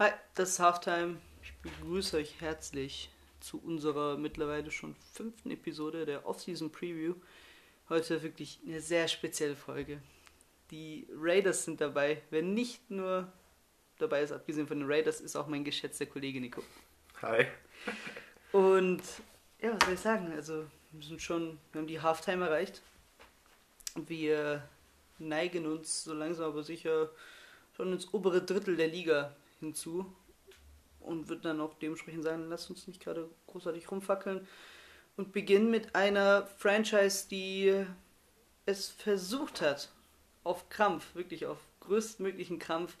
Hi, 0.00 0.12
das 0.34 0.52
ist 0.52 0.60
Halftime. 0.60 1.18
Ich 1.42 1.52
begrüße 1.56 2.16
euch 2.16 2.40
herzlich 2.40 3.10
zu 3.38 3.60
unserer 3.62 4.16
mittlerweile 4.16 4.70
schon 4.70 4.96
fünften 5.12 5.50
Episode 5.50 6.06
der 6.06 6.24
Off-Season 6.26 6.72
Preview. 6.72 7.16
Heute 7.90 8.22
wirklich 8.22 8.60
eine 8.66 8.80
sehr 8.80 9.08
spezielle 9.08 9.54
Folge. 9.54 10.00
Die 10.70 11.06
Raiders 11.14 11.66
sind 11.66 11.82
dabei. 11.82 12.22
Wer 12.30 12.40
nicht 12.40 12.90
nur 12.90 13.30
dabei 13.98 14.22
ist, 14.22 14.32
abgesehen 14.32 14.66
von 14.66 14.78
den 14.78 14.90
Raiders, 14.90 15.20
ist 15.20 15.36
auch 15.36 15.48
mein 15.48 15.64
geschätzter 15.64 16.06
Kollege 16.06 16.40
Nico. 16.40 16.62
Hi. 17.20 17.48
Und 18.52 19.02
ja, 19.60 19.74
was 19.74 19.84
soll 19.84 19.92
ich 19.92 20.00
sagen? 20.00 20.32
Also, 20.32 20.64
wir 20.92 21.06
sind 21.06 21.20
schon, 21.20 21.58
wir 21.72 21.80
haben 21.82 21.88
die 21.88 22.00
Halftime 22.00 22.46
erreicht. 22.46 22.80
Wir 23.96 24.66
neigen 25.18 25.66
uns 25.66 26.04
so 26.04 26.14
langsam 26.14 26.46
aber 26.46 26.62
sicher 26.62 27.10
schon 27.76 27.92
ins 27.92 28.14
obere 28.14 28.40
Drittel 28.40 28.78
der 28.78 28.88
Liga 28.88 29.36
hinzu 29.60 30.12
und 31.00 31.28
würde 31.28 31.42
dann 31.42 31.60
auch 31.60 31.74
dementsprechend 31.74 32.24
sagen, 32.24 32.48
lasst 32.48 32.70
uns 32.70 32.86
nicht 32.86 33.00
gerade 33.00 33.28
großartig 33.46 33.90
rumfackeln 33.90 34.46
und 35.16 35.32
beginnen 35.32 35.70
mit 35.70 35.94
einer 35.94 36.46
Franchise, 36.58 37.28
die 37.28 37.84
es 38.66 38.88
versucht 38.88 39.60
hat, 39.60 39.90
auf 40.44 40.68
Krampf, 40.68 41.14
wirklich 41.14 41.46
auf 41.46 41.58
größtmöglichen 41.80 42.58
Krampf, 42.58 42.96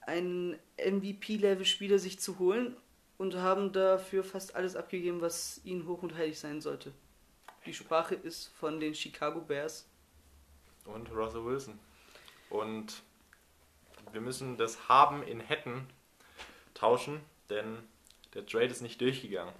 einen 0.00 0.58
MVP-Level-Spieler 0.78 1.98
sich 1.98 2.20
zu 2.20 2.38
holen 2.38 2.76
und 3.18 3.34
haben 3.36 3.72
dafür 3.72 4.24
fast 4.24 4.54
alles 4.54 4.76
abgegeben, 4.76 5.20
was 5.20 5.60
ihnen 5.64 5.86
hoch 5.86 6.02
und 6.02 6.14
heilig 6.14 6.38
sein 6.38 6.60
sollte. 6.60 6.92
Die 7.64 7.74
Sprache 7.74 8.14
ist 8.14 8.48
von 8.48 8.78
den 8.78 8.94
Chicago 8.94 9.40
Bears. 9.40 9.88
Und 10.84 11.10
Russell 11.10 11.44
Wilson. 11.44 11.78
Und 12.48 13.02
wir 14.16 14.22
müssen 14.22 14.56
das 14.56 14.88
Haben 14.88 15.22
in 15.22 15.40
Hätten 15.40 15.86
tauschen, 16.72 17.20
denn 17.50 17.76
der 18.32 18.46
Trade 18.46 18.68
ist 18.68 18.80
nicht 18.80 18.98
durchgegangen. 18.98 19.52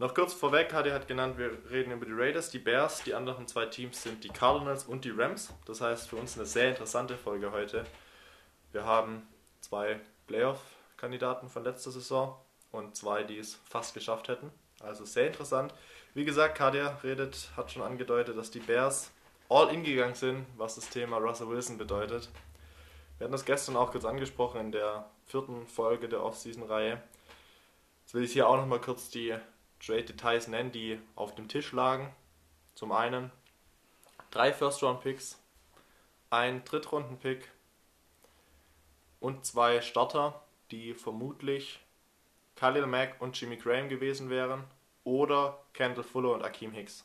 Noch 0.00 0.12
kurz 0.12 0.34
vorweg, 0.34 0.72
Hadi 0.72 0.90
hat 0.90 1.06
genannt, 1.06 1.38
wir 1.38 1.56
reden 1.70 1.92
über 1.92 2.04
die 2.04 2.12
Raiders, 2.12 2.50
die 2.50 2.58
Bears, 2.58 3.04
die 3.04 3.14
anderen 3.14 3.46
zwei 3.46 3.66
Teams 3.66 4.02
sind 4.02 4.24
die 4.24 4.28
Cardinals 4.28 4.86
und 4.86 5.04
die 5.04 5.10
Rams. 5.10 5.54
Das 5.66 5.80
heißt 5.80 6.08
für 6.08 6.16
uns 6.16 6.36
eine 6.36 6.46
sehr 6.46 6.70
interessante 6.70 7.16
Folge 7.16 7.52
heute. 7.52 7.84
Wir 8.72 8.84
haben 8.84 9.22
zwei 9.60 10.00
Playoff-Kandidaten 10.26 11.48
von 11.48 11.62
letzter 11.62 11.92
Saison 11.92 12.36
und 12.72 12.96
zwei, 12.96 13.22
die 13.22 13.38
es 13.38 13.60
fast 13.68 13.94
geschafft 13.94 14.26
hätten. 14.26 14.50
Also 14.80 15.04
sehr 15.04 15.28
interessant. 15.28 15.72
Wie 16.14 16.24
gesagt, 16.24 16.58
Kadia 16.58 16.98
redet, 17.04 17.50
hat 17.56 17.70
schon 17.70 17.82
angedeutet, 17.82 18.36
dass 18.36 18.50
die 18.50 18.58
Bears 18.58 19.12
all 19.48 19.72
in 19.72 19.84
gegangen 19.84 20.16
sind, 20.16 20.44
was 20.56 20.74
das 20.74 20.90
Thema 20.90 21.18
Russell 21.18 21.48
Wilson 21.48 21.78
bedeutet. 21.78 22.30
Wir 23.20 23.26
hatten 23.26 23.32
das 23.32 23.44
gestern 23.44 23.76
auch 23.76 23.90
kurz 23.90 24.06
angesprochen 24.06 24.60
in 24.60 24.72
der 24.72 25.04
vierten 25.26 25.66
Folge 25.66 26.08
der 26.08 26.24
Off-Season-Reihe. 26.24 27.02
Jetzt 28.00 28.14
will 28.14 28.24
ich 28.24 28.32
hier 28.32 28.48
auch 28.48 28.56
nochmal 28.56 28.80
kurz 28.80 29.10
die 29.10 29.36
Trade-Details 29.78 30.48
nennen, 30.48 30.72
die 30.72 30.98
auf 31.16 31.34
dem 31.34 31.46
Tisch 31.46 31.72
lagen. 31.72 32.14
Zum 32.74 32.92
einen 32.92 33.30
drei 34.30 34.54
First-Round-Picks, 34.54 35.38
ein 36.30 36.64
Drittrunden-Pick 36.64 37.46
und 39.20 39.44
zwei 39.44 39.82
Starter, 39.82 40.42
die 40.70 40.94
vermutlich 40.94 41.78
Khalil 42.56 42.86
Mack 42.86 43.20
und 43.20 43.38
Jimmy 43.38 43.58
Graham 43.58 43.90
gewesen 43.90 44.30
wären 44.30 44.64
oder 45.04 45.62
Kendall 45.74 46.04
Fuller 46.04 46.32
und 46.32 46.42
Akeem 46.42 46.72
Hicks. 46.72 47.04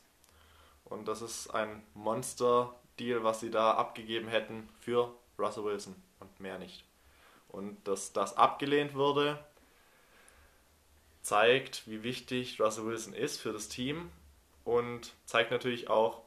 Und 0.86 1.08
das 1.08 1.20
ist 1.20 1.50
ein 1.50 1.82
Monster-Deal, 1.92 3.22
was 3.22 3.40
sie 3.40 3.50
da 3.50 3.72
abgegeben 3.72 4.28
hätten 4.28 4.70
für 4.80 5.12
Russell 5.38 5.64
Wilson 5.64 6.05
und 6.20 6.40
mehr 6.40 6.58
nicht. 6.58 6.84
Und 7.48 7.76
dass 7.86 8.12
das 8.12 8.36
abgelehnt 8.36 8.94
wurde, 8.94 9.38
zeigt, 11.22 11.86
wie 11.86 12.02
wichtig 12.02 12.60
Russell 12.60 12.86
Wilson 12.86 13.12
ist 13.12 13.40
für 13.40 13.52
das 13.52 13.68
Team 13.68 14.10
und 14.64 15.12
zeigt 15.24 15.50
natürlich 15.50 15.88
auch, 15.88 16.22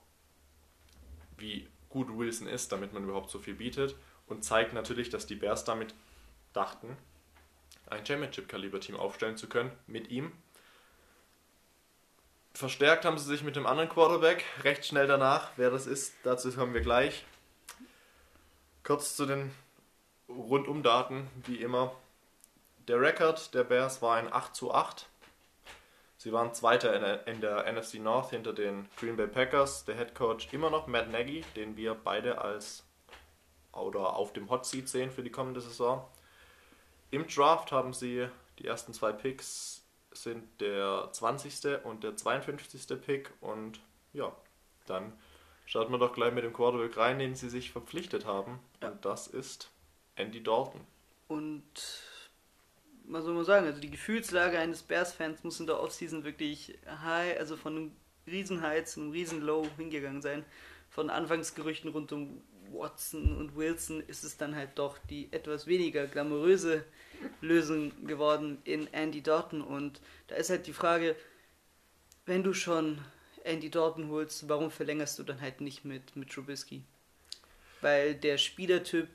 wie 1.38 1.68
gut 1.90 2.10
Wilson 2.18 2.48
ist, 2.48 2.72
damit 2.72 2.94
man 2.94 3.04
überhaupt 3.04 3.30
so 3.30 3.40
viel 3.40 3.56
bietet 3.56 3.96
und 4.28 4.44
zeigt 4.44 4.74
natürlich, 4.74 5.10
dass 5.10 5.26
die 5.26 5.36
Bears 5.36 5.64
damit 5.64 5.94
dachten, 6.54 6.98
ein 7.88 8.06
Championship-Kaliber-Team 8.06 8.96
aufstellen 8.96 9.38
zu 9.38 9.48
können 9.48 9.72
mit 9.88 10.10
ihm. 10.10 10.32
Verstärkt 12.54 13.06
haben 13.06 13.18
sie 13.18 13.26
sich 13.26 13.44
mit 13.44 13.56
dem 13.56 13.66
anderen 13.66 13.90
Quarterback 13.90 14.44
recht 14.64 14.86
schnell 14.86 15.08
danach. 15.08 15.52
Wer 15.56 15.72
das 15.72 15.88
ist, 15.88 16.14
dazu 16.24 16.52
kommen 16.52 16.74
wir 16.74 16.82
gleich. 16.82 17.24
Kurz 18.84 19.16
zu 19.16 19.26
den 19.26 19.52
Rundumdaten, 20.30 21.28
wie 21.46 21.62
immer. 21.62 21.92
Der 22.88 23.02
Rekord 23.02 23.54
der 23.54 23.64
Bears 23.64 24.02
war 24.02 24.16
ein 24.16 24.32
8 24.32 24.56
zu 24.56 24.74
8. 24.74 25.08
Sie 26.18 26.34
waren 26.34 26.54
Zweiter 26.54 27.28
in 27.28 27.42
der 27.42 27.72
NFC 27.72 27.96
North 27.96 28.32
hinter 28.32 28.54
den 28.54 28.90
Green 28.98 29.16
Bay 29.16 29.28
Packers. 29.28 29.86
Der 29.86 29.96
Head 29.96 30.16
Coach 30.16 30.50
immer 30.52 30.70
noch 30.70 30.88
Matt 30.88 31.10
Nagy, 31.10 31.46
den 31.56 31.78
wir 31.78 31.94
beide 31.96 32.42
als 32.42 32.84
oder 33.72 34.16
auf 34.16 34.34
dem 34.34 34.50
Hot 34.50 34.66
Seat 34.66 34.90
sehen 34.90 35.12
für 35.12 35.24
die 35.24 35.30
kommende 35.30 35.62
Saison. 35.62 36.06
Im 37.12 37.28
Draft 37.28 37.72
haben 37.72 37.94
sie 37.94 38.28
die 38.60 38.68
ersten 38.68 38.94
zwei 38.94 39.14
Picks 39.14 39.86
sind 40.12 40.60
der 40.60 41.10
20. 41.12 41.86
und 41.86 42.04
der 42.04 42.16
52. 42.16 43.02
Pick 43.02 43.32
und 43.42 43.80
ja, 44.12 44.36
dann 44.86 45.14
starten 45.66 45.92
wir 45.92 46.00
doch 46.00 46.14
gleich 46.14 46.34
mit 46.34 46.44
dem 46.44 46.54
Quarterback 46.54 46.98
rein, 46.98 47.20
den 47.20 47.36
sie 47.36 47.50
sich 47.50 47.72
verpflichtet 47.72 48.26
haben. 48.26 48.60
Ja. 48.82 48.90
Und 48.90 49.06
das 49.06 49.28
ist 49.28 49.70
Andy 50.20 50.44
Dalton. 50.44 50.82
Und 51.28 51.64
was 53.06 53.24
soll 53.24 53.34
man 53.34 53.46
sagen, 53.46 53.66
also 53.66 53.80
die 53.80 53.90
Gefühlslage 53.90 54.60
eines 54.60 54.84
Bears-Fans 54.84 55.44
muss 55.44 55.60
in 55.60 55.68
der 55.68 55.80
Offseason 55.80 56.24
wirklich 56.24 56.78
high, 56.86 57.38
also 57.40 57.58
von 57.58 57.76
einem 57.76 57.92
riesen 58.28 58.62
High 58.62 58.86
zu 58.86 59.02
einem 59.02 59.12
riesen 59.12 59.42
Low 59.42 59.66
hingegangen 59.78 60.22
sein. 60.22 60.46
Von 60.90 61.10
Anfangsgerüchten 61.10 61.92
rund 61.92 62.12
um 62.12 62.42
Watson 62.72 63.36
und 63.36 63.56
Wilson 63.56 64.02
ist 64.02 64.24
es 64.24 64.38
dann 64.38 64.56
halt 64.56 64.72
doch 64.76 64.98
die 65.10 65.32
etwas 65.32 65.66
weniger 65.66 66.06
glamouröse 66.08 66.84
Lösung 67.42 68.06
geworden 68.06 68.60
in 68.64 68.92
Andy 68.94 69.22
Dalton. 69.22 69.62
Und 69.62 70.02
da 70.28 70.36
ist 70.36 70.50
halt 70.50 70.68
die 70.68 70.74
Frage, 70.74 71.16
wenn 72.26 72.44
du 72.44 72.54
schon 72.54 73.00
Andy 73.44 73.72
Dalton 73.72 74.10
holst, 74.10 74.48
warum 74.50 74.70
verlängerst 74.70 75.18
du 75.18 75.24
dann 75.24 75.42
halt 75.42 75.62
nicht 75.62 75.86
mit, 75.86 76.16
mit 76.16 76.30
Trubisky? 76.30 76.84
Weil 77.82 78.14
der 78.14 78.38
Spielertyp 78.38 79.08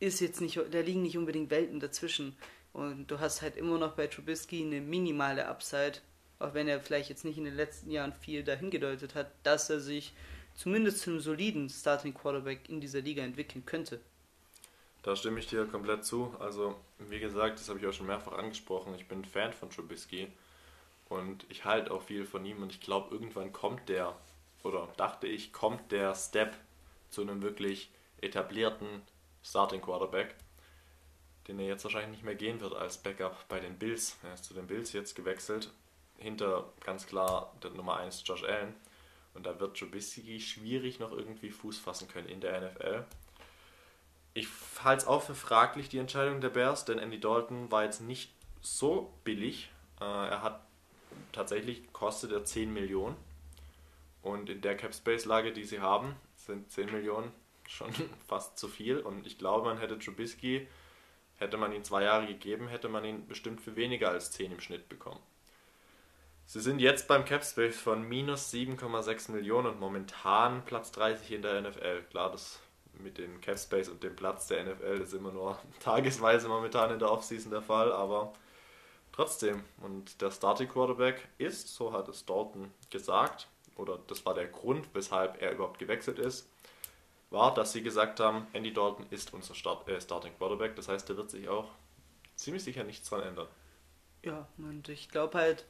ist 0.00 0.20
jetzt 0.20 0.40
nicht, 0.40 0.56
da 0.56 0.80
liegen 0.80 1.02
nicht 1.02 1.18
unbedingt 1.18 1.50
Welten 1.50 1.80
dazwischen. 1.80 2.36
Und 2.72 3.06
du 3.06 3.20
hast 3.20 3.42
halt 3.42 3.56
immer 3.56 3.78
noch 3.78 3.92
bei 3.92 4.08
Trubisky 4.08 4.62
eine 4.62 4.80
minimale 4.80 5.46
Upside, 5.46 5.98
auch 6.40 6.54
wenn 6.54 6.68
er 6.68 6.80
vielleicht 6.80 7.08
jetzt 7.08 7.24
nicht 7.24 7.38
in 7.38 7.44
den 7.44 7.54
letzten 7.54 7.90
Jahren 7.90 8.12
viel 8.12 8.42
dahin 8.42 8.70
gedeutet 8.70 9.14
hat, 9.14 9.30
dass 9.44 9.70
er 9.70 9.80
sich 9.80 10.12
zumindest 10.54 10.98
zu 10.98 11.10
einem 11.10 11.20
soliden 11.20 11.68
Starting 11.68 12.14
Quarterback 12.14 12.68
in 12.68 12.80
dieser 12.80 13.00
Liga 13.00 13.22
entwickeln 13.22 13.64
könnte. 13.64 14.00
Da 15.02 15.14
stimme 15.14 15.38
ich 15.38 15.46
dir 15.46 15.66
komplett 15.66 16.04
zu. 16.04 16.34
Also, 16.40 16.76
wie 16.98 17.20
gesagt, 17.20 17.60
das 17.60 17.68
habe 17.68 17.78
ich 17.78 17.86
auch 17.86 17.92
schon 17.92 18.06
mehrfach 18.06 18.32
angesprochen. 18.32 18.94
Ich 18.94 19.06
bin 19.06 19.24
Fan 19.24 19.52
von 19.52 19.70
Trubisky 19.70 20.28
und 21.08 21.44
ich 21.50 21.64
halte 21.64 21.92
auch 21.92 22.02
viel 22.02 22.24
von 22.24 22.44
ihm 22.44 22.62
und 22.62 22.72
ich 22.72 22.80
glaube, 22.80 23.14
irgendwann 23.14 23.52
kommt 23.52 23.88
der, 23.88 24.16
oder 24.62 24.88
dachte 24.96 25.26
ich, 25.26 25.52
kommt 25.52 25.92
der 25.92 26.14
Step 26.14 26.56
zu 27.10 27.20
einem 27.20 27.42
wirklich 27.42 27.90
etablierten 28.20 29.02
Starting 29.44 29.82
Quarterback, 29.82 30.34
den 31.46 31.60
er 31.60 31.66
jetzt 31.66 31.84
wahrscheinlich 31.84 32.10
nicht 32.10 32.24
mehr 32.24 32.34
gehen 32.34 32.60
wird 32.60 32.74
als 32.74 32.98
Backup 32.98 33.46
bei 33.48 33.60
den 33.60 33.78
Bills. 33.78 34.16
Er 34.22 34.34
ist 34.34 34.44
zu 34.44 34.54
den 34.54 34.66
Bills 34.66 34.92
jetzt 34.92 35.14
gewechselt. 35.14 35.70
Hinter 36.16 36.72
ganz 36.84 37.06
klar 37.06 37.52
der 37.62 37.70
Nummer 37.70 37.98
1 37.98 38.22
Josh 38.26 38.44
Allen. 38.44 38.74
Und 39.34 39.44
da 39.44 39.60
wird 39.60 39.76
Trubisky 39.76 40.40
schwierig 40.40 41.00
noch 41.00 41.12
irgendwie 41.12 41.50
Fuß 41.50 41.78
fassen 41.78 42.08
können 42.08 42.28
in 42.28 42.40
der 42.40 42.60
NFL. 42.60 43.04
Ich 44.32 44.48
halte 44.82 45.02
es 45.02 45.08
auch 45.08 45.22
für 45.22 45.34
fraglich, 45.34 45.88
die 45.88 45.98
Entscheidung 45.98 46.40
der 46.40 46.50
Bears, 46.50 46.84
denn 46.84 46.98
Andy 46.98 47.20
Dalton 47.20 47.70
war 47.70 47.84
jetzt 47.84 48.00
nicht 48.00 48.32
so 48.60 49.12
billig. 49.24 49.70
Äh, 50.00 50.04
er 50.04 50.42
hat 50.42 50.60
tatsächlich 51.32 51.92
kostet 51.92 52.32
er 52.32 52.44
10 52.44 52.72
Millionen. 52.72 53.16
Und 54.22 54.48
in 54.48 54.60
der 54.62 54.76
Cap 54.76 54.94
Space 54.94 55.26
Lage, 55.26 55.52
die 55.52 55.64
sie 55.64 55.80
haben, 55.80 56.16
sind 56.36 56.70
10 56.70 56.90
Millionen 56.90 57.30
schon 57.68 57.92
fast 58.28 58.58
zu 58.58 58.68
viel. 58.68 58.98
Und 58.98 59.26
ich 59.26 59.38
glaube, 59.38 59.68
man 59.68 59.78
hätte 59.78 59.98
Trubisky, 59.98 60.66
hätte 61.36 61.56
man 61.56 61.72
ihn 61.72 61.84
zwei 61.84 62.04
Jahre 62.04 62.26
gegeben, 62.26 62.68
hätte 62.68 62.88
man 62.88 63.04
ihn 63.04 63.26
bestimmt 63.26 63.60
für 63.60 63.76
weniger 63.76 64.10
als 64.10 64.30
10 64.32 64.52
im 64.52 64.60
Schnitt 64.60 64.88
bekommen. 64.88 65.20
Sie 66.46 66.60
sind 66.60 66.78
jetzt 66.78 67.08
beim 67.08 67.24
Capspace 67.24 67.80
von 67.80 68.06
minus 68.06 68.52
7,6 68.52 69.32
Millionen 69.32 69.68
und 69.68 69.80
momentan 69.80 70.64
Platz 70.64 70.92
30 70.92 71.32
in 71.32 71.42
der 71.42 71.60
NFL. 71.62 72.02
Klar, 72.10 72.30
das 72.30 72.60
mit 73.00 73.18
dem 73.18 73.40
Capspace 73.40 73.88
und 73.88 74.02
dem 74.02 74.14
Platz 74.14 74.46
der 74.48 74.64
NFL 74.64 75.00
ist 75.02 75.14
immer 75.14 75.32
nur 75.32 75.58
tagesweise 75.80 76.48
momentan 76.48 76.92
in 76.92 76.98
der 76.98 77.10
Offseason 77.10 77.50
der 77.50 77.62
Fall, 77.62 77.92
aber 77.92 78.34
trotzdem. 79.12 79.64
Und 79.80 80.20
der 80.20 80.30
Starting 80.30 80.68
Quarterback 80.68 81.28
ist, 81.38 81.74
so 81.74 81.92
hat 81.92 82.08
es 82.08 82.26
Dalton 82.26 82.72
gesagt, 82.90 83.48
oder 83.76 83.98
das 84.06 84.24
war 84.26 84.34
der 84.34 84.46
Grund, 84.46 84.88
weshalb 84.92 85.40
er 85.40 85.52
überhaupt 85.52 85.78
gewechselt 85.78 86.18
ist, 86.18 86.48
war, 87.34 87.52
dass 87.54 87.72
sie 87.72 87.82
gesagt 87.82 88.20
haben, 88.20 88.46
Andy 88.52 88.72
Dalton 88.72 89.06
ist 89.10 89.34
unser 89.34 89.54
Start, 89.54 89.88
äh, 89.88 90.00
Starting 90.00 90.36
Quarterback. 90.38 90.76
Das 90.76 90.88
heißt, 90.88 91.08
da 91.10 91.16
wird 91.16 91.30
sich 91.30 91.48
auch 91.48 91.68
ziemlich 92.36 92.64
sicher 92.64 92.84
nichts 92.84 93.08
dran 93.08 93.22
ändern. 93.22 93.48
Ja, 94.24 94.48
und 94.58 94.88
ich 94.88 95.08
glaube 95.08 95.38
halt, 95.38 95.66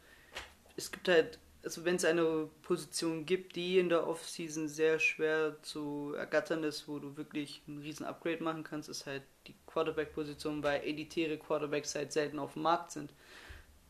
es 0.77 0.93
gibt 0.93 1.09
halt, 1.09 1.39
also 1.65 1.85
wenn 1.85 1.97
es 1.97 2.05
eine 2.05 2.49
Position 2.63 3.27
gibt, 3.27 3.57
die 3.57 3.79
in 3.79 3.89
der 3.89 4.07
Offseason 4.07 4.69
sehr 4.69 4.99
schwer 4.99 5.57
zu 5.63 6.15
ergattern 6.17 6.63
ist, 6.63 6.87
wo 6.87 6.99
du 6.99 7.17
wirklich 7.17 7.63
einen 7.67 7.79
riesen 7.79 8.07
Upgrade 8.07 8.43
machen 8.43 8.63
kannst, 8.63 8.89
ist 8.89 9.07
halt 9.07 9.23
die 9.47 9.55
Quarterback-Position, 9.67 10.63
weil 10.63 10.83
elitäre 10.83 11.39
Quarterbacks 11.39 11.95
halt 11.95 12.13
selten 12.13 12.39
auf 12.39 12.53
dem 12.53 12.63
Markt 12.63 12.93
sind. 12.93 13.13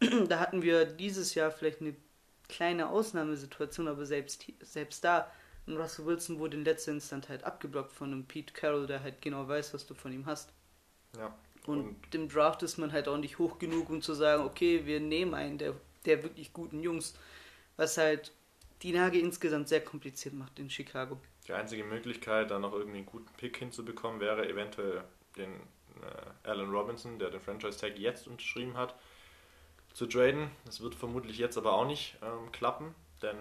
da 0.29 0.39
hatten 0.39 0.63
wir 0.63 0.87
dieses 0.87 1.35
Jahr 1.35 1.51
vielleicht 1.51 1.81
eine 1.81 1.95
kleine 2.49 2.89
Ausnahmesituation, 2.89 3.89
aber 3.89 4.07
selbst, 4.07 4.45
selbst 4.61 5.05
da 5.05 5.31
und 5.67 5.77
Russell 5.77 6.07
Wilson 6.07 6.39
wurde 6.39 6.57
in 6.57 6.65
letzter 6.65 6.93
Instanz 6.93 7.29
halt 7.29 7.45
abgeblockt 7.45 7.93
von 7.93 8.13
einem 8.13 8.25
Pete 8.25 8.53
Carroll, 8.53 8.87
der 8.87 9.03
halt 9.03 9.23
genau 9.23 9.49
weiß, 9.49 9.73
was 9.75 9.87
du 9.87 9.95
von 9.95 10.13
ihm 10.13 10.27
hast. 10.27 10.53
Ja. 11.17 11.35
Und, 11.67 11.81
und 11.81 12.15
im 12.15 12.29
Draft 12.29 12.63
ist 12.63 12.77
man 12.77 12.93
halt 12.93 13.09
auch 13.09 13.17
nicht 13.17 13.39
hoch 13.39 13.59
genug, 13.59 13.89
um 13.89 14.03
zu 14.03 14.13
sagen, 14.15 14.45
okay, 14.45 14.85
wir 14.85 15.01
nehmen 15.01 15.35
einen 15.35 15.57
der, 15.57 15.75
der 16.05 16.23
wirklich 16.23 16.53
guten 16.53 16.83
Jungs, 16.83 17.15
was 17.77 17.97
halt 17.97 18.33
die 18.83 18.93
Lage 18.93 19.19
insgesamt 19.19 19.69
sehr 19.69 19.83
kompliziert 19.83 20.35
macht 20.35 20.59
in 20.59 20.69
Chicago. 20.69 21.19
Die 21.47 21.53
einzige 21.53 21.85
Möglichkeit, 21.85 22.51
da 22.51 22.59
noch 22.59 22.75
irgendwie 22.75 22.99
einen 22.99 23.07
guten 23.07 23.33
Pick 23.37 23.57
hinzubekommen, 23.57 24.21
wäre 24.21 24.47
eventuell 24.49 25.05
den 25.37 25.53
äh, 25.53 26.49
Alan 26.49 26.71
Robinson, 26.71 27.19
der 27.19 27.31
den 27.31 27.41
Franchise 27.41 27.79
Tag 27.79 27.99
jetzt 27.99 28.27
unterschrieben 28.29 28.77
hat, 28.77 28.95
zu 29.95 30.07
traden. 30.07 30.51
Das 30.67 30.83
wird 30.83 30.95
vermutlich 30.95 31.39
jetzt 31.39 31.57
aber 31.57 31.73
auch 31.73 31.87
nicht 31.87 32.17
ähm, 32.23 32.53
klappen, 32.53 32.95
denn 33.23 33.37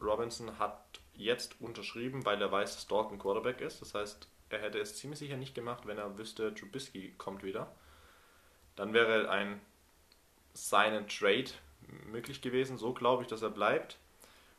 Robinson 0.00 0.58
hat 0.58 1.00
jetzt 1.14 1.60
unterschrieben, 1.60 2.24
weil 2.24 2.40
er 2.40 2.50
weiß, 2.50 2.74
dass 2.74 2.86
Dalton 2.86 3.18
Quarterback 3.18 3.60
ist. 3.60 3.80
Das 3.80 3.94
heißt, 3.94 4.28
er 4.50 4.60
hätte 4.60 4.78
es 4.78 4.96
ziemlich 4.96 5.18
sicher 5.18 5.36
nicht 5.36 5.54
gemacht, 5.54 5.86
wenn 5.86 5.98
er 5.98 6.18
wüsste, 6.18 6.54
Trubisky 6.54 7.14
kommt 7.18 7.42
wieder. 7.42 7.74
Dann 8.76 8.92
wäre 8.92 9.28
ein 9.30 9.60
seinen 10.54 11.08
Trade 11.08 11.50
möglich 12.10 12.42
gewesen. 12.42 12.76
So 12.78 12.92
glaube 12.92 13.22
ich, 13.22 13.28
dass 13.28 13.42
er 13.42 13.50
bleibt 13.50 13.98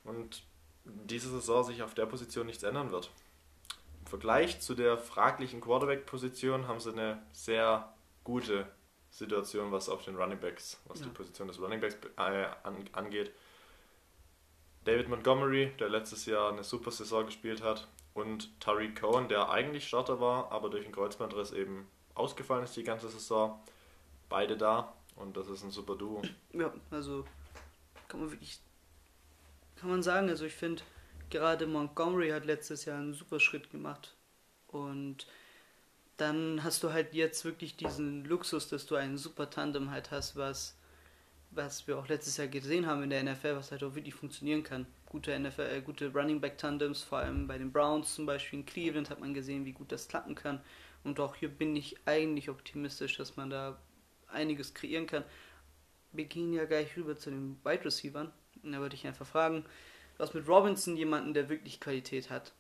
und 0.03 0.44
diese 0.85 1.29
Saison 1.29 1.63
sich 1.63 1.81
auf 1.83 1.94
der 1.94 2.05
Position 2.05 2.45
nichts 2.45 2.63
ändern 2.63 2.91
wird. 2.91 3.09
Im 4.01 4.07
Vergleich 4.07 4.59
zu 4.59 4.75
der 4.75 4.97
fraglichen 4.97 5.61
Quarterback-Position 5.61 6.67
haben 6.67 6.79
sie 6.79 6.91
eine 6.91 7.21
sehr 7.31 7.94
gute 8.23 8.67
Situation, 9.09 9.71
was 9.71 9.89
auf 9.89 10.03
den 10.03 10.15
Running 10.15 10.39
Backs, 10.39 10.81
was 10.85 11.00
ja. 11.00 11.05
die 11.05 11.11
Position 11.11 11.47
des 11.47 11.59
Running 11.59 11.79
Backs 11.79 11.97
äh, 12.17 12.47
angeht. 12.91 13.31
David 14.85 15.09
Montgomery, 15.09 15.71
der 15.80 15.89
letztes 15.89 16.25
Jahr 16.25 16.51
eine 16.51 16.63
super 16.63 16.91
Saison 16.91 17.25
gespielt 17.25 17.62
hat, 17.63 17.88
und 18.13 18.59
Tariq 18.59 19.00
Cohen, 19.00 19.27
der 19.27 19.50
eigentlich 19.50 19.88
Starter 19.88 20.19
war, 20.19 20.51
aber 20.51 20.69
durch 20.69 20.83
den 20.83 20.91
Kreuzbandriss 20.94 21.51
eben 21.51 21.88
ausgefallen 22.15 22.63
ist 22.63 22.75
die 22.75 22.83
ganze 22.83 23.09
Saison. 23.09 23.59
Beide 24.30 24.56
da 24.57 24.94
und 25.15 25.35
das 25.38 25.47
ist 25.47 25.63
ein 25.63 25.71
super 25.71 25.95
Duo. 25.95 26.21
Ja, 26.53 26.74
also 26.91 27.25
kann 28.07 28.21
man 28.21 28.31
wirklich, 28.31 28.59
kann 29.75 29.89
man 29.89 30.03
sagen, 30.03 30.30
also 30.30 30.45
ich 30.45 30.53
finde, 30.53 30.83
gerade 31.29 31.65
Montgomery 31.65 32.29
hat 32.29 32.45
letztes 32.45 32.86
Jahr 32.86 32.97
einen 32.97 33.13
super 33.13 33.39
Schritt 33.39 33.71
gemacht 33.71 34.15
und 34.68 35.27
dann 36.18 36.63
hast 36.63 36.83
du 36.83 36.94
halt 36.94 37.13
jetzt 37.13 37.44
wirklich 37.44 37.75
diesen 37.75 38.24
Luxus, 38.25 38.69
dass 38.69 38.86
du 38.86 38.95
einen 38.95 39.18
super 39.18 39.50
Tandem 39.50 39.89
halt 39.89 40.12
hast, 40.12 40.36
was 40.36 40.77
was 41.55 41.88
wir 41.88 41.97
auch 41.97 42.07
letztes 42.07 42.38
Jahr 42.38 42.47
gesehen 42.47 42.88
haben 42.88 43.03
in 43.03 43.09
der 43.09 43.23
NFL, 43.23 43.55
was 43.55 43.71
halt 43.71 43.83
auch 43.83 43.95
wirklich 43.95 44.13
funktionieren 44.13 44.63
kann. 44.63 44.85
Gute 45.05 45.38
NFL, 45.38 45.61
äh, 45.61 45.81
gute 45.81 46.11
Running 46.11 46.41
Back 46.41 46.57
Tandems, 46.57 47.03
vor 47.03 47.19
allem 47.19 47.47
bei 47.47 47.57
den 47.57 47.71
Browns 47.71 48.15
zum 48.15 48.25
Beispiel 48.25 48.59
in 48.59 48.65
Cleveland 48.65 49.09
hat 49.09 49.19
man 49.19 49.33
gesehen, 49.33 49.65
wie 49.65 49.73
gut 49.73 49.91
das 49.91 50.07
klappen 50.07 50.35
kann. 50.35 50.61
Und 51.03 51.19
auch 51.19 51.35
hier 51.35 51.50
bin 51.50 51.75
ich 51.75 51.97
eigentlich 52.05 52.50
optimistisch, 52.50 53.17
dass 53.17 53.35
man 53.35 53.50
da 53.50 53.79
einiges 54.27 54.73
kreieren 54.73 55.07
kann. 55.07 55.23
Wir 56.11 56.25
gehen 56.25 56.53
ja 56.53 56.65
gleich 56.65 56.95
rüber 56.95 57.17
zu 57.17 57.29
den 57.29 57.57
Wide 57.63 57.85
Receivers. 57.85 58.29
Da 58.63 58.79
würde 58.79 58.95
ich 58.95 59.05
einfach 59.05 59.27
fragen, 59.27 59.65
was 60.17 60.33
mit 60.33 60.47
Robinson 60.47 60.95
jemanden, 60.95 61.33
der 61.33 61.50
wirklich 61.50 61.79
Qualität 61.79 62.29
hat. 62.29 62.53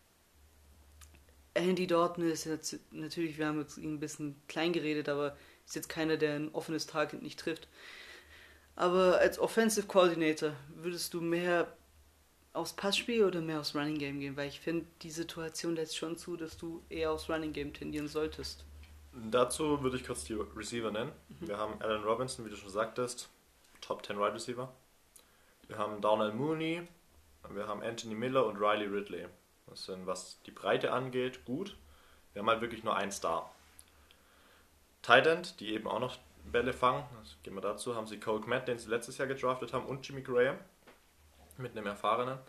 Andy 1.53 1.85
Dalton 1.85 2.25
ist 2.25 2.45
jetzt 2.45 2.79
natürlich, 2.91 3.37
wir 3.37 3.47
haben 3.47 3.59
jetzt 3.59 3.77
ihn 3.77 3.93
ein 3.93 3.99
bisschen 3.99 4.41
klein 4.47 4.73
geredet, 4.73 5.07
aber 5.07 5.37
ist 5.65 5.75
jetzt 5.75 5.89
keiner, 5.89 6.17
der 6.17 6.35
ein 6.35 6.49
offenes 6.53 6.87
Target 6.87 7.21
nicht 7.21 7.39
trifft. 7.39 7.67
Aber 8.75 9.19
als 9.19 9.37
Offensive 9.37 9.87
Coordinator 9.87 10.53
würdest 10.75 11.13
du 11.13 11.21
mehr 11.21 11.71
aufs 12.53 12.73
Passspiel 12.73 13.23
oder 13.23 13.41
mehr 13.41 13.59
aufs 13.59 13.75
Running 13.75 13.97
Game 13.97 14.19
gehen? 14.19 14.35
Weil 14.35 14.47
ich 14.47 14.59
finde, 14.59 14.85
die 15.01 15.11
Situation 15.11 15.75
lässt 15.75 15.97
schon 15.97 16.17
zu, 16.17 16.37
dass 16.37 16.57
du 16.57 16.83
eher 16.89 17.11
aufs 17.11 17.29
Running 17.29 17.53
Game 17.53 17.73
tendieren 17.73 18.07
solltest. 18.07 18.65
Dazu 19.13 19.83
würde 19.83 19.97
ich 19.97 20.05
kurz 20.05 20.23
die 20.23 20.33
Receiver 20.33 20.91
nennen. 20.91 21.11
Mhm. 21.29 21.47
Wir 21.47 21.57
haben 21.57 21.81
Alan 21.81 22.03
Robinson, 22.03 22.45
wie 22.45 22.49
du 22.49 22.55
schon 22.55 22.71
sagtest, 22.71 23.29
Top 23.81 24.05
10 24.05 24.17
Wide 24.17 24.33
Receiver. 24.33 24.71
Wir 25.67 25.77
haben 25.77 26.01
Darnell 26.01 26.33
Mooney, 26.33 26.87
wir 27.49 27.67
haben 27.67 27.83
Anthony 27.83 28.15
Miller 28.15 28.45
und 28.45 28.57
Riley 28.57 28.87
Ridley. 28.87 29.27
Das 29.67 29.85
sind, 29.85 30.07
was 30.07 30.41
die 30.45 30.51
Breite 30.51 30.91
angeht, 30.91 31.45
gut. 31.45 31.77
Wir 32.33 32.41
haben 32.41 32.49
halt 32.49 32.61
wirklich 32.61 32.83
nur 32.83 32.95
einen 32.95 33.11
Star. 33.11 33.53
Tight 35.01 35.27
End, 35.27 35.59
die 35.59 35.73
eben 35.73 35.87
auch 35.87 35.99
noch 35.99 36.17
Bälle 36.51 36.73
fangen. 36.73 37.03
Also 37.19 37.35
gehen 37.43 37.55
wir 37.55 37.61
dazu. 37.61 37.95
Haben 37.95 38.07
sie 38.07 38.19
Cole 38.19 38.41
Kmet, 38.41 38.67
den 38.67 38.77
sie 38.77 38.89
letztes 38.89 39.17
Jahr 39.17 39.27
gedraftet 39.27 39.73
haben, 39.73 39.85
und 39.85 40.07
Jimmy 40.07 40.21
Graham 40.21 40.57
mit 41.57 41.77
einem 41.77 41.87
erfahrenen. 41.87 42.39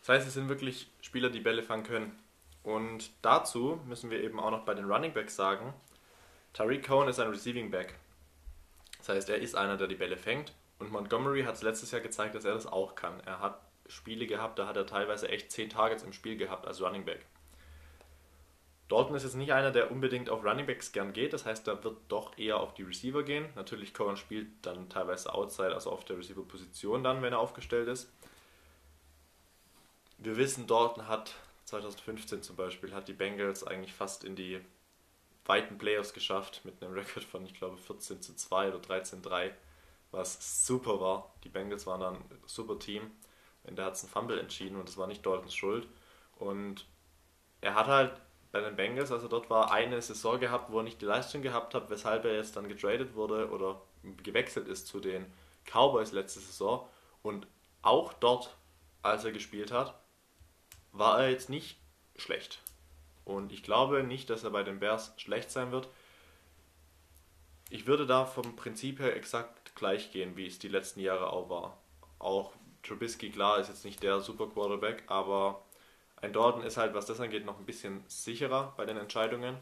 Das 0.00 0.08
heißt, 0.08 0.28
es 0.28 0.34
sind 0.34 0.48
wirklich 0.48 0.90
Spieler, 1.00 1.30
die 1.30 1.40
Bälle 1.40 1.62
fangen 1.62 1.84
können. 1.84 2.18
Und 2.62 3.10
dazu 3.22 3.80
müssen 3.86 4.10
wir 4.10 4.22
eben 4.22 4.38
auch 4.38 4.50
noch 4.50 4.64
bei 4.64 4.74
den 4.74 4.90
Running 4.90 5.12
Backs 5.12 5.36
sagen, 5.36 5.72
Tariq 6.52 6.86
Cohen 6.86 7.08
ist 7.08 7.20
ein 7.20 7.28
Receiving 7.28 7.70
Back. 7.70 7.94
Das 8.98 9.08
heißt, 9.08 9.30
er 9.30 9.38
ist 9.38 9.54
einer, 9.54 9.76
der 9.76 9.86
die 9.86 9.94
Bälle 9.94 10.16
fängt. 10.16 10.52
Und 10.78 10.90
Montgomery 10.90 11.42
hat 11.44 11.54
es 11.54 11.62
letztes 11.62 11.90
Jahr 11.90 12.00
gezeigt, 12.00 12.34
dass 12.34 12.44
er 12.44 12.54
das 12.54 12.66
auch 12.66 12.94
kann. 12.94 13.20
Er 13.20 13.40
hat 13.40 13.60
Spiele 13.86 14.26
gehabt, 14.26 14.58
da 14.58 14.66
hat 14.66 14.76
er 14.76 14.86
teilweise 14.86 15.28
echt 15.28 15.50
10 15.52 15.70
Targets 15.70 16.02
im 16.02 16.12
Spiel 16.12 16.36
gehabt 16.36 16.66
als 16.66 16.80
Running 16.80 17.04
Back. 17.04 17.26
Dalton 18.90 19.14
ist 19.14 19.22
jetzt 19.22 19.36
nicht 19.36 19.52
einer, 19.52 19.70
der 19.70 19.92
unbedingt 19.92 20.28
auf 20.30 20.44
Runningbacks 20.44 20.90
gern 20.90 21.12
geht, 21.12 21.32
das 21.32 21.46
heißt, 21.46 21.68
er 21.68 21.82
wird 21.84 21.98
doch 22.08 22.36
eher 22.36 22.58
auf 22.58 22.74
die 22.74 22.82
Receiver 22.82 23.22
gehen. 23.22 23.48
Natürlich, 23.54 23.94
Cohen 23.94 24.16
spielt 24.16 24.48
dann 24.62 24.88
teilweise 24.88 25.32
Outside, 25.32 25.74
also 25.74 25.90
auf 25.90 26.04
der 26.04 26.18
Receiver-Position 26.18 27.04
dann, 27.04 27.22
wenn 27.22 27.32
er 27.32 27.38
aufgestellt 27.38 27.86
ist. 27.86 28.12
Wir 30.18 30.36
wissen, 30.36 30.66
Dalton 30.66 31.06
hat 31.06 31.34
2015 31.66 32.42
zum 32.42 32.56
Beispiel, 32.56 32.92
hat 32.92 33.06
die 33.06 33.12
Bengals 33.12 33.64
eigentlich 33.64 33.92
fast 33.92 34.24
in 34.24 34.34
die 34.34 34.60
weiten 35.46 35.78
Playoffs 35.78 36.12
geschafft, 36.12 36.62
mit 36.64 36.82
einem 36.82 36.92
Rekord 36.92 37.24
von, 37.24 37.44
ich 37.46 37.54
glaube, 37.54 37.76
14 37.78 38.20
zu 38.20 38.34
2 38.34 38.70
oder 38.70 38.80
13 38.80 39.22
zu 39.22 39.28
3, 39.28 39.54
was 40.10 40.66
super 40.66 41.00
war. 41.00 41.32
Die 41.44 41.48
Bengals 41.48 41.86
waren 41.86 42.00
dann 42.00 42.16
ein 42.16 42.42
super 42.46 42.78
Team. 42.78 43.12
Und 43.64 43.76
der 43.76 43.84
hat 43.84 43.94
es 43.94 44.02
ein 44.02 44.08
Fumble 44.08 44.40
entschieden 44.40 44.76
und 44.76 44.88
das 44.88 44.96
war 44.96 45.06
nicht 45.06 45.24
Daltons 45.24 45.54
Schuld. 45.54 45.86
Und 46.36 46.86
er 47.60 47.74
hat 47.74 47.86
halt 47.86 48.20
bei 48.52 48.60
den 48.60 48.76
Bengals. 48.76 49.12
Also 49.12 49.28
dort 49.28 49.50
war 49.50 49.72
eine 49.72 50.00
Saison 50.00 50.40
gehabt, 50.40 50.70
wo 50.70 50.78
er 50.78 50.84
nicht 50.84 51.00
die 51.00 51.06
Leistung 51.06 51.42
gehabt 51.42 51.74
hat, 51.74 51.90
weshalb 51.90 52.24
er 52.24 52.34
jetzt 52.34 52.56
dann 52.56 52.68
getradet 52.68 53.14
wurde 53.14 53.50
oder 53.50 53.82
gewechselt 54.22 54.68
ist 54.68 54.86
zu 54.86 55.00
den 55.00 55.26
Cowboys 55.66 56.12
letzte 56.12 56.40
Saison. 56.40 56.86
Und 57.22 57.46
auch 57.82 58.12
dort, 58.12 58.56
als 59.02 59.24
er 59.24 59.32
gespielt 59.32 59.72
hat, 59.72 59.98
war 60.92 61.20
er 61.20 61.30
jetzt 61.30 61.48
nicht 61.48 61.78
schlecht. 62.16 62.60
Und 63.24 63.52
ich 63.52 63.62
glaube 63.62 64.02
nicht, 64.02 64.30
dass 64.30 64.44
er 64.44 64.50
bei 64.50 64.62
den 64.62 64.80
Bears 64.80 65.12
schlecht 65.16 65.50
sein 65.50 65.70
wird. 65.70 65.88
Ich 67.68 67.86
würde 67.86 68.06
da 68.06 68.26
vom 68.26 68.56
Prinzip 68.56 68.98
her 68.98 69.14
exakt 69.14 69.76
gleich 69.76 70.10
gehen, 70.10 70.36
wie 70.36 70.46
es 70.46 70.58
die 70.58 70.68
letzten 70.68 71.00
Jahre 71.00 71.30
auch 71.30 71.48
war. 71.48 71.78
Auch 72.18 72.52
Trubisky, 72.82 73.30
klar, 73.30 73.58
ist 73.58 73.68
jetzt 73.68 73.84
nicht 73.84 74.02
der 74.02 74.20
Super 74.20 74.48
Quarterback, 74.48 75.04
aber 75.06 75.62
ein 76.22 76.32
Dalton 76.32 76.62
ist 76.62 76.76
halt, 76.76 76.94
was 76.94 77.06
das 77.06 77.20
angeht, 77.20 77.44
noch 77.44 77.58
ein 77.58 77.66
bisschen 77.66 78.04
sicherer 78.08 78.74
bei 78.76 78.84
den 78.84 78.96
Entscheidungen. 78.96 79.56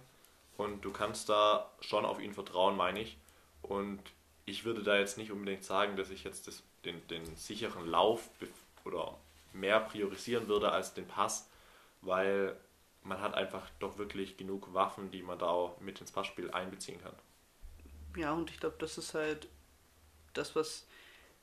Und 0.56 0.84
du 0.84 0.90
kannst 0.90 1.28
da 1.28 1.70
schon 1.80 2.04
auf 2.04 2.20
ihn 2.20 2.34
vertrauen, 2.34 2.76
meine 2.76 3.00
ich. 3.00 3.16
Und 3.62 4.00
ich 4.44 4.64
würde 4.64 4.82
da 4.82 4.96
jetzt 4.96 5.18
nicht 5.18 5.30
unbedingt 5.30 5.64
sagen, 5.64 5.96
dass 5.96 6.10
ich 6.10 6.24
jetzt 6.24 6.48
das, 6.48 6.62
den, 6.84 7.06
den 7.08 7.36
sicheren 7.36 7.86
Lauf 7.86 8.28
oder 8.84 9.16
mehr 9.52 9.80
priorisieren 9.80 10.48
würde 10.48 10.72
als 10.72 10.94
den 10.94 11.06
Pass, 11.06 11.48
weil 12.00 12.56
man 13.02 13.20
hat 13.20 13.34
einfach 13.34 13.68
doch 13.78 13.98
wirklich 13.98 14.36
genug 14.36 14.72
Waffen, 14.74 15.10
die 15.10 15.22
man 15.22 15.38
da 15.38 15.46
auch 15.46 15.78
mit 15.80 16.00
ins 16.00 16.10
Passspiel 16.10 16.50
einbeziehen 16.50 17.00
kann. 17.00 17.14
Ja, 18.16 18.32
und 18.32 18.50
ich 18.50 18.58
glaube, 18.58 18.76
das 18.78 18.98
ist 18.98 19.14
halt 19.14 19.48
das, 20.34 20.56
was 20.56 20.86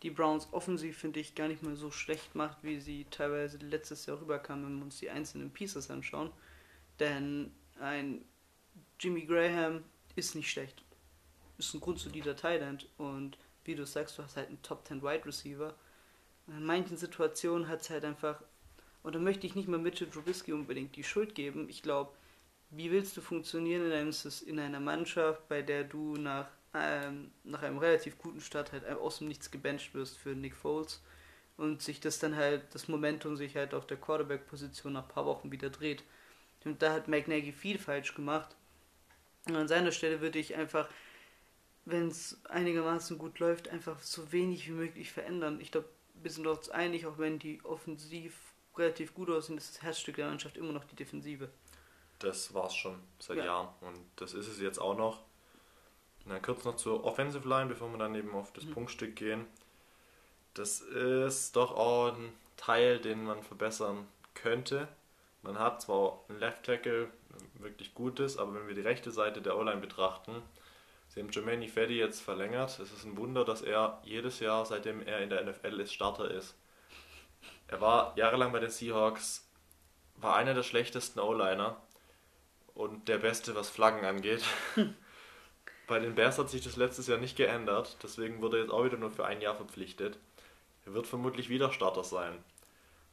die 0.04 0.12
Browns 0.12 0.48
offensiv, 0.52 0.98
finde 0.98 1.20
ich, 1.20 1.36
gar 1.36 1.48
nicht 1.48 1.64
mal 1.64 1.75
so 1.75 1.90
schlecht 1.90 2.36
macht, 2.36 2.58
wie 2.64 2.80
sie 2.80 3.06
teilweise 3.10 3.58
letztes 3.58 4.06
Jahr 4.06 4.20
rüberkamen, 4.20 4.66
wenn 4.66 4.78
wir 4.78 4.84
uns 4.86 5.00
die 5.00 5.10
einzelnen 5.10 5.52
Pieces 5.52 5.90
anschauen. 5.90 6.32
Denn 7.00 7.52
ein 7.80 8.24
Jimmy 9.00 9.25
Graham 9.25 9.84
ist 10.16 10.36
nicht 10.36 10.50
schlecht. 10.50 10.84
Ist 11.58 11.74
ein 11.74 11.82
grundsolider 11.82 12.36
Thailand 12.36 12.88
und 12.98 13.38
wie 13.64 13.75
du 13.75 13.86
sagst, 13.86 14.18
du 14.18 14.24
hast 14.24 14.38
halt 14.38 14.50
einen 14.50 14.62
Top 14.62 14.86
10 14.88 15.02
Wide 15.02 15.25
Receiver. 15.25 15.74
In 16.48 16.64
manchen 16.64 16.98
Situationen 16.98 17.68
hat 17.68 17.82
es 17.82 17.90
halt 17.90 18.06
einfach, 18.06 18.42
und 19.02 19.16
da 19.16 19.20
möchte 19.20 19.48
ich 19.48 19.56
nicht 19.56 19.68
mal 19.68 19.80
Mitchell 19.80 20.10
Trubisky 20.10 20.54
unbedingt 20.54 20.96
die 20.96 21.04
Schuld 21.04 21.34
geben. 21.34 21.68
Ich 21.70 21.82
glaube, 21.82 22.12
wie 22.70 22.92
willst 22.92 23.18
du 23.18 23.22
funktionieren 23.22 23.92
in 24.46 24.60
einer 24.60 24.80
Mannschaft, 24.80 25.48
bei 25.48 25.62
der 25.62 25.84
du 25.84 26.18
nach, 26.18 26.48
ähm, 26.75 27.32
nach 27.44 27.63
einem 27.63 27.77
relativ 27.77 28.17
guten 28.17 28.41
Start 28.41 28.72
halt 28.72 28.86
aus 28.88 29.20
dem 29.20 29.27
Nichts 29.27 29.51
gebencht 29.51 29.94
wirst 29.94 30.17
für 30.17 30.29
Nick 30.29 30.55
Foles 30.55 31.01
und 31.58 31.82
sich 31.82 32.00
das 32.00 32.20
dann 32.20 32.36
halt, 32.36 32.63
das 32.74 32.88
Momentum 32.88 33.38
sich 33.38 33.55
halt 33.55 33.74
auf 33.74 33.88
der 33.88 33.98
Quarterback-Position 33.98 34.94
nach 34.94 35.03
ein 35.03 35.10
paar 35.10 35.25
Wochen 35.25 35.51
wieder 35.51 35.70
dreht. 35.70 36.03
Und 36.65 36.82
da 36.82 36.94
hat 36.94 37.08
McNaghy 37.08 37.51
viel 37.51 37.77
falsch 37.77 38.15
gemacht. 38.15 38.55
Und 39.48 39.55
an 39.55 39.67
seiner 39.67 39.91
Stelle 39.91 40.22
würde 40.22 40.39
ich 40.39 40.55
einfach, 40.55 40.89
wenn 41.86 42.08
es 42.08 42.44
einigermaßen 42.46 43.17
gut 43.17 43.39
läuft, 43.39 43.70
einfach 43.70 44.00
so 44.00 44.32
wenig 44.32 44.67
wie 44.67 44.74
möglich 44.74 45.12
verändern. 45.12 45.62
Ich 45.62 45.72
glaube, 45.72 45.88
wir 46.15 46.32
sind 46.32 46.48
uns 46.48 46.70
einig, 46.70 47.05
auch 47.05 47.20
wenn 47.20 47.39
die 47.39 47.63
offensiv 47.63 48.53
relativ 48.75 49.13
gut 49.13 49.29
aussehen, 49.29 49.58
ist 49.58 49.75
das 49.75 49.84
Herzstück 49.84 50.15
der 50.15 50.27
Mannschaft 50.27 50.58
immer 50.58 50.74
noch 50.74 50.86
die 50.86 50.96
Defensive. 50.96 51.50
Das 52.20 52.53
war 52.53 52.67
es 52.67 52.75
schon 52.75 53.00
seit 53.20 53.38
ja. 53.38 53.46
Jahren 53.46 53.70
und 53.82 54.00
das 54.15 54.34
ist 54.34 54.48
es 54.48 54.60
jetzt 54.60 54.79
auch 54.79 54.98
noch. 54.98 55.22
Na, 56.25 56.39
kurz 56.39 56.65
noch 56.65 56.75
zur 56.75 57.03
Offensive 57.03 57.48
Line, 57.48 57.67
bevor 57.67 57.91
wir 57.91 58.00
dann 58.00 58.15
eben 58.15 58.34
auf 58.34 58.51
das 58.51 58.65
mhm. 58.65 58.74
Punktstück 58.74 59.15
gehen. 59.15 59.46
Das 60.55 60.82
ist 60.82 61.55
doch 61.55 61.72
auch 61.72 62.15
ein 62.15 62.34
Teil, 62.58 63.00
den 63.00 63.25
man 63.25 63.44
verbessern 63.44 64.08
könnte. 64.34 64.88
Man 65.44 65.60
hat 65.60 65.82
zwar 65.82 66.24
einen 66.27 66.39
Left 66.39 66.63
Tackle, 66.65 67.10
wirklich 67.60 67.94
gutes, 67.94 68.38
aber 68.38 68.55
wenn 68.55 68.67
wir 68.67 68.74
die 68.74 68.82
rechte 68.82 69.12
Seite 69.12 69.41
der 69.41 69.58
O-Line 69.58 69.82
betrachten, 69.82 70.41
sie 71.10 71.20
haben 71.20 71.29
Jermaine 71.32 71.67
Feddy 71.67 71.98
jetzt 71.98 72.22
verlängert. 72.22 72.79
Es 72.79 72.91
ist 72.91 73.03
ein 73.03 73.17
Wunder, 73.17 73.46
dass 73.46 73.62
er 73.62 74.01
jedes 74.03 74.39
Jahr, 74.39 74.65
seitdem 74.65 75.05
er 75.05 75.20
in 75.20 75.29
der 75.29 75.44
NFL 75.44 75.79
ist, 75.79 75.94
Starter 75.94 76.32
ist. 76.32 76.55
Er 77.67 77.82
war 77.82 78.17
jahrelang 78.17 78.51
bei 78.51 78.60
den 78.60 78.72
Seahawks, 78.72 79.48
war 80.15 80.36
einer 80.36 80.55
der 80.55 80.63
schlechtesten 80.63 81.20
O-Liner 81.20 81.77
und 82.74 83.08
der 83.08 83.20
Beste, 83.20 83.55
was 83.55 83.70
Flaggen 83.70 84.05
angeht. 84.05 84.44
Bei 85.88 86.00
den 86.00 86.15
Bears 86.15 86.39
hat 86.39 86.50
sich 86.50 86.63
das 86.63 86.77
letztes 86.77 87.08
Jahr 87.08 87.20
nicht 87.20 87.38
geändert, 87.38 87.98
deswegen 88.01 88.42
wurde 88.42 88.58
er 88.58 88.63
jetzt 88.63 88.72
auch 88.72 88.86
wieder 88.86 88.98
nur 88.98 89.12
für 89.12 89.25
ein 89.25 89.42
Jahr 89.42 89.56
verpflichtet. 89.56 90.18
Er 90.86 90.94
wird 90.94 91.08
vermutlich 91.08 91.50
wieder 91.50 91.72
Starter 91.72 92.04
sein. 92.04 92.34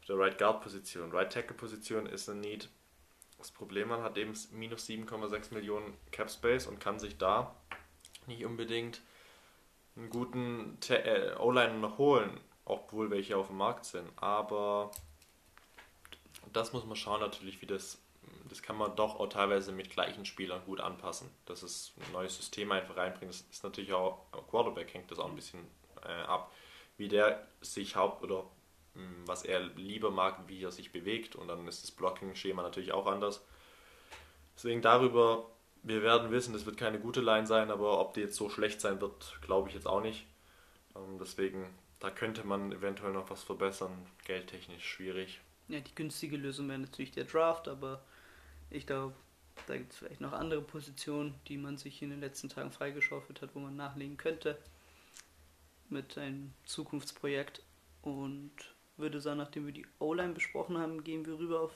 Auf 0.01 0.07
der 0.07 0.19
Right 0.19 0.39
Guard 0.39 0.63
Position. 0.63 1.13
Right 1.13 1.33
Tackle 1.33 1.55
Position 1.55 2.07
ist 2.07 2.29
ein 2.29 2.41
Need. 2.41 2.69
Das 3.39 3.51
Problem, 3.51 3.89
man 3.89 4.03
hat 4.03 4.17
eben 4.17 4.33
minus 4.53 4.89
7,6 4.89 5.53
Millionen 5.53 5.97
Cap 6.11 6.31
Space 6.31 6.67
und 6.67 6.81
kann 6.81 6.99
sich 6.99 7.19
da 7.19 7.55
nicht 8.27 8.45
unbedingt 8.45 9.01
einen 9.97 10.11
guten 10.11 10.79
äh, 10.89 11.35
O-Liner 11.39 11.75
noch 11.75 11.99
holen, 11.99 12.41
obwohl 12.65 13.11
welche 13.11 13.37
auf 13.37 13.49
dem 13.49 13.57
Markt 13.59 13.85
sind. 13.85 14.09
Aber 14.17 14.91
das 16.53 16.73
muss 16.73 16.85
man 16.85 16.97
schauen 16.97 17.21
natürlich, 17.21 17.61
wie 17.63 17.67
das 17.67 18.02
das 18.53 18.61
kann 18.61 18.77
man 18.77 18.95
doch 18.97 19.19
auch 19.19 19.29
teilweise 19.29 19.73
mit 19.73 19.89
gleichen 19.89 20.27
Spielern 20.27 20.61
gut 20.67 20.79
anpassen. 20.79 21.31
Das 21.47 21.63
ist 21.63 21.95
ein 21.97 22.13
neues 22.13 22.37
System 22.37 22.71
einfach 22.71 22.99
reinbringt. 22.99 23.33
Das 23.33 23.41
ist 23.51 23.65
natürlich 23.65 23.95
auch, 23.95 24.27
Quarterback 24.51 24.93
hängt 24.93 25.11
das 25.11 25.19
auch 25.19 25.31
ein 25.31 25.35
bisschen 25.35 25.67
äh, 26.05 26.23
ab, 26.25 26.53
wie 26.99 27.09
der 27.09 27.47
sich 27.63 27.97
haupt 27.97 28.23
oder 28.23 28.43
mh, 28.95 29.03
hm, 29.03 29.27
was 29.27 29.45
er 29.45 29.61
lieber 29.61 30.11
mag, 30.11 30.41
wie 30.49 30.63
er 30.63 30.71
sich 30.71 30.93
bewegt 30.93 31.35
und 31.35 31.49
dann 31.49 31.67
ist 31.67 31.83
das 31.83 31.91
Blocking-Schema 31.93 32.63
natürlich 32.63 32.93
auch 32.93 33.07
anders. 33.07 33.43
Deswegen 34.55 34.83
darüber, 34.83 35.47
wir 35.83 36.03
werden 36.03 36.31
wissen, 36.31 36.53
das 36.53 36.67
wird 36.67 36.77
keine 36.77 37.01
gute 37.01 37.23
Line 37.23 37.47
sein, 37.47 37.71
aber 37.71 38.01
ob 38.01 38.13
die 38.13 38.21
jetzt 38.21 38.37
so 38.37 38.51
schlecht 38.51 38.83
sein 38.83 39.01
wird, 39.01 39.39
glaube 39.41 39.71
ich 39.71 39.75
jetzt 39.75 39.87
auch 39.87 40.03
nicht. 40.03 40.27
Ähm, 40.95 41.17
deswegen, 41.19 41.65
da 42.01 42.11
könnte 42.11 42.47
man 42.47 42.71
eventuell 42.71 43.15
noch 43.15 43.31
was 43.31 43.43
verbessern, 43.43 44.07
geldtechnisch 44.27 44.85
schwierig. 44.85 45.41
Ja, 45.69 45.81
die 45.81 45.95
günstige 45.95 46.37
Lösung 46.37 46.69
wäre 46.69 46.81
natürlich 46.81 47.13
der 47.13 47.25
Draft, 47.25 47.67
aber 47.67 48.03
ich 48.73 48.87
glaube, 48.87 49.15
da 49.67 49.77
gibt 49.77 49.93
es 49.93 49.99
vielleicht 49.99 50.21
noch 50.21 50.33
andere 50.33 50.63
Positionen, 50.63 51.35
die 51.49 51.59
man 51.59 51.77
sich 51.77 52.03
in 52.03 52.11
den 52.11 52.21
letzten 52.21 52.49
Tagen 52.49 52.73
freigeschaufelt 52.73 53.43
hat, 53.43 53.55
wo 53.55 53.61
man 53.61 53.77
nachlegen 53.77 54.17
könnte 54.17 54.59
mit 55.89 56.17
einem 56.19 56.53
Zukunftsprojekt. 56.65 57.63
Und 58.03 58.53
würde 58.97 59.21
sagen, 59.21 59.39
nachdem 59.39 59.67
wir 59.67 59.73
die 59.73 59.87
O-Line 59.99 60.33
besprochen 60.33 60.79
haben, 60.79 61.05
gehen 61.05 61.25
wir 61.27 61.39
rüber 61.39 61.61
auf 61.61 61.73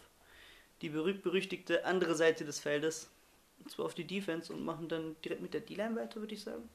die 0.83 0.89
berühmt-berüchtigte 0.89 1.85
andere 1.85 2.15
Seite 2.15 2.45
des 2.45 2.61
Feldes. 2.61 3.11
Und 3.59 3.71
zwar 3.71 3.87
auf 3.87 3.95
die 3.95 4.07
Defense 4.07 4.53
und 4.53 4.65
machen 4.65 4.89
dann 4.89 5.17
direkt 5.23 5.43
mit 5.43 5.55
der 5.55 5.61
D-Line 5.61 5.97
weiter, 5.97 6.21
würde 6.21 6.35
ich 6.35 6.43
sagen. 6.43 6.69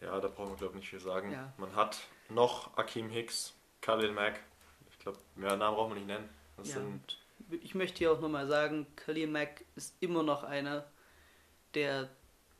Ja, 0.00 0.20
da 0.20 0.28
brauchen 0.28 0.50
wir, 0.50 0.56
glaube 0.56 0.74
ich, 0.74 0.80
nicht 0.80 0.90
viel 0.90 1.00
sagen. 1.00 1.32
Ja. 1.32 1.52
Man 1.56 1.74
hat 1.74 2.00
noch 2.28 2.76
Akeem 2.76 3.10
Hicks, 3.10 3.54
Khalil 3.80 4.12
Mack. 4.12 4.40
Ich 4.90 4.98
glaube, 5.00 5.18
mehr 5.34 5.56
Namen 5.56 5.76
brauchen 5.76 5.90
wir 5.90 5.96
nicht 5.96 6.06
nennen. 6.06 6.28
Das 6.56 6.68
ja, 6.68 6.74
sind 6.74 7.18
ich 7.62 7.74
möchte 7.74 7.98
hier 7.98 8.12
auch 8.12 8.20
nochmal 8.20 8.46
sagen, 8.46 8.86
Khalil 8.96 9.26
Mack 9.26 9.64
ist 9.76 9.94
immer 10.00 10.22
noch 10.22 10.42
einer 10.44 10.86
der 11.74 12.10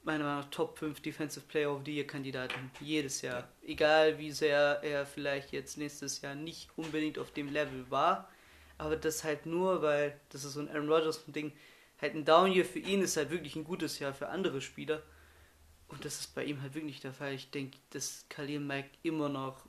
meiner 0.05 0.25
Meinung 0.25 0.41
nach 0.41 0.51
Top 0.51 0.79
5 0.79 1.01
Defensive 1.01 1.47
Player 1.47 1.71
of 1.71 1.83
the 1.85 1.95
Year 1.95 2.07
Kandidaten. 2.07 2.71
Jedes 2.81 3.21
Jahr. 3.21 3.41
Ja. 3.41 3.49
Egal 3.63 4.19
wie 4.19 4.33
sehr 4.33 4.81
er 4.83 5.05
vielleicht 5.05 5.53
jetzt 5.53 5.77
nächstes 5.77 6.23
Jahr 6.23 6.35
nicht 6.35 6.71
unbedingt 6.77 7.19
auf 7.19 7.31
dem 7.33 7.53
Level 7.53 7.91
war. 7.91 8.29
Aber 8.79 8.97
das 8.97 9.25
halt 9.25 9.45
nur, 9.45 9.83
weil 9.83 10.19
das 10.31 10.45
ist 10.45 10.55
so 10.55 10.61
ein 10.61 10.69
Aaron 10.69 10.91
Rodgers 10.91 11.25
Ding. 11.27 11.53
Halt 12.01 12.15
ein 12.15 12.25
Down 12.25 12.53
Year 12.53 12.65
für 12.65 12.79
ihn 12.79 13.03
ist 13.03 13.17
halt 13.17 13.31
wirklich 13.31 13.57
ein 13.57 13.65
gutes 13.65 13.99
Jahr 13.99 14.15
für 14.15 14.29
andere 14.29 14.61
Spieler. 14.61 15.03
Und 15.89 16.05
das 16.05 16.21
ist 16.21 16.35
bei 16.35 16.45
ihm 16.45 16.63
halt 16.63 16.75
wirklich 16.75 17.01
der 17.01 17.13
Fall. 17.13 17.35
Ich 17.35 17.51
denke, 17.51 17.77
dass 17.91 18.25
Khalil 18.29 18.61
Mack 18.61 18.87
immer 19.03 19.29
noch 19.29 19.67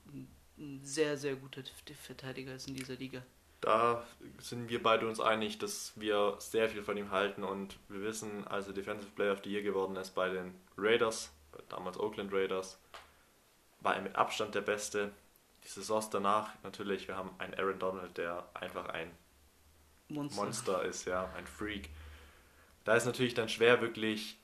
ein 0.57 0.81
sehr, 0.83 1.17
sehr 1.17 1.35
guter 1.35 1.63
Verteidiger 2.05 2.53
ist 2.53 2.67
in 2.67 2.75
dieser 2.75 2.95
Liga 2.95 3.23
da 3.61 4.05
sind 4.39 4.69
wir 4.69 4.81
beide 4.81 5.07
uns 5.07 5.19
einig, 5.19 5.59
dass 5.59 5.93
wir 5.95 6.35
sehr 6.39 6.69
viel 6.69 6.83
von 6.83 6.97
ihm 6.97 7.11
halten 7.11 7.43
und 7.43 7.77
wir 7.89 8.01
wissen, 8.01 8.47
als 8.47 8.67
er 8.67 8.73
Defensive 8.73 9.11
Player 9.11 9.33
of 9.33 9.41
the 9.43 9.51
Year 9.51 9.63
geworden 9.63 9.95
ist 9.97 10.11
bei 10.11 10.29
den 10.29 10.55
Raiders, 10.77 11.31
damals 11.67 11.99
Oakland 11.99 12.31
Raiders, 12.33 12.79
war 13.81 13.95
er 13.95 14.01
mit 14.01 14.15
Abstand 14.15 14.55
der 14.55 14.61
Beste. 14.61 15.11
Die 15.63 15.67
Saisons 15.67 16.09
danach 16.09 16.51
natürlich, 16.63 17.07
wir 17.07 17.17
haben 17.17 17.31
einen 17.37 17.53
Aaron 17.55 17.79
Donald, 17.79 18.17
der 18.17 18.47
einfach 18.53 18.87
ein 18.87 19.11
Monster, 20.07 20.41
Monster 20.41 20.83
ist, 20.85 21.05
ja, 21.05 21.29
ein 21.35 21.45
Freak. 21.45 21.89
Da 22.85 22.95
ist 22.95 23.05
natürlich 23.05 23.33
dann 23.33 23.49
schwer, 23.49 23.81
wirklich 23.81 24.37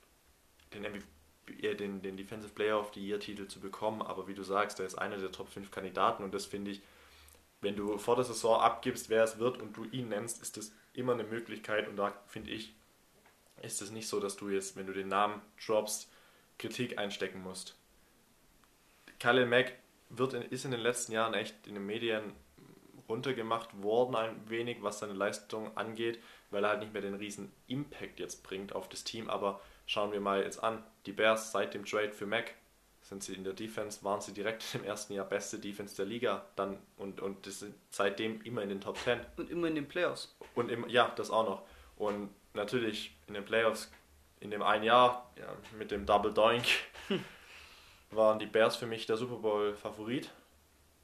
den, 0.74 0.84
MVP, 0.84 1.68
äh, 1.68 1.76
den, 1.76 2.02
den 2.02 2.18
Defensive 2.18 2.54
Player 2.54 2.80
of 2.80 2.94
the 2.94 3.06
Year 3.06 3.20
Titel 3.20 3.48
zu 3.48 3.60
bekommen, 3.60 4.02
aber 4.02 4.28
wie 4.28 4.36
du 4.36 4.44
sagst, 4.44 4.80
er 4.80 4.86
ist 4.86 4.96
einer 4.96 5.18
der 5.18 5.32
Top 5.32 5.50
5 5.50 5.72
Kandidaten 5.72 6.24
und 6.24 6.34
das 6.34 6.46
finde 6.46 6.72
ich, 6.72 6.82
wenn 7.62 7.76
du 7.76 7.98
vor 7.98 8.16
der 8.16 8.26
Saison 8.26 8.60
abgibst, 8.60 9.10
wer 9.10 9.24
es 9.24 9.40
wird 9.40 9.62
und 9.62 9.76
du 9.76 9.86
ihn 9.86 10.10
nennst, 10.10 10.42
ist 10.42 10.58
das 10.58 10.74
immer 10.94 11.14
eine 11.14 11.24
Möglichkeit 11.24 11.88
und 11.88 11.98
da 11.98 12.14
finde 12.28 12.52
ich, 12.52 12.76
ist 13.62 13.82
es 13.82 13.92
nicht 13.92 14.08
so, 14.08 14.20
dass 14.20 14.36
du 14.36 14.50
jetzt, 14.50 14.76
wenn 14.76 14.88
du 14.88 14.94
den 14.94 15.08
Namen 15.08 15.42
droppst, 15.66 16.12
Kritik 16.58 16.98
einstecken 16.98 17.42
musst. 17.42 17.78
Khalil 19.20 19.46
Mack 19.46 19.74
wird 20.10 20.34
in, 20.34 20.42
ist 20.44 20.66
in 20.66 20.72
den 20.72 20.80
letzten 20.80 21.12
Jahren 21.12 21.34
echt 21.34 21.68
in 21.68 21.74
den 21.74 21.86
Medien 21.86 22.34
runtergemacht 23.08 23.82
worden, 23.82 24.16
ein 24.16 24.50
wenig, 24.50 24.82
was 24.82 25.00
seine 25.00 25.14
Leistung 25.14 25.76
angeht, 25.78 26.20
weil 26.50 26.64
er 26.64 26.72
halt 26.72 26.80
nicht 26.80 26.94
mehr 26.94 27.02
den 27.02 27.16
riesen 27.16 27.52
Impact 27.68 28.20
jetzt 28.20 28.44
bringt 28.44 28.74
auf 28.74 28.90
das 28.90 29.04
Team. 29.04 29.30
Aber 29.30 29.62
schauen 29.86 30.12
wir 30.12 30.22
mal 30.22 30.44
jetzt 30.44 30.64
an, 30.64 30.84
die 31.06 31.12
Bears 31.12 31.52
seit 31.52 31.74
dem 31.74 31.86
Trade 31.86 32.14
für 32.14 32.26
Mack 32.26 32.56
sind 33.06 33.24
sie 33.24 33.36
in 33.36 33.44
der 33.44 33.54
Defense, 33.54 34.04
waren 34.04 34.20
sie 34.20 34.34
direkt 34.34 34.64
im 34.76 34.84
ersten 34.84 35.14
Jahr 35.14 35.26
beste 35.26 35.60
Defense 35.60 35.96
der 35.96 36.06
Liga 36.06 36.46
dann 36.56 36.78
und, 36.98 37.22
und 37.22 37.46
das 37.46 37.60
sind 37.60 37.76
seitdem 37.90 38.42
immer 38.42 38.64
in 38.64 38.70
den 38.70 38.82
Top 38.82 38.98
10. 38.98 39.20
Und 39.38 39.50
immer 39.50 39.68
in 39.68 39.76
den 39.76 39.88
Playoffs. 39.88 40.36
Und 40.56 40.70
im, 40.70 40.90
ja, 40.90 41.14
das 41.16 41.30
auch 41.30 41.46
noch. 41.46 41.62
Und 41.98 42.30
natürlich 42.54 43.16
in 43.28 43.36
den 43.36 43.46
Playoffs 43.46 43.92
in 44.40 44.50
dem 44.52 44.62
einen 44.62 44.84
Jahr 44.84 45.32
ja, 45.38 45.48
mit 45.78 45.92
dem 45.92 46.06
Double 46.06 46.34
Doink 46.34 46.66
waren 48.12 48.40
die 48.40 48.46
Bears 48.46 48.76
für 48.76 48.88
mich 48.88 49.06
der 49.06 49.18
Super 49.18 49.38
Bowl 49.38 49.76
Favorit 49.76 50.32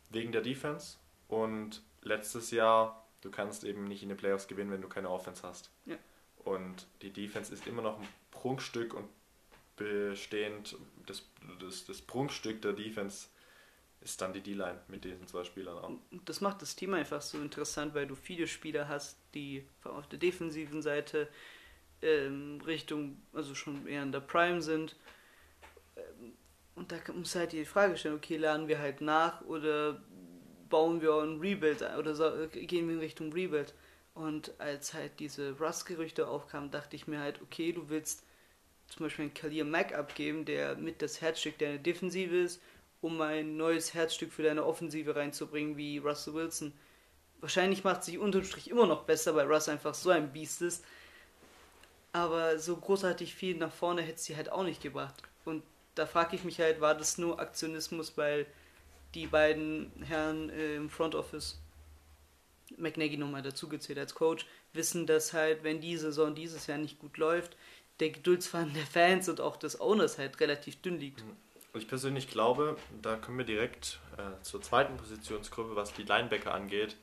wegen 0.09 0.31
der 0.31 0.41
Defense 0.41 0.97
und 1.27 1.81
letztes 2.01 2.51
Jahr 2.51 3.05
du 3.21 3.29
kannst 3.29 3.63
eben 3.63 3.85
nicht 3.85 4.03
in 4.03 4.09
den 4.09 4.17
Playoffs 4.17 4.47
gewinnen, 4.47 4.71
wenn 4.71 4.81
du 4.81 4.89
keine 4.89 5.09
Offense 5.09 5.47
hast. 5.47 5.69
Ja. 5.85 5.95
Und 6.43 6.87
die 7.01 7.11
Defense 7.11 7.53
ist 7.53 7.67
immer 7.67 7.83
noch 7.83 7.99
ein 7.99 8.07
Prunkstück 8.31 8.93
und 8.93 9.07
bestehend, 9.81 10.75
das, 11.05 11.23
das, 11.59 11.85
das 11.85 12.01
Prunkstück 12.01 12.61
der 12.61 12.73
Defense 12.73 13.27
ist 14.01 14.19
dann 14.19 14.33
die 14.33 14.41
D-Line 14.41 14.79
mit 14.87 15.03
diesen 15.03 15.27
zwei 15.27 15.43
Spielern 15.43 15.77
auch. 15.77 15.91
Das 16.25 16.41
macht 16.41 16.61
das 16.61 16.75
Team 16.75 16.93
einfach 16.93 17.21
so 17.21 17.37
interessant, 17.37 17.93
weil 17.93 18.07
du 18.07 18.15
viele 18.15 18.47
Spieler 18.47 18.87
hast, 18.87 19.17
die 19.35 19.63
auf 19.83 20.07
der 20.07 20.17
defensiven 20.17 20.81
Seite 20.81 21.27
ähm, 22.01 22.59
Richtung, 22.65 23.21
also 23.33 23.53
schon 23.53 23.85
eher 23.87 24.03
in 24.03 24.11
der 24.11 24.21
Prime 24.21 24.61
sind. 24.61 24.95
Ähm, 25.95 26.33
und 26.75 26.91
da 26.91 26.97
muss 27.13 27.35
halt 27.35 27.51
die 27.51 27.65
Frage 27.65 27.95
stellen, 27.97 28.15
okay, 28.15 28.37
lernen 28.37 28.67
wir 28.67 28.79
halt 28.79 29.01
nach 29.01 29.41
oder 29.41 30.01
bauen 30.69 31.01
wir 31.01 31.13
ein 31.21 31.39
Rebuild 31.39 31.83
oder 31.97 32.15
so, 32.15 32.31
gehen 32.51 32.87
wir 32.87 32.95
in 32.95 33.01
Richtung 33.01 33.31
Rebuild? 33.33 33.75
Und 34.13 34.59
als 34.59 34.93
halt 34.93 35.19
diese 35.19 35.57
Rust-Gerüchte 35.59 36.27
aufkamen, 36.27 36.71
dachte 36.71 36.95
ich 36.95 37.07
mir 37.07 37.19
halt, 37.19 37.41
okay, 37.41 37.71
du 37.71 37.89
willst 37.89 38.23
zum 38.91 39.05
Beispiel 39.05 39.23
einen 39.23 39.33
Kalir 39.33 39.63
Mack 39.65 39.93
abgeben, 39.93 40.43
der 40.45 40.75
mit 40.75 41.01
das 41.01 41.21
Herzstück 41.21 41.57
deiner 41.57 41.77
Defensive 41.77 42.35
ist, 42.35 42.61
um 42.99 43.21
ein 43.21 43.55
neues 43.57 43.93
Herzstück 43.93 44.33
für 44.33 44.43
deine 44.43 44.65
Offensive 44.65 45.15
reinzubringen, 45.15 45.77
wie 45.77 45.97
Russell 45.97 46.33
Wilson. 46.33 46.73
Wahrscheinlich 47.39 47.83
macht 47.83 48.03
sich 48.03 48.19
unterm 48.19 48.43
Strich 48.43 48.69
immer 48.69 48.85
noch 48.85 49.03
besser, 49.03 49.33
weil 49.35 49.51
Russ 49.51 49.69
einfach 49.69 49.93
so 49.93 50.09
ein 50.09 50.31
Biest 50.31 50.61
ist. 50.61 50.83
Aber 52.13 52.59
so 52.59 52.75
großartig 52.75 53.33
viel 53.33 53.55
nach 53.55 53.71
vorne 53.71 54.01
hätte 54.01 54.19
sie 54.19 54.35
halt 54.35 54.51
auch 54.51 54.63
nicht 54.63 54.83
gebracht. 54.83 55.23
Und 55.45 55.63
da 55.95 56.05
frage 56.05 56.35
ich 56.35 56.43
mich 56.43 56.59
halt, 56.59 56.81
war 56.81 56.93
das 56.93 57.17
nur 57.17 57.39
Aktionismus, 57.39 58.17
weil 58.17 58.45
die 59.15 59.27
beiden 59.27 59.91
Herren 60.03 60.49
äh, 60.49 60.75
im 60.75 60.89
Front 60.89 61.15
Office, 61.15 61.59
McNaghy 62.77 63.17
nochmal 63.17 63.41
dazugezählt 63.41 63.99
als 63.99 64.13
Coach, 64.13 64.45
wissen, 64.73 65.07
dass 65.07 65.33
halt, 65.33 65.63
wenn 65.63 65.81
die 65.81 65.97
Saison 65.97 66.35
dieses 66.35 66.67
Jahr 66.67 66.77
nicht 66.77 66.99
gut 66.99 67.17
läuft, 67.17 67.57
der 68.01 68.09
Geduldsfaden 68.09 68.73
der 68.73 68.85
Fans 68.85 69.29
und 69.29 69.39
auch 69.39 69.55
des 69.55 69.79
Owners 69.79 70.17
halt 70.17 70.39
relativ 70.39 70.81
dünn 70.81 70.99
liegt. 70.99 71.23
Ich 71.73 71.87
persönlich 71.87 72.29
glaube, 72.29 72.75
da 73.01 73.15
kommen 73.15 73.37
wir 73.37 73.45
direkt 73.45 73.99
äh, 74.17 74.41
zur 74.43 74.61
zweiten 74.61 74.97
Positionsgruppe, 74.97 75.75
was 75.75 75.93
die 75.93 76.03
Linebacker 76.03 76.53
angeht. 76.53 76.97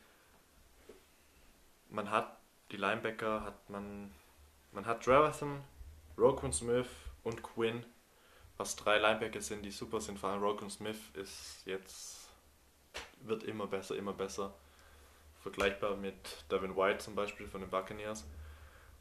Man 1.88 2.10
hat 2.10 2.36
die 2.70 2.76
Linebacker, 2.76 3.44
hat 3.44 3.70
man, 3.70 4.12
man 4.72 4.84
hat 4.84 5.04
Trevathan, 5.04 5.62
Roquan 6.18 6.52
Smith 6.52 6.88
und 7.22 7.42
Quinn, 7.42 7.86
was 8.58 8.76
drei 8.76 8.98
Linebacker 8.98 9.40
sind, 9.40 9.62
die 9.62 9.70
super 9.70 10.00
sind. 10.00 10.18
Vor 10.18 10.30
allem 10.30 10.42
Roquan 10.42 10.68
Smith 10.68 10.98
ist 11.14 11.62
jetzt, 11.64 12.28
wird 13.22 13.44
immer 13.44 13.68
besser, 13.68 13.96
immer 13.96 14.12
besser. 14.12 14.52
Vergleichbar 15.42 15.96
mit 15.96 16.44
Devin 16.50 16.76
White 16.76 16.98
zum 16.98 17.14
Beispiel 17.14 17.46
von 17.46 17.62
den 17.62 17.70
Buccaneers. 17.70 18.26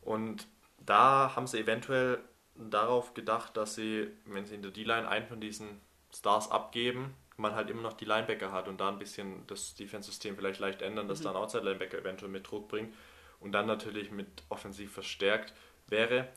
Und 0.02 0.48
da 0.78 1.36
haben 1.36 1.48
sie 1.48 1.60
eventuell 1.60 2.20
darauf 2.56 3.14
gedacht, 3.14 3.58
dass 3.58 3.76
sie, 3.76 4.08
wenn 4.26 4.46
sie 4.46 4.56
in 4.56 4.62
der 4.62 4.72
D-Line 4.72 5.08
einen 5.08 5.28
von 5.28 5.40
diesen 5.40 5.82
Stars 6.14 6.50
abgeben, 6.50 7.14
man 7.38 7.54
halt 7.56 7.70
immer 7.70 7.84
noch 7.84 7.94
die 7.94 8.06
Linebacker 8.06 8.52
hat 8.52 8.68
und 8.68 8.80
da 8.82 8.90
ein 8.90 9.00
bisschen 9.00 9.46
das 9.48 9.76
Defense-System 9.76 10.36
vielleicht 10.36 10.60
leicht 10.60 10.82
ändern, 10.82 11.08
dass 11.08 11.20
mhm. 11.20 11.26
da 11.26 11.30
ein 11.32 11.36
Outside-Linebacker 11.38 12.00
eventuell 12.00 12.32
mit 12.32 12.50
Druck 12.50 12.68
bringt 12.68 12.94
und 13.40 13.52
dann 13.52 13.68
natürlich 13.68 14.12
mit 14.12 14.44
offensiv 14.50 14.92
verstärkt 14.92 15.54
wäre. 15.88 16.28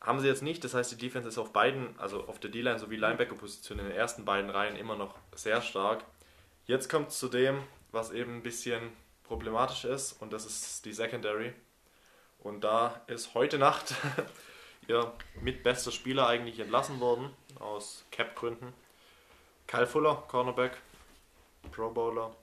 Haben 0.00 0.20
sie 0.20 0.28
jetzt 0.28 0.42
nicht, 0.42 0.64
das 0.64 0.72
heißt, 0.72 0.92
die 0.92 0.96
Defense 0.96 1.28
ist 1.28 1.36
auf 1.36 1.52
beiden, 1.52 1.98
also 1.98 2.26
auf 2.26 2.40
der 2.40 2.50
D-Line 2.50 2.78
sowie 2.78 2.96
Linebacker-Position 2.96 3.80
in 3.80 3.86
den 3.86 3.94
ersten 3.94 4.24
beiden 4.24 4.48
Reihen 4.48 4.76
immer 4.76 4.96
noch 4.96 5.14
sehr 5.34 5.60
stark. 5.60 6.04
Jetzt 6.64 6.88
kommt 6.88 7.08
es 7.08 7.18
zu 7.18 7.28
dem, 7.28 7.62
was 7.92 8.10
eben 8.10 8.36
ein 8.36 8.42
bisschen 8.42 8.80
problematisch 9.24 9.84
ist 9.84 10.12
und 10.22 10.32
das 10.32 10.46
ist 10.46 10.86
die 10.86 10.92
Secondary. 10.94 11.52
Und 12.42 12.62
da 12.62 13.02
ist 13.06 13.34
heute 13.34 13.58
Nacht 13.58 13.94
ihr 14.88 15.12
mitbester 15.40 15.92
Spieler 15.92 16.26
eigentlich 16.26 16.58
entlassen 16.58 17.00
worden, 17.00 17.30
aus 17.58 18.04
Cap-Gründen. 18.10 18.72
Kyle 19.66 19.86
Fuller, 19.86 20.24
Cornerback, 20.26 20.78
Pro 21.70 21.90
Bowler. 21.90 22.34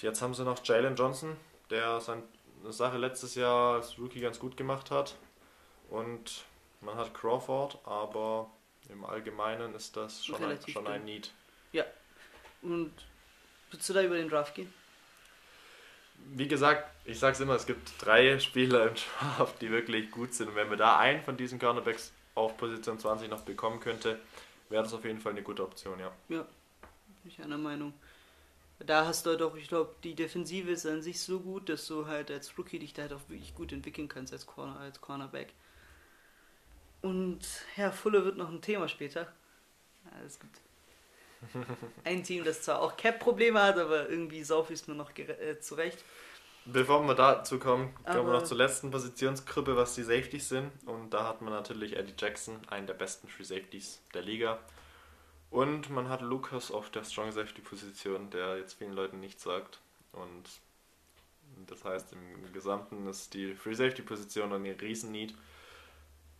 Jetzt 0.00 0.22
haben 0.22 0.34
sie 0.34 0.44
noch 0.44 0.64
Jalen 0.64 0.96
Johnson, 0.96 1.36
der 1.70 2.00
seine 2.00 2.22
Sache 2.68 2.98
letztes 2.98 3.34
Jahr 3.34 3.76
als 3.76 3.98
Rookie 3.98 4.20
ganz 4.20 4.38
gut 4.38 4.56
gemacht 4.56 4.90
hat. 4.90 5.16
Und 5.88 6.44
man 6.80 6.96
hat 6.96 7.14
Crawford, 7.14 7.78
aber 7.84 8.50
im 8.88 9.04
Allgemeinen 9.04 9.74
ist 9.74 9.96
das 9.96 10.24
schon, 10.24 10.44
ein, 10.44 10.58
schon 10.68 10.86
ein 10.86 11.04
Need. 11.04 11.32
Ja. 11.72 11.84
Und 12.62 12.92
willst 13.70 13.88
du 13.88 13.92
da 13.94 14.02
über 14.02 14.16
den 14.16 14.28
Draft 14.28 14.54
gehen? 14.54 14.72
Wie 16.34 16.48
gesagt, 16.48 16.90
ich 17.04 17.18
sage 17.18 17.34
es 17.34 17.40
immer, 17.40 17.54
es 17.54 17.66
gibt 17.66 17.92
drei 17.98 18.38
Spieler 18.38 18.88
im 18.88 18.94
Draft, 19.36 19.60
die 19.60 19.70
wirklich 19.70 20.10
gut 20.10 20.34
sind. 20.34 20.48
Und 20.48 20.56
wenn 20.56 20.70
wir 20.70 20.76
da 20.76 20.98
einen 20.98 21.22
von 21.22 21.36
diesen 21.36 21.58
Cornerbacks 21.58 22.12
auf 22.34 22.56
Position 22.56 22.98
20 22.98 23.28
noch 23.28 23.42
bekommen 23.42 23.80
könnte, 23.80 24.18
wäre 24.68 24.82
das 24.82 24.94
auf 24.94 25.04
jeden 25.04 25.20
Fall 25.20 25.32
eine 25.32 25.42
gute 25.42 25.62
Option, 25.62 25.98
ja. 26.00 26.12
Ja, 26.28 26.42
bin 26.42 27.30
ich 27.30 27.40
einer 27.42 27.58
Meinung. 27.58 27.94
Da 28.80 29.06
hast 29.06 29.24
du 29.24 29.30
halt 29.30 29.42
auch, 29.42 29.54
ich 29.54 29.68
glaube, 29.68 29.94
die 30.02 30.14
Defensive 30.14 30.70
ist 30.70 30.84
an 30.84 31.00
sich 31.00 31.20
so 31.20 31.40
gut, 31.40 31.68
dass 31.68 31.86
du 31.86 32.06
halt 32.06 32.30
als 32.30 32.58
Rookie 32.58 32.80
dich 32.80 32.92
da 32.92 33.02
halt 33.02 33.12
auch 33.12 33.28
wirklich 33.28 33.54
gut 33.54 33.72
entwickeln 33.72 34.08
kannst 34.08 34.32
als, 34.32 34.46
Corner, 34.46 34.78
als 34.80 35.00
Cornerback. 35.00 35.52
Und 37.00 37.40
Herr 37.74 37.92
Fuller 37.92 38.24
wird 38.24 38.36
noch 38.36 38.50
ein 38.50 38.62
Thema 38.62 38.88
später. 38.88 39.32
Ja, 40.04 40.26
es 40.26 40.40
gibt 40.40 40.58
ein 42.04 42.22
Team, 42.22 42.44
das 42.44 42.62
zwar 42.62 42.80
auch 42.80 42.96
Cap-Probleme 42.96 43.62
hat, 43.62 43.78
aber 43.78 44.08
irgendwie 44.08 44.42
sauf 44.44 44.70
ist 44.70 44.88
nur 44.88 44.96
noch 44.96 45.16
äh, 45.18 45.58
zurecht. 45.60 46.04
Bevor 46.66 47.06
wir 47.06 47.14
dazu 47.14 47.58
kommen, 47.58 47.94
kommen 48.04 48.18
aber 48.18 48.26
wir 48.28 48.32
noch 48.40 48.44
zur 48.44 48.56
letzten 48.56 48.90
Positionsgruppe, 48.90 49.76
was 49.76 49.94
die 49.94 50.02
Safeties 50.02 50.48
sind. 50.48 50.70
Und 50.86 51.10
da 51.10 51.28
hat 51.28 51.42
man 51.42 51.52
natürlich 51.52 51.96
Eddie 51.96 52.14
Jackson, 52.16 52.56
einen 52.68 52.86
der 52.86 52.94
besten 52.94 53.28
Free 53.28 53.44
Safeties 53.44 54.00
der 54.14 54.22
Liga. 54.22 54.58
Und 55.50 55.90
man 55.90 56.08
hat 56.08 56.22
Lucas 56.22 56.70
auf 56.70 56.90
der 56.90 57.04
Strong 57.04 57.32
Safety 57.32 57.60
Position, 57.60 58.30
der 58.30 58.56
jetzt 58.56 58.74
vielen 58.74 58.94
Leuten 58.94 59.20
nichts 59.20 59.42
sagt. 59.42 59.78
Und 60.12 60.44
das 61.66 61.84
heißt, 61.84 62.14
im 62.14 62.52
Gesamten 62.52 63.06
ist 63.08 63.34
die 63.34 63.54
Free 63.54 63.74
Safety 63.74 64.00
Position 64.00 64.52
ein 64.52 64.64
Riesen-Need. 64.64 65.34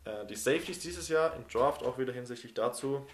Äh, 0.04 0.26
die 0.26 0.36
Safeties 0.36 0.78
dieses 0.78 1.08
Jahr 1.08 1.36
im 1.36 1.46
Draft 1.48 1.82
auch 1.82 1.98
wieder 1.98 2.14
hinsichtlich 2.14 2.54
dazu 2.54 3.06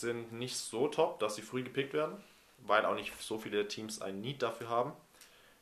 sind 0.00 0.32
nicht 0.32 0.56
so 0.56 0.88
top, 0.88 1.18
dass 1.20 1.36
sie 1.36 1.42
früh 1.42 1.62
gepickt 1.62 1.92
werden, 1.92 2.16
weil 2.58 2.84
auch 2.84 2.94
nicht 2.94 3.12
so 3.20 3.38
viele 3.38 3.68
Teams 3.68 4.02
ein 4.02 4.20
Need 4.20 4.42
dafür 4.42 4.68
haben. 4.68 4.92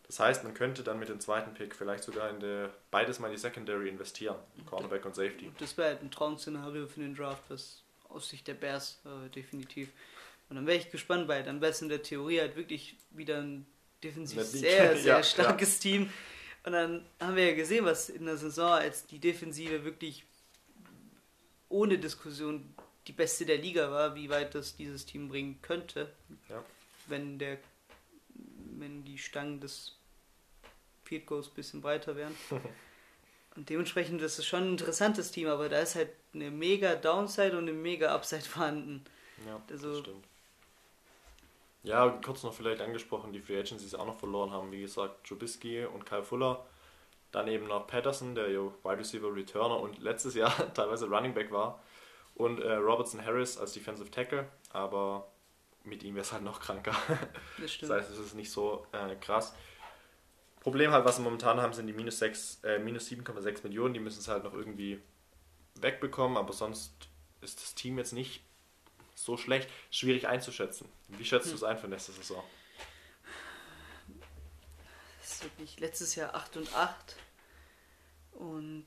Das 0.06 0.20
heißt, 0.20 0.44
man 0.44 0.54
könnte 0.54 0.82
dann 0.82 0.98
mit 0.98 1.08
dem 1.08 1.20
zweiten 1.20 1.54
Pick 1.54 1.74
vielleicht 1.74 2.04
sogar 2.04 2.28
in 2.30 2.40
der, 2.40 2.70
beides 2.90 3.18
mal 3.18 3.28
in 3.28 3.34
die 3.34 3.38
Secondary 3.38 3.88
investieren, 3.88 4.36
Cornerback 4.66 5.04
und 5.04 5.14
Safety. 5.14 5.50
Das 5.58 5.76
wäre 5.76 5.88
halt 5.88 6.02
ein 6.02 6.10
Traum-Szenario 6.10 6.86
für 6.86 7.00
den 7.00 7.14
Draft, 7.14 7.42
was 7.48 7.82
aus 8.08 8.28
Sicht 8.28 8.46
der 8.46 8.54
Bears 8.54 9.00
äh, 9.04 9.28
definitiv. 9.30 9.88
Und 10.48 10.56
dann 10.56 10.66
wäre 10.66 10.76
ich 10.76 10.90
gespannt, 10.90 11.28
weil 11.28 11.42
dann 11.44 11.60
wäre 11.60 11.72
es 11.72 11.80
in 11.80 11.88
der 11.88 12.02
Theorie 12.02 12.40
halt 12.40 12.56
wirklich 12.56 12.96
wieder 13.10 13.38
ein 13.38 13.66
defensiv 14.02 14.42
sehr, 14.42 14.96
sehr 14.96 15.16
ja, 15.16 15.22
starkes 15.22 15.82
ja. 15.82 15.90
Team. 15.90 16.10
Und 16.64 16.72
dann 16.72 17.06
haben 17.20 17.36
wir 17.36 17.50
ja 17.50 17.54
gesehen, 17.54 17.84
was 17.84 18.08
in 18.08 18.26
der 18.26 18.36
Saison 18.36 18.72
als 18.72 19.06
die 19.06 19.18
Defensive 19.18 19.84
wirklich 19.84 20.24
ohne 21.68 21.98
Diskussion 21.98 22.74
die 23.06 23.12
beste 23.12 23.46
der 23.46 23.58
Liga 23.58 23.90
war, 23.90 24.14
wie 24.14 24.30
weit 24.30 24.54
das 24.54 24.76
dieses 24.76 25.06
Team 25.06 25.28
bringen 25.28 25.58
könnte, 25.62 26.12
ja. 26.48 26.62
wenn 27.06 27.38
der 27.38 27.58
wenn 28.78 29.04
die 29.04 29.18
Stangen 29.18 29.60
des 29.60 29.96
Field 31.04 31.26
Goals 31.26 31.48
ein 31.48 31.54
bisschen 31.54 31.80
breiter 31.82 32.16
wären. 32.16 32.34
und 33.56 33.68
dementsprechend 33.68 34.20
ist 34.22 34.38
es 34.38 34.46
schon 34.46 34.62
ein 34.64 34.70
interessantes 34.72 35.30
Team, 35.30 35.48
aber 35.48 35.68
da 35.68 35.78
ist 35.80 35.94
halt 35.94 36.10
eine 36.34 36.50
mega 36.50 36.94
Downside 36.96 37.56
und 37.56 37.68
eine 37.68 37.72
mega 37.72 38.14
Upside 38.14 38.42
vorhanden. 38.42 39.04
Ja, 39.46 39.60
also, 39.70 39.90
das 39.90 40.00
stimmt. 40.00 40.24
Ja, 41.84 42.08
kurz 42.24 42.42
noch 42.42 42.54
vielleicht 42.54 42.80
angesprochen, 42.80 43.32
die 43.32 43.40
Free 43.40 43.58
Agents, 43.58 43.82
die 43.82 43.88
sie 43.88 43.98
auch 43.98 44.06
noch 44.06 44.18
verloren 44.18 44.52
haben, 44.52 44.70
wie 44.70 44.80
gesagt, 44.80 45.26
Trubisky 45.26 45.84
und 45.84 46.06
Kyle 46.06 46.22
Fuller. 46.22 46.64
Dann 47.32 47.48
eben 47.48 47.66
noch 47.66 47.86
Patterson, 47.86 48.34
der 48.34 48.50
ja 48.50 48.60
Wide 48.60 48.98
Receiver 48.98 49.34
Returner 49.34 49.80
und 49.80 49.98
letztes 50.00 50.34
Jahr 50.34 50.72
teilweise 50.74 51.06
Running 51.06 51.34
Back 51.34 51.50
war 51.50 51.80
und 52.34 52.60
äh, 52.60 52.72
Robertson 52.74 53.24
Harris 53.24 53.58
als 53.58 53.72
Defensive 53.72 54.10
Tackle, 54.10 54.48
aber 54.70 55.30
mit 55.84 56.02
ihm 56.02 56.14
wäre 56.14 56.22
es 56.22 56.32
halt 56.32 56.42
noch 56.42 56.60
kranker. 56.60 56.94
Das, 57.58 57.78
das, 57.80 57.90
heißt, 57.90 58.10
es 58.10 58.18
ist 58.18 58.34
nicht 58.34 58.50
so 58.50 58.86
äh, 58.92 59.16
krass. 59.16 59.54
Problem 60.60 60.92
halt, 60.92 61.04
was 61.04 61.18
wir 61.18 61.24
momentan 61.24 61.60
haben, 61.60 61.72
sind 61.72 61.88
die 61.88 61.92
minus, 61.92 62.22
äh, 62.22 62.78
minus 62.78 63.10
7,6 63.10 63.64
Millionen. 63.64 63.94
Die 63.94 64.00
müssen 64.00 64.20
es 64.20 64.28
halt 64.28 64.44
noch 64.44 64.54
irgendwie 64.54 65.02
wegbekommen, 65.74 66.36
aber 66.36 66.52
sonst 66.52 66.92
ist 67.40 67.60
das 67.60 67.74
Team 67.74 67.98
jetzt 67.98 68.12
nicht 68.12 68.44
so 69.16 69.36
schlecht. 69.36 69.68
Schwierig 69.90 70.28
einzuschätzen. 70.28 70.88
Wie 71.08 71.24
schätzt 71.24 71.46
hm. 71.46 71.52
du 71.52 71.56
es 71.56 71.64
ein 71.64 71.78
für 71.78 71.88
nächste 71.88 72.12
Saison? 72.12 72.42
Das 75.20 75.32
ist 75.32 75.44
wirklich 75.44 75.80
letztes 75.80 76.14
Jahr 76.14 76.34
8 76.36 76.58
und 76.58 76.74
8. 76.74 77.16
Und 78.32 78.86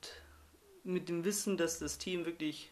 mit 0.82 1.08
dem 1.10 1.24
Wissen, 1.24 1.56
dass 1.58 1.78
das 1.78 1.98
Team 1.98 2.24
wirklich 2.24 2.70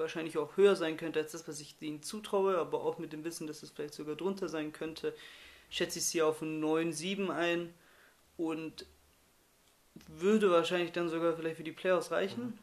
wahrscheinlich 0.00 0.36
auch 0.38 0.56
höher 0.56 0.74
sein 0.74 0.96
könnte 0.96 1.20
als 1.20 1.32
das, 1.32 1.46
was 1.46 1.60
ich 1.60 1.76
ihnen 1.80 2.02
zutraue, 2.02 2.58
aber 2.58 2.82
auch 2.82 2.98
mit 2.98 3.12
dem 3.12 3.22
Wissen, 3.22 3.46
dass 3.46 3.62
es 3.62 3.70
vielleicht 3.70 3.94
sogar 3.94 4.16
drunter 4.16 4.48
sein 4.48 4.72
könnte, 4.72 5.14
schätze 5.70 6.00
ich 6.00 6.06
sie 6.06 6.22
auf 6.22 6.42
einen 6.42 6.62
9-7 6.62 7.30
ein 7.30 7.72
und 8.36 8.86
würde 10.08 10.50
wahrscheinlich 10.50 10.92
dann 10.92 11.08
sogar 11.08 11.36
vielleicht 11.36 11.56
für 11.56 11.62
die 11.62 11.72
Playoffs 11.72 12.10
reichen, 12.10 12.44
mhm. 12.44 12.58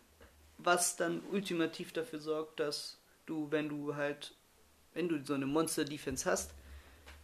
was 0.58 0.98
dann 0.98 1.22
ultimativ 1.32 1.94
dafür 1.94 2.20
sorgt, 2.20 2.60
dass 2.60 2.98
du, 3.26 3.48
wenn 3.52 3.70
du 3.70 3.96
halt, 3.96 4.34
wenn 4.94 5.08
du 5.08 5.24
so 5.24 5.34
eine 5.34 5.46
Monster-Defense 5.46 6.30
hast, 6.30 6.52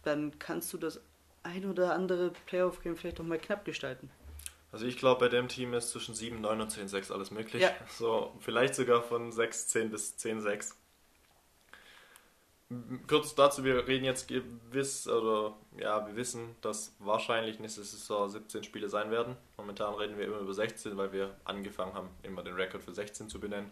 dann 0.02 0.38
kannst 0.38 0.72
du 0.72 0.78
das 0.78 1.00
ein 1.42 1.68
oder 1.68 1.94
andere 1.94 2.30
Playoff-Game 2.46 2.96
vielleicht 2.96 3.20
auch 3.20 3.24
mal 3.24 3.38
knapp 3.38 3.64
gestalten. 3.64 4.10
Also 4.74 4.86
ich 4.86 4.98
glaube, 4.98 5.20
bei 5.20 5.28
dem 5.28 5.46
Team 5.46 5.72
ist 5.72 5.90
zwischen 5.90 6.16
7, 6.16 6.40
9 6.40 6.60
und 6.60 6.68
10, 6.68 6.88
6 6.88 7.12
alles 7.12 7.30
möglich. 7.30 7.62
Ja. 7.62 7.70
So, 7.96 8.34
vielleicht 8.40 8.74
sogar 8.74 9.02
von 9.02 9.30
6, 9.30 9.68
10 9.68 9.90
bis 9.92 10.16
10, 10.16 10.40
6. 10.40 10.76
Kurz 13.06 13.36
dazu, 13.36 13.62
wir 13.62 13.86
reden 13.86 14.04
jetzt 14.04 14.26
gewiss, 14.26 15.06
oder 15.06 15.56
ja, 15.78 16.04
wir 16.08 16.16
wissen, 16.16 16.56
dass 16.60 16.96
wahrscheinlich 16.98 17.60
nächste 17.60 17.84
Saison 17.84 18.28
17 18.28 18.64
Spiele 18.64 18.88
sein 18.88 19.12
werden. 19.12 19.36
Momentan 19.56 19.94
reden 19.94 20.18
wir 20.18 20.26
immer 20.26 20.38
über 20.38 20.52
16, 20.52 20.96
weil 20.96 21.12
wir 21.12 21.36
angefangen 21.44 21.94
haben, 21.94 22.08
immer 22.24 22.42
den 22.42 22.54
Rekord 22.54 22.82
für 22.82 22.92
16 22.92 23.28
zu 23.28 23.38
benennen. 23.38 23.70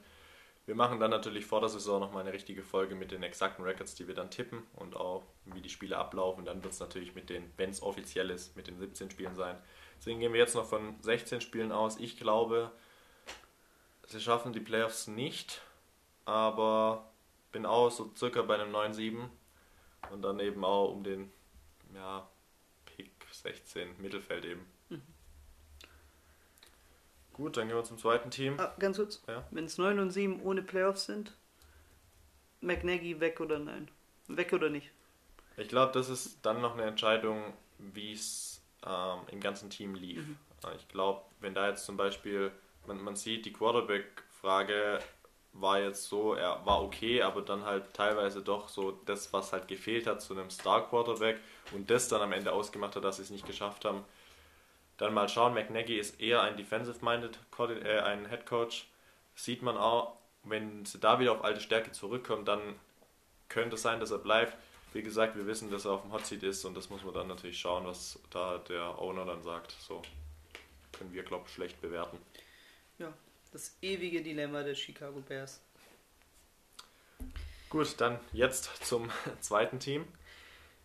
Wir 0.67 0.77
machen 0.77 1.01
dann 1.01 1.11
natürlich 1.11 1.47
vor 1.47 1.59
der 1.59 1.69
Saison 1.69 1.99
nochmal 1.99 2.23
eine 2.23 2.33
richtige 2.33 2.63
Folge 2.63 2.95
mit 2.95 3.11
den 3.11 3.25
exakten 3.25 3.65
Records, 3.65 3.97
die 3.97 4.07
wir 4.07 4.15
dann 4.15 4.31
tippen 4.31 4.63
und 4.77 4.95
auch 4.95 5.25
wie 5.47 5.63
die 5.63 5.69
Spiele 5.69 5.99
ablaufen. 5.99 6.45
Dann 6.45 6.63
wird 6.63 6.75
es 6.75 6.79
natürlich 6.79 7.17
mit 7.17 7.29
den, 7.29 7.51
wenn 7.57 7.71
es 7.71 7.83
offiziell 7.83 8.31
ist, 8.31 8.57
mit 8.57 8.69
den 8.69 8.79
17 8.79 9.11
Spielen 9.11 9.35
sein. 9.35 9.59
Deswegen 10.03 10.19
gehen 10.19 10.33
wir 10.33 10.41
jetzt 10.41 10.57
noch 10.57 10.67
von 10.67 11.01
16 11.01 11.41
Spielen 11.41 11.71
aus. 11.71 11.97
Ich 12.01 12.17
glaube, 12.17 12.73
sie 14.09 14.21
schaffen 14.21 14.53
die 14.53 14.59
Playoffs 14.59 15.07
nicht, 15.07 15.63
aber 16.25 17.09
bin 17.53 17.65
auch 17.65 17.89
so 17.89 18.11
circa 18.17 18.43
bei 18.43 18.57
einem 18.57 18.75
9-7 18.75 19.29
und 20.11 20.23
dann 20.23 20.41
eben 20.41 20.65
auch 20.65 20.91
um 20.91 21.05
den 21.05 21.31
ja, 21.95 22.29
Pick 22.85 23.13
16 23.31 24.03
Mittelfeld 24.03 24.45
eben. 24.45 24.67
Mhm. 24.89 25.03
Gut, 27.35 27.57
dann 27.57 27.69
gehen 27.69 27.77
wir 27.77 27.85
zum 27.85 27.99
zweiten 27.99 28.33
Team. 28.33 28.59
Ah, 28.59 28.75
ganz 28.81 28.97
kurz. 28.97 29.23
Ja? 29.29 29.47
Wenn 29.53 29.67
es 29.67 29.79
9 29.79 30.01
und 30.01 30.11
7 30.11 30.43
ohne 30.43 30.63
Playoffs 30.63 31.05
sind, 31.07 31.33
McNaggy 32.61 33.21
weg 33.21 33.39
oder 33.39 33.61
nein? 33.61 33.89
Weg 34.27 34.53
oder 34.53 34.69
nicht? 34.69 34.91
Ich 35.57 35.69
glaube, 35.69 35.93
das 35.93 36.09
ist 36.09 36.45
dann 36.45 36.61
noch 36.61 36.73
eine 36.73 36.87
Entscheidung, 36.87 37.53
wie 37.79 38.15
es 38.15 38.52
ähm, 38.87 39.21
im 39.31 39.41
ganzen 39.41 39.71
Team 39.71 39.95
lief. 39.95 40.27
Mhm. 40.27 40.39
Ich 40.77 40.89
glaube, 40.89 41.23
wenn 41.41 41.55
da 41.55 41.69
jetzt 41.69 41.85
zum 41.85 41.97
Beispiel, 41.97 42.53
man, 42.87 43.03
man 43.03 43.17
sieht, 43.17 43.45
die 43.45 43.53
Quarterback-Frage 43.53 45.01
war 45.55 45.81
jetzt 45.81 46.05
so, 46.09 46.35
er 46.35 46.65
war 46.65 46.83
okay, 46.83 47.23
aber 47.23 47.43
dann 47.43 47.65
halt 47.65 47.93
teilweise 47.95 48.43
doch 48.43 48.69
so 48.69 48.93
das, 49.05 49.33
was 49.33 49.53
halt 49.53 49.69
gefehlt 49.69 50.07
hat 50.07 50.23
zu 50.23 50.35
einem 50.35 50.51
Star-Quarterback 50.51 51.39
und 51.73 51.91
das 51.91 52.09
dann 52.09 52.23
am 52.23 52.33
Ende 52.33 52.53
ausgemacht 52.53 52.97
hat, 52.97 53.05
dass 53.05 53.17
sie 53.17 53.23
es 53.23 53.31
nicht 53.31 53.47
geschafft 53.47 53.85
haben. 53.85 54.05
Dann 54.97 55.15
mal 55.15 55.29
schauen, 55.29 55.55
McNaggy 55.55 55.99
ist 55.99 56.21
eher 56.21 56.43
ein 56.43 56.57
defensive-minded 56.57 57.39
äh, 57.85 57.99
ein 58.01 58.29
Head 58.29 58.47
Coach. 58.47 58.89
Sieht 59.35 59.63
man 59.63 59.77
auch, 59.77 60.17
wenn 60.45 60.85
sie 60.85 60.99
da 60.99 61.19
wieder 61.19 61.33
auf 61.33 61.45
alte 61.45 61.61
Stärke 61.61 61.93
zurückkommt, 61.93 62.49
dann 62.49 62.61
könnte 63.49 63.75
es 63.75 63.83
sein, 63.83 64.01
dass 64.01 64.11
er 64.11 64.19
bleibt. 64.19 64.57
Wie 64.93 65.03
gesagt, 65.03 65.37
wir 65.37 65.47
wissen, 65.47 65.71
dass 65.71 65.87
er 65.87 65.93
auf 65.93 66.03
dem 66.03 66.13
Hot 66.13 66.27
Seat 66.27 66.43
ist 66.43 66.65
und 66.65 66.77
das 66.77 66.91
muss 66.91 67.03
man 67.03 67.15
dann 67.15 67.29
natürlich 67.29 67.59
schauen, 67.59 67.87
was 67.87 68.19
da 68.31 68.59
der 68.59 68.99
Owner 68.99 69.25
dann 69.25 69.43
sagt. 69.43 69.75
So 69.81 70.03
können 70.93 71.13
wir, 71.13 71.23
glaube 71.23 71.45
ich, 71.47 71.55
schlecht 71.55 71.81
bewerten. 71.81 72.19
Ja, 72.99 73.13
das 73.53 73.77
ewige 73.81 74.23
Dilemma 74.23 74.63
der 74.63 74.75
Chicago 74.75 75.21
Bears. 75.21 75.61
Gut, 77.71 77.95
dann 77.99 78.21
jetzt 78.33 78.85
zum 78.85 79.11
zweiten 79.41 79.81
Team, 79.81 80.05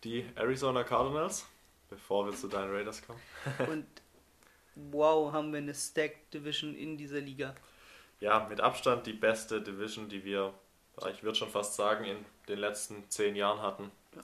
die 0.06 0.26
Arizona 0.36 0.84
Cardinals, 0.84 1.46
bevor 1.89 2.26
wir 2.26 2.34
zu 2.34 2.48
deinen 2.48 2.72
Raiders 2.72 3.06
kommen. 3.06 3.20
und 3.70 3.86
wow, 4.76 5.34
haben 5.34 5.52
wir 5.52 5.58
eine 5.58 5.76
Stacked 5.76 6.34
Division 6.34 6.76
in 6.76 6.98
dieser 6.98 7.20
Liga. 7.20 7.56
Ja, 8.22 8.48
mit 8.48 8.62
Abstand 8.62 9.06
die 9.06 9.13
beste 9.13 9.62
Division, 9.62 10.08
die 10.08 10.24
wir, 10.24 10.54
ich 11.12 11.24
würde 11.24 11.38
schon 11.38 11.50
fast 11.50 11.76
sagen, 11.76 12.06
in 12.06 12.26
den 12.47 12.60
letzten 12.60 13.10
zehn 13.10 13.36
Jahren 13.36 13.62
hatten. 13.62 13.91
Ja. 14.15 14.23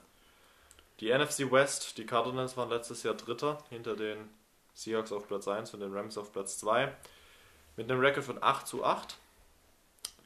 Die 1.00 1.12
NFC 1.12 1.50
West, 1.50 1.98
die 1.98 2.06
Cardinals 2.06 2.56
waren 2.56 2.70
letztes 2.70 3.02
Jahr 3.02 3.14
Dritter 3.14 3.62
hinter 3.70 3.96
den 3.96 4.28
Seahawks 4.74 5.12
auf 5.12 5.26
Platz 5.26 5.48
1 5.48 5.74
und 5.74 5.80
den 5.80 5.92
Rams 5.92 6.18
auf 6.18 6.32
Platz 6.32 6.58
2 6.58 6.94
mit 7.76 7.90
einem 7.90 8.00
Rekord 8.00 8.24
von 8.24 8.42
8 8.42 8.66
zu 8.66 8.84
8. 8.84 9.18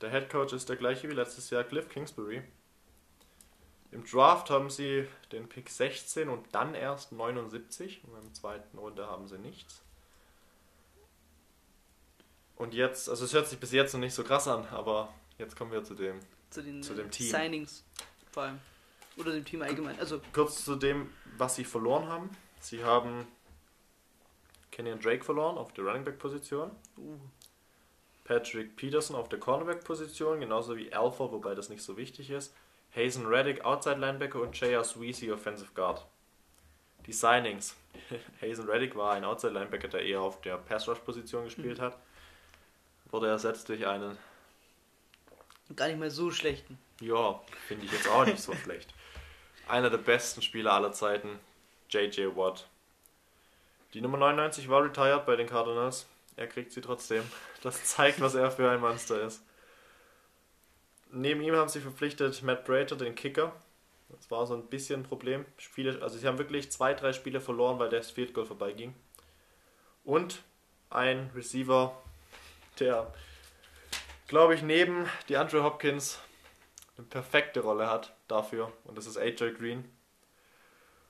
Der 0.00 0.10
Head 0.10 0.30
Coach 0.30 0.52
ist 0.52 0.68
der 0.68 0.76
gleiche 0.76 1.08
wie 1.08 1.14
letztes 1.14 1.50
Jahr, 1.50 1.64
Cliff 1.64 1.88
Kingsbury. 1.88 2.42
Im 3.90 4.04
Draft 4.04 4.50
haben 4.50 4.70
sie 4.70 5.08
den 5.32 5.48
Pick 5.48 5.70
16 5.70 6.28
und 6.28 6.46
dann 6.54 6.74
erst 6.74 7.12
79 7.12 8.02
und 8.04 8.12
der 8.12 8.34
zweiten 8.34 8.78
Runde 8.78 9.06
haben 9.06 9.26
sie 9.28 9.38
nichts. 9.38 9.82
Und 12.56 12.74
jetzt, 12.74 13.08
also 13.08 13.24
es 13.24 13.32
hört 13.32 13.46
sich 13.46 13.58
bis 13.58 13.72
jetzt 13.72 13.94
noch 13.94 14.00
nicht 14.00 14.14
so 14.14 14.24
krass 14.24 14.46
an, 14.46 14.66
aber 14.68 15.12
jetzt 15.38 15.56
kommen 15.56 15.72
wir 15.72 15.84
zu 15.84 15.94
dem, 15.94 16.20
zu, 16.50 16.62
den, 16.62 16.82
zu 16.82 16.94
dem 16.94 17.10
Team. 17.10 17.30
Signings 17.30 17.84
vor 18.30 18.44
allem. 18.44 18.58
Oder 19.16 19.32
dem 19.32 19.44
Team 19.44 19.62
allgemein. 19.62 19.98
Also 19.98 20.20
Kurz 20.32 20.64
zu 20.64 20.76
dem, 20.76 21.12
was 21.36 21.56
sie 21.56 21.64
verloren 21.64 22.06
haben. 22.06 22.30
Sie 22.60 22.84
haben 22.84 23.26
Kenyon 24.70 25.00
Drake 25.00 25.24
verloren 25.24 25.58
auf 25.58 25.72
der 25.72 25.84
Running 25.84 26.04
Back 26.04 26.18
Position. 26.18 26.70
Uh. 26.96 27.18
Patrick 28.24 28.76
Peterson 28.76 29.16
auf 29.16 29.30
der 29.30 29.40
Cornerback 29.40 29.84
Position, 29.84 30.40
genauso 30.40 30.76
wie 30.76 30.92
Alpha, 30.92 31.32
wobei 31.32 31.54
das 31.54 31.70
nicht 31.70 31.82
so 31.82 31.96
wichtig 31.96 32.28
ist. 32.30 32.54
Hazen 32.94 33.26
Reddick 33.26 33.64
Outside 33.64 33.96
Linebacker 33.96 34.42
und 34.42 34.58
J.R. 34.60 34.84
Sweezy 34.84 35.32
Offensive 35.32 35.72
Guard. 35.74 36.06
Die 37.06 37.12
Signings. 37.12 37.74
Hazen 38.42 38.68
Reddick 38.68 38.94
war 38.96 39.14
ein 39.14 39.24
Outside 39.24 39.54
Linebacker, 39.54 39.88
der 39.88 40.02
eher 40.02 40.20
auf 40.20 40.42
der 40.42 40.58
Pass 40.58 40.86
Rush 40.86 40.98
Position 40.98 41.44
gespielt 41.44 41.78
mhm. 41.78 41.82
hat 41.82 41.98
wurde 43.12 43.28
ersetzt 43.28 43.68
durch 43.68 43.86
einen. 43.86 44.16
Gar 45.76 45.88
nicht 45.88 45.98
mehr 45.98 46.10
so 46.10 46.30
schlechten. 46.30 46.78
Ja, 47.00 47.40
finde 47.66 47.86
ich 47.86 47.92
jetzt 47.92 48.08
auch 48.08 48.24
nicht 48.24 48.40
so 48.40 48.54
schlecht. 48.54 48.92
Einer 49.68 49.90
der 49.90 49.98
besten 49.98 50.42
Spieler 50.42 50.72
aller 50.72 50.92
Zeiten, 50.92 51.38
J.J. 51.90 52.36
Watt. 52.36 52.66
Die 53.94 54.00
Nummer 54.00 54.18
99 54.18 54.68
war 54.68 54.82
retired 54.82 55.26
bei 55.26 55.36
den 55.36 55.46
Cardinals. 55.46 56.06
Er 56.36 56.46
kriegt 56.46 56.72
sie 56.72 56.80
trotzdem. 56.80 57.22
Das 57.62 57.84
zeigt, 57.84 58.20
was 58.20 58.34
er 58.34 58.50
für 58.50 58.70
ein 58.70 58.80
Monster 58.80 59.20
ist. 59.22 59.42
Neben 61.10 61.40
ihm 61.42 61.56
haben 61.56 61.68
sie 61.68 61.80
verpflichtet 61.80 62.42
Matt 62.42 62.64
Prater, 62.64 62.96
den 62.96 63.14
Kicker. 63.14 63.52
Das 64.08 64.30
war 64.30 64.46
so 64.46 64.54
ein 64.54 64.66
bisschen 64.66 65.00
ein 65.00 65.04
Problem. 65.04 65.44
Spiele, 65.58 66.00
also 66.02 66.18
sie 66.18 66.26
haben 66.26 66.38
wirklich 66.38 66.70
zwei, 66.70 66.94
drei 66.94 67.12
Spiele 67.12 67.40
verloren, 67.40 67.78
weil 67.78 67.88
der 67.88 68.02
Field 68.02 68.34
Goal 68.34 68.46
vorbeiging. 68.46 68.94
Und 70.04 70.42
ein 70.90 71.30
Receiver, 71.34 71.96
der, 72.78 73.12
glaube 74.28 74.54
ich, 74.54 74.62
neben 74.62 75.08
die 75.28 75.36
Andrew 75.36 75.64
Hopkins 75.64 76.20
eine 76.96 77.06
perfekte 77.06 77.60
Rolle 77.60 77.90
hat 77.90 78.14
dafür. 78.28 78.72
Und 78.84 78.96
das 78.96 79.06
ist 79.06 79.16
AJ 79.16 79.54
Green. 79.54 79.84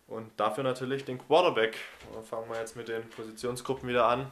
Und 0.07 0.31
dafür 0.41 0.65
natürlich 0.65 1.05
den 1.05 1.19
Quarterback. 1.19 1.77
Und 2.15 2.27
fangen 2.27 2.49
wir 2.49 2.59
jetzt 2.59 2.77
mit 2.77 2.89
den 2.89 3.09
Positionsgruppen 3.11 3.89
wieder 3.89 4.07
an. 4.07 4.31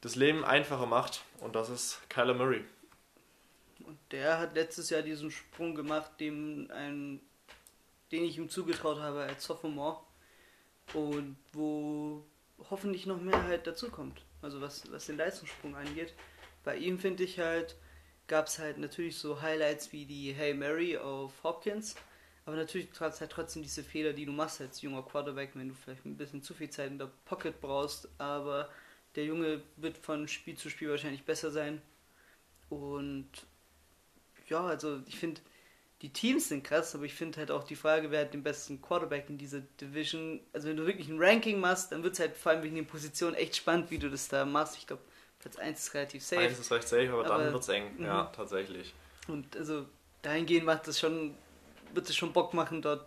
Das 0.00 0.14
Leben 0.14 0.44
einfacher 0.44 0.86
macht. 0.86 1.22
Und 1.40 1.56
das 1.56 1.70
ist 1.70 2.00
Kyler 2.08 2.34
Murray. 2.34 2.62
Und 3.84 3.98
der 4.10 4.38
hat 4.38 4.54
letztes 4.54 4.90
Jahr 4.90 5.02
diesen 5.02 5.30
Sprung 5.30 5.74
gemacht, 5.74 6.12
dem 6.20 6.70
ein, 6.72 7.20
den 8.12 8.24
ich 8.24 8.38
ihm 8.38 8.48
zugetraut 8.48 9.00
habe 9.00 9.22
als 9.22 9.44
Sophomore. 9.44 10.00
Und 10.94 11.36
wo 11.52 12.24
hoffentlich 12.70 13.06
noch 13.06 13.20
mehr 13.20 13.42
halt 13.44 13.66
dazukommt. 13.66 14.22
Also 14.42 14.60
was, 14.60 14.90
was 14.92 15.06
den 15.06 15.16
Leistungssprung 15.16 15.74
angeht 15.74 16.14
bei 16.66 16.76
ihm 16.76 16.98
finde 16.98 17.22
ich 17.22 17.38
halt, 17.38 17.76
gab 18.26 18.46
es 18.46 18.58
halt 18.58 18.78
natürlich 18.78 19.16
so 19.18 19.40
Highlights 19.40 19.92
wie 19.92 20.04
die 20.04 20.32
Hey 20.32 20.54
Mary 20.54 20.96
auf 20.96 21.32
Hopkins. 21.42 21.94
Aber 22.44 22.56
natürlich 22.56 22.92
gab 22.92 23.12
es 23.12 23.20
halt 23.20 23.32
trotzdem 23.32 23.62
diese 23.62 23.82
Fehler, 23.82 24.12
die 24.12 24.24
du 24.24 24.32
machst 24.32 24.60
als 24.60 24.80
junger 24.80 25.02
Quarterback, 25.02 25.50
wenn 25.54 25.68
du 25.68 25.74
vielleicht 25.74 26.04
ein 26.06 26.16
bisschen 26.16 26.42
zu 26.42 26.54
viel 26.54 26.70
Zeit 26.70 26.90
in 26.90 26.98
der 26.98 27.10
Pocket 27.24 27.60
brauchst. 27.60 28.08
Aber 28.18 28.70
der 29.16 29.24
Junge 29.24 29.62
wird 29.76 29.98
von 29.98 30.28
Spiel 30.28 30.56
zu 30.56 30.70
Spiel 30.70 30.90
wahrscheinlich 30.90 31.24
besser 31.24 31.50
sein. 31.50 31.82
Und 32.68 33.28
ja, 34.48 34.64
also 34.64 35.00
ich 35.06 35.18
finde, 35.18 35.40
die 36.02 36.12
Teams 36.12 36.48
sind 36.48 36.62
krass, 36.62 36.94
aber 36.94 37.04
ich 37.04 37.14
finde 37.14 37.38
halt 37.38 37.50
auch 37.50 37.64
die 37.64 37.74
Frage, 37.74 38.10
wer 38.10 38.20
hat 38.20 38.34
den 38.34 38.42
besten 38.42 38.80
Quarterback 38.82 39.28
in 39.28 39.38
dieser 39.38 39.60
Division. 39.80 40.40
Also 40.52 40.68
wenn 40.68 40.76
du 40.76 40.86
wirklich 40.86 41.08
ein 41.08 41.18
Ranking 41.18 41.58
machst, 41.58 41.90
dann 41.90 42.02
wird 42.02 42.14
es 42.14 42.20
halt 42.20 42.36
vor 42.36 42.52
allem 42.52 42.62
wegen 42.62 42.76
den 42.76 42.86
Positionen 42.86 43.34
echt 43.34 43.56
spannend, 43.56 43.90
wie 43.90 43.98
du 43.98 44.10
das 44.10 44.28
da 44.28 44.44
machst. 44.44 44.76
Ich 44.76 44.86
glaube, 44.86 45.02
Platz 45.46 45.58
1 45.58 45.78
ist 45.78 45.94
relativ 45.94 46.24
safe. 46.24 46.42
1 46.42 46.58
ist 46.58 46.72
recht 46.72 46.88
safe, 46.88 47.08
aber, 47.12 47.24
aber 47.24 47.44
dann 47.44 47.52
wird 47.52 47.62
es 47.62 47.68
eng, 47.68 47.84
ja, 48.00 48.24
mhm. 48.24 48.34
tatsächlich. 48.34 48.92
Und 49.28 49.56
also 49.56 49.86
dahingehend 50.22 50.66
macht 50.66 50.88
es 50.88 50.98
schon, 50.98 51.36
wird 51.94 52.08
es 52.08 52.16
schon 52.16 52.32
Bock 52.32 52.52
machen, 52.52 52.82
dort 52.82 53.06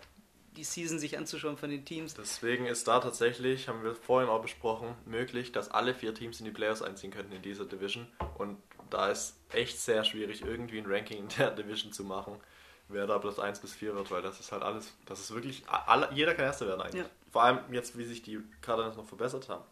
die 0.55 0.63
Season 0.63 0.99
sich 0.99 1.17
anzuschauen 1.17 1.57
von 1.57 1.69
den 1.69 1.83
Teams. 1.83 2.13
Deswegen 2.13 2.65
ist 2.65 2.87
da 2.87 3.01
tatsächlich, 3.01 3.67
haben 3.67 3.83
wir 3.83 3.93
vorhin 3.93 4.29
auch 4.29 4.41
besprochen, 4.41 4.95
möglich, 5.05 5.51
dass 5.51 5.69
alle 5.69 5.93
vier 5.93 6.13
Teams 6.13 6.39
in 6.39 6.45
die 6.45 6.51
Playoffs 6.51 6.81
einziehen 6.81 7.11
könnten 7.11 7.33
in 7.33 7.41
dieser 7.41 7.65
Division. 7.65 8.07
Und 8.37 8.57
da 8.89 9.09
ist 9.09 9.35
echt 9.51 9.77
sehr 9.77 10.05
schwierig, 10.05 10.41
irgendwie 10.41 10.77
ein 10.77 10.85
Ranking 10.85 11.17
in 11.17 11.27
der 11.37 11.51
Division 11.55 11.91
zu 11.91 12.05
machen, 12.05 12.37
wer 12.87 13.05
da 13.05 13.19
Platz 13.19 13.37
1 13.37 13.59
bis 13.59 13.73
4 13.73 13.95
wird, 13.95 14.11
weil 14.11 14.21
das 14.21 14.39
ist 14.39 14.53
halt 14.53 14.63
alles, 14.63 14.93
das 15.05 15.19
ist 15.19 15.33
wirklich, 15.33 15.63
alle, 15.67 16.07
jeder 16.13 16.33
kann 16.35 16.45
Erster 16.45 16.67
werden 16.67 16.81
eigentlich. 16.81 17.03
Ja. 17.03 17.09
Vor 17.31 17.43
allem 17.43 17.59
jetzt, 17.73 17.97
wie 17.97 18.05
sich 18.05 18.21
die 18.21 18.39
Cardinals 18.61 18.95
noch 18.95 19.05
verbessert 19.05 19.49
haben. 19.49 19.65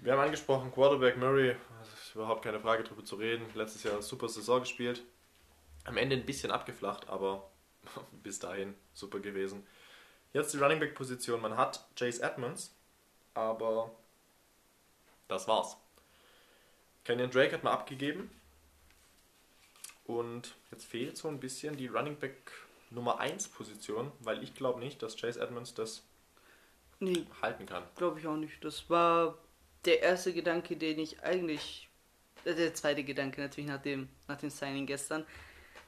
Wir 0.00 0.12
haben 0.12 0.20
angesprochen, 0.20 0.70
Quarterback 0.72 1.16
Murray, 1.16 1.56
ist 1.82 2.14
überhaupt 2.14 2.44
keine 2.44 2.60
Frage 2.60 2.84
drüber 2.84 3.04
zu 3.04 3.16
reden. 3.16 3.44
Letztes 3.54 3.82
Jahr 3.82 4.00
super 4.00 4.28
Saison 4.28 4.60
gespielt. 4.60 5.02
Am 5.84 5.96
Ende 5.96 6.14
ein 6.14 6.24
bisschen 6.24 6.52
abgeflacht, 6.52 7.08
aber 7.08 7.50
bis 8.22 8.38
dahin 8.38 8.76
super 8.94 9.18
gewesen. 9.18 9.66
Jetzt 10.32 10.54
die 10.54 10.58
Running 10.58 10.78
Back 10.78 10.94
Position. 10.94 11.40
Man 11.40 11.56
hat 11.56 11.84
Chase 11.96 12.22
Edmonds, 12.22 12.72
aber 13.34 13.90
das 15.26 15.48
war's. 15.48 15.76
Kenyon 17.04 17.30
Drake 17.30 17.52
hat 17.52 17.64
man 17.64 17.72
abgegeben. 17.72 18.30
Und 20.04 20.54
jetzt 20.70 20.84
fehlt 20.84 21.16
so 21.16 21.26
ein 21.26 21.40
bisschen 21.40 21.76
die 21.76 21.88
Running 21.88 22.16
Back 22.16 22.52
Nummer 22.90 23.18
1 23.18 23.48
Position, 23.48 24.12
weil 24.20 24.44
ich 24.44 24.54
glaube 24.54 24.78
nicht, 24.78 25.02
dass 25.02 25.16
Chase 25.16 25.40
Edmonds 25.40 25.74
das 25.74 26.04
nee, 27.00 27.26
halten 27.42 27.66
kann. 27.66 27.82
Glaube 27.96 28.20
ich 28.20 28.26
auch 28.28 28.36
nicht. 28.36 28.64
Das 28.64 28.88
war 28.88 29.36
der 29.84 30.02
erste 30.02 30.32
Gedanke, 30.32 30.76
den 30.76 30.98
ich 30.98 31.22
eigentlich, 31.22 31.88
äh, 32.44 32.54
der 32.54 32.74
zweite 32.74 33.04
Gedanke 33.04 33.40
natürlich 33.40 33.70
nach 33.70 33.82
dem, 33.82 34.08
nach 34.26 34.36
dem 34.36 34.50
Signing 34.50 34.86
gestern. 34.86 35.24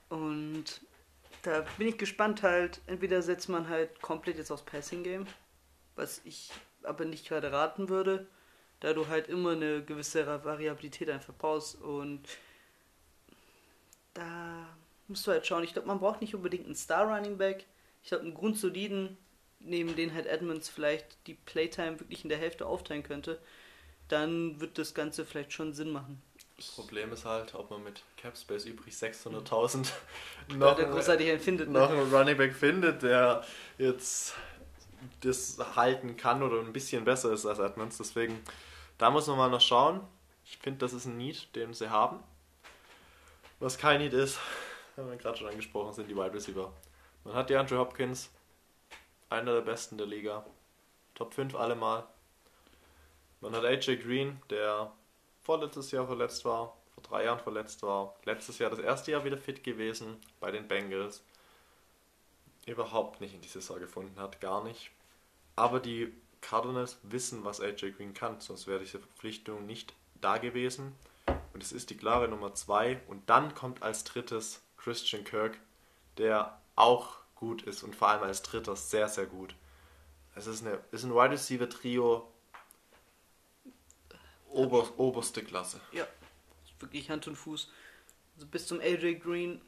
Und 0.09 0.81
da 1.43 1.65
bin 1.79 1.89
ich 1.89 1.99
gespannt 1.99 2.43
halt. 2.43 2.81
Entweder 2.87 3.23
setzt 3.23 3.49
man 3.49 3.69
halt 3.69 4.01
komplett 4.03 4.39
jetzt 4.39 4.51
aufs 4.51 4.65
Passing 4.65 5.03
Game, 5.03 5.27
was 5.97 6.21
ich 6.25 6.51
aber 6.83 7.05
nicht 7.05 7.29
gerade 7.29 7.53
raten 7.53 7.89
würde, 7.89 8.27
da 8.81 8.93
du 8.93 9.09
halt 9.09 9.29
immer 9.29 9.53
eine 9.53 9.85
gewisse 9.85 10.27
Variabilität 10.27 11.11
einfach 11.11 11.35
brauchst 11.37 11.81
und 11.81 12.23
da 14.15 14.67
musst 15.09 15.27
du 15.27 15.33
halt 15.33 15.47
schauen. 15.47 15.65
Ich 15.65 15.73
glaube, 15.73 15.89
man 15.89 16.01
braucht 16.01 16.21
nicht 16.21 16.35
unbedingt 16.35 16.67
einen 16.67 16.75
Star 16.75 17.07
Running 17.07 17.37
Back. 17.39 17.67
Ich 18.03 18.09
glaube, 18.09 18.25
einen 18.25 18.35
grundsoliden, 18.35 19.19
neben 19.59 19.95
den 19.95 20.15
halt 20.15 20.27
Edmonds 20.27 20.69
vielleicht 20.69 21.27
die 21.27 21.35
Playtime 21.35 22.01
wirklich 22.01 22.23
in 22.25 22.31
der 22.31 22.39
Hälfte 22.39 22.67
aufteilen 22.67 23.03
könnte, 23.03 23.41
dann 24.11 24.61
wird 24.61 24.79
das 24.79 24.95
Ganze 24.95 25.25
vielleicht 25.25 25.53
schon 25.53 25.73
Sinn 25.73 25.91
machen. 25.91 26.23
Das 26.57 26.69
Problem 26.73 27.11
ist 27.13 27.25
halt, 27.25 27.55
ob 27.55 27.71
man 27.71 27.83
mit 27.83 28.03
Capspace 28.19 28.67
übrig 28.67 28.93
600.000 28.93 29.89
noch, 30.57 30.77
großartig 30.77 31.41
findet, 31.41 31.71
ne? 31.71 31.79
noch 31.79 31.91
einen 31.91 32.15
Running 32.15 32.37
Back 32.37 32.55
findet, 32.55 33.03
der 33.03 33.43
jetzt 33.79 34.35
das 35.23 35.59
halten 35.75 36.17
kann 36.17 36.43
oder 36.43 36.61
ein 36.61 36.73
bisschen 36.73 37.05
besser 37.05 37.33
ist 37.33 37.47
als 37.47 37.59
Edmonds. 37.59 37.97
Deswegen, 37.97 38.39
da 38.99 39.11
muss 39.11 39.27
man 39.27 39.39
mal 39.39 39.49
noch 39.49 39.63
schauen. 39.63 40.01
Ich 40.45 40.59
finde, 40.59 40.81
das 40.81 40.93
ist 40.93 41.07
ein 41.07 41.17
Need, 41.17 41.55
den 41.57 41.73
sie 41.73 41.89
haben. 41.89 42.23
Was 43.59 43.79
kein 43.79 44.01
Need 44.01 44.13
ist, 44.13 44.39
haben 44.99 45.09
wir 45.09 45.17
gerade 45.17 45.39
schon 45.39 45.49
angesprochen, 45.49 45.95
sind 45.95 46.11
die 46.11 46.17
Wide 46.17 46.35
Receiver. 46.35 46.73
Man 47.25 47.35
hat 47.35 47.49
die 47.49 47.57
Andrew 47.57 47.79
Hopkins, 47.79 48.31
einer 49.31 49.55
der 49.55 49.61
besten 49.63 49.97
der 49.97 50.07
Liga. 50.07 50.45
Top 51.15 51.33
5 51.33 51.55
allemal. 51.55 52.05
Man 53.41 53.55
hat 53.55 53.65
AJ 53.65 53.97
Green, 53.97 54.41
der 54.51 54.93
vorletztes 55.43 55.91
Jahr 55.91 56.07
verletzt 56.07 56.45
war, 56.45 56.77
vor 56.95 57.03
drei 57.03 57.25
Jahren 57.25 57.41
verletzt 57.41 57.83
war, 57.83 58.15
letztes 58.25 58.59
Jahr 58.59 58.71
das 58.71 58.79
erste 58.79 59.13
Jahr 59.13 59.25
wieder 59.25 59.39
fit 59.39 59.65
gewesen 59.65 60.17
bei 60.41 60.51
den 60.51 60.69
Bengals, 60.69 61.23
überhaupt 62.67 63.21
nicht 63.21 63.35
in 63.35 63.41
die 63.41 63.49
Saison 63.49 63.79
gefunden 63.79 64.21
hat, 64.21 64.41
gar 64.41 64.63
nicht. 64.63 64.91
Aber 65.57 65.81
die 65.81 66.13
Cardinals 66.41 66.99
wissen, 67.03 67.45
was 67.45 67.61
AJ 67.61 67.93
Green 67.93 68.15
kann, 68.15 68.41
sonst 68.41 68.67
wäre 68.67 68.81
diese 68.81 68.99
Verpflichtung 68.99 69.67
nicht 69.67 69.95
da 70.21 70.39
gewesen. 70.39 70.95
Und 71.53 71.63
es 71.63 71.73
ist 71.73 71.91
die 71.91 71.97
klare 71.97 72.29
Nummer 72.29 72.55
zwei. 72.55 73.01
Und 73.09 73.29
dann 73.29 73.55
kommt 73.55 73.83
als 73.83 74.05
drittes 74.05 74.63
Christian 74.77 75.25
Kirk, 75.25 75.59
der 76.17 76.61
auch 76.77 77.17
gut 77.35 77.63
ist 77.63 77.83
und 77.83 77.97
vor 77.97 78.09
allem 78.09 78.23
als 78.23 78.43
dritter 78.43 78.77
sehr, 78.77 79.09
sehr 79.09 79.27
gut. 79.27 79.55
Es 80.35 80.47
ist, 80.47 80.65
eine, 80.65 80.79
ist 80.93 81.05
ein 81.05 81.15
Wide 81.15 81.33
Receiver 81.33 81.69
Trio, 81.69 82.29
Ober, 84.51 84.89
oberste 84.99 85.43
Klasse. 85.43 85.81
Ja, 85.93 86.07
wirklich 86.81 87.11
Hand 87.11 87.27
und 87.29 87.37
Fuß. 87.37 87.71
Also 88.35 88.47
bis 88.47 88.67
zum 88.67 88.81
AJ 88.81 89.17
Green 89.17 89.61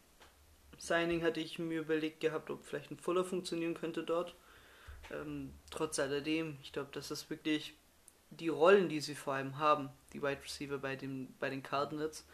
Signing 0.79 1.23
hatte 1.23 1.41
ich 1.41 1.59
mir 1.59 1.81
überlegt 1.81 2.21
gehabt, 2.21 2.51
ob 2.51 2.65
vielleicht 2.65 2.91
ein 2.91 2.99
Fuller 2.99 3.25
funktionieren 3.25 3.75
könnte 3.75 4.03
dort. 4.03 4.35
Ähm, 5.11 5.53
trotz 5.71 5.99
alledem, 5.99 6.59
ich 6.63 6.73
glaube, 6.73 6.91
das 6.93 7.11
ist 7.11 7.31
wirklich 7.31 7.75
die 8.31 8.49
Rollen, 8.49 8.89
die 8.89 9.01
sie 9.01 9.15
vor 9.15 9.35
allem 9.35 9.59
haben, 9.59 9.91
die 10.13 10.23
Wide 10.23 10.43
Receiver 10.43 10.79
bei, 10.79 10.97
dem, 10.97 11.35
bei 11.39 11.51
den 11.51 11.63
Cardinals, 11.63 12.27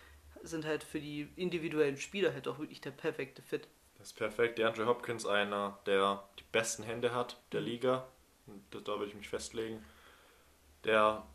sind 0.42 0.64
halt 0.64 0.84
für 0.84 1.00
die 1.00 1.28
individuellen 1.36 1.96
Spieler 1.96 2.32
halt 2.32 2.46
auch 2.46 2.58
wirklich 2.58 2.80
der 2.80 2.92
perfekte 2.92 3.42
Fit. 3.42 3.66
Das 3.98 4.08
ist 4.08 4.16
perfekt. 4.16 4.58
Der 4.58 4.68
Andrew 4.68 4.86
Hopkins, 4.86 5.26
einer, 5.26 5.78
der 5.86 6.22
die 6.38 6.44
besten 6.52 6.84
Hände 6.84 7.12
hat 7.14 7.40
der 7.52 7.60
mhm. 7.60 7.66
Liga. 7.66 8.08
Da 8.70 8.86
würde 8.86 9.06
ich 9.06 9.14
mich 9.14 9.28
festlegen. 9.28 9.84
Der 10.84 11.26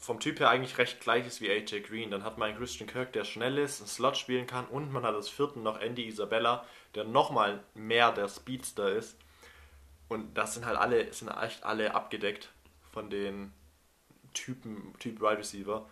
vom 0.00 0.18
Typ 0.18 0.40
her 0.40 0.48
eigentlich 0.48 0.78
recht 0.78 1.00
gleich 1.00 1.26
ist 1.26 1.42
wie 1.42 1.50
AJ 1.50 1.82
Green. 1.82 2.10
Dann 2.10 2.24
hat 2.24 2.38
man 2.38 2.48
einen 2.48 2.58
Christian 2.58 2.88
Kirk, 2.88 3.12
der 3.12 3.24
schnell 3.24 3.58
ist, 3.58 3.80
einen 3.80 3.88
Slot 3.88 4.16
spielen 4.16 4.46
kann 4.46 4.66
und 4.66 4.90
man 4.92 5.04
hat 5.04 5.14
als 5.14 5.28
vierten 5.28 5.62
noch 5.62 5.78
Andy 5.78 6.08
Isabella, 6.08 6.66
der 6.94 7.04
nochmal 7.04 7.62
mehr 7.74 8.10
der 8.10 8.28
Speedster 8.28 8.90
ist. 8.90 9.16
Und 10.08 10.36
das 10.36 10.54
sind 10.54 10.64
halt 10.66 10.78
alle, 10.78 11.12
sind 11.12 11.28
echt 11.28 11.62
alle 11.62 11.94
abgedeckt 11.94 12.50
von 12.92 13.10
den 13.10 13.52
Typen, 14.32 14.94
Typ 14.98 15.20
Wide 15.20 15.38
Receiver. 15.38 15.86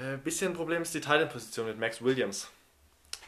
Äh, 0.00 0.16
bisschen 0.16 0.54
Problem 0.54 0.82
ist 0.82 0.94
die 0.94 1.00
Titan-Position 1.00 1.66
mit 1.66 1.78
Max 1.78 2.02
Williams. 2.02 2.50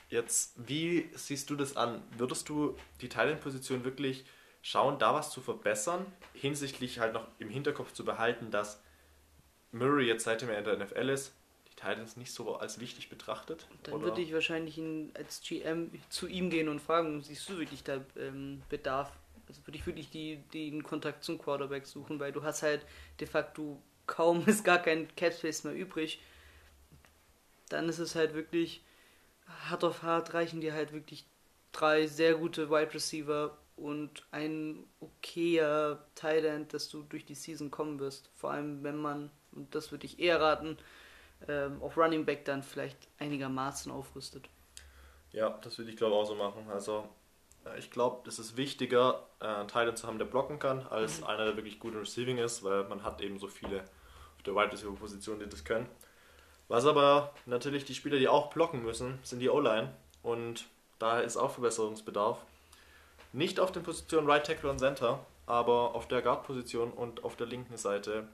Jetzt, 0.08 0.54
wie 0.56 1.10
siehst 1.14 1.50
du 1.50 1.56
das 1.56 1.76
an? 1.76 2.02
Würdest 2.16 2.48
du 2.48 2.76
die 3.00 3.08
Titan-Position 3.08 3.84
wirklich 3.84 4.24
schauen, 4.62 4.98
da 4.98 5.14
was 5.14 5.30
zu 5.30 5.40
verbessern, 5.40 6.06
hinsichtlich 6.32 6.98
halt 6.98 7.12
noch 7.12 7.28
im 7.38 7.50
Hinterkopf 7.50 7.92
zu 7.92 8.04
behalten, 8.04 8.50
dass 8.50 8.80
Murray 9.78 10.06
jetzt 10.06 10.24
seitdem 10.24 10.50
er 10.50 10.58
in 10.58 10.64
der 10.64 10.78
NFL 10.78 11.08
ist, 11.08 11.32
die 11.70 11.76
Titans 11.76 12.16
nicht 12.16 12.32
so 12.32 12.56
als 12.56 12.80
wichtig 12.80 13.08
betrachtet? 13.08 13.66
Dann 13.82 13.94
oder? 13.94 14.04
würde 14.04 14.22
ich 14.22 14.32
wahrscheinlich 14.32 14.78
ihn 14.78 15.12
als 15.14 15.40
GM 15.40 15.90
zu 16.08 16.26
ihm 16.26 16.50
gehen 16.50 16.68
und 16.68 16.80
fragen, 16.80 17.22
siehst 17.22 17.48
du 17.48 17.58
wirklich 17.58 17.82
da 17.82 18.00
ähm, 18.18 18.62
Bedarf? 18.68 19.12
Also 19.48 19.60
würde 19.66 19.78
ich 19.78 19.86
wirklich 19.86 20.10
die, 20.10 20.38
den 20.52 20.82
Kontakt 20.82 21.22
zum 21.22 21.38
Quarterback 21.38 21.86
suchen, 21.86 22.18
weil 22.18 22.32
du 22.32 22.42
hast 22.42 22.62
halt 22.62 22.84
de 23.20 23.26
facto 23.26 23.80
kaum 24.06 24.44
ist 24.46 24.64
gar 24.64 24.78
kein 24.78 25.08
Capspace 25.16 25.64
mehr 25.64 25.74
übrig. 25.74 26.20
Dann 27.68 27.88
ist 27.88 27.98
es 27.98 28.14
halt 28.14 28.34
wirklich 28.34 28.82
hart 29.68 29.84
auf 29.84 30.02
hart 30.02 30.34
reichen 30.34 30.60
dir 30.60 30.72
halt 30.72 30.92
wirklich 30.92 31.24
drei 31.72 32.06
sehr 32.06 32.34
gute 32.34 32.70
Wide 32.70 32.94
Receiver 32.94 33.56
und 33.76 34.26
ein 34.30 34.84
okayer 35.00 36.02
Tight 36.14 36.44
End, 36.44 36.72
dass 36.72 36.88
du 36.88 37.02
durch 37.02 37.24
die 37.24 37.34
Season 37.34 37.70
kommen 37.70 37.98
wirst. 37.98 38.30
Vor 38.34 38.50
allem, 38.50 38.82
wenn 38.82 38.96
man 38.96 39.30
und 39.56 39.74
das 39.74 39.90
würde 39.90 40.06
ich 40.06 40.18
eher 40.18 40.40
raten, 40.40 40.78
ähm, 41.48 41.82
auf 41.82 41.96
Running 41.96 42.24
Back 42.24 42.44
dann 42.44 42.62
vielleicht 42.62 43.08
einigermaßen 43.18 43.90
aufrüstet. 43.90 44.48
Ja, 45.32 45.50
das 45.62 45.78
würde 45.78 45.90
ich 45.90 45.96
glaube 45.96 46.14
auch 46.14 46.24
so 46.24 46.34
machen. 46.34 46.68
Also 46.70 47.08
äh, 47.64 47.78
ich 47.78 47.90
glaube, 47.90 48.28
es 48.28 48.38
ist 48.38 48.56
wichtiger, 48.56 49.26
äh, 49.40 49.46
einen 49.46 49.68
Teil 49.68 49.94
zu 49.96 50.06
haben, 50.06 50.18
der 50.18 50.26
blocken 50.26 50.58
kann, 50.58 50.86
als 50.86 51.20
mhm. 51.20 51.26
einer, 51.26 51.44
der 51.44 51.56
wirklich 51.56 51.78
gut 51.78 51.94
im 51.94 52.00
Receiving 52.00 52.38
ist, 52.38 52.62
weil 52.64 52.84
man 52.84 53.02
hat 53.02 53.20
eben 53.20 53.38
so 53.38 53.48
viele 53.48 53.80
auf 54.36 54.42
der 54.44 54.54
Wide 54.54 54.72
Receiver 54.72 54.94
Position, 54.94 55.38
die 55.38 55.48
das 55.48 55.64
können. 55.64 55.88
Was 56.68 56.84
aber 56.84 57.32
natürlich 57.44 57.84
die 57.84 57.94
Spieler, 57.94 58.18
die 58.18 58.28
auch 58.28 58.50
blocken 58.50 58.82
müssen, 58.82 59.18
sind 59.22 59.38
die 59.40 59.50
O-Line 59.50 59.92
und 60.22 60.66
da 60.98 61.20
ist 61.20 61.36
auch 61.36 61.50
Verbesserungsbedarf. 61.52 62.44
Nicht 63.32 63.60
auf 63.60 63.70
den 63.70 63.82
Positionen 63.82 64.28
Right 64.28 64.44
Tackle 64.46 64.70
und 64.70 64.78
Center, 64.78 65.24
aber 65.46 65.94
auf 65.94 66.08
der 66.08 66.22
Guard-Position 66.22 66.92
und 66.92 67.22
auf 67.22 67.36
der 67.36 67.46
linken 67.46 67.76
Seite 67.76 68.26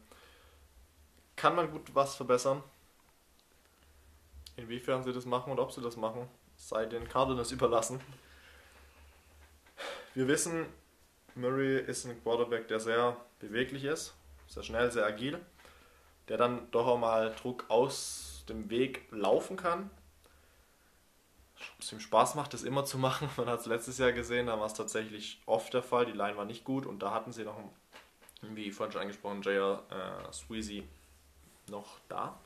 kann 1.37 1.57
man 1.57 1.71
gut 1.71 1.95
was 1.95 2.15
verbessern. 2.15 2.63
Inwiefern 4.57 5.03
sie 5.03 5.13
das 5.13 5.25
machen 5.25 5.51
und 5.51 5.59
ob 5.59 5.73
sie 5.73 5.81
das 5.81 5.97
machen, 5.97 6.29
sei 6.57 6.87
den 6.87 7.09
Cardinals 7.09 7.53
überlassen. 7.53 8.01
Wir 10.15 10.29
wissen, 10.29 10.67
Murray 11.35 11.79
ist 11.81 12.05
ein 12.05 12.23
Quarterback, 12.23 12.69
der 12.69 12.79
sehr 12.79 13.17
beweglich 13.41 13.85
ist, 13.85 14.15
sehr 14.47 14.63
schnell, 14.63 14.93
sehr 14.93 15.07
agil, 15.07 15.41
der 16.29 16.37
dann 16.37 16.71
doch 16.71 16.87
auch 16.87 16.99
mal 16.99 17.35
Druck 17.35 17.65
aus 17.69 18.45
dem 18.49 18.69
Weg 18.69 19.07
laufen 19.11 19.57
kann. 19.57 19.91
Es 21.79 21.93
ihm 21.93 22.01
Spaß 22.01 22.35
macht, 22.35 22.53
das 22.53 22.65
immer 22.65 22.85
zu 22.85 22.99
machen. 22.99 23.31
Man 23.37 23.49
hat 23.49 23.61
es 23.61 23.67
letztes 23.67 23.99
Jahr 23.99 24.13
gesehen, 24.13 24.47
da 24.47 24.59
war 24.59 24.67
es 24.67 24.75
tatsächlich 24.75 25.41
oft 25.47 25.73
der 25.73 25.83
Fall. 25.83 26.05
Die 26.05 26.13
Line 26.13 26.37
war 26.37 26.45
nicht 26.45 26.65
gut 26.65 26.85
und 26.85 27.03
da 27.03 27.13
hatten 27.13 27.33
sie 27.33 27.45
noch, 27.45 27.57
wie 28.43 28.71
vorhin 28.71 28.93
schon 28.93 29.03
angesprochen, 29.03 29.43
J.R. 29.43 29.83
Äh, 30.29 30.33
Sweezy 30.33 30.87
noch 31.69 31.99
da. 32.09 32.39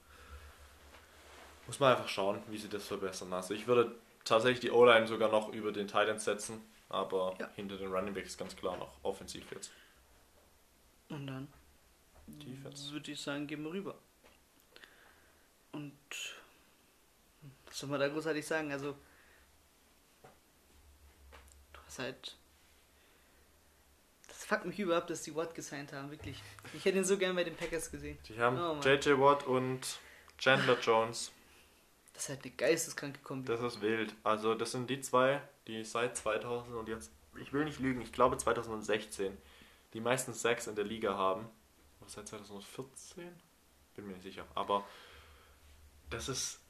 Muss 1.66 1.80
man 1.80 1.92
einfach 1.92 2.08
schauen, 2.08 2.42
wie 2.48 2.58
sie 2.58 2.68
das 2.68 2.86
verbessern. 2.86 3.32
Also 3.32 3.54
ich 3.54 3.66
würde 3.66 3.94
tatsächlich 4.24 4.60
die 4.60 4.70
O-Line 4.70 5.06
sogar 5.06 5.30
noch 5.30 5.52
über 5.52 5.72
den 5.72 5.88
Titans 5.88 6.24
setzen, 6.24 6.60
aber 6.88 7.34
ja. 7.40 7.48
hinter 7.56 7.76
den 7.76 7.92
Running 7.92 8.14
Backs 8.14 8.36
ganz 8.36 8.54
klar 8.54 8.76
noch 8.76 8.92
offensiv 9.02 9.50
jetzt. 9.52 9.70
Und 11.08 11.26
dann 11.26 11.48
Defense. 12.26 12.92
würde 12.92 13.12
ich 13.12 13.20
sagen, 13.20 13.46
gehen 13.46 13.62
wir 13.62 13.72
rüber. 13.72 13.96
Und 15.72 15.92
was 17.66 17.78
soll 17.78 17.88
man 17.88 18.00
da 18.00 18.08
großartig 18.08 18.46
sagen? 18.46 18.72
Also 18.72 18.96
du 21.72 21.80
hast 21.86 21.98
halt 21.98 22.36
fuckt 24.46 24.64
mich 24.64 24.78
überhaupt, 24.78 25.10
dass 25.10 25.22
die 25.22 25.34
Watt 25.34 25.54
gesigned 25.54 25.92
haben, 25.92 26.10
wirklich. 26.10 26.40
Ich 26.72 26.84
hätte 26.84 26.98
ihn 26.98 27.04
so 27.04 27.18
gern 27.18 27.34
bei 27.34 27.42
den 27.42 27.56
Packers 27.56 27.90
gesehen. 27.90 28.16
Die 28.28 28.38
haben 28.38 28.58
oh, 28.58 28.80
JJ 28.80 29.18
Watt 29.18 29.44
und 29.44 29.98
Chandler 30.38 30.78
Jones. 30.80 31.32
Das 32.14 32.24
ist 32.24 32.28
halt 32.28 32.44
eine 32.44 32.52
geisteskranke 32.52 33.20
Kombi. 33.20 33.48
Das 33.48 33.60
ist 33.60 33.80
wild. 33.80 34.14
Also 34.22 34.54
das 34.54 34.70
sind 34.72 34.88
die 34.88 35.00
zwei, 35.00 35.42
die 35.66 35.84
seit 35.84 36.16
2000 36.16 36.76
und 36.76 36.88
jetzt, 36.88 37.10
ich 37.40 37.52
will 37.52 37.64
nicht 37.64 37.80
lügen, 37.80 38.00
ich 38.00 38.12
glaube 38.12 38.36
2016 38.36 39.36
die 39.92 40.00
meisten 40.00 40.32
Sacks 40.32 40.68
in 40.68 40.76
der 40.76 40.84
Liga 40.84 41.14
haben. 41.14 41.48
Was 42.00 42.12
seit 42.12 42.28
2014? 42.28 43.24
Bin 43.96 44.06
mir 44.06 44.12
nicht 44.12 44.22
sicher. 44.22 44.44
Aber 44.54 44.84
das 46.08 46.28
ist 46.28 46.60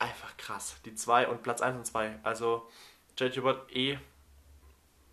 einfach 0.00 0.36
krass. 0.36 0.76
Die 0.84 0.94
zwei 0.94 1.28
und 1.28 1.42
Platz 1.42 1.60
1 1.60 1.76
und 1.76 1.86
2. 1.86 2.18
Also 2.24 2.68
JJ 3.16 3.42
Watt 3.44 3.70
eh 3.70 3.98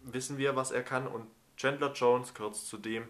wissen 0.01 0.37
wir, 0.37 0.55
was 0.55 0.71
er 0.71 0.83
kann 0.83 1.07
und 1.07 1.27
Chandler 1.57 1.93
Jones, 1.93 2.33
kurz 2.33 2.65
zu 2.65 2.77
dem, 2.77 3.07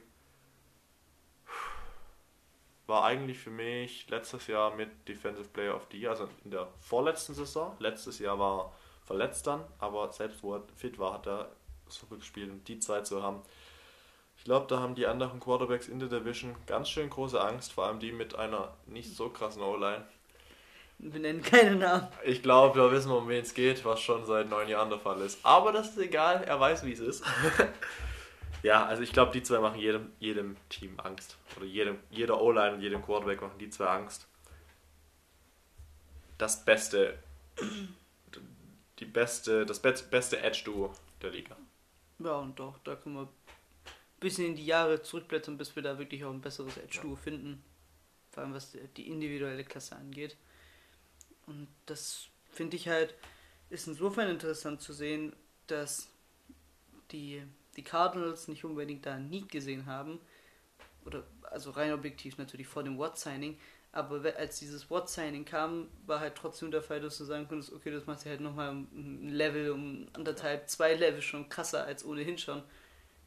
war 2.87 3.03
eigentlich 3.03 3.39
für 3.39 3.49
mich 3.49 4.07
letztes 4.09 4.47
Jahr 4.47 4.75
mit 4.75 5.07
Defensive 5.07 5.49
Player 5.49 5.75
of 5.75 5.87
the 5.91 5.99
Year, 5.99 6.11
also 6.11 6.29
in 6.43 6.51
der 6.51 6.67
vorletzten 6.79 7.33
Saison. 7.33 7.75
Letztes 7.79 8.19
Jahr 8.19 8.37
war 8.37 8.73
verletzt 9.05 9.47
dann, 9.47 9.63
aber 9.79 10.11
selbst 10.11 10.43
wo 10.43 10.55
er 10.55 10.63
fit 10.75 10.99
war, 10.99 11.13
hat 11.13 11.27
er 11.27 11.49
super 11.87 12.17
gespielt 12.17 12.51
und 12.51 12.67
die 12.67 12.79
Zeit 12.79 13.07
zu 13.07 13.23
haben. 13.23 13.41
Ich 14.37 14.43
glaube, 14.43 14.67
da 14.67 14.79
haben 14.79 14.95
die 14.95 15.07
anderen 15.07 15.39
Quarterbacks 15.39 15.87
in 15.87 15.99
der 15.99 16.09
Division 16.09 16.55
ganz 16.67 16.89
schön 16.89 17.09
große 17.09 17.39
Angst, 17.39 17.73
vor 17.73 17.85
allem 17.85 17.99
die 17.99 18.11
mit 18.11 18.35
einer 18.35 18.73
nicht 18.85 19.15
so 19.15 19.29
krassen 19.29 19.61
O-Line. 19.61 20.05
Wir 20.97 21.19
nennen 21.19 21.41
keine 21.41 21.75
Namen. 21.75 22.07
Ich 22.23 22.41
glaube, 22.41 22.79
da 22.79 22.91
wissen 22.91 23.09
wir, 23.09 23.17
um 23.17 23.27
wen 23.27 23.41
es 23.41 23.53
geht, 23.53 23.83
was 23.83 23.99
schon 24.01 24.25
seit 24.25 24.49
neun 24.49 24.67
Jahren 24.67 24.89
der 24.89 24.99
Fall 24.99 25.19
ist. 25.21 25.39
Aber 25.43 25.71
das 25.71 25.89
ist 25.89 25.97
egal, 25.97 26.43
er 26.43 26.59
weiß, 26.59 26.85
wie 26.85 26.93
es 26.93 26.99
ist. 26.99 27.23
ja, 28.65 28.83
also 28.83 29.03
ich 29.03 29.13
glaube, 29.13 29.31
die 29.31 29.43
zwei 29.43 29.59
machen 29.59 29.79
jedem, 29.79 30.11
jedem 30.19 30.57
Team 30.69 30.99
Angst. 30.99 31.37
Oder 31.55 31.65
jedem, 31.67 31.99
jeder 32.09 32.41
O-Line 32.41 32.73
und 32.73 32.81
jedem 32.81 33.03
Quarterback 33.03 33.39
machen 33.41 33.59
die 33.59 33.69
zwei 33.69 33.85
Angst. 33.85 34.27
Das 36.39 36.65
beste, 36.65 37.19
die 38.97 39.05
beste, 39.05 39.67
das 39.67 39.79
beste 39.79 40.39
Edge-Duo 40.39 40.95
der 41.21 41.29
Liga. 41.29 41.55
Ja, 42.17 42.37
und 42.37 42.59
doch, 42.59 42.79
da 42.79 42.95
können 42.95 43.15
wir 43.15 43.21
ein 43.21 43.29
bisschen 44.19 44.47
in 44.47 44.55
die 44.55 44.65
Jahre 44.65 44.99
zurückblättern, 45.03 45.59
bis 45.59 45.75
wir 45.75 45.83
da 45.83 45.99
wirklich 45.99 46.25
auch 46.25 46.31
ein 46.31 46.41
besseres 46.41 46.75
Edge-Duo 46.77 47.11
ja. 47.11 47.17
finden. 47.17 47.63
Vor 48.31 48.41
allem 48.41 48.53
was 48.55 48.75
die 48.97 49.07
individuelle 49.07 49.63
Klasse 49.63 49.95
angeht. 49.95 50.37
Und 51.45 51.67
das 51.85 52.29
finde 52.51 52.77
ich 52.77 52.87
halt, 52.87 53.13
ist 53.69 53.87
insofern 53.87 54.27
interessant 54.27 54.81
zu 54.81 54.91
sehen, 54.91 55.35
dass 55.67 56.09
die, 57.11 57.43
die 57.75 57.83
Cardinals 57.83 58.47
nicht 58.47 58.63
unbedingt 58.63 59.05
da 59.05 59.17
Need 59.17 59.49
gesehen 59.49 59.85
haben. 59.85 60.19
Oder, 61.05 61.23
also 61.43 61.71
rein 61.71 61.93
objektiv 61.93 62.37
natürlich 62.37 62.67
vor 62.67 62.83
dem 62.83 62.97
Watt-Signing. 62.97 63.57
Aber 63.91 64.21
als 64.35 64.59
dieses 64.59 64.89
Watt-Signing 64.91 65.45
kam, 65.45 65.87
war 66.05 66.19
halt 66.19 66.35
trotzdem 66.35 66.69
der 66.69 66.81
Fall, 66.81 66.99
dass 66.99 67.17
du 67.17 67.23
sagen 67.23 67.47
konntest, 67.47 67.71
okay, 67.71 67.91
das 67.91 68.05
macht 68.05 68.25
ja 68.25 68.31
halt 68.31 68.41
nochmal 68.41 68.71
ein 68.71 69.29
Level, 69.29 69.71
um 69.71 70.07
anderthalb, 70.13 70.69
zwei 70.69 70.95
Level 70.95 71.21
schon 71.21 71.47
krasser 71.47 71.85
als 71.85 72.03
ohnehin 72.03 72.37
schon. 72.37 72.61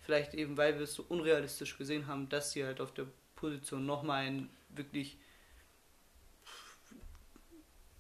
Vielleicht 0.00 0.34
eben, 0.34 0.56
weil 0.56 0.74
wir 0.74 0.82
es 0.82 0.94
so 0.94 1.04
unrealistisch 1.08 1.78
gesehen 1.78 2.06
haben, 2.06 2.28
dass 2.28 2.52
sie 2.52 2.64
halt 2.64 2.80
auf 2.80 2.92
der 2.92 3.06
Position 3.34 3.86
nochmal 3.86 4.26
ein 4.26 4.50
wirklich 4.70 5.18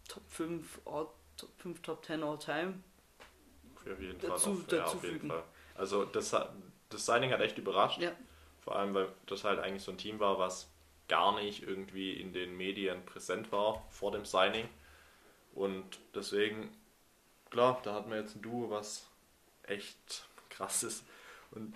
Top 0.08 0.28
5, 0.30 0.80
all, 0.86 1.06
Top 1.36 1.50
5, 1.58 1.82
Top 1.82 2.04
10 2.04 2.22
all 2.22 2.38
time. 2.38 2.74
Auf 3.76 4.00
jeden 4.00 4.20
Fall. 4.20 4.30
Dazu, 4.30 4.64
ja, 4.70 4.86
Fall. 4.86 5.44
Also 5.78 6.04
das, 6.04 6.36
das 6.88 7.06
Signing 7.06 7.32
hat 7.32 7.40
echt 7.40 7.58
überrascht. 7.58 8.00
Ja. 8.00 8.12
Vor 8.60 8.76
allem, 8.76 8.94
weil 8.94 9.08
das 9.26 9.44
halt 9.44 9.60
eigentlich 9.60 9.82
so 9.82 9.92
ein 9.92 9.98
Team 9.98 10.20
war, 10.20 10.38
was 10.38 10.70
gar 11.08 11.34
nicht 11.40 11.62
irgendwie 11.62 12.20
in 12.20 12.32
den 12.32 12.56
Medien 12.56 13.04
präsent 13.06 13.50
war 13.50 13.86
vor 13.88 14.12
dem 14.12 14.24
Signing. 14.24 14.68
Und 15.54 15.98
deswegen, 16.14 16.70
klar, 17.50 17.80
da 17.82 17.94
hatten 17.94 18.10
wir 18.10 18.18
jetzt 18.18 18.36
ein 18.36 18.42
Duo, 18.42 18.70
was 18.70 19.06
echt 19.62 20.26
krass 20.50 20.82
ist. 20.82 21.04
Und 21.52 21.74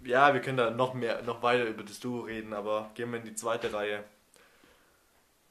ja, 0.00 0.34
wir 0.34 0.40
können 0.40 0.56
da 0.56 0.70
noch 0.70 0.94
mehr, 0.94 1.22
noch 1.22 1.42
weiter 1.42 1.64
über 1.64 1.84
das 1.84 2.00
Duo 2.00 2.22
reden, 2.22 2.52
aber 2.52 2.90
gehen 2.94 3.12
wir 3.12 3.20
in 3.20 3.24
die 3.24 3.34
zweite 3.34 3.72
Reihe. 3.72 4.04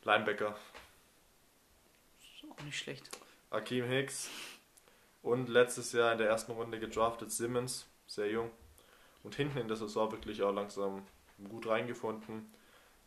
Linebacker, 0.04 0.56
auch 2.58 2.64
nicht 2.64 2.78
schlecht. 2.78 3.10
Akeem 3.50 3.86
Hicks 3.86 4.30
und 5.26 5.50
letztes 5.50 5.92
Jahr 5.92 6.12
in 6.12 6.20
der 6.20 6.30
ersten 6.30 6.52
Runde 6.52 6.80
gedraftet 6.80 7.32
Simmons, 7.32 7.88
sehr 8.06 8.30
jung. 8.30 8.52
Und 9.24 9.34
hinten 9.34 9.58
in 9.58 9.68
der 9.68 9.76
Saison 9.76 10.12
wirklich 10.12 10.44
auch 10.44 10.54
langsam 10.54 11.02
gut 11.50 11.66
reingefunden. 11.66 12.54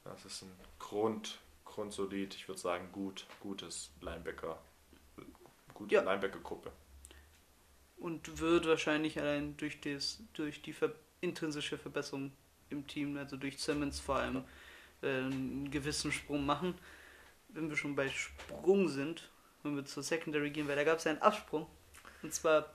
Das 0.02 0.24
ist 0.24 0.42
ein 0.42 0.50
Grund, 0.80 1.38
grundsolid, 1.64 2.34
ich 2.34 2.48
würde 2.48 2.60
sagen, 2.60 2.88
gut, 2.90 3.24
gutes 3.38 3.92
Linebacker, 4.00 4.58
gute 5.74 5.94
ja. 5.94 6.02
Linebacker-Gruppe. 6.02 6.72
Und 7.98 8.40
wird 8.40 8.66
wahrscheinlich 8.66 9.20
allein 9.20 9.56
durch, 9.56 9.80
das, 9.80 10.20
durch 10.32 10.60
die 10.60 10.72
ver 10.72 10.92
intrinsische 11.20 11.78
Verbesserung 11.78 12.32
im 12.70 12.84
Team, 12.88 13.16
also 13.16 13.36
durch 13.36 13.58
Simmons 13.58 14.00
vor 14.00 14.16
allem, 14.16 14.44
äh, 15.02 15.06
einen 15.06 15.70
gewissen 15.70 16.10
Sprung 16.10 16.44
machen. 16.44 16.74
Wenn 17.48 17.68
wir 17.70 17.76
schon 17.76 17.94
bei 17.94 18.08
Sprung 18.08 18.88
sind, 18.88 19.30
wenn 19.62 19.76
wir 19.76 19.84
zur 19.84 20.02
Secondary 20.02 20.50
gehen, 20.50 20.66
weil 20.66 20.76
da 20.76 20.82
gab 20.82 20.98
es 20.98 21.06
einen 21.06 21.22
Absprung. 21.22 21.68
Und 22.22 22.34
zwar, 22.34 22.74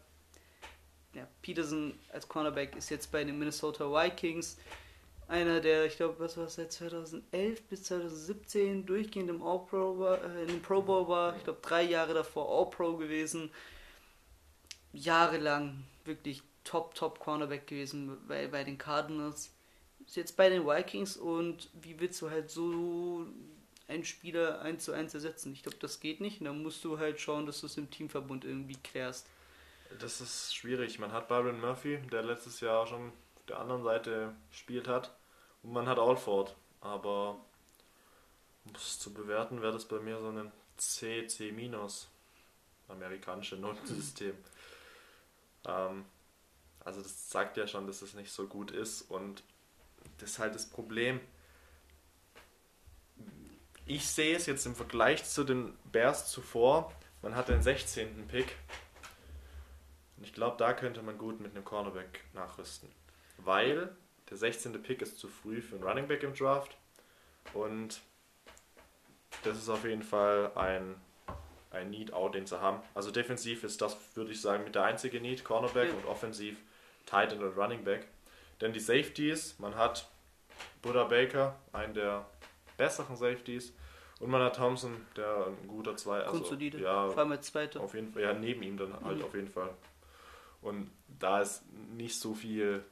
ja, 1.14 1.28
Peterson 1.42 1.98
als 2.12 2.28
Cornerback 2.28 2.76
ist 2.76 2.90
jetzt 2.90 3.12
bei 3.12 3.24
den 3.24 3.38
Minnesota 3.38 3.86
Vikings 3.86 4.58
einer, 5.28 5.62
der, 5.62 5.86
ich 5.86 5.96
glaube, 5.96 6.20
was 6.20 6.38
war 6.38 6.46
es, 6.46 6.56
seit 6.56 6.72
2011 6.72 7.64
bis 7.64 7.84
2017 7.84 8.86
durchgehend 8.86 9.30
im 9.30 9.42
All-Pro 9.42 9.98
war, 9.98 10.24
äh, 10.24 10.46
dem 10.46 10.62
Pro 10.62 10.82
Bowl 10.82 11.08
war. 11.08 11.36
Ich 11.38 11.44
glaube, 11.44 11.60
drei 11.62 11.84
Jahre 11.84 12.14
davor 12.14 12.50
All-Pro 12.50 12.98
gewesen. 12.98 13.50
Jahrelang 14.92 15.84
wirklich 16.06 16.44
top, 16.64 16.94
top 16.94 17.20
Cornerback 17.20 17.68
gewesen 17.68 18.18
bei, 18.28 18.48
bei 18.48 18.64
den 18.64 18.78
Cardinals. 18.78 19.52
Ist 20.06 20.18
jetzt 20.18 20.38
bei 20.38 20.50
den 20.50 20.68
Vikings 20.68 21.18
und 21.18 21.70
wie 21.82 22.00
willst 22.00 22.22
du 22.22 22.30
halt 22.30 22.52
so 22.52 23.26
einen 23.88 24.06
Spieler 24.06 24.62
eins 24.62 24.86
zu 24.86 24.92
eins 24.92 25.14
ersetzen. 25.14 25.54
Ich 25.54 25.64
glaube, 25.64 25.78
das 25.80 26.00
geht 26.00 26.22
nicht. 26.22 26.42
Und 26.42 26.46
dann 26.46 26.62
musst 26.62 26.84
du 26.84 27.00
halt 27.00 27.20
schauen, 27.20 27.46
dass 27.46 27.62
du 27.62 27.68
es 27.68 27.78
im 27.78 27.90
Teamverbund 27.90 28.46
irgendwie 28.46 28.78
klärst. 28.84 29.28
Das 30.00 30.22
ist 30.22 30.56
schwierig. 30.56 31.00
Man 31.00 31.12
hat 31.12 31.28
Byron 31.28 31.60
Murphy, 31.60 31.98
der 32.12 32.24
letztes 32.24 32.60
Jahr 32.60 32.88
schon 32.88 33.10
auf 33.36 33.46
der 33.48 33.60
anderen 33.60 33.84
Seite 33.84 34.34
gespielt 34.50 34.88
hat. 34.88 35.16
Und 35.62 35.74
man 35.74 35.88
hat 35.88 36.00
Alford. 36.00 36.56
Aber 36.82 37.40
um 38.66 38.76
es 38.76 39.00
zu 39.00 39.14
bewerten, 39.14 39.62
wäre 39.62 39.74
das 39.74 39.86
bei 39.86 40.00
mir 40.00 40.20
so 40.20 40.30
ein 40.30 40.52
C, 40.78 41.28
C-. 41.28 41.54
Amerikanische 42.88 43.56
Notensystem. 43.56 44.36
ähm, 45.68 46.06
also 46.84 47.02
das 47.02 47.30
sagt 47.30 47.58
ja 47.58 47.68
schon, 47.68 47.88
dass 47.88 48.02
es 48.02 48.14
nicht 48.14 48.32
so 48.32 48.48
gut 48.48 48.72
ist. 48.72 49.04
Und 49.10 49.44
das 50.18 50.32
ist 50.32 50.40
halt 50.40 50.56
das 50.56 50.70
Problem 50.70 51.20
ich 53.86 54.08
sehe 54.08 54.36
es 54.36 54.46
jetzt 54.46 54.66
im 54.66 54.76
Vergleich 54.76 55.24
zu 55.26 55.44
den 55.44 55.78
Bears 55.92 56.30
zuvor. 56.32 56.94
Man 57.22 57.36
hat 57.36 57.50
den 57.50 57.62
16. 57.62 58.28
Pick. 58.28 58.56
Und 60.24 60.28
ich 60.30 60.34
glaube, 60.34 60.56
da 60.58 60.72
könnte 60.72 61.02
man 61.02 61.18
gut 61.18 61.42
mit 61.42 61.54
einem 61.54 61.66
Cornerback 61.66 62.24
nachrüsten. 62.32 62.88
Weil 63.40 63.94
der 64.30 64.38
16. 64.38 64.82
Pick 64.82 65.02
ist 65.02 65.20
zu 65.20 65.28
früh 65.28 65.62
für 65.62 65.76
einen 65.76 65.84
Running 65.84 66.08
Back 66.08 66.24
im 66.24 66.34
Draft. 66.34 66.78
Und 67.54 68.00
das 69.44 69.58
ist 69.58 69.68
auf 69.68 69.84
jeden 69.84 70.02
Fall 70.02 70.54
ein, 70.56 70.96
ein 71.72 71.90
Need-Out, 71.90 72.36
den 72.36 72.48
zu 72.48 72.62
haben. 72.62 72.82
Also 72.96 73.12
defensiv 73.12 73.66
ist 73.66 73.82
das, 73.82 73.98
würde 74.16 74.32
ich 74.32 74.40
sagen, 74.40 74.64
mit 74.64 74.76
der 74.76 74.86
einzige 74.86 75.20
Need, 75.20 75.44
Cornerback 75.44 75.90
ja. 75.90 75.94
und 75.94 76.06
offensiv 76.06 76.58
Tight 77.06 77.34
End 77.34 77.44
und 77.44 77.58
Running 77.58 77.84
Back. 77.84 78.08
Denn 78.62 78.72
die 78.72 78.80
Safeties, 78.80 79.60
man 79.60 79.76
hat 79.76 80.08
Buddha 80.82 81.04
Baker, 81.04 81.60
einen 81.74 81.96
der 81.96 82.26
besseren 82.78 83.18
Safeties. 83.18 83.74
Und 84.22 84.30
man 84.30 84.42
hat 84.42 84.56
Thompson, 84.56 85.06
der 85.18 85.48
ein 85.48 85.68
guter 85.68 85.98
zwei, 85.98 86.22
also 86.22 86.56
ja, 86.56 87.10
vor 87.10 87.18
allem 87.18 87.34
als 87.34 87.48
Zweiter. 87.48 87.82
Auf 87.82 87.94
jeden 87.94 88.14
Fall, 88.14 88.22
ja, 88.22 88.32
neben 88.32 88.64
ihm 88.64 88.78
dann 88.78 88.94
halt 89.04 89.18
mhm. 89.18 89.26
auf 89.26 89.36
jeden 89.36 89.50
Fall. 89.50 89.70
Und 90.64 90.90
da 91.20 91.42
ist 91.42 91.64
nicht 91.96 92.18
so 92.18 92.34
viel, 92.34 92.84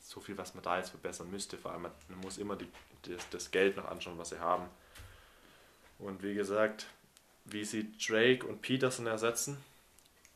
so 0.00 0.20
viel, 0.20 0.38
was 0.38 0.54
man 0.54 0.62
da 0.62 0.78
jetzt 0.78 0.90
verbessern 0.90 1.30
müsste. 1.30 1.58
Vor 1.58 1.72
allem, 1.72 1.82
man 1.82 2.20
muss 2.22 2.38
immer 2.38 2.56
die, 2.56 2.68
das, 3.02 3.28
das 3.30 3.50
Geld 3.50 3.76
noch 3.76 3.86
anschauen, 3.86 4.18
was 4.18 4.30
sie 4.30 4.38
haben. 4.38 4.68
Und 5.98 6.22
wie 6.22 6.34
gesagt, 6.34 6.86
wie 7.44 7.64
sie 7.64 7.92
Drake 7.98 8.46
und 8.46 8.62
Peterson 8.62 9.06
ersetzen, 9.06 9.58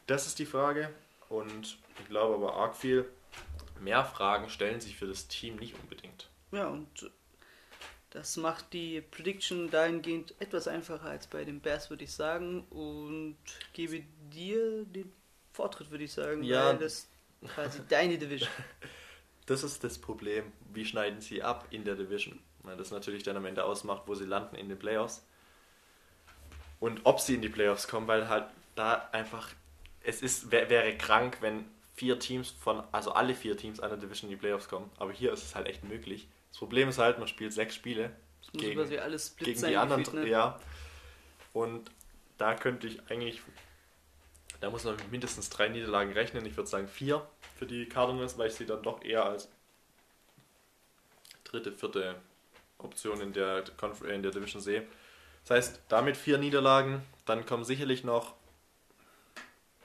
das 0.06 0.26
ist 0.26 0.38
die 0.38 0.46
Frage. 0.46 0.92
Und 1.28 1.78
ich 2.00 2.08
glaube 2.08 2.34
aber 2.34 2.56
arg 2.56 2.74
viel 2.76 3.08
mehr 3.80 4.04
Fragen 4.04 4.48
stellen 4.48 4.80
sich 4.80 4.96
für 4.96 5.06
das 5.06 5.28
Team 5.28 5.56
nicht 5.56 5.74
unbedingt. 5.80 6.28
Ja, 6.52 6.68
und 6.68 7.10
das 8.10 8.36
macht 8.36 8.72
die 8.72 9.00
Prediction 9.00 9.70
dahingehend 9.70 10.34
etwas 10.40 10.66
einfacher 10.66 11.08
als 11.08 11.28
bei 11.28 11.44
den 11.44 11.60
Bears, 11.60 11.90
würde 11.90 12.04
ich 12.04 12.12
sagen. 12.12 12.64
Und 12.70 13.36
gebe 13.72 14.02
dir 14.32 14.84
den 14.84 15.12
Vortritt, 15.52 15.90
würde 15.90 16.04
ich 16.04 16.12
sagen. 16.12 16.42
Ja. 16.42 16.66
Weil 16.66 16.78
das 16.78 17.08
quasi 17.54 17.80
deine 17.88 18.18
Division. 18.18 18.50
Das 19.46 19.64
ist 19.64 19.82
das 19.82 19.98
Problem. 19.98 20.52
Wie 20.72 20.84
schneiden 20.84 21.20
sie 21.20 21.42
ab 21.42 21.66
in 21.70 21.82
der 21.82 21.96
Division? 21.96 22.38
Weil 22.62 22.76
das 22.76 22.92
natürlich 22.92 23.24
dann 23.24 23.36
am 23.36 23.46
Ende 23.46 23.64
ausmacht, 23.64 24.02
wo 24.06 24.14
sie 24.14 24.24
landen 24.24 24.54
in 24.54 24.68
den 24.68 24.78
Playoffs. 24.78 25.26
Und 26.78 27.00
ob 27.02 27.18
sie 27.18 27.34
in 27.34 27.42
die 27.42 27.48
Playoffs 27.48 27.88
kommen, 27.88 28.06
weil 28.06 28.28
halt 28.28 28.44
da 28.76 29.08
einfach, 29.10 29.48
es 30.02 30.22
ist, 30.22 30.52
wäre 30.52 30.96
krank, 30.96 31.38
wenn 31.40 31.64
vier 31.94 32.20
Teams 32.20 32.50
von, 32.50 32.84
also 32.92 33.12
alle 33.12 33.34
vier 33.34 33.56
Teams 33.56 33.80
einer 33.80 33.96
Division 33.96 34.30
in 34.30 34.36
die 34.36 34.40
Playoffs 34.40 34.68
kommen. 34.68 34.88
Aber 34.98 35.10
hier 35.10 35.32
ist 35.32 35.42
es 35.42 35.54
halt 35.56 35.66
echt 35.66 35.82
möglich. 35.82 36.28
Das 36.50 36.58
Problem 36.58 36.88
ist 36.88 36.98
halt, 36.98 37.18
man 37.18 37.26
spielt 37.26 37.52
sechs 37.52 37.74
Spiele 37.74 38.12
gegen, 38.52 38.88
gegen 38.88 38.88
die 38.88 39.76
anderen. 39.76 40.04
Gefühlt, 40.04 40.24
ne? 40.24 40.30
Ja. 40.30 40.60
Und 41.52 41.90
da 42.38 42.54
könnte 42.54 42.86
ich 42.86 43.00
eigentlich, 43.10 43.40
da 44.60 44.70
muss 44.70 44.84
man 44.84 44.96
mit 44.96 45.10
mindestens 45.10 45.48
drei 45.48 45.68
Niederlagen 45.68 46.12
rechnen. 46.12 46.44
Ich 46.46 46.56
würde 46.56 46.68
sagen 46.68 46.88
vier 46.88 47.26
für 47.58 47.66
die 47.66 47.86
Cardinals, 47.86 48.38
weil 48.38 48.48
ich 48.48 48.54
sie 48.54 48.66
dann 48.66 48.82
doch 48.82 49.02
eher 49.02 49.24
als 49.24 49.48
dritte, 51.44 51.72
vierte 51.72 52.14
Option 52.78 53.20
in 53.20 53.32
der, 53.32 53.64
in 54.08 54.22
der 54.22 54.32
Division 54.32 54.62
sehe. 54.62 54.86
Das 55.44 55.56
heißt, 55.56 55.80
damit 55.88 56.16
vier 56.16 56.38
Niederlagen, 56.38 57.02
dann 57.24 57.46
kommen 57.46 57.64
sicherlich 57.64 58.04
noch 58.04 58.34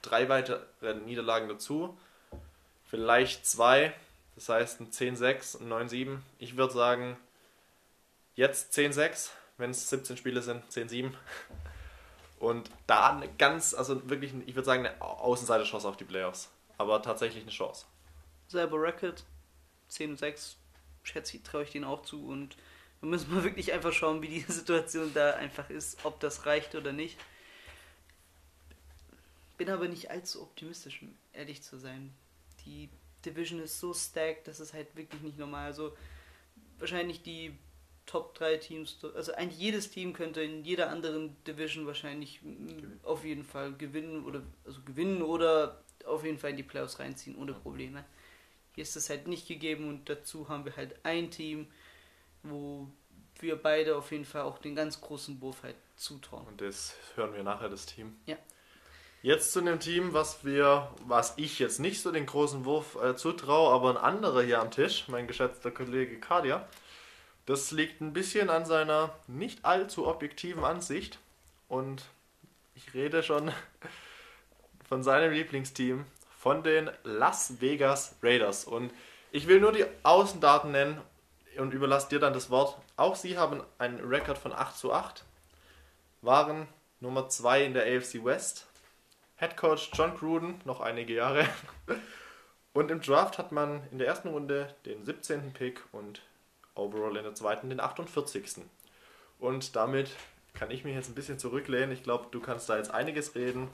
drei 0.02 0.30
weitere 0.30 0.94
Niederlagen 1.06 1.48
dazu. 1.48 1.98
Vielleicht 2.90 3.46
zwei. 3.46 3.94
Das 4.36 4.50
heißt 4.50 4.82
ein 4.82 4.92
10-6, 4.92 5.62
ein 5.62 5.90
9-7. 5.90 6.18
Ich 6.40 6.58
würde 6.58 6.74
sagen, 6.74 7.18
jetzt 8.36 8.78
10-6, 8.78 9.30
wenn 9.58 9.72
es 9.72 9.90
17 9.90 10.18
Spiele 10.18 10.42
sind, 10.42 10.64
10-7. 10.70 11.12
Und 12.40 12.70
da 12.88 13.16
eine 13.16 13.30
ganz, 13.34 13.74
also 13.74 14.10
wirklich, 14.10 14.34
ich 14.46 14.56
würde 14.56 14.66
sagen, 14.66 14.86
eine 14.86 15.02
Außenseiter-Chance 15.02 15.88
auf 15.88 15.98
die 15.98 16.04
Playoffs. 16.04 16.50
Aber 16.78 17.02
tatsächlich 17.02 17.44
eine 17.44 17.52
Chance. 17.52 17.86
Selber 18.48 18.82
Record, 18.82 19.24
10-6, 19.90 20.56
schätze 21.04 21.38
ich, 21.38 21.44
traue 21.44 21.64
ich 21.64 21.72
denen 21.72 21.86
auch 21.86 22.02
zu. 22.02 22.28
Und 22.28 22.58
wir 23.02 23.10
müssen 23.10 23.34
mal 23.34 23.44
wirklich 23.44 23.72
einfach 23.72 23.94
schauen, 23.94 24.22
wie 24.22 24.28
die 24.28 24.40
Situation 24.48 25.14
da 25.14 25.36
einfach 25.36 25.70
ist, 25.70 26.04
ob 26.04 26.20
das 26.20 26.46
reicht 26.46 26.76
oder 26.76 26.92
nicht. 26.92 27.18
Bin 29.58 29.70
aber 29.70 29.88
nicht 29.88 30.12
allzu 30.12 30.42
optimistisch, 30.42 31.02
um 31.02 31.16
ehrlich 31.32 31.64
zu 31.64 31.78
sein. 31.78 32.14
Die 32.66 32.90
Division 33.26 33.62
ist 33.62 33.80
so 33.80 33.94
stacked, 33.94 34.48
das 34.48 34.60
ist 34.60 34.74
halt 34.74 34.94
wirklich 34.96 35.22
nicht 35.22 35.38
normal. 35.38 35.66
Also 35.66 35.96
wahrscheinlich 36.78 37.22
die 37.24 37.58
Top 38.06 38.36
3 38.36 38.58
Teams, 38.58 38.98
also 39.16 39.34
eigentlich 39.34 39.60
jedes 39.60 39.90
Team 39.90 40.14
könnte 40.14 40.42
in 40.42 40.64
jeder 40.64 40.90
anderen 40.90 41.36
Division 41.46 41.88
wahrscheinlich 41.88 42.40
gewinnen. 42.42 43.00
auf 43.04 43.26
jeden 43.26 43.44
Fall 43.44 43.74
gewinnen 43.74 44.24
oder 44.26 44.44
also 44.66 44.82
gewinnen 44.86 45.22
oder 45.22 45.82
auf 46.06 46.24
jeden 46.24 46.38
Fall 46.38 46.52
in 46.52 46.58
die 46.58 46.64
Playoffs 46.64 47.00
reinziehen 47.00 47.36
ohne 47.36 47.54
Probleme. 47.54 48.06
Hier 48.74 48.84
ist 48.84 48.96
das 48.96 49.10
halt 49.10 49.28
nicht 49.28 49.48
gegeben 49.48 49.88
und 49.88 50.10
dazu 50.10 50.50
haben 50.50 50.66
wir 50.66 50.76
halt 50.76 50.96
ein 51.04 51.32
Team, 51.32 51.68
wo 52.44 52.88
wir 53.40 53.56
beide 53.56 53.96
auf 53.96 54.12
jeden 54.12 54.26
Fall 54.26 54.44
auch 54.44 54.60
den 54.60 54.76
ganz 54.76 55.02
großen 55.02 55.42
Wurf 55.42 55.64
halt 55.64 55.76
zutrauen. 55.96 56.46
Und 56.48 56.62
das 56.62 56.96
hören 57.16 57.34
wir 57.34 57.44
nachher, 57.44 57.70
das 57.70 57.86
Team. 57.86 58.16
Ja. 58.26 58.38
Jetzt 59.22 59.54
zu 59.54 59.60
einem 59.60 59.80
Team, 59.80 60.14
was 60.14 60.46
wir, 60.46 60.94
was 61.08 61.34
ich 61.38 61.58
jetzt 61.58 61.80
nicht 61.80 62.02
so 62.02 62.12
den 62.12 62.28
großen 62.28 62.66
Wurf 62.66 62.96
äh, 63.02 63.16
zutraue, 63.16 63.74
aber 63.74 63.90
ein 63.90 63.98
anderer 63.98 64.44
hier 64.44 64.60
am 64.60 64.70
Tisch, 64.70 65.08
mein 65.08 65.26
geschätzter 65.26 65.72
Kollege 65.72 66.20
Kadia. 66.20 66.68
Das 67.46 67.72
liegt 67.72 68.02
ein 68.02 68.14
bisschen 68.14 68.50
an 68.50 68.66
seiner 68.66 69.16
nicht 69.28 69.66
allzu 69.66 70.08
objektiven 70.08 70.64
Ansicht. 70.64 71.20
Und 71.68 72.04
ich 72.74 72.94
rede 72.94 73.24
schon 73.24 73.52
von 74.90 75.04
seinem 75.04 75.32
Lieblingsteam, 75.32 76.06
von 76.38 76.64
den 76.64 76.90
Las 77.04 77.62
Vegas 77.62 78.16
Raiders. 78.24 78.66
Und 78.66 78.92
ich 79.32 79.48
will 79.48 79.60
nur 79.60 79.72
die 79.72 79.86
Außendaten 80.04 80.72
nennen 80.72 81.02
und 81.58 81.74
überlasse 81.74 82.10
dir 82.10 82.20
dann 82.20 82.34
das 82.34 82.50
Wort. 82.50 82.78
Auch 82.98 83.16
sie 83.16 83.38
haben 83.38 83.64
einen 83.78 84.00
Rekord 84.00 84.38
von 84.38 84.54
8 84.54 84.78
zu 84.78 84.94
8, 84.94 85.24
waren 86.22 86.68
Nummer 87.00 87.30
2 87.30 87.66
in 87.66 87.74
der 87.74 87.84
AFC 87.84 88.24
West, 88.24 88.66
Head 89.38 89.58
Coach 89.58 89.92
John 89.94 90.16
Gruden 90.18 90.62
noch 90.66 90.82
einige 90.82 91.14
Jahre. 91.14 91.48
Und 92.74 92.92
im 92.92 93.02
Draft 93.02 93.38
hat 93.38 93.52
man 93.52 93.84
in 93.92 94.00
der 94.00 94.08
ersten 94.08 94.30
Runde 94.30 94.74
den 94.86 95.06
17. 95.06 95.54
Pick 95.54 95.82
und 95.94 96.22
overall 96.76 97.16
in 97.18 97.24
der 97.24 97.34
zweiten 97.34 97.70
den 97.70 97.80
48. 97.80 98.64
Und 99.40 99.76
damit 99.76 100.10
kann 100.54 100.72
ich 100.72 100.84
mich 100.84 100.96
jetzt 100.96 101.10
ein 101.10 101.16
bisschen 101.16 101.40
zurücklehnen. 101.40 101.92
Ich 101.92 102.04
glaube, 102.04 102.28
du 102.32 102.40
kannst 102.40 102.70
da 102.70 102.78
jetzt 102.78 102.92
einiges 102.92 103.36
reden. 103.36 103.70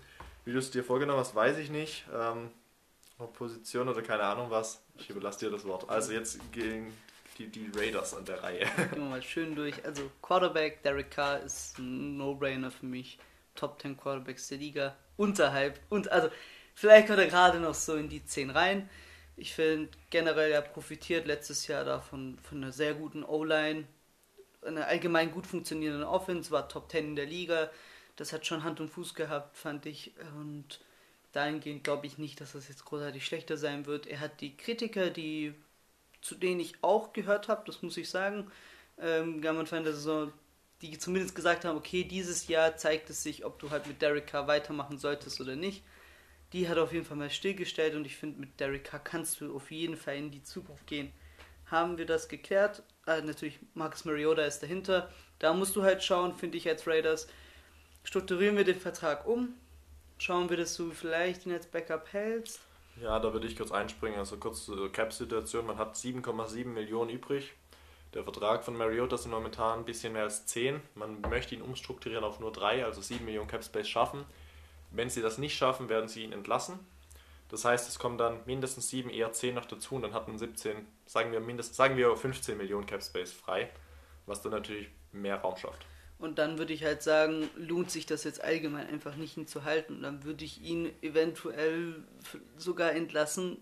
Wie 0.46 0.54
du 0.54 0.60
es 0.60 0.72
dir 0.72 0.84
vorgenommen 0.84 1.20
hast, 1.20 1.36
weiß 1.36 1.58
ich 1.58 1.70
nicht. 1.70 2.06
Ähm, 2.14 2.50
Position 3.34 3.88
oder 3.88 4.02
keine 4.02 4.24
Ahnung 4.24 4.50
was. 4.50 4.84
Ich 4.98 5.10
überlasse 5.10 5.40
dir 5.40 5.52
das 5.52 5.66
Wort. 5.66 5.90
Also 5.90 6.12
jetzt 6.12 6.40
gehen 6.52 6.92
die, 7.38 7.48
die 7.48 7.72
Raiders 7.76 8.16
an 8.16 8.26
der 8.26 8.42
Reihe. 8.42 8.66
Gehen 8.76 8.96
wir 8.96 9.10
mal 9.10 9.22
schön 9.22 9.56
durch. 9.56 9.86
Also 9.86 10.10
Quarterback, 10.22 10.82
Derek 10.84 11.12
Carr 11.12 11.40
ist 11.42 11.78
ein 11.78 12.18
No-Brainer 12.18 12.72
für 12.72 12.86
mich. 12.86 13.20
Top 13.54 13.82
10 13.82 13.98
Quarterbacks 13.98 14.48
der 14.48 14.58
Liga 14.58 14.96
unterhalb. 15.18 15.80
Und 15.90 16.12
also, 16.12 16.30
vielleicht 16.74 17.08
kommt 17.08 17.20
er 17.20 17.28
gerade 17.28 17.60
noch 17.60 17.76
so 17.76 17.96
in 17.96 18.10
die 18.10 18.26
10 18.26 18.50
rein. 18.50 18.90
Ich 19.42 19.54
finde 19.54 19.90
generell, 20.12 20.52
er 20.52 20.62
profitiert 20.62 21.26
letztes 21.26 21.66
Jahr 21.68 21.84
davon 21.84 22.38
von 22.40 22.60
einer 22.60 22.72
sehr 22.72 22.94
guten 22.94 23.24
O-Line, 23.24 23.88
einer 24.62 24.88
allgemein 24.88 25.32
gut 25.32 25.48
funktionierenden 25.48 26.04
Offense, 26.04 26.52
war 26.52 26.70
Top 26.70 26.92
10 26.92 27.06
in 27.06 27.16
der 27.16 27.26
Liga. 27.26 27.72
Das 28.18 28.34
hat 28.34 28.46
schon 28.46 28.64
Hand 28.64 28.80
und 28.80 28.90
Fuß 28.90 29.16
gehabt, 29.16 29.58
fand 29.58 29.88
ich. 29.88 30.14
Und 30.38 30.80
dahingehend 31.32 31.84
glaube 31.84 32.06
ich 32.06 32.20
nicht, 32.20 32.40
dass 32.40 32.52
das 32.52 32.68
jetzt 32.68 32.86
großartig 32.86 33.26
schlechter 33.26 33.58
sein 33.58 33.88
wird. 33.88 34.06
Er 34.06 34.20
hat 34.20 34.42
die 34.42 34.56
Kritiker, 34.56 35.10
die 35.10 35.56
zu 36.22 36.36
denen 36.36 36.60
ich 36.60 36.76
auch 36.84 37.12
gehört 37.12 37.48
habe, 37.48 37.64
das 37.66 37.82
muss 37.82 37.98
ich 37.98 38.12
sagen, 38.12 38.52
ähm, 39.00 39.44
Anfang 39.44 39.84
der 39.84 39.94
Saison 39.94 40.32
die 40.82 40.98
zumindest 40.98 41.36
gesagt 41.36 41.66
haben, 41.66 41.78
okay, 41.78 42.04
dieses 42.04 42.48
Jahr 42.48 42.76
zeigt 42.76 43.10
es 43.10 43.22
sich, 43.22 43.46
ob 43.46 43.60
du 43.60 43.70
halt 43.70 43.88
mit 43.88 44.02
Derek 44.02 44.28
Carr 44.28 44.48
weitermachen 44.48 44.98
solltest 44.98 45.40
oder 45.40 45.56
nicht. 45.56 45.84
Die 46.54 46.68
hat 46.68 46.78
auf 46.78 46.94
jeden 46.94 47.06
Fall 47.06 47.18
mal 47.18 47.30
stillgestellt 47.30 47.96
und 47.96 48.06
ich 48.06 48.18
finde, 48.18 48.40
mit 48.40 48.60
Derek 48.60 48.84
Carr 48.84 49.00
kannst 49.00 49.40
du 49.40 49.56
auf 49.56 49.72
jeden 49.72 49.96
Fall 49.96 50.18
in 50.18 50.32
die 50.32 50.44
Zukunft 50.44 50.86
gehen. 50.88 51.12
Haben 51.66 51.98
wir 51.98 52.06
das 52.06 52.28
geklärt? 52.28 52.84
Äh, 53.08 53.22
natürlich, 53.22 53.60
Marcus 53.74 54.04
Mariota 54.04 54.44
ist 54.44 54.62
dahinter. 54.62 55.10
Da 55.40 55.54
musst 55.54 55.76
du 55.76 55.84
halt 55.84 56.04
schauen, 56.04 56.34
finde 56.34 56.58
ich 56.58 56.68
als 56.68 56.86
Raiders. 56.86 57.28
Strukturieren 58.04 58.58
wir 58.58 58.66
den 58.66 58.80
Vertrag 58.80 59.26
um? 59.26 59.54
Schauen 60.18 60.50
wir, 60.50 60.58
dass 60.58 60.76
du 60.76 60.92
vielleicht 60.92 61.46
ihn 61.46 61.54
als 61.54 61.68
Backup 61.68 62.12
hältst? 62.12 62.60
Ja, 63.02 63.20
da 63.20 63.32
würde 63.32 63.48
ich 63.48 63.56
kurz 63.56 63.72
einspringen. 63.72 64.20
Also 64.20 64.38
kurz 64.38 64.66
zur 64.66 64.92
Cap-Situation. 64.92 65.66
Man 65.66 65.78
hat 65.78 65.96
7,7 65.96 66.66
Millionen 66.66 67.10
übrig 67.10 67.54
der 68.14 68.24
Vertrag 68.24 68.64
von 68.66 68.76
Mariota 68.76 69.18
sind 69.18 69.32
momentan 69.32 69.80
ein 69.80 69.86
bisschen 69.86 70.14
mehr 70.14 70.24
als 70.24 70.46
10. 70.46 70.82
Man 70.96 71.22
möchte 71.22 71.56
ihn 71.56 71.62
umstrukturieren 71.62 72.26
auf 72.26 72.42
nur 72.42 72.52
3, 72.52 72.84
also 72.84 73.02
7 73.02 73.24
Millionen 73.24 73.48
Cap 73.48 73.64
Space 73.64 73.88
schaffen. 73.88 74.26
Wenn 74.92 75.10
sie 75.10 75.22
das 75.22 75.38
nicht 75.38 75.56
schaffen, 75.58 75.90
werden 75.90 76.08
sie 76.08 76.24
ihn 76.24 76.34
entlassen. 76.34 76.80
Das 77.50 77.66
heißt, 77.66 77.90
es 77.90 78.00
kommen 78.00 78.18
dann 78.18 78.40
mindestens 78.46 78.90
7, 78.90 79.10
eher 79.10 79.34
10 79.34 79.56
noch 79.56 79.66
dazu 79.66 79.96
und 79.96 80.04
dann 80.04 80.14
hat 80.14 80.28
man 80.28 80.38
17, 80.38 80.88
sagen 81.06 81.32
wir 81.32 81.42
mindestens, 81.42 81.76
sagen 81.76 81.98
wir 81.98 82.16
15 82.16 82.58
Millionen 82.58 82.86
Cap 82.86 83.04
Space 83.04 83.34
frei, 83.34 83.70
was 84.26 84.42
dann 84.42 84.54
natürlich 84.54 84.90
mehr 85.12 85.36
Raum 85.38 85.58
schafft. 85.58 85.86
Und 86.18 86.38
dann 86.38 86.60
würde 86.60 86.72
ich 86.72 86.84
halt 86.84 87.02
sagen, 87.02 87.50
lohnt 87.58 87.90
sich 87.90 88.06
das 88.06 88.24
jetzt 88.24 88.42
allgemein 88.44 88.88
einfach 88.88 89.16
nicht 89.16 89.38
ihn 89.38 89.48
zu 89.48 89.64
halten. 89.64 90.04
Dann 90.04 90.24
würde 90.24 90.46
ich 90.46 90.62
ihn 90.62 90.94
eventuell 91.02 92.04
sogar 92.58 92.94
entlassen, 92.94 93.58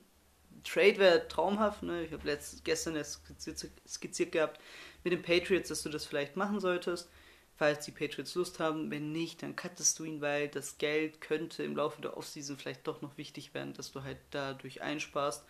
Trade 0.64 0.98
wäre 0.98 1.28
traumhaft. 1.28 1.84
Ne? 1.84 2.04
Ich 2.04 2.12
habe 2.12 2.38
gestern 2.64 2.96
erst 2.96 3.24
skizziert, 3.24 3.72
skizziert 3.88 4.32
gehabt 4.32 4.60
mit 5.04 5.14
den 5.14 5.22
Patriots, 5.22 5.70
dass 5.70 5.84
du 5.84 5.90
das 5.90 6.06
vielleicht 6.06 6.36
machen 6.36 6.60
solltest, 6.60 7.10
falls 7.60 7.84
die 7.84 7.92
Patriots 7.92 8.36
Lust 8.36 8.60
haben. 8.60 8.90
Wenn 8.90 9.12
nicht, 9.12 9.44
dann 9.44 9.56
cuttest 9.56 10.00
du 10.00 10.06
ihn, 10.06 10.22
weil 10.22 10.48
das 10.48 10.78
Geld 10.78 11.20
könnte 11.20 11.62
im 11.62 11.76
Laufe 11.76 12.02
der 12.02 12.16
Offseason 12.16 12.58
vielleicht 12.58 12.88
doch 12.88 13.02
noch 13.02 13.18
wichtig 13.18 13.54
werden, 13.54 13.74
dass 13.74 13.92
du 13.92 14.02
halt 14.02 14.18
dadurch 14.32 14.82
einsparst. 14.82 15.44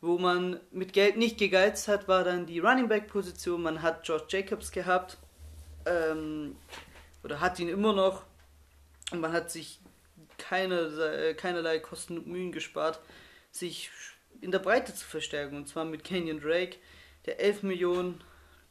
Wo 0.00 0.18
man 0.18 0.60
mit 0.70 0.92
Geld 0.92 1.16
nicht 1.16 1.36
gegeizt 1.36 1.88
hat, 1.88 2.06
war 2.06 2.22
dann 2.22 2.46
die 2.46 2.60
Running 2.60 2.86
Back 2.86 3.08
Position. 3.08 3.62
Man 3.62 3.82
hat 3.82 4.04
George 4.04 4.26
Jacobs 4.28 4.70
gehabt 4.70 5.18
ähm, 5.84 6.54
oder 7.24 7.40
hat 7.40 7.58
ihn 7.58 7.68
immer 7.68 7.92
noch 7.92 8.22
und 9.10 9.20
man 9.20 9.32
hat 9.32 9.50
sich 9.50 9.80
keine, 10.38 11.34
keinerlei 11.36 11.80
Kosten 11.80 12.18
und 12.18 12.28
Mühen 12.28 12.52
gespart, 12.52 13.00
sich 13.50 13.90
in 14.40 14.52
der 14.52 14.60
Breite 14.60 14.94
zu 14.94 15.04
verstärken. 15.04 15.56
Und 15.56 15.68
zwar 15.68 15.84
mit 15.84 16.04
Kenyon 16.04 16.38
Drake, 16.38 16.76
der 17.24 17.40
11 17.40 17.64
Millionen 17.64 18.20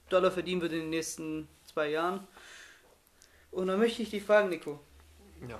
Dollar 0.08 0.32
verdienen 0.32 0.62
wird 0.62 0.72
in 0.72 0.82
den 0.82 0.90
nächsten 0.92 1.50
zwei 1.66 1.90
Jahren. 1.90 2.26
Und 3.56 3.68
dann 3.68 3.80
möchte 3.80 4.02
ich 4.02 4.10
dich 4.10 4.22
fragen, 4.22 4.50
Nico. 4.50 4.82
Ja. 5.48 5.58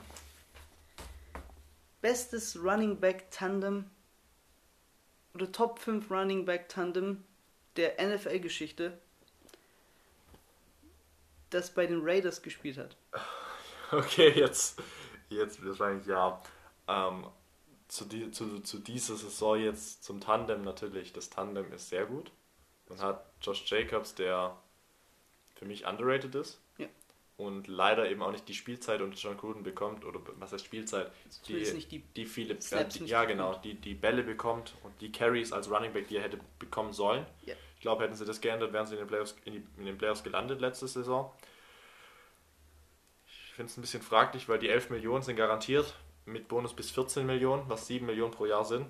Bestes 2.02 2.62
Running 2.62 3.00
Back 3.00 3.32
Tandem 3.32 3.90
oder 5.34 5.50
Top 5.50 5.80
5 5.80 6.12
Running 6.12 6.44
Back 6.44 6.68
Tandem 6.68 7.24
der 7.78 7.96
NFL-Geschichte, 8.06 9.00
das 11.52 11.74
bei 11.74 11.86
den 11.88 12.02
Raiders 12.04 12.42
gespielt 12.42 12.78
hat. 12.78 12.98
Okay, 13.92 14.32
jetzt, 14.36 14.82
jetzt 15.30 15.64
wahrscheinlich 15.64 16.08
ja. 16.08 16.42
Ähm, 16.88 17.28
zu, 17.88 18.04
die, 18.06 18.32
zu, 18.32 18.62
zu 18.62 18.80
dieser 18.80 19.16
Saison 19.16 19.62
jetzt 19.62 20.04
zum 20.04 20.20
Tandem 20.20 20.64
natürlich. 20.64 21.14
Das 21.14 21.30
Tandem 21.30 21.72
ist 21.72 21.90
sehr 21.90 22.08
gut. 22.08 22.32
Man 22.90 23.00
hat 23.00 23.24
Josh 23.42 23.64
Jacobs, 23.68 24.16
der 24.16 24.58
für 25.54 25.66
mich 25.66 25.86
underrated 25.86 26.34
ist. 26.34 26.60
Und 27.38 27.68
leider 27.68 28.10
eben 28.10 28.22
auch 28.22 28.32
nicht 28.32 28.48
die 28.48 28.54
Spielzeit 28.54 29.02
unter 29.02 29.18
John 29.18 29.36
Gruden 29.36 29.64
bekommt, 29.64 30.06
oder 30.06 30.22
was 30.38 30.54
heißt 30.54 30.64
Spielzeit? 30.64 31.12
Die, 31.48 31.64
die, 31.64 32.00
die, 32.00 32.26
viele 32.26 32.54
äh, 32.54 32.86
die, 32.88 33.06
ja 33.06 33.26
genau, 33.26 33.56
die, 33.56 33.74
die 33.74 33.94
Bälle 33.94 34.24
bekommt 34.24 34.74
und 34.84 34.94
die 35.02 35.12
Carries 35.12 35.52
als 35.52 35.70
Running 35.70 35.92
Back, 35.92 36.08
die 36.08 36.16
er 36.16 36.24
hätte 36.24 36.40
bekommen 36.60 36.94
sollen. 36.94 37.26
Ja. 37.46 37.56
Ich 37.76 37.82
glaube, 37.82 38.06
hätten 38.06 38.16
sie 38.16 38.24
das 38.24 38.40
geändert, 38.40 38.72
wären 38.72 38.86
sie 38.86 38.94
in 38.94 39.00
den 39.00 39.08
Playoffs, 39.08 39.36
in, 39.44 39.54
die, 39.54 39.64
in 39.78 39.86
den 39.86 39.98
Playoffs 39.98 40.24
gelandet 40.24 40.62
letzte 40.62 40.88
Saison. 40.88 41.30
Ich 43.28 43.54
finde 43.54 43.70
es 43.70 43.78
ein 43.78 43.82
bisschen 43.82 44.02
fraglich, 44.02 44.48
weil 44.48 44.60
die 44.60 44.70
11 44.70 44.90
Millionen 44.90 45.22
sind 45.22 45.36
garantiert 45.36 45.94
mit 46.26 46.48
Bonus 46.48 46.74
bis 46.74 46.90
14 46.92 47.26
Millionen, 47.26 47.68
was 47.68 47.88
7 47.88 48.06
Millionen 48.06 48.32
pro 48.32 48.46
Jahr 48.46 48.64
sind. 48.64 48.88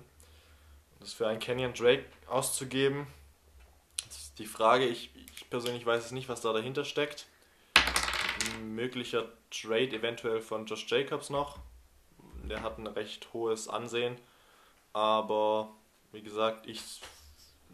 Das 1.00 1.12
für 1.12 1.26
einen 1.26 1.40
Kenyon 1.40 1.74
Drake 1.74 2.04
auszugeben, 2.26 3.06
das 4.06 4.18
ist 4.18 4.38
die 4.38 4.46
Frage. 4.46 4.86
Ich, 4.86 5.10
ich 5.14 5.50
persönlich 5.50 5.84
weiß 5.84 6.06
es 6.06 6.12
nicht, 6.12 6.28
was 6.28 6.40
da 6.40 6.52
dahinter 6.52 6.84
steckt. 6.84 7.26
Möglicher 8.62 9.28
Trade 9.50 9.96
eventuell 9.96 10.40
von 10.40 10.66
Josh 10.66 10.86
Jacobs 10.88 11.30
noch. 11.30 11.58
der 12.44 12.62
hat 12.62 12.78
ein 12.78 12.86
recht 12.86 13.32
hohes 13.32 13.68
Ansehen. 13.68 14.16
Aber 14.92 15.74
wie 16.12 16.22
gesagt, 16.22 16.66
ich 16.66 16.80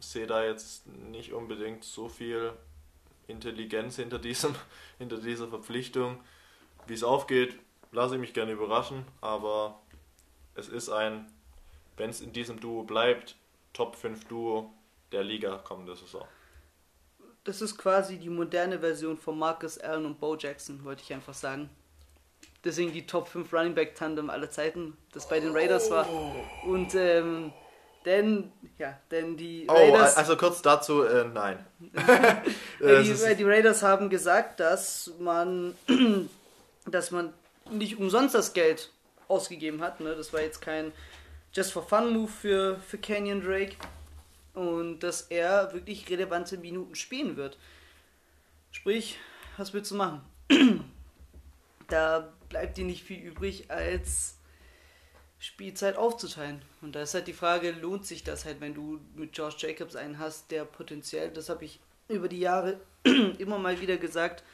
sehe 0.01 0.27
da 0.27 0.45
jetzt 0.45 0.87
nicht 0.87 1.33
unbedingt 1.33 1.85
so 1.85 2.09
viel 2.09 2.53
Intelligenz 3.29 3.97
hinter, 3.97 4.19
diesem, 4.19 4.55
hinter 4.99 5.19
dieser 5.19 5.49
Verpflichtung. 5.49 6.21
Wie 6.87 6.95
es 6.95 7.05
aufgeht, 7.05 7.59
lasse 7.93 8.15
ich 8.15 8.21
mich 8.21 8.35
gerne 8.35 8.53
überraschen, 8.53 9.05
aber 9.21 9.81
es 10.55 10.69
ist 10.69 10.89
ein, 10.89 11.31
wenn 11.97 12.11
es 12.11 12.21
in 12.21 12.33
diesem 12.33 12.59
Duo 12.59 12.83
bleibt, 12.83 13.37
Top 13.73 13.97
5 13.97 14.27
Duo 14.27 14.73
der 15.13 15.23
Liga 15.23 15.59
kommende 15.59 15.95
Saison. 15.95 16.27
Das 17.45 17.61
ist 17.61 17.77
quasi 17.77 18.19
die 18.19 18.29
moderne 18.29 18.79
Version 18.79 19.19
von 19.19 19.39
Marcus 19.39 19.79
Allen 19.79 20.07
und 20.07 20.21
Bo 20.21 20.37
Jackson, 20.37 20.85
wollte 20.85 21.03
ich 21.03 21.13
einfach 21.13 21.35
sagen. 21.35 21.71
Deswegen 22.65 22.93
die 22.93 23.07
Top 23.07 23.27
5 23.27 23.53
Running 23.53 23.75
Back 23.75 23.97
Tandem 23.97 24.31
aller 24.31 24.51
Zeiten, 24.51 24.97
das 25.13 25.29
bei 25.29 25.41
den 25.41 25.53
Raiders 25.53 25.91
war. 25.91 26.07
Und 26.65 26.95
ähm, 26.95 27.53
denn, 28.05 28.53
ja, 28.79 28.99
denn 29.11 29.37
die 29.37 29.67
oh, 29.69 29.73
Raiders. 29.73 30.17
also 30.17 30.37
kurz 30.37 30.63
dazu, 30.63 31.03
äh, 31.03 31.25
nein. 31.25 31.65
die, 32.81 33.37
die, 33.37 33.45
Raiders 33.45 33.83
haben 33.83 34.11
gesagt, 34.11 34.61
dass 34.61 35.11
man, 35.19 35.75
dass 36.87 37.11
man 37.11 37.33
nicht 37.71 37.99
umsonst 37.99 38.35
das 38.35 38.53
Geld 38.53 38.91
ausgegeben 39.29 39.83
hat. 39.83 40.01
Ne? 40.01 40.15
Das 40.15 40.33
war 40.33 40.41
jetzt 40.41 40.61
kein 40.61 40.93
Just 41.53 41.73
for 41.73 41.83
Fun 41.83 42.13
Move 42.13 42.31
für, 42.31 42.79
für 42.87 42.99
Canyon 42.99 43.41
Drake. 43.41 43.77
Und 44.55 45.01
dass 45.01 45.23
er 45.23 45.73
wirklich 45.73 46.09
relevante 46.11 46.59
Minuten 46.59 46.95
spielen 46.95 47.37
wird. 47.37 47.59
Sprich, 48.71 49.19
was 49.57 49.73
willst 49.73 49.91
du 49.91 49.97
machen? 49.97 50.21
da 51.89 52.33
bleibt 52.49 52.77
dir 52.77 52.85
nicht 52.85 53.03
viel 53.03 53.21
übrig, 53.21 53.71
als 53.71 54.37
Spielzeit 55.39 55.97
aufzuteilen. 55.97 56.63
Und 56.83 56.95
da 56.95 57.03
ist 57.03 57.15
halt 57.15 57.27
die 57.27 57.33
Frage, 57.33 57.73
lohnt 57.73 58.07
sich 58.07 58.25
das 58.25 58.45
halt, 58.45 58.61
wenn 58.61 58.75
du 58.75 59.01
mit 59.17 59.37
Josh 59.37 59.57
Jacobs 59.59 59.97
einen 59.97 60.19
hast, 60.19 60.51
der 60.51 60.65
potenziell, 60.65 61.31
das 61.31 61.49
habe 61.49 61.65
ich 61.65 61.81
über 62.09 62.29
die 62.29 62.39
Jahre 62.39 62.81
immer 63.39 63.59
mal 63.59 63.81
wieder 63.81 63.97
gesagt, 63.97 64.45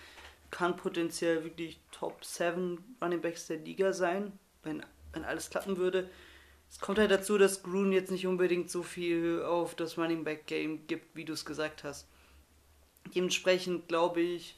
kann 0.51 0.77
potenziell 0.77 1.45
wirklich 1.45 1.79
Top 1.93 2.25
7 2.25 2.97
Running 3.03 3.21
Backs 3.21 3.49
der 3.49 3.59
Liga 3.59 3.93
sein, 3.93 4.33
wenn, 4.63 4.83
wenn 5.13 5.25
alles 5.25 5.51
klappen 5.51 5.77
würde. 5.77 6.09
Es 6.71 6.79
kommt 6.79 6.99
halt 6.99 7.11
dazu, 7.11 7.39
dass 7.39 7.63
Grun 7.63 7.93
jetzt 7.93 8.11
nicht 8.11 8.27
unbedingt 8.27 8.71
so 8.71 8.83
viel 8.83 9.43
auf 9.43 9.75
das 9.75 9.97
Running 9.97 10.25
Back 10.25 10.47
Game 10.47 10.87
gibt, 10.87 11.17
wie 11.17 11.25
du 11.25 11.33
es 11.33 11.45
gesagt 11.45 11.85
hast. 11.85 12.07
Dementsprechend 13.15 13.89
glaube 13.89 14.21
ich, 14.21 14.57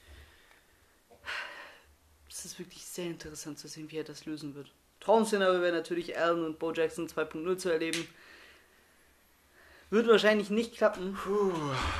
es 2.28 2.44
ist 2.44 2.58
wirklich 2.58 2.84
sehr 2.84 3.06
interessant 3.06 3.58
zu 3.58 3.68
sehen, 3.68 3.90
wie 3.90 3.98
er 3.98 4.04
das 4.04 4.26
lösen 4.26 4.54
wird. 4.54 4.72
Traum-Szenario 5.00 5.62
wäre 5.62 5.76
natürlich 5.76 6.18
Allen 6.18 6.44
und 6.44 6.58
Bo 6.58 6.72
Jackson 6.72 7.08
2.0 7.08 7.56
zu 7.56 7.70
erleben. 7.70 8.06
Wird 9.88 10.08
wahrscheinlich 10.08 10.50
nicht 10.50 10.76
klappen. 10.76 11.14
Puh. 11.14 11.52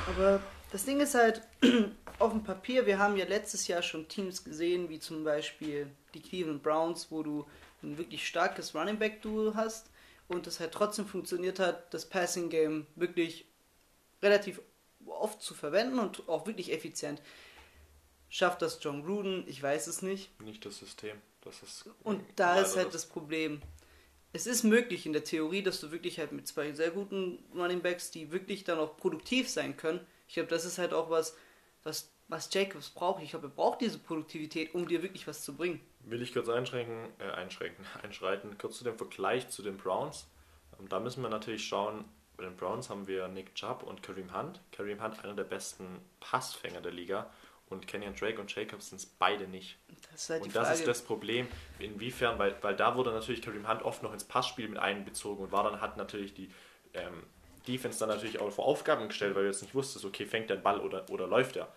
Aber 0.07 0.41
das 0.71 0.85
Ding 0.85 0.99
ist 0.99 1.15
halt, 1.15 1.41
auf 2.19 2.31
dem 2.31 2.43
Papier, 2.43 2.85
wir 2.85 2.99
haben 2.99 3.17
ja 3.17 3.25
letztes 3.25 3.67
Jahr 3.67 3.81
schon 3.81 4.07
Teams 4.07 4.43
gesehen, 4.43 4.89
wie 4.89 4.99
zum 4.99 5.23
Beispiel 5.23 5.87
die 6.13 6.21
Cleveland 6.21 6.63
Browns, 6.63 7.07
wo 7.09 7.23
du 7.23 7.47
ein 7.81 7.97
wirklich 7.97 8.27
starkes 8.27 8.75
Running 8.75 8.99
Back 8.99 9.21
Duo 9.21 9.53
hast 9.55 9.89
und 10.31 10.47
es 10.47 10.59
halt 10.59 10.71
trotzdem 10.71 11.05
funktioniert 11.05 11.59
hat, 11.59 11.93
das 11.93 12.07
Passing 12.07 12.49
Game 12.49 12.87
wirklich 12.95 13.45
relativ 14.21 14.61
oft 15.05 15.41
zu 15.41 15.53
verwenden 15.53 15.99
und 15.99 16.27
auch 16.29 16.47
wirklich 16.47 16.71
effizient. 16.71 17.21
Schafft 18.29 18.61
das 18.61 18.79
John 18.81 19.03
Gruden? 19.03 19.43
Ich 19.47 19.61
weiß 19.61 19.87
es 19.87 20.01
nicht. 20.01 20.39
Nicht 20.41 20.65
das 20.65 20.77
System. 20.77 21.17
Das 21.41 21.63
ist 21.63 21.89
und 22.03 22.23
da 22.35 22.59
ist 22.59 22.77
halt 22.77 22.93
das 22.93 23.05
Problem. 23.05 23.61
Es 24.31 24.47
ist 24.47 24.63
möglich 24.63 25.05
in 25.05 25.11
der 25.11 25.23
Theorie, 25.23 25.63
dass 25.63 25.81
du 25.81 25.91
wirklich 25.91 26.19
halt 26.19 26.31
mit 26.31 26.47
zwei 26.47 26.71
sehr 26.71 26.91
guten 26.91 27.39
Running 27.53 27.81
Backs, 27.81 28.11
die 28.11 28.31
wirklich 28.31 28.63
dann 28.63 28.79
auch 28.79 28.95
produktiv 28.95 29.49
sein 29.49 29.75
können. 29.75 29.99
Ich 30.27 30.35
glaube, 30.35 30.49
das 30.49 30.63
ist 30.63 30.77
halt 30.77 30.93
auch 30.93 31.09
was, 31.09 31.35
was, 31.83 32.09
was 32.29 32.53
Jacobs 32.53 32.89
braucht. 32.89 33.21
Ich 33.21 33.31
glaube, 33.31 33.47
er 33.47 33.53
braucht 33.53 33.81
diese 33.81 33.97
Produktivität, 33.97 34.73
um 34.73 34.87
dir 34.87 35.01
wirklich 35.01 35.27
was 35.27 35.43
zu 35.43 35.55
bringen. 35.55 35.81
Will 36.05 36.21
ich 36.21 36.33
kurz 36.33 36.49
einschränken, 36.49 37.09
äh, 37.19 37.31
einschränken, 37.31 37.85
einschreiten, 38.03 38.57
kurz 38.57 38.77
zu 38.77 38.83
dem 38.83 38.97
Vergleich 38.97 39.49
zu 39.49 39.61
den 39.61 39.77
Browns. 39.77 40.27
Ähm, 40.79 40.89
da 40.89 40.99
müssen 40.99 41.21
wir 41.21 41.29
natürlich 41.29 41.65
schauen, 41.65 42.05
bei 42.37 42.43
den 42.43 42.55
Browns 42.55 42.89
haben 42.89 43.07
wir 43.07 43.27
Nick 43.27 43.53
Chubb 43.55 43.83
und 43.83 44.01
Kareem 44.01 44.35
Hunt. 44.35 44.61
Kareem 44.71 45.03
Hunt, 45.03 45.23
einer 45.23 45.35
der 45.35 45.43
besten 45.43 45.85
Passfänger 46.19 46.81
der 46.81 46.91
Liga 46.91 47.29
und 47.71 47.87
Kenyon 47.87 48.15
Drake 48.15 48.39
und 48.39 48.53
Jacobs 48.53 48.89
sind 48.89 48.97
es 48.97 49.05
beide 49.05 49.47
nicht. 49.47 49.77
Das 50.11 50.29
halt 50.29 50.43
und 50.43 50.55
das 50.55 50.67
Frage. 50.67 50.79
ist 50.79 50.87
das 50.87 51.01
Problem. 51.01 51.47
Inwiefern, 51.79 52.37
weil, 52.37 52.55
weil 52.61 52.75
da 52.75 52.95
wurde 52.95 53.11
natürlich 53.11 53.41
Kareem 53.41 53.67
Hunt 53.67 53.83
oft 53.83 54.03
noch 54.03 54.13
ins 54.13 54.23
Passspiel 54.23 54.67
mit 54.67 54.79
einbezogen 54.79 55.43
und 55.45 55.51
war 55.51 55.63
dann 55.63 55.81
hat 55.81 55.97
natürlich 55.97 56.33
die 56.33 56.51
ähm, 56.93 57.23
Defense 57.67 57.99
dann 57.99 58.09
natürlich 58.09 58.39
auch 58.39 58.51
vor 58.51 58.65
Aufgaben 58.65 59.07
gestellt, 59.07 59.35
weil 59.35 59.43
du 59.43 59.49
jetzt 59.49 59.61
nicht 59.61 59.75
wusstest, 59.75 60.03
okay, 60.05 60.25
fängt 60.25 60.49
der 60.49 60.55
Ball 60.55 60.79
oder, 60.79 61.09
oder 61.09 61.27
läuft 61.27 61.55
er. 61.55 61.71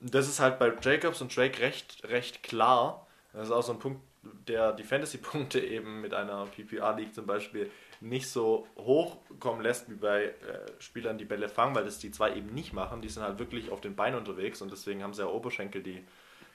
Das 0.00 0.28
ist 0.28 0.40
halt 0.40 0.58
bei 0.58 0.72
Jacobs 0.80 1.20
und 1.20 1.34
Drake 1.36 1.60
recht, 1.60 2.02
recht 2.04 2.42
klar. 2.42 3.05
Das 3.36 3.48
ist 3.48 3.52
auch 3.52 3.62
so 3.62 3.72
ein 3.72 3.78
Punkt, 3.78 4.00
der 4.48 4.72
die 4.72 4.82
Fantasy-Punkte 4.82 5.60
eben 5.64 6.00
mit 6.00 6.14
einer 6.14 6.46
PPR-League 6.46 7.14
zum 7.14 7.26
Beispiel 7.26 7.70
nicht 8.00 8.28
so 8.28 8.66
hoch 8.76 9.18
kommen 9.40 9.60
lässt 9.60 9.90
wie 9.90 9.94
bei 9.94 10.24
äh, 10.24 10.32
Spielern, 10.78 11.18
die 11.18 11.24
Bälle 11.24 11.48
fangen, 11.48 11.74
weil 11.74 11.84
das 11.84 11.98
die 11.98 12.10
zwei 12.10 12.34
eben 12.34 12.54
nicht 12.54 12.72
machen. 12.72 13.02
Die 13.02 13.08
sind 13.08 13.22
halt 13.22 13.38
wirklich 13.38 13.70
auf 13.70 13.80
den 13.80 13.94
Beinen 13.94 14.18
unterwegs 14.18 14.62
und 14.62 14.72
deswegen 14.72 15.02
haben 15.02 15.12
sie 15.12 15.22
ja 15.22 15.28
Oberschenkel, 15.28 15.82
die 15.82 16.02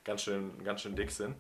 ganz 0.04 0.24
schön, 0.24 0.64
ganz 0.64 0.82
schön 0.82 0.96
dick 0.96 1.12
sind, 1.12 1.36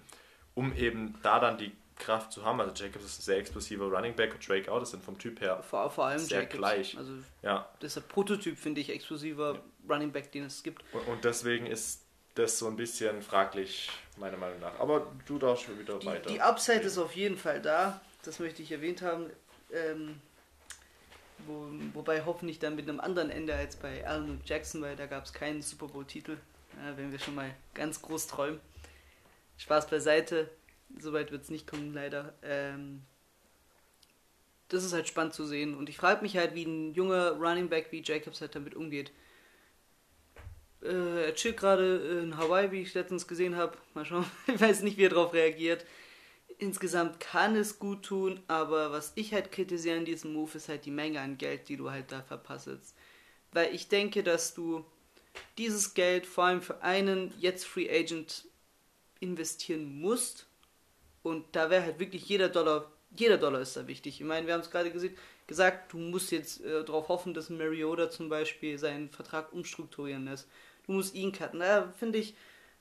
um 0.53 0.75
eben 0.75 1.17
da 1.23 1.39
dann 1.39 1.57
die 1.57 1.71
Kraft 1.97 2.31
zu 2.31 2.45
haben. 2.45 2.61
Also 2.61 2.73
Jacobs 2.75 3.05
ist 3.05 3.19
ein 3.19 3.23
sehr 3.23 3.37
explosiver 3.37 3.85
Running 3.85 4.15
Back 4.15 4.33
und 4.33 4.47
Drake 4.47 4.71
auch, 4.71 4.79
das 4.79 4.91
sind 4.91 5.03
vom 5.03 5.17
Typ 5.17 5.41
her 5.41 5.61
vor, 5.63 5.89
vor 5.89 6.05
allem 6.05 6.19
sehr 6.19 6.41
Jacobs. 6.41 6.57
gleich. 6.57 6.97
Also 6.97 7.13
ja. 7.41 7.67
das 7.79 7.95
ist 7.95 8.03
der 8.03 8.13
Prototyp, 8.13 8.57
finde 8.57 8.81
ich, 8.81 8.89
explosiver 8.89 9.53
ja. 9.53 9.93
Running 9.93 10.11
Back, 10.11 10.31
den 10.31 10.43
es 10.43 10.61
gibt. 10.61 10.83
Und, 10.93 11.07
und 11.07 11.23
deswegen 11.23 11.65
ist 11.65 12.05
das 12.35 12.57
so 12.57 12.67
ein 12.67 12.75
bisschen 12.75 13.21
fraglich, 13.21 13.89
meiner 14.17 14.37
Meinung 14.37 14.59
nach. 14.59 14.79
Aber 14.79 15.11
du 15.25 15.37
darfst 15.37 15.65
schon 15.65 15.79
wieder 15.79 15.99
die, 15.99 16.05
weiter. 16.05 16.29
Die 16.29 16.41
Upside 16.41 16.81
ist 16.81 16.97
auf 16.97 17.15
jeden 17.15 17.37
Fall 17.37 17.61
da. 17.61 18.01
Das 18.23 18.39
möchte 18.39 18.61
ich 18.61 18.71
erwähnt 18.71 19.01
haben. 19.01 19.29
Ähm, 19.73 20.21
wo, 21.47 21.67
wobei 21.93 22.23
hoffentlich 22.25 22.59
dann 22.59 22.75
mit 22.75 22.87
einem 22.87 22.99
anderen 22.99 23.29
Ende 23.29 23.55
als 23.55 23.75
bei 23.75 24.05
Allen 24.05 24.29
und 24.29 24.47
Jackson, 24.49 24.81
weil 24.81 24.95
da 24.95 25.05
gab 25.05 25.25
es 25.25 25.33
keinen 25.33 25.61
Super 25.61 25.87
Bowl-Titel, 25.87 26.37
ja, 26.77 26.97
wenn 26.97 27.11
wir 27.11 27.19
schon 27.19 27.35
mal 27.35 27.53
ganz 27.73 28.01
groß 28.01 28.27
träumen. 28.27 28.59
Spaß 29.57 29.87
beiseite, 29.87 30.49
soweit 30.99 31.31
wird 31.31 31.43
es 31.43 31.49
nicht 31.49 31.67
kommen, 31.67 31.93
leider. 31.93 32.33
Ähm, 32.43 33.03
das 34.69 34.83
ist 34.83 34.93
halt 34.93 35.07
spannend 35.07 35.33
zu 35.33 35.45
sehen 35.45 35.75
und 35.75 35.89
ich 35.89 35.97
frage 35.97 36.21
mich 36.21 36.37
halt, 36.37 36.55
wie 36.55 36.63
ein 36.63 36.93
junger 36.93 37.31
Running 37.31 37.69
Back 37.69 37.87
wie 37.91 38.01
Jacobs 38.03 38.41
halt 38.41 38.55
damit 38.55 38.75
umgeht. 38.75 39.11
Äh, 40.83 41.25
er 41.25 41.35
chillt 41.35 41.57
gerade 41.57 42.21
in 42.23 42.37
Hawaii, 42.37 42.71
wie 42.71 42.81
ich 42.81 42.93
letztens 42.93 43.27
gesehen 43.27 43.55
habe. 43.55 43.77
Mal 43.93 44.05
schauen, 44.05 44.25
ich 44.47 44.59
weiß 44.59 44.81
nicht, 44.81 44.97
wie 44.97 45.05
er 45.05 45.09
darauf 45.09 45.33
reagiert 45.33 45.85
insgesamt 46.61 47.19
kann 47.19 47.55
es 47.55 47.79
gut 47.79 48.03
tun, 48.03 48.39
aber 48.47 48.91
was 48.91 49.13
ich 49.15 49.33
halt 49.33 49.51
kritisiere 49.51 49.97
an 49.97 50.05
diesem 50.05 50.33
Move 50.33 50.57
ist 50.57 50.69
halt 50.69 50.85
die 50.85 50.91
Menge 50.91 51.19
an 51.19 51.37
Geld, 51.37 51.67
die 51.69 51.75
du 51.75 51.89
halt 51.89 52.11
da 52.11 52.21
verpasst. 52.21 52.93
Weil 53.51 53.73
ich 53.73 53.89
denke, 53.89 54.21
dass 54.21 54.53
du 54.53 54.85
dieses 55.57 55.95
Geld 55.95 56.27
vor 56.27 56.45
allem 56.45 56.61
für 56.61 56.81
einen 56.83 57.33
jetzt 57.39 57.65
Free 57.65 57.89
Agent 57.89 58.45
investieren 59.19 59.99
musst. 59.99 60.45
Und 61.23 61.45
da 61.53 61.69
wäre 61.71 61.83
halt 61.83 61.99
wirklich 61.99 62.29
jeder 62.29 62.47
Dollar, 62.47 62.91
jeder 63.15 63.37
Dollar 63.37 63.61
ist 63.61 63.75
da 63.75 63.87
wichtig. 63.87 64.21
Ich 64.21 64.25
meine, 64.25 64.45
wir 64.45 64.53
haben 64.53 64.61
es 64.61 64.69
gerade 64.69 64.91
gesagt, 65.47 65.93
du 65.93 65.97
musst 65.97 66.31
jetzt 66.31 66.63
äh, 66.63 66.83
darauf 66.83 67.07
hoffen, 67.07 67.33
dass 67.33 67.49
Mariota 67.49 68.09
zum 68.11 68.29
Beispiel 68.29 68.77
seinen 68.77 69.09
Vertrag 69.09 69.51
umstrukturieren 69.51 70.25
lässt. 70.25 70.47
Du 70.85 70.93
musst 70.93 71.15
ihn 71.15 71.31
cutten. 71.31 71.59
Da 71.59 71.91
finde 71.97 72.19
ich, 72.19 72.35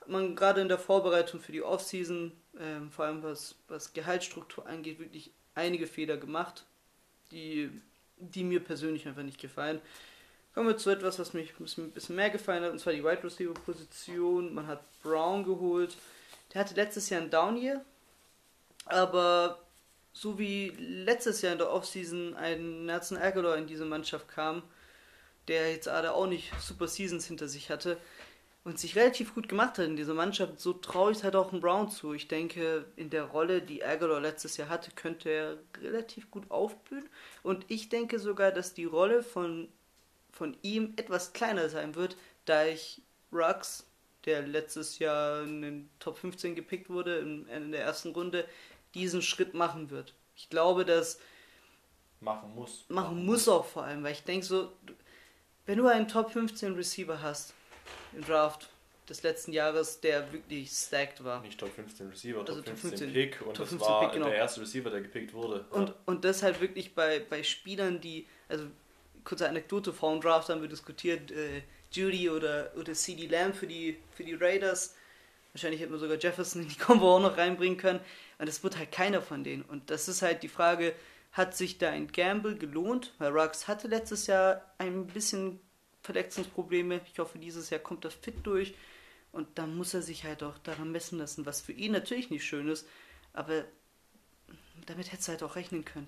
man 0.07 0.35
gerade 0.35 0.61
in 0.61 0.67
der 0.67 0.79
Vorbereitung 0.79 1.39
für 1.39 1.51
die 1.51 1.61
Offseason 1.61 2.31
ähm, 2.59 2.91
vor 2.91 3.05
allem 3.05 3.23
was, 3.23 3.55
was 3.67 3.93
Gehaltsstruktur 3.93 4.65
angeht, 4.65 4.99
wirklich 4.99 5.31
einige 5.55 5.87
Fehler 5.87 6.17
gemacht, 6.17 6.65
die, 7.31 7.69
die 8.17 8.43
mir 8.43 8.59
persönlich 8.59 9.07
einfach 9.07 9.23
nicht 9.23 9.39
gefallen. 9.39 9.81
Kommen 10.53 10.67
wir 10.67 10.77
zu 10.77 10.89
etwas, 10.89 11.17
was, 11.17 11.33
mich, 11.33 11.53
ein 11.59 11.91
bisschen 11.91 12.15
mehr 12.15 12.29
gefallen 12.29 12.63
hat, 12.63 12.71
und 12.71 12.79
zwar 12.79 12.93
die 12.93 13.03
Wide 13.03 13.23
Receiver 13.23 13.53
Position. 13.53 14.53
Man 14.53 14.67
hat 14.67 14.83
Brown 15.01 15.45
geholt. 15.45 15.95
Der 16.53 16.61
hatte 16.61 16.75
letztes 16.75 17.09
Jahr 17.09 17.21
einen 17.21 17.29
Down 17.29 17.55
Year, 17.55 17.85
aber 18.85 19.59
so 20.11 20.37
wie 20.37 20.69
letztes 20.77 21.41
Jahr 21.41 21.53
in 21.53 21.59
der 21.59 21.71
Offseason 21.71 22.35
ein 22.35 22.85
Nelson 22.85 23.17
Aguilar 23.17 23.55
in 23.55 23.67
diese 23.67 23.85
Mannschaft 23.85 24.27
kam, 24.27 24.63
der 25.47 25.71
jetzt 25.71 25.85
gerade 25.85 26.13
auch 26.13 26.27
nicht 26.27 26.51
Super 26.59 26.87
Seasons 26.87 27.25
hinter 27.25 27.47
sich 27.47 27.69
hatte, 27.69 27.97
und 28.63 28.79
sich 28.79 28.95
relativ 28.95 29.33
gut 29.33 29.49
gemacht 29.49 29.77
hat 29.77 29.85
in 29.85 29.95
dieser 29.95 30.13
Mannschaft. 30.13 30.59
So 30.59 30.73
traue 30.73 31.11
ich 31.11 31.17
es 31.17 31.23
halt 31.23 31.35
auch 31.35 31.51
einem 31.51 31.61
Brown 31.61 31.89
zu. 31.89 32.13
Ich 32.13 32.27
denke, 32.27 32.85
in 32.95 33.09
der 33.09 33.23
Rolle, 33.23 33.61
die 33.61 33.83
Aguilar 33.83 34.21
letztes 34.21 34.57
Jahr 34.57 34.69
hatte, 34.69 34.91
könnte 34.91 35.29
er 35.29 35.57
relativ 35.81 36.29
gut 36.29 36.49
aufblühen. 36.51 37.09
Und 37.41 37.65
ich 37.69 37.89
denke 37.89 38.19
sogar, 38.19 38.51
dass 38.51 38.73
die 38.73 38.85
Rolle 38.85 39.23
von, 39.23 39.67
von 40.31 40.55
ihm 40.61 40.93
etwas 40.97 41.33
kleiner 41.33 41.69
sein 41.69 41.95
wird, 41.95 42.17
da 42.45 42.65
ich 42.65 43.01
Rux, 43.33 43.87
der 44.25 44.43
letztes 44.43 44.99
Jahr 44.99 45.41
in 45.41 45.63
den 45.63 45.89
Top 45.99 46.17
15 46.17 46.53
gepickt 46.53 46.89
wurde, 46.89 47.17
in, 47.17 47.47
in 47.47 47.71
der 47.71 47.81
ersten 47.81 48.11
Runde, 48.11 48.47
diesen 48.93 49.23
Schritt 49.23 49.55
machen 49.55 49.89
wird. 49.89 50.13
Ich 50.35 50.49
glaube, 50.49 50.85
dass 50.85 51.19
machen 52.19 52.53
muss. 52.53 52.85
Machen 52.89 53.25
muss 53.25 53.47
auch 53.47 53.65
vor 53.65 53.83
allem, 53.83 54.03
weil 54.03 54.11
ich 54.11 54.23
denke 54.23 54.45
so, 54.45 54.71
wenn 55.65 55.77
du 55.77 55.87
einen 55.87 56.07
Top 56.07 56.31
15 56.31 56.73
Receiver 56.75 57.21
hast 57.21 57.53
im 58.13 58.23
Draft 58.23 58.69
des 59.09 59.23
letzten 59.23 59.51
Jahres, 59.51 59.99
der 59.99 60.31
wirklich 60.31 60.71
stacked 60.71 61.23
war. 61.23 61.41
Nicht 61.41 61.59
Top 61.59 61.73
15 61.73 62.09
Receiver, 62.09 62.39
Also 62.39 62.55
Top 62.55 62.65
Top 62.65 62.77
15, 62.77 63.11
15 63.11 63.13
Pick 63.13 63.41
und 63.41 63.53
Top 63.53 63.65
das 63.65 63.69
15 63.69 63.79
war 63.79 64.01
Pick, 64.01 64.13
genau. 64.13 64.25
der 64.27 64.35
erste 64.35 64.61
Receiver, 64.61 64.89
der 64.89 65.01
gepickt 65.01 65.33
wurde. 65.33 65.65
Und, 65.71 65.89
ja. 65.89 65.95
und 66.05 66.23
das 66.23 66.43
halt 66.43 66.61
wirklich 66.61 66.95
bei, 66.95 67.19
bei 67.19 67.43
Spielern, 67.43 67.99
die, 67.99 68.25
also 68.47 68.65
kurze 69.23 69.47
Anekdote, 69.49 69.91
vor 69.93 70.11
dem 70.11 70.21
Draft 70.21 70.49
haben 70.49 70.61
wir 70.61 70.69
diskutiert, 70.69 71.31
äh, 71.31 71.61
Judy 71.91 72.29
oder, 72.29 72.71
oder 72.77 72.93
CD 72.93 73.27
Lamb 73.27 73.55
für 73.55 73.67
die, 73.67 73.97
für 74.11 74.23
die 74.23 74.33
Raiders. 74.33 74.95
Wahrscheinlich 75.53 75.81
hätten 75.81 75.91
wir 75.91 75.99
sogar 75.99 76.17
Jefferson 76.17 76.61
in 76.61 76.69
die 76.69 76.77
Combo 76.77 77.17
auch 77.17 77.21
noch 77.21 77.37
reinbringen 77.37 77.77
können. 77.77 77.99
Und 78.39 78.47
das 78.47 78.63
wird 78.63 78.77
halt 78.77 78.91
keiner 78.91 79.21
von 79.21 79.43
denen. 79.43 79.63
Und 79.63 79.89
das 79.89 80.07
ist 80.07 80.21
halt 80.21 80.41
die 80.43 80.47
Frage, 80.47 80.93
hat 81.31 81.55
sich 81.55 81.77
da 81.77 81.89
ein 81.89 82.11
Gamble 82.11 82.57
gelohnt? 82.57 83.13
Weil 83.17 83.31
Rux 83.31 83.67
hatte 83.67 83.87
letztes 83.87 84.27
Jahr 84.27 84.61
ein 84.77 85.07
bisschen 85.07 85.59
Verletzungsprobleme. 86.01 87.01
Ich 87.11 87.19
hoffe, 87.19 87.39
dieses 87.39 87.69
Jahr 87.69 87.79
kommt 87.79 88.05
er 88.05 88.11
fit 88.11 88.45
durch. 88.45 88.75
Und 89.31 89.57
dann 89.57 89.75
muss 89.75 89.93
er 89.93 90.01
sich 90.01 90.25
halt 90.25 90.43
auch 90.43 90.57
daran 90.59 90.91
messen 90.91 91.17
lassen, 91.19 91.45
was 91.45 91.61
für 91.61 91.71
ihn 91.71 91.93
natürlich 91.93 92.29
nicht 92.29 92.45
schön 92.45 92.67
ist. 92.67 92.87
Aber 93.33 93.63
damit 94.85 95.11
hättest 95.11 95.29
du 95.29 95.31
halt 95.31 95.43
auch 95.43 95.55
rechnen 95.55 95.85
können. 95.85 96.07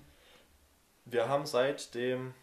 Wir 1.06 1.28
haben 1.28 1.46
seitdem 1.46 2.34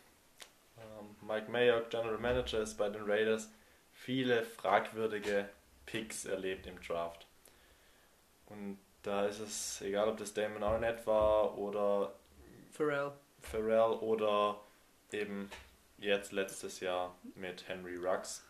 ähm, 0.77 1.27
Mike 1.27 1.51
Mayock 1.51 1.89
General 1.89 2.17
Manager 2.17 2.61
ist 2.61 2.77
bei 2.77 2.89
den 2.89 3.03
Raiders 3.03 3.49
viele 3.93 4.43
fragwürdige 4.43 5.49
Picks 5.85 6.25
erlebt 6.25 6.65
im 6.65 6.81
Draft. 6.81 7.27
Und 8.47 8.79
da 9.03 9.25
ist 9.25 9.39
es 9.39 9.81
egal, 9.81 10.09
ob 10.09 10.17
das 10.17 10.33
Damon 10.33 10.63
Arnett 10.63 11.05
war 11.05 11.57
oder 11.57 12.13
Pharrell. 12.81 13.11
Pharrell 13.41 13.93
oder 13.99 14.59
eben 15.11 15.51
jetzt 15.99 16.31
letztes 16.31 16.79
Jahr 16.79 17.15
mit 17.35 17.67
Henry 17.67 17.95
Rux. 17.95 18.43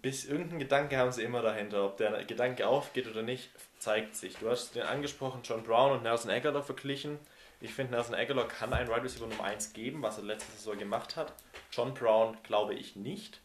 Bis 0.00 0.24
irgendein 0.24 0.58
Gedanke 0.58 0.96
haben 0.96 1.12
sie 1.12 1.22
immer 1.22 1.42
dahinter. 1.42 1.84
Ob 1.84 1.98
der 1.98 2.24
Gedanke 2.24 2.66
aufgeht 2.66 3.06
oder 3.06 3.22
nicht, 3.22 3.50
zeigt 3.78 4.16
sich. 4.16 4.36
Du 4.38 4.48
hast 4.48 4.74
den 4.74 4.84
angesprochen, 4.84 5.42
John 5.44 5.62
Brown 5.62 5.92
und 5.92 6.02
Nelson 6.04 6.30
Aguilar 6.30 6.62
verglichen. 6.62 7.18
Ich 7.60 7.74
finde, 7.74 7.92
Nelson 7.92 8.14
Aguilar 8.14 8.48
kann 8.48 8.72
einen 8.72 8.88
Wide 8.88 9.04
Receiver 9.04 9.26
Nummer 9.26 9.44
1 9.44 9.74
geben, 9.74 10.02
was 10.02 10.16
er 10.16 10.24
letzte 10.24 10.50
Saison 10.52 10.78
gemacht 10.78 11.16
hat. 11.16 11.34
John 11.70 11.92
Brown 11.92 12.38
glaube 12.44 12.74
ich 12.74 12.96
nicht. 12.96 13.40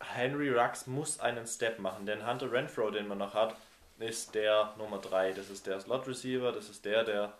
Henry 0.00 0.50
Rux 0.50 0.88
muss 0.88 1.20
einen 1.20 1.46
Step 1.46 1.78
machen, 1.78 2.06
denn 2.06 2.26
Hunter 2.26 2.50
Renfro, 2.50 2.90
den 2.90 3.06
man 3.06 3.18
noch 3.18 3.34
hat, 3.34 3.56
ist 4.00 4.34
der 4.34 4.74
Nummer 4.78 4.98
3. 4.98 5.32
Das 5.32 5.48
ist 5.48 5.68
der 5.68 5.80
Slot 5.80 6.08
Receiver, 6.08 6.50
das 6.50 6.68
ist 6.68 6.84
der, 6.84 7.04
der 7.04 7.32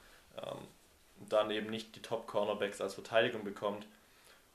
ähm, 0.42 0.66
dann 1.28 1.50
eben 1.50 1.70
nicht 1.70 1.94
die 1.96 2.02
Top 2.02 2.26
Cornerbacks 2.26 2.80
als 2.80 2.94
Verteidigung 2.94 3.44
bekommt. 3.44 3.86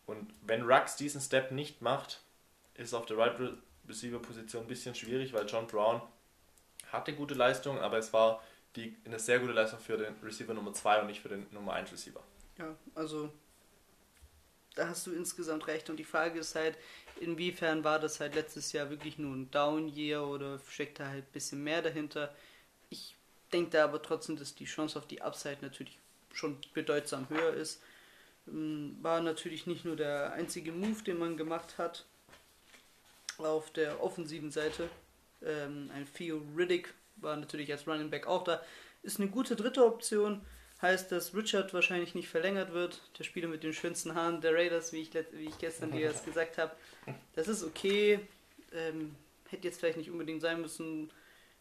Und 0.06 0.34
wenn 0.42 0.64
Rux 0.64 0.96
diesen 0.96 1.22
Step 1.22 1.52
nicht 1.52 1.82
macht, 1.82 2.22
ist 2.76 2.94
auf 2.94 3.06
der 3.06 3.18
Right 3.18 3.36
Receiver 3.88 4.20
Position 4.20 4.64
ein 4.64 4.68
bisschen 4.68 4.96
schwierig, 4.96 5.34
weil 5.34 5.48
John 5.48 5.68
Brown 5.68 6.02
hatte 6.92 7.14
gute 7.14 7.34
Leistung, 7.34 7.80
aber 7.80 7.98
es 7.98 8.14
war 8.14 8.42
die, 8.76 8.96
eine 9.06 9.20
sehr 9.20 9.40
gute 9.40 9.54
Leistung 9.54 9.80
für 9.80 9.98
den 9.98 10.16
Receiver 10.24 10.54
Nummer 10.54 10.74
2 10.74 11.02
und 11.02 11.08
nicht 11.08 11.22
für 11.22 11.30
den 11.30 11.46
Nummer 11.52 11.74
1 11.74 11.92
Receiver. 11.92 12.22
Ja, 12.58 12.76
also 12.96 13.32
da 14.76 14.88
hast 14.88 15.06
du 15.08 15.12
insgesamt 15.12 15.68
recht. 15.68 15.90
Und 15.90 15.98
die 15.98 16.04
Frage 16.04 16.40
ist 16.40 16.56
halt, 16.56 16.78
inwiefern 17.20 17.84
war 17.84 18.00
das 18.00 18.20
halt 18.20 18.36
letztes 18.36 18.72
Jahr 18.72 18.90
wirklich 18.90 19.18
nur 19.18 19.36
ein 19.36 19.52
Down-Year 19.52 20.26
oder 20.26 20.60
steckt 20.70 21.00
da 21.00 21.08
halt 21.08 21.26
ein 21.26 21.32
bisschen 21.34 21.64
mehr 21.64 21.82
dahinter? 21.82 22.34
Denke 23.54 23.72
da 23.72 23.84
aber 23.84 24.02
trotzdem, 24.02 24.38
dass 24.38 24.56
die 24.56 24.66
Chance 24.66 24.98
auf 24.98 25.08
die 25.08 25.22
Upside 25.22 25.58
natürlich 25.62 25.98
schon 26.34 26.58
bedeutsam 26.74 27.28
höher 27.30 27.54
ist. 27.54 27.82
Ähm, 28.48 28.98
War 29.02 29.22
natürlich 29.22 29.68
nicht 29.68 29.86
nur 29.86 29.96
der 29.96 30.34
einzige 30.34 30.72
Move, 30.72 31.04
den 31.04 31.18
man 31.18 31.38
gemacht 31.38 31.78
hat 31.78 32.06
auf 33.38 33.72
der 33.72 34.04
offensiven 34.04 34.52
Seite. 34.52 34.90
Ähm, 35.42 35.90
ein 35.94 36.08
Theo 36.14 36.42
Riddick 36.58 36.94
war 37.18 37.38
natürlich 37.38 37.72
als 37.72 37.88
Running 37.88 38.10
Back 38.10 38.28
auch 38.28 38.44
da. 38.44 38.62
Ist 39.04 39.20
eine 39.20 39.30
gute 39.30 39.56
dritte 39.56 39.86
Option. 39.86 40.42
Heißt, 40.82 41.12
dass 41.12 41.36
Richard 41.36 41.74
wahrscheinlich 41.74 42.16
nicht 42.16 42.30
verlängert 42.30 42.74
wird. 42.74 43.02
Der 43.18 43.26
Spieler 43.26 43.50
mit 43.50 43.64
den 43.64 43.74
schönsten 43.74 44.16
Haaren 44.16 44.40
der 44.40 44.54
Raiders, 44.54 44.94
wie 44.94 45.02
ich, 45.02 45.14
wie 45.14 45.46
ich 45.46 45.58
gestern 45.58 45.92
dir 45.92 46.10
das 46.10 46.24
gesagt 46.26 46.58
habe. 46.58 46.72
Das 47.36 47.48
ist 47.48 47.64
okay. 47.64 48.20
Ähm, 48.74 49.16
hätte 49.50 49.68
jetzt 49.68 49.80
vielleicht 49.80 49.98
nicht 49.98 50.10
unbedingt 50.10 50.42
sein 50.42 50.62
müssen. 50.62 51.12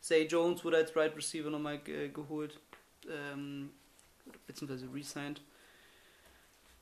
Zay 0.00 0.26
Jones 0.26 0.64
wurde 0.64 0.78
als 0.78 0.94
Right 0.94 1.14
Receiver 1.16 1.50
nochmal 1.50 1.78
ge 1.78 2.08
geholt. 2.08 2.60
Ähm, 3.08 3.70
beziehungsweise 4.46 4.92
resigned. 4.92 5.40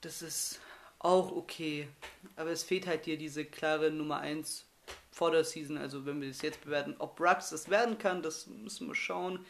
Das 0.01 0.23
ist 0.23 0.61
auch 0.99 1.33
okay. 1.33 1.89
Aber 2.37 2.51
es 2.51 2.63
fehlt 2.63 2.87
halt 2.87 3.07
dir 3.07 3.17
diese 3.17 3.45
klare 3.45 3.91
Nummer 3.91 4.19
1 4.19 4.67
vor 5.11 5.31
der 5.31 5.45
Season. 5.45 5.79
Also 5.79 6.07
wenn 6.07 6.21
wir 6.21 6.29
das 6.29 6.43
jetzt 6.43 6.63
bewerten, 6.63 6.95
ob 6.99 7.21
Rux 7.21 7.51
das 7.51 7.71
werden 7.71 7.99
kann, 7.99 8.23
das 8.23 8.47
müssen 8.47 8.89
wir 8.89 8.95
schauen. 8.95 9.45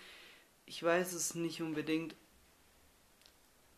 Ich 0.64 0.82
weiß 0.82 1.12
es 1.12 1.34
nicht 1.34 1.62
unbedingt. 1.62 2.14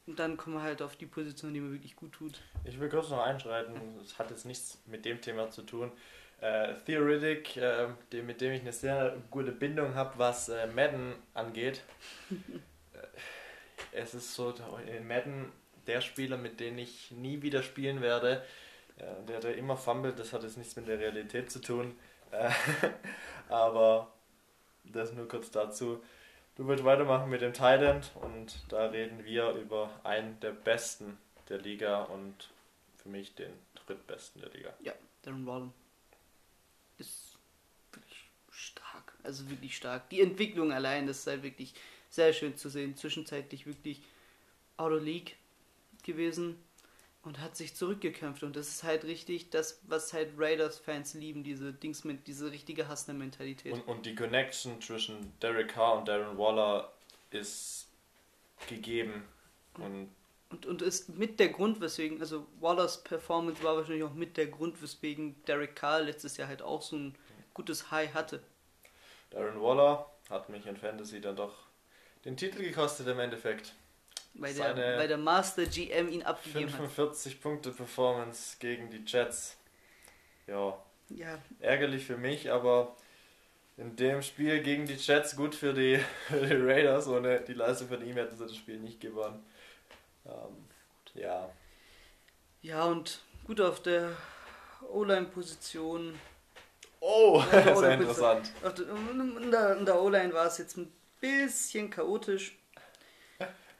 Und 0.06 0.18
dann 0.18 0.38
kommen 0.38 0.56
wir 0.56 0.62
halt 0.62 0.80
auf 0.80 0.96
die 0.96 1.06
Position, 1.06 1.52
die 1.52 1.60
mir 1.60 1.70
wirklich 1.70 1.94
gut 1.94 2.12
tut. 2.12 2.40
Ich 2.64 2.80
will 2.80 2.88
kurz 2.88 3.10
noch 3.10 3.22
einschreiten, 3.22 3.74
das 3.98 4.18
hat 4.18 4.30
jetzt 4.30 4.46
nichts 4.46 4.78
mit 4.86 5.04
dem 5.04 5.20
Thema 5.20 5.50
zu 5.50 5.62
tun. 5.62 5.92
Äh, 6.40 6.74
Theoretic, 6.86 7.56
äh, 7.56 7.88
dem, 8.12 8.26
mit 8.26 8.40
dem 8.40 8.52
ich 8.52 8.60
eine 8.60 8.72
sehr 8.72 9.16
gute 9.30 9.50
Bindung 9.50 9.94
habe, 9.94 10.18
was 10.18 10.48
äh, 10.48 10.66
Madden 10.66 11.14
angeht. 11.34 11.82
Äh, 12.94 13.06
es 13.92 14.14
ist 14.14 14.34
so, 14.34 14.54
in 14.86 15.06
Madden 15.06 15.52
der 15.86 16.00
Spieler, 16.00 16.36
mit 16.36 16.58
dem 16.58 16.78
ich 16.78 17.10
nie 17.10 17.42
wieder 17.42 17.62
spielen 17.62 18.00
werde, 18.00 18.44
äh, 18.96 19.04
der, 19.26 19.40
der 19.40 19.56
immer 19.56 19.76
fummelt, 19.76 20.18
das 20.18 20.32
hat 20.32 20.42
jetzt 20.42 20.56
nichts 20.56 20.74
mit 20.74 20.88
der 20.88 20.98
Realität 20.98 21.50
zu 21.50 21.60
tun. 21.60 21.96
Äh, 22.30 22.50
aber 23.48 24.12
das 24.84 25.12
nur 25.12 25.28
kurz 25.28 25.50
dazu. 25.50 26.02
Du 26.56 26.66
willst 26.66 26.84
weitermachen 26.84 27.30
mit 27.30 27.40
dem 27.40 27.52
Thailand 27.52 28.10
und 28.16 28.64
da 28.68 28.86
reden 28.86 29.24
wir 29.24 29.52
über 29.52 29.90
einen 30.02 30.40
der 30.40 30.50
besten 30.50 31.18
der 31.48 31.58
Liga 31.58 32.02
und 32.02 32.50
für 32.96 33.08
mich 33.08 33.34
den 33.34 33.52
drittbesten 33.86 34.42
der 34.42 34.50
Liga. 34.50 34.74
Ja, 34.80 34.92
Darren 35.22 35.46
Wallen 35.46 35.72
ist 36.98 37.38
wirklich 37.92 38.28
stark. 38.50 39.07
Also 39.22 39.48
wirklich 39.50 39.76
stark. 39.76 40.08
Die 40.10 40.20
Entwicklung 40.20 40.72
allein, 40.72 41.06
das 41.06 41.20
ist 41.20 41.26
halt 41.26 41.42
wirklich 41.42 41.74
sehr 42.08 42.32
schön 42.32 42.56
zu 42.56 42.68
sehen. 42.68 42.96
Zwischenzeitlich 42.96 43.66
wirklich 43.66 44.02
out 44.76 44.92
of 44.92 45.02
league 45.02 45.36
gewesen 46.04 46.56
und 47.22 47.40
hat 47.40 47.56
sich 47.56 47.74
zurückgekämpft. 47.74 48.42
Und 48.42 48.56
das 48.56 48.68
ist 48.68 48.84
halt 48.84 49.04
richtig 49.04 49.50
das, 49.50 49.80
was 49.86 50.12
halt 50.12 50.30
Raiders-Fans 50.38 51.14
lieben, 51.14 51.42
diese 51.42 51.72
Dings 51.72 52.04
mit, 52.04 52.26
diese 52.26 52.50
richtige 52.50 52.88
Hustler-Mentalität. 52.88 53.72
Und, 53.72 53.82
und 53.88 54.06
die 54.06 54.14
Connection 54.14 54.80
zwischen 54.80 55.32
Derek 55.40 55.68
Carr 55.68 55.98
und 55.98 56.08
Darren 56.08 56.38
Waller 56.38 56.92
ist 57.30 57.88
gegeben. 58.68 59.24
Und 59.74 60.08
Und, 60.50 60.64
und 60.64 60.80
ist 60.80 61.10
mit 61.10 61.38
der 61.40 61.48
Grund, 61.48 61.80
weswegen, 61.80 62.20
also 62.20 62.46
Wallers 62.60 63.04
Performance 63.04 63.62
war 63.62 63.76
wahrscheinlich 63.76 64.04
auch 64.04 64.14
mit 64.14 64.36
der 64.38 64.46
Grund, 64.46 64.80
weswegen 64.80 65.34
Derek 65.44 65.76
Carr 65.76 66.00
letztes 66.00 66.38
Jahr 66.38 66.48
halt 66.48 66.62
auch 66.62 66.80
so 66.80 66.96
ein 66.96 67.14
gutes 67.52 67.90
High 67.90 68.14
hatte. 68.14 68.42
Darren 69.30 69.60
Waller 69.60 70.10
hat 70.30 70.48
mich 70.48 70.66
in 70.66 70.76
Fantasy 70.76 71.20
dann 71.20 71.36
doch 71.36 71.54
den 72.24 72.36
Titel 72.36 72.62
gekostet 72.62 73.06
im 73.08 73.18
Endeffekt. 73.18 73.74
Weil 74.34 74.54
der, 74.54 74.68
Seine 74.68 74.98
weil 74.98 75.08
der 75.08 75.18
Master 75.18 75.66
GM 75.66 76.08
ihn 76.08 76.22
abgegeben 76.22 76.70
hat. 76.70 76.76
45 76.76 77.40
Punkte 77.40 77.70
Performance 77.72 78.56
gegen 78.58 78.90
die 78.90 79.02
Jets. 79.04 79.56
Ja, 80.46 80.78
Ja, 81.08 81.38
ärgerlich 81.60 82.04
für 82.06 82.16
mich, 82.16 82.50
aber 82.50 82.96
in 83.76 83.96
dem 83.96 84.22
Spiel 84.22 84.62
gegen 84.62 84.86
die 84.86 84.94
Jets 84.94 85.36
gut 85.36 85.54
für 85.54 85.72
die, 85.74 85.98
für 86.28 86.46
die 86.46 86.54
Raiders. 86.54 87.08
Ohne 87.08 87.40
die 87.40 87.54
Leistung 87.54 87.88
von 87.88 88.06
ihm 88.06 88.14
hätten 88.16 88.36
sie 88.36 88.46
das 88.46 88.56
Spiel 88.56 88.78
nicht 88.78 89.00
gewonnen. 89.00 89.44
Ähm, 90.26 90.68
ja, 91.14 91.50
ja, 92.60 92.84
und 92.84 93.20
gut 93.46 93.60
auf 93.60 93.80
der 93.82 94.16
O-Line-Position. 94.90 96.18
Oh, 97.00 97.42
Ja, 97.52 97.76
sehr 97.76 97.92
interessant. 97.94 98.50
In 99.42 99.50
der, 99.50 99.76
in 99.78 99.84
der 99.86 100.00
O-Line 100.00 100.32
war 100.32 100.46
es 100.46 100.58
jetzt 100.58 100.76
ein 100.76 100.92
bisschen 101.20 101.90
chaotisch. 101.90 102.56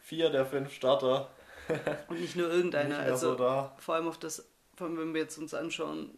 Vier 0.03 0.31
der 0.31 0.47
fünf 0.47 0.73
Starter. 0.73 1.31
Und 2.09 2.21
nicht 2.21 2.35
nur 2.37 2.49
Nicht 2.49 2.57
irgendeiner. 2.57 2.89
mehr 2.99 3.13
Also 3.13 3.33
so 3.33 3.35
da. 3.37 3.77
vor 3.79 3.95
allem 3.97 4.09
auf 4.09 4.19
das, 4.19 4.49
vor 4.77 4.87
allem 4.87 4.99
wenn 4.99 5.13
wir 5.15 5.21
jetzt 5.23 5.37
uns 5.39 5.53
anschauen, 5.53 6.11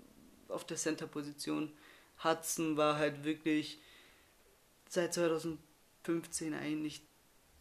auf 0.48 0.64
der 0.64 0.76
Center-Position, 0.76 1.72
Hudson 2.22 2.76
war 2.76 2.98
halt 2.98 3.24
wirklich 3.24 3.80
seit 4.88 5.14
2015 5.14 6.54
eigentlich 6.54 7.02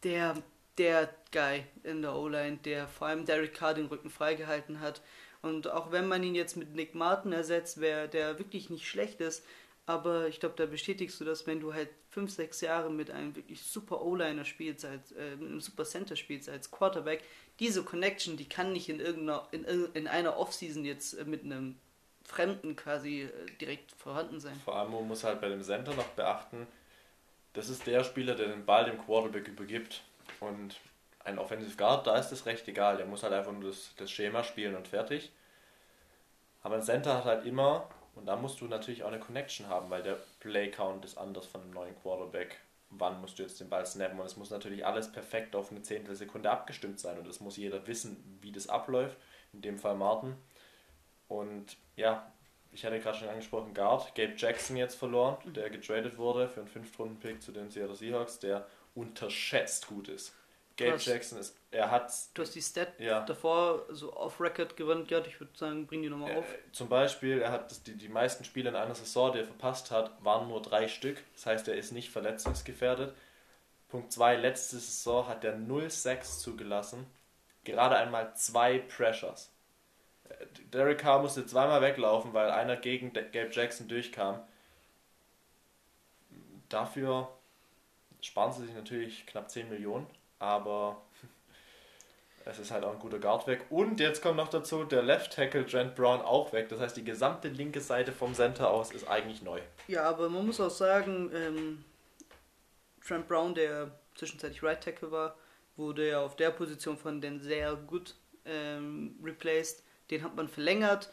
der, 0.04 0.36
der 0.78 1.08
Guy 1.32 1.64
in 1.82 2.02
der 2.02 2.14
O-Line, 2.14 2.58
der 2.58 2.86
vor 2.88 3.08
allem 3.08 3.24
Derek 3.24 3.54
Carr 3.54 3.74
den 3.74 3.86
Rücken 3.86 4.10
freigehalten 4.10 4.80
hat. 4.80 5.02
Und 5.42 5.68
auch 5.70 5.90
wenn 5.90 6.06
man 6.06 6.22
ihn 6.22 6.34
jetzt 6.34 6.56
mit 6.56 6.74
Nick 6.74 6.94
Martin 6.94 7.32
ersetzt, 7.32 7.80
wer 7.80 8.08
der 8.08 8.38
wirklich 8.38 8.70
nicht 8.70 8.86
schlecht 8.86 9.20
ist, 9.20 9.42
Aber 9.90 10.28
ich 10.28 10.38
glaube, 10.38 10.54
da 10.56 10.66
bestätigst 10.66 11.20
du 11.20 11.24
das, 11.24 11.48
wenn 11.48 11.58
du 11.58 11.74
halt 11.74 11.88
fünf, 12.10 12.30
sechs 12.30 12.60
Jahre 12.60 12.90
mit 12.90 13.10
einem 13.10 13.34
wirklich 13.34 13.62
super 13.62 14.02
O-Liner 14.02 14.44
spielst, 14.44 14.84
als, 14.84 15.10
äh, 15.12 15.32
einem 15.32 15.60
super 15.60 15.84
Center 15.84 16.14
spielst 16.14 16.48
als 16.48 16.70
Quarterback, 16.70 17.24
diese 17.58 17.82
Connection, 17.82 18.36
die 18.36 18.48
kann 18.48 18.72
nicht 18.72 18.88
in 18.88 19.00
irgendeiner, 19.00 19.48
in, 19.50 19.64
in 19.94 20.06
einer 20.06 20.36
Offseason 20.38 20.84
jetzt 20.84 21.14
äh, 21.14 21.24
mit 21.24 21.44
einem 21.44 21.76
Fremden 22.24 22.76
quasi 22.76 23.22
äh, 23.22 23.30
direkt 23.60 23.90
vorhanden 23.92 24.38
sein. 24.38 24.60
Vor 24.64 24.76
allem, 24.76 24.92
man 24.92 25.08
muss 25.08 25.24
halt 25.24 25.40
bei 25.40 25.48
dem 25.48 25.62
Center 25.62 25.92
noch 25.94 26.08
beachten, 26.08 26.68
das 27.54 27.68
ist 27.68 27.84
der 27.86 28.04
Spieler, 28.04 28.36
der 28.36 28.46
den 28.46 28.64
Ball 28.64 28.84
dem 28.84 28.98
Quarterback 29.04 29.48
übergibt. 29.48 30.02
Und 30.38 30.76
ein 31.24 31.38
Offensive 31.38 31.76
Guard, 31.76 32.06
da 32.06 32.16
ist 32.16 32.32
es 32.32 32.46
recht 32.46 32.66
egal. 32.68 32.96
Der 32.96 33.06
muss 33.06 33.22
halt 33.22 33.32
einfach 33.32 33.52
nur 33.52 33.70
das, 33.70 33.94
das 33.96 34.10
Schema 34.10 34.42
spielen 34.42 34.74
und 34.74 34.88
fertig. 34.88 35.32
Aber 36.62 36.76
ein 36.76 36.82
Center 36.82 37.16
hat 37.16 37.24
halt 37.24 37.46
immer, 37.46 37.88
und 38.14 38.26
da 38.26 38.36
musst 38.36 38.60
du 38.60 38.66
natürlich 38.66 39.02
auch 39.04 39.08
eine 39.08 39.18
Connection 39.18 39.68
haben, 39.68 39.90
weil 39.90 40.02
der 40.02 40.18
Play 40.40 40.70
Count 40.70 41.04
ist 41.04 41.18
anders 41.18 41.46
von 41.46 41.62
einem 41.62 41.70
neuen 41.70 42.00
Quarterback. 42.02 42.58
Wann 42.90 43.20
musst 43.20 43.38
du 43.38 43.42
jetzt 43.42 43.60
den 43.60 43.68
Ball 43.68 43.86
snappen? 43.86 44.18
Und 44.18 44.26
es 44.26 44.36
muss 44.36 44.50
natürlich 44.50 44.84
alles 44.84 45.12
perfekt 45.12 45.54
auf 45.54 45.70
eine 45.70 45.82
Zehntelsekunde 45.82 46.50
abgestimmt 46.50 46.98
sein. 46.98 47.18
Und 47.18 47.28
das 47.28 47.40
muss 47.40 47.56
jeder 47.56 47.86
wissen, 47.86 48.38
wie 48.40 48.52
das 48.52 48.68
abläuft. 48.68 49.16
In 49.52 49.62
dem 49.62 49.78
Fall 49.78 49.94
Martin. 49.94 50.34
Und 51.28 51.76
ja, 51.96 52.32
ich 52.72 52.84
hatte 52.84 52.98
gerade 52.98 53.18
schon 53.18 53.28
angesprochen, 53.28 53.74
Guard, 53.74 54.14
Gabe 54.14 54.34
Jackson 54.36 54.76
jetzt 54.76 54.96
verloren, 54.96 55.36
der 55.44 55.70
getradet 55.70 56.18
wurde 56.18 56.48
für 56.48 56.60
einen 56.60 56.68
Fünftrunden-Pick 56.68 57.42
zu 57.42 57.52
den 57.52 57.70
Seattle 57.70 57.96
Seahawks, 57.96 58.38
der 58.38 58.66
unterschätzt 58.94 59.86
gut 59.86 60.08
ist. 60.08 60.34
Gabe 60.80 60.92
hast, 60.94 61.06
Jackson 61.06 61.38
ist, 61.38 61.56
er 61.70 61.90
hat. 61.90 62.12
Du 62.34 62.42
hast 62.42 62.54
die 62.54 62.62
Stat 62.62 62.88
Ja. 62.98 63.20
davor 63.20 63.86
so 63.90 64.16
off-Record 64.16 64.76
gewandt 64.76 65.08
gehabt. 65.08 65.26
Ich 65.26 65.38
würde 65.40 65.56
sagen, 65.56 65.86
bring 65.86 66.02
die 66.02 66.08
nochmal 66.08 66.36
auf. 66.36 66.44
Äh, 66.52 66.72
zum 66.72 66.88
Beispiel, 66.88 67.40
er 67.40 67.52
hat 67.52 67.70
das, 67.70 67.82
die, 67.82 67.94
die 67.96 68.08
meisten 68.08 68.44
Spiele 68.44 68.68
in 68.70 68.76
einer 68.76 68.94
Saison, 68.94 69.32
die 69.32 69.38
er 69.38 69.44
verpasst 69.44 69.90
hat, 69.90 70.12
waren 70.24 70.48
nur 70.48 70.60
drei 70.62 70.88
Stück. 70.88 71.22
Das 71.34 71.46
heißt, 71.46 71.68
er 71.68 71.76
ist 71.76 71.92
nicht 71.92 72.10
verletzungsgefährdet. 72.10 73.14
Punkt 73.88 74.12
2, 74.12 74.36
letzte 74.36 74.76
Saison 74.78 75.26
hat 75.26 75.44
er 75.44 75.56
0-6 75.56 76.38
zugelassen. 76.40 77.06
Gerade 77.64 77.96
einmal 77.96 78.34
zwei 78.36 78.78
Pressures. 78.78 79.50
Äh, 80.28 80.46
Derek 80.72 80.98
Carr 80.98 81.20
musste 81.20 81.44
zweimal 81.46 81.80
weglaufen, 81.82 82.32
weil 82.32 82.50
einer 82.50 82.76
gegen 82.76 83.12
Gabe 83.12 83.50
Jackson 83.52 83.88
durchkam. 83.88 84.40
Dafür 86.68 87.28
sparen 88.20 88.52
sie 88.52 88.66
sich 88.66 88.74
natürlich 88.74 89.26
knapp 89.26 89.50
10 89.50 89.68
Millionen, 89.68 90.06
aber 90.40 91.00
es 92.44 92.58
ist 92.58 92.72
halt 92.72 92.82
auch 92.84 92.92
ein 92.92 92.98
guter 92.98 93.20
Guard 93.20 93.46
weg. 93.46 93.66
Und 93.70 94.00
jetzt 94.00 94.22
kommt 94.22 94.36
noch 94.36 94.48
dazu, 94.48 94.82
der 94.82 95.02
Left 95.02 95.32
Tackle 95.32 95.64
Trent 95.64 95.94
Brown 95.94 96.20
auch 96.20 96.52
weg. 96.52 96.68
Das 96.70 96.80
heißt, 96.80 96.96
die 96.96 97.04
gesamte 97.04 97.48
linke 97.48 97.80
Seite 97.80 98.10
vom 98.10 98.34
Center 98.34 98.70
aus 98.70 98.90
ist 98.90 99.06
eigentlich 99.06 99.42
neu. 99.42 99.60
Ja, 99.86 100.04
aber 100.04 100.28
man 100.28 100.46
muss 100.46 100.60
auch 100.60 100.70
sagen, 100.70 101.30
ähm, 101.32 101.84
Trent 103.06 103.28
Brown, 103.28 103.54
der 103.54 103.92
zwischenzeitlich 104.16 104.62
Right 104.62 104.82
Tackle 104.82 105.12
war, 105.12 105.36
wurde 105.76 106.08
ja 106.08 106.20
auf 106.20 106.34
der 106.34 106.50
Position 106.50 106.96
von 106.96 107.20
den 107.20 107.40
sehr 107.40 107.76
gut 107.76 108.16
ähm, 108.44 109.16
replaced. 109.22 109.84
Den 110.10 110.24
hat 110.24 110.34
man 110.34 110.48
verlängert, 110.48 111.10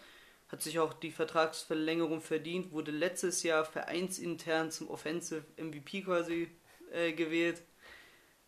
hat 0.50 0.62
sich 0.62 0.80
auch 0.80 0.94
die 0.94 1.12
Vertragsverlängerung 1.12 2.22
verdient, 2.22 2.72
wurde 2.72 2.92
letztes 2.92 3.44
Jahr 3.44 3.66
vereinsintern 3.66 4.72
zum 4.72 4.90
Offensive 4.90 5.44
MVP 5.58 6.02
quasi 6.04 6.50
äh, 6.92 7.12
gewählt. 7.12 7.62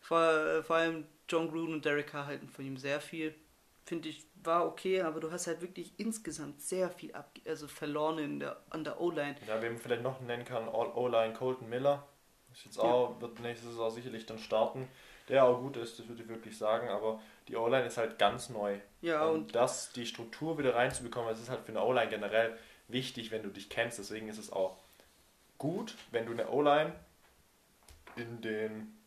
Vor, 0.00 0.62
vor 0.64 0.76
allem 0.76 1.06
John 1.28 1.48
Gruden 1.48 1.74
und 1.74 1.84
Derek 1.84 2.08
Carr 2.08 2.26
halten 2.26 2.48
von 2.48 2.64
ihm 2.64 2.76
sehr 2.76 3.00
viel. 3.00 3.34
Finde 3.84 4.08
ich, 4.08 4.24
war 4.42 4.66
okay, 4.66 5.02
aber 5.02 5.20
du 5.20 5.30
hast 5.30 5.46
halt 5.46 5.60
wirklich 5.60 5.92
insgesamt 5.98 6.60
sehr 6.60 6.90
viel 6.90 7.14
ab 7.14 7.30
also 7.46 7.68
verloren 7.68 8.18
in 8.18 8.40
der, 8.40 8.60
an 8.70 8.84
der 8.84 9.00
O-Line. 9.00 9.36
Ja, 9.46 9.60
wen 9.60 9.72
man 9.72 9.80
vielleicht 9.80 10.02
noch 10.02 10.20
nennen 10.20 10.44
kann, 10.44 10.68
O-Line 10.68 11.34
Colton 11.34 11.68
Miller. 11.68 12.06
Ist 12.52 12.64
jetzt 12.64 12.78
auch, 12.78 13.20
wird 13.20 13.38
nächste 13.40 13.68
Saison 13.68 13.90
sicherlich 13.90 14.26
dann 14.26 14.38
starten. 14.38 14.88
Der 15.28 15.44
auch 15.44 15.60
gut 15.60 15.76
ist, 15.76 15.98
das 15.98 16.08
würde 16.08 16.22
ich 16.22 16.28
wirklich 16.28 16.58
sagen, 16.58 16.88
aber 16.88 17.20
die 17.46 17.56
O-Line 17.56 17.86
ist 17.86 17.98
halt 17.98 18.18
ganz 18.18 18.48
neu. 18.48 18.78
Ja, 19.00 19.26
und, 19.26 19.34
und 19.34 19.54
das, 19.54 19.92
die 19.92 20.06
Struktur 20.06 20.58
wieder 20.58 20.74
reinzubekommen, 20.74 21.28
das 21.28 21.40
ist 21.40 21.48
halt 21.48 21.60
für 21.60 21.72
eine 21.72 21.82
O-Line 21.82 22.10
generell 22.10 22.58
wichtig, 22.88 23.30
wenn 23.30 23.42
du 23.42 23.50
dich 23.50 23.68
kennst. 23.68 23.98
Deswegen 23.98 24.28
ist 24.28 24.38
es 24.38 24.52
auch 24.52 24.76
gut, 25.58 25.96
wenn 26.10 26.26
du 26.26 26.32
eine 26.32 26.50
O-Line 26.50 26.92
in 28.16 28.40
den 28.40 28.99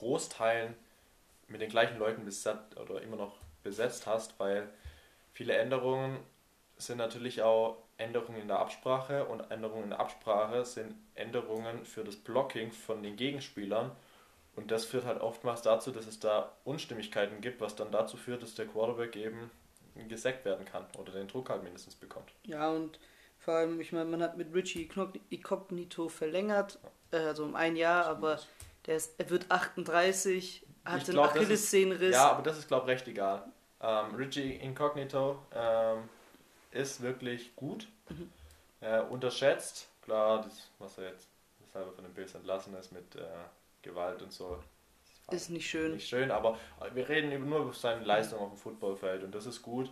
Großteilen 0.00 0.74
mit 1.48 1.60
den 1.60 1.68
gleichen 1.68 1.98
Leuten 1.98 2.24
besetzt 2.24 2.76
oder 2.78 3.02
immer 3.02 3.16
noch 3.16 3.36
besetzt 3.62 4.06
hast, 4.06 4.38
weil 4.40 4.68
viele 5.32 5.54
Änderungen 5.54 6.18
sind 6.78 6.98
natürlich 6.98 7.42
auch 7.42 7.76
Änderungen 7.98 8.40
in 8.40 8.48
der 8.48 8.58
Absprache 8.58 9.26
und 9.26 9.50
Änderungen 9.50 9.84
in 9.84 9.90
der 9.90 10.00
Absprache 10.00 10.64
sind 10.64 10.94
Änderungen 11.14 11.84
für 11.84 12.02
das 12.02 12.16
Blocking 12.16 12.72
von 12.72 13.02
den 13.02 13.16
Gegenspielern. 13.16 13.92
Und 14.56 14.70
das 14.70 14.86
führt 14.86 15.04
halt 15.04 15.20
oftmals 15.20 15.62
dazu, 15.62 15.90
dass 15.90 16.06
es 16.06 16.18
da 16.18 16.52
Unstimmigkeiten 16.64 17.40
gibt, 17.40 17.60
was 17.60 17.76
dann 17.76 17.92
dazu 17.92 18.16
führt, 18.16 18.42
dass 18.42 18.54
der 18.54 18.66
Quarterback 18.66 19.16
eben 19.16 19.50
gesackt 20.08 20.44
werden 20.46 20.64
kann 20.64 20.86
oder 20.98 21.12
den 21.12 21.28
Druck 21.28 21.50
halt 21.50 21.62
mindestens 21.62 21.94
bekommt. 21.94 22.32
Ja, 22.44 22.70
und 22.70 22.98
vor 23.38 23.54
allem, 23.54 23.80
ich 23.80 23.92
meine, 23.92 24.06
man 24.06 24.22
hat 24.22 24.36
mit 24.36 24.54
Richie 24.54 24.88
Incognito 25.30 26.08
verlängert, 26.08 26.78
äh, 27.10 27.18
also 27.18 27.44
um 27.44 27.54
ein 27.54 27.76
Jahr, 27.76 28.06
aber 28.06 28.38
der 28.86 28.96
ist, 28.96 29.14
er 29.18 29.30
wird 29.30 29.50
38, 29.50 30.66
hat 30.84 31.02
Ich 31.02 31.08
einen 31.08 31.14
glaub, 31.14 31.26
ist- 31.26 31.36
Achillessehnenriss. 31.36 32.14
Ja, 32.14 32.30
aber 32.30 32.42
das 32.42 32.58
ist, 32.58 32.68
glaube 32.68 32.86
ich, 32.86 32.96
recht 32.96 33.08
egal. 33.08 33.44
Ähm, 33.82 34.14
Richie 34.14 34.56
Incognito 34.56 35.38
ähm, 35.54 36.08
ist 36.70 37.00
wirklich 37.02 37.54
gut. 37.56 37.88
Mhm. 38.08 38.30
Äh, 38.80 39.00
unterschätzt. 39.02 39.88
Klar, 40.02 40.42
das, 40.42 40.68
was 40.78 40.98
er 40.98 41.10
jetzt 41.10 41.28
selber 41.72 41.92
von 41.92 42.04
den 42.04 42.14
Bills 42.14 42.34
entlassen 42.34 42.74
ist 42.76 42.92
mit 42.92 43.14
äh, 43.16 43.20
Gewalt 43.82 44.22
und 44.22 44.32
so. 44.32 44.58
Ist 45.30 45.50
nicht 45.50 45.68
schön. 45.70 45.92
nicht 45.92 46.08
schön, 46.08 46.32
aber 46.32 46.58
wir 46.92 47.08
reden 47.08 47.30
eben 47.30 47.48
nur 47.48 47.60
über 47.60 47.72
seine 47.72 48.04
Leistung 48.04 48.40
auf 48.40 48.48
dem 48.48 48.56
Footballfeld 48.58 49.22
und 49.22 49.32
das 49.34 49.46
ist 49.46 49.62
gut. 49.62 49.88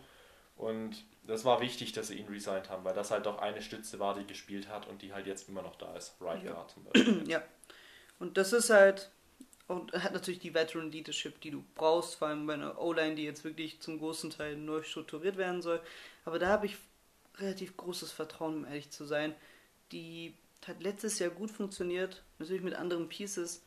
Und 0.57 1.05
das 1.22 1.45
war 1.45 1.61
wichtig, 1.61 1.93
dass 1.93 2.09
sie 2.09 2.18
ihn 2.18 2.26
resigned 2.26 2.68
haben, 2.70 2.82
weil 2.82 2.95
das 2.95 3.12
halt 3.12 3.28
auch 3.28 3.39
eine 3.39 3.62
Stütze 3.62 4.01
war, 4.01 4.14
die 4.14 4.26
gespielt 4.26 4.68
hat 4.68 4.89
und 4.89 5.01
die 5.03 5.12
halt 5.12 5.28
jetzt 5.28 5.49
immer 5.49 5.62
noch 5.62 5.76
da 5.76 5.95
ist. 5.95 6.16
Right 6.20 6.43
Ja. 6.43 6.53
Guard 6.55 6.70
zum 6.72 6.84
Beispiel. 6.84 7.22
Ja. 7.28 7.43
Und 8.19 8.37
das 8.37 8.53
ist 8.53 8.71
halt, 8.71 9.11
und 9.66 9.93
hat 9.93 10.12
natürlich 10.12 10.41
die 10.41 10.55
Veteran 10.55 10.91
Leadership, 10.91 11.41
die 11.41 11.51
du 11.51 11.64
brauchst, 11.75 12.16
vor 12.16 12.29
allem 12.29 12.47
bei 12.47 12.55
einer 12.55 12.81
O-Line, 12.81 13.14
die 13.14 13.25
jetzt 13.25 13.45
wirklich 13.45 13.81
zum 13.81 13.99
großen 13.99 14.31
Teil 14.31 14.57
neu 14.57 14.83
strukturiert 14.83 15.37
werden 15.37 15.62
soll. 15.62 15.81
Aber 16.25 16.39
da 16.39 16.49
habe 16.49 16.66
ich 16.66 16.77
relativ 17.37 17.77
großes 17.77 18.11
Vertrauen, 18.12 18.57
um 18.57 18.64
ehrlich 18.64 18.91
zu 18.91 19.05
sein. 19.05 19.35
Die 19.93 20.35
hat 20.66 20.83
letztes 20.83 21.19
Jahr 21.19 21.31
gut 21.31 21.51
funktioniert, 21.51 22.23
natürlich 22.39 22.62
mit 22.62 22.75
anderen 22.75 23.09
Pieces. 23.09 23.62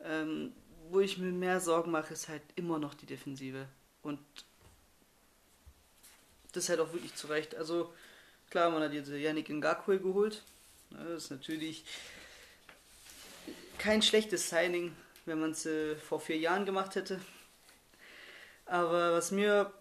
Ähm, 0.00 0.52
wo 0.90 1.00
ich 1.00 1.18
mir 1.18 1.32
mehr 1.32 1.60
Sorgen 1.60 1.90
mache, 1.90 2.12
ist 2.12 2.28
halt 2.28 2.42
immer 2.54 2.78
noch 2.78 2.94
die 2.94 3.06
Defensive. 3.06 3.66
Und 4.02 4.20
das 6.52 6.68
halt 6.68 6.80
auch 6.80 6.92
wirklich 6.92 7.14
zu 7.14 7.26
Recht. 7.26 7.54
Also 7.54 7.92
klar, 8.50 8.70
man 8.70 8.82
hat 8.82 8.92
jetzt 8.92 9.08
Yannick 9.08 9.48
Ngakwe 9.48 9.98
geholt. 9.98 10.42
Das 10.90 11.24
ist 11.24 11.30
natürlich 11.30 11.84
kein 13.78 14.02
schlechtes 14.02 14.48
Signing, 14.48 14.94
wenn 15.24 15.40
man 15.40 15.52
es 15.52 15.66
äh, 15.66 15.96
vor 15.96 16.20
vier 16.20 16.38
Jahren 16.38 16.66
gemacht 16.66 16.94
hätte. 16.94 17.20
Aber 18.66 19.12
was 19.12 19.30
mir, 19.30 19.72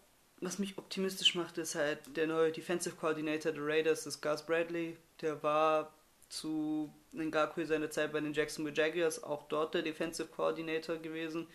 was 0.42 0.60
mich 0.60 0.78
optimistisch 0.78 1.36
macht, 1.36 1.58
ist 1.58 1.76
halt 1.76 2.00
der 2.16 2.28
neue 2.28 2.52
Defensive 2.52 2.96
Coordinator 2.96 3.52
der 3.52 3.66
Raiders, 3.66 4.04
das 4.04 4.22
Gus 4.22 4.46
Bradley. 4.46 4.96
Der 5.22 5.42
war 5.42 5.92
zu 6.30 6.94
Ngakwe 7.14 7.66
seiner 7.66 7.90
Zeit 7.90 8.12
bei 8.12 8.20
den 8.20 8.34
Jacksonville 8.34 8.76
Jaguars 8.76 9.24
auch 9.24 9.48
dort 9.48 9.74
der 9.74 9.82
Defensive 9.82 10.28
Coordinator 10.28 10.98
gewesen. 10.98 11.48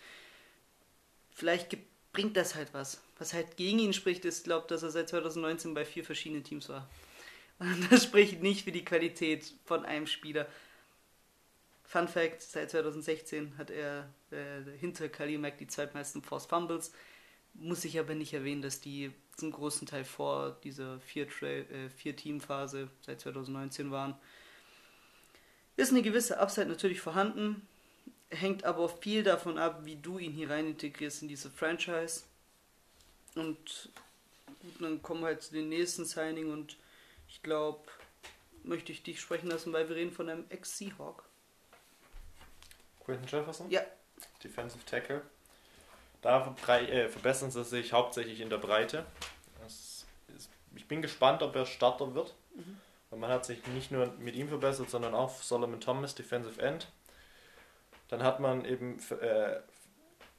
Vielleicht 1.31 1.77
bringt 2.11 2.35
das 2.35 2.55
halt 2.55 2.73
was. 2.73 3.01
Was 3.17 3.33
halt 3.33 3.55
gegen 3.57 3.79
ihn 3.79 3.93
spricht, 3.93 4.25
ist, 4.25 4.43
glaube 4.43 4.67
dass 4.67 4.83
er 4.83 4.91
seit 4.91 5.09
2019 5.09 5.73
bei 5.73 5.85
vier 5.85 6.03
verschiedenen 6.03 6.43
Teams 6.43 6.67
war. 6.69 6.89
Und 7.59 7.87
das 7.91 8.03
spricht 8.03 8.41
nicht 8.41 8.63
für 8.63 8.71
die 8.71 8.85
Qualität 8.85 9.53
von 9.65 9.85
einem 9.85 10.07
Spieler. 10.07 10.47
Fun 11.91 12.07
Fact: 12.07 12.41
Seit 12.41 12.71
2016 12.71 13.57
hat 13.57 13.69
er 13.69 14.09
äh, 14.31 14.77
hinter 14.79 15.09
Khalil 15.09 15.39
Mack 15.39 15.57
die 15.57 15.67
zweitmeisten 15.67 16.21
Forced 16.21 16.49
Fumbles. 16.49 16.93
Muss 17.53 17.83
ich 17.83 17.99
aber 17.99 18.15
nicht 18.15 18.33
erwähnen, 18.33 18.61
dass 18.61 18.79
die 18.79 19.11
zum 19.35 19.51
großen 19.51 19.85
Teil 19.85 20.05
vor 20.05 20.57
dieser 20.63 21.01
vier, 21.01 21.27
Tra 21.27 21.47
äh, 21.47 21.89
seit 23.01 23.19
2019 23.19 23.91
waren. 23.91 24.15
Ist 25.75 25.91
eine 25.91 26.01
gewisse 26.01 26.39
Upside 26.39 26.67
natürlich 26.67 27.01
vorhanden, 27.01 27.67
hängt 28.29 28.63
aber 28.63 28.87
viel 28.87 29.23
davon 29.23 29.57
ab, 29.57 29.81
wie 29.83 29.97
du 29.97 30.17
ihn 30.17 30.31
hier 30.31 30.49
rein 30.49 30.67
integrierst 30.67 31.23
in 31.23 31.27
diese 31.27 31.49
Franchise. 31.49 32.23
Und 33.35 33.89
gut, 34.61 34.79
dann 34.79 35.01
kommen 35.01 35.21
wir 35.21 35.27
halt 35.27 35.41
zu 35.41 35.53
den 35.53 35.67
nächsten 35.67 36.05
Signing 36.05 36.53
und 36.53 36.77
ich 37.27 37.43
glaube, 37.43 37.81
möchte 38.63 38.93
ich 38.93 39.03
dich 39.03 39.19
sprechen 39.19 39.49
lassen, 39.49 39.73
weil 39.73 39.89
wir 39.89 39.97
reden 39.97 40.13
von 40.13 40.29
einem 40.29 40.45
Ex-Seahawk. 40.47 41.25
Quinton 43.05 43.27
Jefferson? 43.27 43.69
Ja. 43.69 43.81
Defensive 44.43 44.85
Tackle. 44.85 45.21
Da 46.21 46.55
äh, 46.67 47.09
verbessern 47.09 47.51
sie 47.51 47.63
sich 47.63 47.93
hauptsächlich 47.93 48.41
in 48.41 48.49
der 48.49 48.57
Breite. 48.57 49.05
Ist, 49.65 50.05
ich 50.75 50.87
bin 50.87 51.01
gespannt, 51.01 51.41
ob 51.41 51.55
er 51.55 51.65
Starter 51.65 52.13
wird. 52.13 52.35
Mhm. 52.55 52.77
Und 53.09 53.19
man 53.19 53.29
hat 53.29 53.45
sich 53.45 53.65
nicht 53.67 53.91
nur 53.91 54.07
mit 54.19 54.35
ihm 54.35 54.47
verbessert, 54.47 54.89
sondern 54.89 55.13
auch 55.13 55.41
Solomon 55.41 55.81
Thomas, 55.81 56.15
Defensive 56.15 56.61
End. 56.61 56.87
Dann 58.07 58.23
hat 58.23 58.39
man 58.39 58.65
eben 58.65 58.99
äh, 59.21 59.55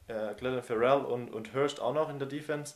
äh, 0.09 0.35
Glenn 0.37 0.63
Farrell 0.63 1.05
und, 1.05 1.31
und 1.31 1.55
Hurst 1.55 1.81
auch 1.81 1.93
noch 1.93 2.09
in 2.09 2.19
der 2.19 2.29
Defense. 2.29 2.75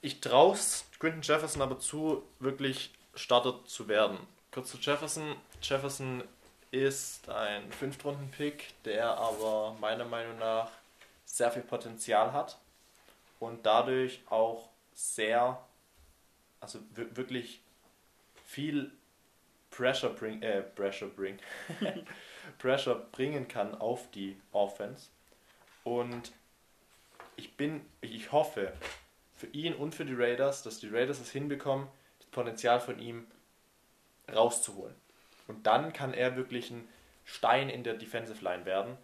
Ich 0.00 0.20
traue 0.20 0.54
es 0.54 0.86
Quinton 0.98 1.22
Jefferson 1.22 1.62
aber 1.62 1.78
zu, 1.78 2.22
wirklich 2.38 2.92
Starter 3.14 3.64
zu 3.64 3.88
werden. 3.88 4.18
Kurz 4.52 4.70
zu 4.70 4.78
Jefferson. 4.78 5.36
Jefferson 5.62 6.22
ist 6.70 7.28
ein 7.28 7.70
Fünftrunden-Pick, 7.72 8.82
der 8.84 9.16
aber 9.16 9.76
meiner 9.80 10.04
Meinung 10.04 10.38
nach 10.38 10.70
sehr 11.24 11.50
viel 11.50 11.62
Potenzial 11.62 12.32
hat 12.32 12.58
und 13.40 13.64
dadurch 13.64 14.20
auch 14.28 14.68
sehr, 14.94 15.58
also 16.60 16.80
wirklich 16.94 17.60
viel 18.46 18.90
Pressure 19.70 20.10
bring, 20.10 20.42
äh, 20.42 20.62
Pressure 20.62 21.08
bring, 21.08 21.38
Pressure 22.58 22.96
bringen 23.12 23.46
kann 23.46 23.74
auf 23.74 24.10
die 24.10 24.36
Offense. 24.52 25.08
Und 25.84 26.32
ich 27.36 27.56
bin, 27.56 27.84
ich 28.00 28.32
hoffe 28.32 28.72
für 29.36 29.46
ihn 29.48 29.74
und 29.74 29.94
für 29.94 30.04
die 30.04 30.14
Raiders, 30.14 30.62
dass 30.62 30.80
die 30.80 30.88
Raiders 30.88 31.20
es 31.20 31.30
hinbekommen, 31.30 31.86
das 32.18 32.26
Potenzial 32.28 32.80
von 32.80 32.98
ihm 32.98 33.26
rauszuholen. 34.34 34.94
Und 35.48 35.66
dann 35.66 35.92
kann 35.92 36.14
er 36.14 36.36
wirklich 36.36 36.70
ein 36.70 36.86
Stein 37.24 37.68
in 37.68 37.82
der 37.82 37.94
Defensive 37.94 38.44
Line 38.44 38.64
werden. 38.64 38.96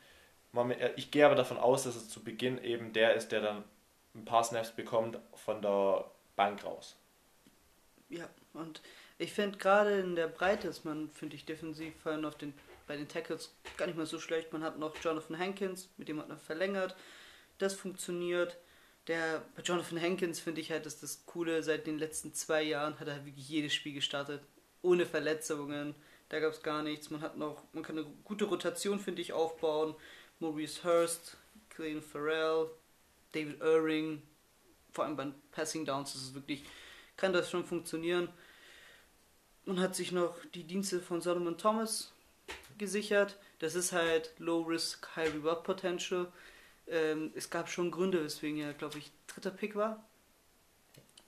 Ich 0.96 1.10
gehe 1.10 1.26
aber 1.26 1.34
davon 1.34 1.58
aus, 1.58 1.82
dass 1.82 1.96
es 1.96 2.08
zu 2.08 2.22
Beginn 2.22 2.62
eben 2.62 2.92
der 2.92 3.14
ist, 3.14 3.32
der 3.32 3.40
dann 3.40 3.64
ein 4.14 4.24
paar 4.24 4.44
Snaps 4.44 4.70
bekommt 4.70 5.18
von 5.34 5.60
der 5.60 6.04
Bank 6.36 6.64
raus. 6.64 6.96
Ja, 8.08 8.28
und 8.52 8.80
ich 9.18 9.32
finde 9.32 9.58
gerade 9.58 9.98
in 9.98 10.14
der 10.14 10.28
Breite 10.28 10.68
ist 10.68 10.84
man, 10.84 11.10
finde 11.10 11.34
ich, 11.34 11.44
defensiv 11.44 11.92
vor 12.02 12.12
allem 12.12 12.24
auf 12.24 12.36
den, 12.36 12.54
bei 12.86 12.96
den 12.96 13.08
Tackles 13.08 13.52
gar 13.76 13.86
nicht 13.86 13.96
mal 13.96 14.06
so 14.06 14.20
schlecht. 14.20 14.52
Man 14.52 14.62
hat 14.62 14.78
noch 14.78 14.94
Jonathan 15.02 15.38
Hankins, 15.38 15.88
mit 15.96 16.08
dem 16.08 16.20
hat 16.20 16.28
man 16.28 16.38
verlängert. 16.38 16.94
Das 17.58 17.74
funktioniert. 17.74 18.56
Der, 19.08 19.42
bei 19.56 19.62
Jonathan 19.62 20.00
Hankins 20.00 20.40
finde 20.40 20.60
ich 20.60 20.70
halt, 20.70 20.86
dass 20.86 21.00
das 21.00 21.26
Coole, 21.26 21.62
seit 21.62 21.86
den 21.86 21.98
letzten 21.98 22.32
zwei 22.32 22.62
Jahren 22.62 22.98
hat 23.00 23.08
er 23.08 23.24
wirklich 23.26 23.48
jedes 23.48 23.74
Spiel 23.74 23.94
gestartet. 23.94 24.42
Ohne 24.82 25.06
Verletzungen. 25.06 25.94
Da 26.28 26.40
gab 26.40 26.52
es 26.52 26.62
gar 26.62 26.82
nichts. 26.82 27.10
Man 27.10 27.20
hat 27.20 27.36
noch, 27.36 27.62
man 27.72 27.82
kann 27.82 27.98
eine 27.98 28.06
gute 28.24 28.46
Rotation, 28.46 28.98
finde 28.98 29.22
ich, 29.22 29.32
aufbauen. 29.32 29.94
Maurice 30.40 30.82
Hurst, 30.84 31.36
Clayton 31.70 32.02
Farrell, 32.02 32.70
David 33.32 33.60
Irving, 33.60 34.22
vor 34.92 35.04
allem 35.04 35.16
beim 35.16 35.34
Passing 35.50 35.84
Downs 35.84 36.14
ist 36.14 36.22
es 36.22 36.34
wirklich, 36.34 36.64
kann 37.16 37.32
das 37.32 37.50
schon 37.50 37.64
funktionieren. 37.64 38.28
Man 39.64 39.80
hat 39.80 39.94
sich 39.94 40.12
noch 40.12 40.36
die 40.54 40.64
Dienste 40.64 41.00
von 41.00 41.20
Solomon 41.20 41.56
Thomas 41.56 42.12
gesichert. 42.78 43.38
Das 43.60 43.74
ist 43.74 43.92
halt 43.92 44.32
Low 44.38 44.62
Risk, 44.62 45.16
High 45.16 45.34
Reward 45.34 45.64
Potential. 45.64 46.30
Ähm, 46.86 47.32
es 47.34 47.48
gab 47.48 47.68
schon 47.68 47.90
Gründe, 47.90 48.22
weswegen 48.22 48.58
er, 48.58 48.74
glaube 48.74 48.98
ich, 48.98 49.10
dritter 49.26 49.50
Pick 49.50 49.74
war 49.74 50.04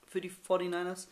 für 0.07 0.21
die 0.21 0.31
49ers. 0.31 1.07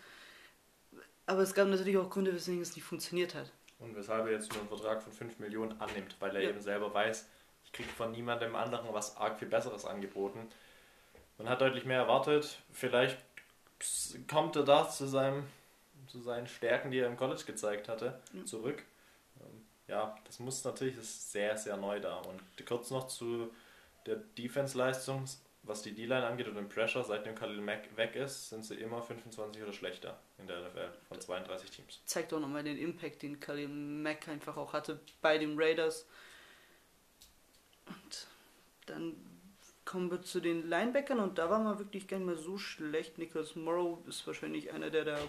Aber 1.26 1.42
es 1.42 1.54
gab 1.54 1.68
natürlich 1.68 1.98
auch 1.98 2.10
Gründe, 2.10 2.34
weswegen 2.34 2.62
es 2.62 2.76
nicht 2.76 2.86
funktioniert 2.86 3.36
hat. 3.36 3.52
Und 3.80 3.96
weshalb 3.96 4.26
er 4.26 4.34
jetzt 4.34 4.52
nur 4.52 4.62
einen 4.62 4.70
Vertrag 4.70 5.04
von 5.04 5.12
5 5.12 5.40
Millionen 5.40 5.80
annimmt, 5.82 6.16
weil 6.20 6.36
er 6.36 6.42
ja. 6.42 6.50
eben 6.50 6.62
selber 6.62 6.94
weiß, 6.94 7.28
ich 7.66 7.72
kriege 7.72 7.90
von 7.90 8.12
niemandem 8.12 8.56
anderen 8.56 8.94
was 8.94 9.18
arg 9.18 9.40
viel 9.40 9.48
Besseres 9.48 9.86
angeboten. 9.86 10.48
Man 11.38 11.50
hat 11.50 11.62
deutlich 11.62 11.86
mehr 11.86 12.00
erwartet. 12.00 12.60
Vielleicht 12.72 13.18
kommt 14.30 14.56
er 14.56 14.64
da 14.64 14.90
zu, 14.90 15.08
seinem, 15.08 15.46
zu 16.08 16.22
seinen 16.22 16.48
Stärken, 16.48 16.92
die 16.92 17.00
er 17.00 17.08
im 17.08 17.18
College 17.18 17.44
gezeigt 17.46 17.90
hatte, 17.90 18.20
ja. 18.34 18.46
zurück. 18.46 18.84
Ähm, 19.42 19.66
ja, 19.88 20.16
das 20.26 20.40
muss 20.40 20.64
natürlich, 20.64 20.96
das 20.96 21.06
ist 21.06 21.32
sehr, 21.32 21.58
sehr 21.58 21.76
neu 21.76 22.00
da. 22.00 22.18
Und 22.20 22.42
kurz 22.66 22.92
noch 22.92 23.08
zu 23.08 23.52
der 24.06 24.16
Defense-Leistung, 24.16 25.26
was 25.68 25.82
die 25.82 25.94
D-Line 25.94 26.26
angeht 26.26 26.48
und 26.48 26.56
den 26.56 26.70
Pressure, 26.70 27.04
seitdem 27.04 27.36
Khalil 27.36 27.62
Mack 27.62 27.96
weg 27.98 28.16
ist, 28.16 28.50
sind 28.50 28.64
sie 28.64 28.76
immer 28.76 29.02
25 29.02 29.62
oder 29.64 29.74
schlechter 29.74 30.20
in 30.38 30.48
der 30.48 30.62
NFL 30.62 30.90
von 31.08 31.20
32 31.20 31.72
Teams. 31.72 32.02
Zeigt 32.06 32.34
auch 32.34 32.40
nochmal 32.40 32.64
den 32.64 32.78
Impact, 32.78 33.24
den 33.24 33.40
Khalil 33.40 33.68
Mack 33.68 34.28
einfach 34.28 34.58
auch 34.58 34.74
hatte 34.74 35.00
bei 35.22 35.38
den 35.38 35.60
Raiders. 35.60 36.08
Und 37.88 38.28
dann 38.86 39.16
kommen 39.86 40.10
wir 40.12 40.22
zu 40.22 40.40
den 40.40 40.68
Linebackern 40.68 41.20
und 41.20 41.38
da 41.38 41.50
war 41.50 41.60
man 41.60 41.80
wirklich 41.80 42.08
gar 42.08 42.18
nicht 42.18 42.28
mehr 42.28 42.38
so 42.38 42.58
schlecht. 42.58 43.18
Nicholas 43.18 43.56
Morrow 43.56 44.00
ist 44.08 44.26
wahrscheinlich 44.26 44.72
einer, 44.72 44.90
der 44.90 45.06
da 45.06 45.20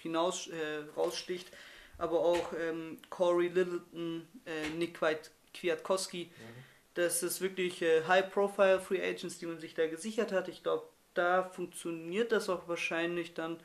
hinaus 0.00 0.48
äh, 0.48 0.84
raussticht. 0.96 1.50
Aber 1.98 2.20
auch 2.20 2.52
ähm, 2.58 2.98
Corey 3.10 3.48
Littleton, 3.48 4.26
äh, 4.46 4.70
Nick 4.70 5.02
White, 5.02 5.30
Kwiatkowski. 5.52 6.30
Mhm 6.34 6.69
das 6.94 7.22
ist 7.22 7.40
wirklich 7.40 7.82
äh, 7.82 8.04
High-Profile 8.06 8.80
Free 8.80 9.02
Agents, 9.02 9.38
die 9.38 9.46
man 9.46 9.58
sich 9.58 9.74
da 9.74 9.86
gesichert 9.86 10.32
hat. 10.32 10.48
Ich 10.48 10.62
glaube, 10.62 10.88
da 11.14 11.44
funktioniert 11.44 12.32
das 12.32 12.48
auch 12.48 12.68
wahrscheinlich 12.68 13.34
dann. 13.34 13.58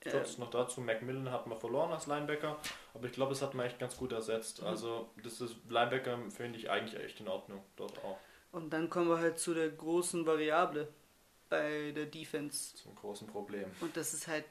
Äh, 0.00 0.10
Kurz 0.10 0.38
noch 0.38 0.50
dazu, 0.50 0.80
Macmillan 0.80 1.30
hat 1.30 1.46
man 1.46 1.58
verloren 1.58 1.92
als 1.92 2.06
Linebacker, 2.06 2.58
aber 2.94 3.06
ich 3.06 3.12
glaube, 3.12 3.32
es 3.32 3.42
hat 3.42 3.54
man 3.54 3.66
echt 3.66 3.78
ganz 3.78 3.96
gut 3.96 4.12
ersetzt. 4.12 4.62
Mhm. 4.62 4.68
Also, 4.68 5.10
das 5.22 5.40
ist 5.40 5.56
Linebacker 5.68 6.18
finde 6.30 6.58
ich 6.58 6.70
eigentlich 6.70 7.02
echt 7.02 7.20
in 7.20 7.28
Ordnung 7.28 7.64
dort 7.76 7.98
auch. 8.04 8.18
Und 8.52 8.72
dann 8.72 8.88
kommen 8.88 9.08
wir 9.08 9.18
halt 9.18 9.38
zu 9.38 9.52
der 9.54 9.68
großen 9.68 10.24
Variable 10.24 10.88
bei 11.48 11.92
der 11.94 12.06
Defense. 12.06 12.74
Zum 12.76 12.94
großen 12.94 13.26
Problem. 13.26 13.66
Und 13.80 13.96
das 13.96 14.14
ist 14.14 14.26
halt 14.26 14.44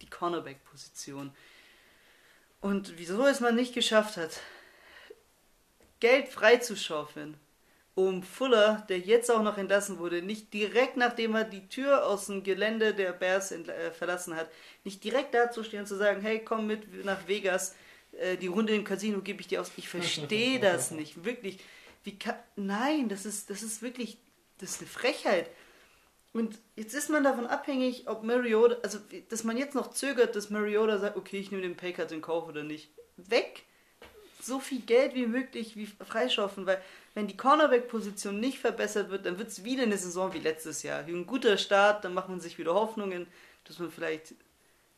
die 0.00 0.08
Cornerback-Position. 0.08 1.34
Und 2.60 2.96
wieso 2.96 3.26
es 3.26 3.40
man 3.40 3.56
nicht 3.56 3.74
geschafft 3.74 4.16
hat, 4.16 4.40
Geld 6.02 6.26
freizuschaufeln, 6.30 7.36
um 7.94 8.24
Fuller, 8.24 8.84
der 8.88 8.98
jetzt 8.98 9.30
auch 9.30 9.44
noch 9.44 9.56
entlassen 9.56 10.00
wurde, 10.00 10.20
nicht 10.20 10.52
direkt 10.52 10.96
nachdem 10.96 11.36
er 11.36 11.44
die 11.44 11.68
Tür 11.68 12.04
aus 12.04 12.26
dem 12.26 12.42
Gelände 12.42 12.92
der 12.92 13.12
Bears 13.12 13.52
äh, 13.52 13.92
verlassen 13.92 14.34
hat, 14.34 14.50
nicht 14.82 15.04
direkt 15.04 15.32
dazustehen 15.32 15.82
und 15.82 15.86
zu 15.86 15.94
sagen, 15.96 16.20
hey, 16.20 16.40
komm 16.44 16.66
mit 16.66 17.04
nach 17.04 17.28
Vegas, 17.28 17.76
äh, 18.18 18.36
die 18.36 18.48
Runde 18.48 18.74
im 18.74 18.82
Casino 18.82 19.20
gebe 19.20 19.42
ich 19.42 19.46
dir 19.46 19.60
aus. 19.60 19.70
Ich 19.76 19.88
verstehe 19.88 20.58
das 20.60 20.90
nicht, 20.90 21.24
wirklich. 21.24 21.60
Wie 22.02 22.18
kann, 22.18 22.34
nein, 22.56 23.08
das 23.08 23.24
ist, 23.24 23.48
das 23.48 23.62
ist 23.62 23.80
wirklich, 23.80 24.18
das 24.58 24.70
ist 24.70 24.80
eine 24.80 24.90
Frechheit. 24.90 25.50
Und 26.32 26.58
jetzt 26.74 26.94
ist 26.94 27.10
man 27.10 27.22
davon 27.22 27.46
abhängig, 27.46 28.08
ob 28.08 28.24
Mariota, 28.24 28.74
also 28.82 28.98
dass 29.28 29.44
man 29.44 29.56
jetzt 29.56 29.76
noch 29.76 29.90
zögert, 29.92 30.34
dass 30.34 30.50
Mariota 30.50 30.98
sagt, 30.98 31.16
okay, 31.16 31.38
ich 31.38 31.52
nehme 31.52 31.62
den 31.62 31.76
Paycard 31.76 32.10
in 32.10 32.22
Kauf 32.22 32.48
oder 32.48 32.64
nicht. 32.64 32.90
Weg! 33.16 33.66
So 34.44 34.60
viel 34.60 34.80
Geld 34.80 35.14
wie 35.14 35.26
möglich 35.26 35.76
wie 35.76 35.86
freischaufeln, 35.86 36.66
weil 36.66 36.82
wenn 37.14 37.26
die 37.26 37.36
Cornerback-Position 37.36 38.40
nicht 38.40 38.58
verbessert 38.58 39.10
wird, 39.10 39.26
dann 39.26 39.38
wird 39.38 39.48
es 39.48 39.64
wieder 39.64 39.82
eine 39.82 39.98
Saison 39.98 40.32
wie 40.32 40.38
letztes 40.38 40.82
Jahr. 40.82 41.06
Wie 41.06 41.12
ein 41.12 41.26
guter 41.26 41.58
Start, 41.58 42.04
dann 42.04 42.14
macht 42.14 42.28
man 42.28 42.40
sich 42.40 42.58
wieder 42.58 42.74
Hoffnungen, 42.74 43.26
dass 43.64 43.78
man 43.78 43.90
vielleicht 43.90 44.34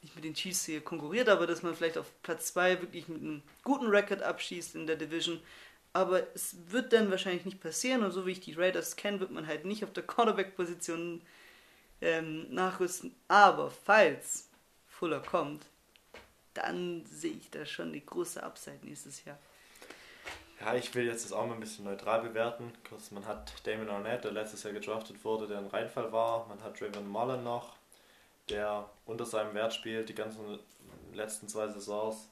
nicht 0.03 0.14
mit 0.14 0.24
den 0.24 0.34
Chiefs 0.34 0.66
hier 0.66 0.82
konkurriert, 0.82 1.28
aber 1.28 1.47
dass 1.47 1.62
man 1.62 1.74
vielleicht 1.74 1.99
auf 1.99 2.11
Platz 2.22 2.53
2 2.53 2.82
wirklich 2.82 3.09
mit 3.09 3.22
einem 3.22 3.42
guten 3.62 3.86
Rekord 3.86 4.22
abschießt 4.22 4.74
in 4.74 4.86
der 4.86 4.97
Division. 4.97 5.40
Aber 5.92 6.22
es 6.34 6.57
wird 6.68 6.92
dann 6.92 7.11
wahrscheinlich 7.11 7.45
nicht 7.45 7.61
passieren 7.61 8.03
und 8.03 8.11
so 8.11 8.26
wie 8.26 8.32
ich 8.32 8.40
die 8.40 8.55
Raiders 8.55 8.97
kenne, 8.97 9.20
wird 9.20 9.30
man 9.30 9.47
halt 9.47 9.64
nicht 9.64 9.84
auf 9.84 9.92
der 9.92 10.03
Cornerback-Position 10.03 11.22
ähm, 12.01 12.53
nachrüsten. 12.53 13.14
Aber 13.28 13.70
falls 13.70 14.49
Fuller 14.88 15.20
kommt, 15.20 15.66
dann 16.55 17.05
sehe 17.07 17.32
ich 17.32 17.50
da 17.50 17.66
schon 17.66 17.92
die 17.92 18.05
große 18.05 18.42
Upside 18.42 18.78
nächstes 18.82 19.24
Jahr. 19.24 19.38
Ja, 20.61 20.74
ich 20.74 20.94
will 20.94 21.05
jetzt 21.05 21.24
das 21.24 21.32
auch 21.32 21.46
mal 21.46 21.55
ein 21.55 21.61
bisschen 21.61 21.84
neutral 21.84 22.22
bewerten. 22.22 22.72
Kurz, 22.88 23.11
man 23.11 23.26
hat 23.26 23.52
Damon 23.66 23.90
Arnett, 23.90 24.24
der 24.24 24.32
letztes 24.32 24.62
Jahr 24.62 24.72
gedraftet 24.72 25.24
wurde, 25.24 25.46
der 25.46 25.59
ein 25.59 25.66
Reinfall 25.66 26.12
war. 26.12 26.46
Man 26.46 26.62
hat 26.62 26.78
Trayvon 26.78 27.09
Mullen 27.09 27.42
noch, 27.42 27.76
der 28.48 28.88
unter 29.05 29.26
seinem 29.26 29.52
Wert 29.55 29.74
spielt, 29.74 30.09
die 30.09 30.14
ganzen 30.14 30.59
letzten 31.12 31.48
zwei 31.48 31.68
Saisons. 31.68 32.28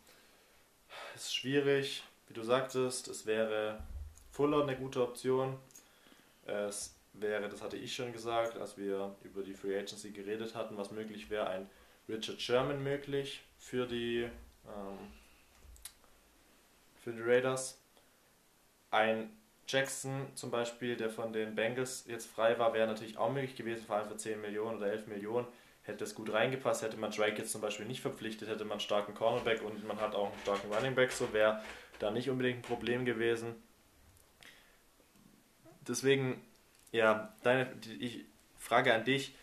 Ist 1.14 1.34
schwierig, 1.34 2.04
wie 2.28 2.34
du 2.34 2.42
sagtest, 2.42 3.08
es 3.08 3.26
wäre 3.26 3.82
Fuller 4.30 4.62
eine 4.62 4.76
gute 4.76 5.02
Option. 5.02 5.58
Es 6.46 6.94
wäre, 7.12 7.48
das 7.48 7.60
hatte 7.60 7.76
ich 7.76 7.94
schon 7.94 8.12
gesagt, 8.12 8.56
als 8.56 8.78
wir 8.78 9.14
über 9.22 9.42
die 9.42 9.54
Free 9.54 9.78
Agency 9.78 10.10
geredet 10.10 10.54
hatten, 10.54 10.76
was 10.76 10.90
möglich 10.90 11.28
wäre, 11.28 11.48
ein 11.48 11.68
Richard 12.08 12.40
Sherman 12.40 12.82
möglich 12.82 13.42
für 13.62 13.86
die, 13.86 14.28
ähm, 14.66 14.98
für 17.02 17.12
die 17.12 17.22
Raiders. 17.22 17.80
Ein 18.90 19.30
Jackson 19.66 20.26
zum 20.34 20.50
Beispiel, 20.50 20.96
der 20.96 21.08
von 21.08 21.32
den 21.32 21.54
Bengals 21.54 22.04
jetzt 22.06 22.26
frei 22.26 22.58
war, 22.58 22.74
wäre 22.74 22.88
natürlich 22.88 23.16
auch 23.16 23.32
möglich 23.32 23.56
gewesen, 23.56 23.86
vor 23.86 23.96
allem 23.96 24.08
für 24.08 24.16
10 24.16 24.40
Millionen 24.40 24.78
oder 24.78 24.90
11 24.90 25.06
Millionen. 25.06 25.46
Hätte 25.84 26.04
es 26.04 26.14
gut 26.14 26.32
reingepasst, 26.32 26.82
hätte 26.82 26.96
man 26.96 27.12
Drake 27.12 27.38
jetzt 27.38 27.52
zum 27.52 27.60
Beispiel 27.60 27.86
nicht 27.86 28.02
verpflichtet, 28.02 28.48
hätte 28.48 28.64
man 28.64 28.72
einen 28.72 28.80
starken 28.80 29.14
Cornerback 29.14 29.62
und 29.62 29.86
man 29.86 30.00
hat 30.00 30.14
auch 30.14 30.30
einen 30.30 30.40
starken 30.42 30.72
Running 30.72 30.94
Back, 30.94 31.12
so 31.12 31.32
wäre 31.32 31.62
da 31.98 32.10
nicht 32.10 32.28
unbedingt 32.28 32.58
ein 32.58 32.62
Problem 32.62 33.04
gewesen. 33.04 33.54
Deswegen, 35.86 36.44
ja, 36.90 37.34
deine 37.42 37.66
die, 37.76 37.94
ich, 38.04 38.24
Frage 38.58 38.92
an 38.92 39.04
dich, 39.04 39.34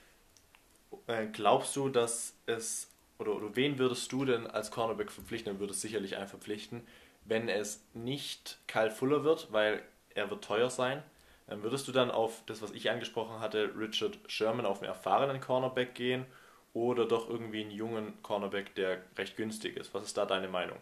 äh, 1.07 1.26
glaubst 1.28 1.76
du, 1.76 1.89
dass 1.89 2.36
es 2.45 2.88
oder, 3.20 3.36
oder 3.36 3.55
wen 3.55 3.78
würdest 3.78 4.11
du 4.11 4.26
denn 4.26 4.47
als 4.47 4.72
Cornerback 4.72 5.11
verpflichten? 5.11 5.51
Dann 5.53 5.59
würdest 5.59 5.82
sicherlich 5.82 6.17
einen 6.17 6.28
verpflichten, 6.28 6.88
wenn 7.26 7.49
es 7.49 7.86
nicht 7.93 8.57
Kyle 8.67 8.91
Fuller 8.91 9.24
wird, 9.24 9.51
weil 9.51 9.84
er 10.15 10.30
wird 10.30 10.43
teuer 10.43 10.70
sein. 10.70 11.03
Dann 11.47 11.63
würdest 11.63 11.88
du 11.88 11.91
dann 11.91 12.11
auf 12.11 12.43
das, 12.45 12.61
was 12.61 12.72
ich 12.72 12.89
angesprochen 12.89 13.39
hatte, 13.39 13.72
Richard 13.78 14.20
Sherman 14.28 14.65
auf 14.65 14.80
einen 14.80 14.89
erfahrenen 14.89 15.41
Cornerback 15.41 15.95
gehen 15.95 16.26
oder 16.74 17.07
doch 17.07 17.30
irgendwie 17.30 17.61
einen 17.61 17.72
jungen 17.72 18.22
Cornerback, 18.22 18.76
der 18.76 19.03
recht 19.17 19.36
günstig 19.36 19.76
ist? 19.76 19.93
Was 19.93 20.03
ist 20.03 20.17
da 20.17 20.26
deine 20.26 20.47
Meinung? 20.47 20.78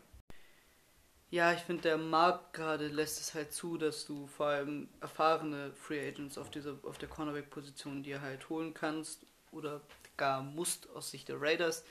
Ja, 1.29 1.51
ich 1.51 1.59
finde, 1.59 1.83
der 1.83 1.97
Markt 1.97 2.53
gerade 2.53 2.87
lässt 2.87 3.19
es 3.19 3.33
halt 3.33 3.51
zu, 3.51 3.77
dass 3.77 4.05
du 4.05 4.27
vor 4.27 4.47
allem 4.47 4.87
erfahrene 5.01 5.73
Free 5.73 6.07
Agents 6.07 6.37
auf, 6.37 6.49
dieser, 6.49 6.75
auf 6.83 6.97
der 6.97 7.09
Cornerback-Position 7.09 8.03
dir 8.03 8.21
halt 8.21 8.47
holen 8.49 8.73
kannst 8.73 9.25
oder 9.51 9.81
gar 10.15 10.41
musst 10.41 10.89
aus 10.95 11.11
Sicht 11.11 11.27
der 11.27 11.41
Raiders. 11.41 11.83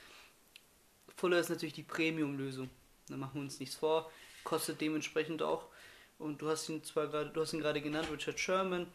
Fuller 1.17 1.39
ist 1.39 1.49
natürlich 1.49 1.73
die 1.73 1.83
Premium-Lösung. 1.83 2.69
Da 3.09 3.17
machen 3.17 3.35
wir 3.35 3.41
uns 3.41 3.59
nichts 3.59 3.75
vor. 3.75 4.09
Kostet 4.43 4.79
dementsprechend 4.79 5.41
auch. 5.41 5.65
Und 6.19 6.41
du 6.41 6.47
hast 6.47 6.69
ihn 6.69 6.83
zwar 6.83 7.07
gerade, 7.07 7.31
du 7.31 7.41
hast 7.41 7.53
ihn 7.53 7.59
gerade 7.59 7.81
genannt, 7.81 8.09
Richard 8.11 8.39
Sherman, 8.39 8.87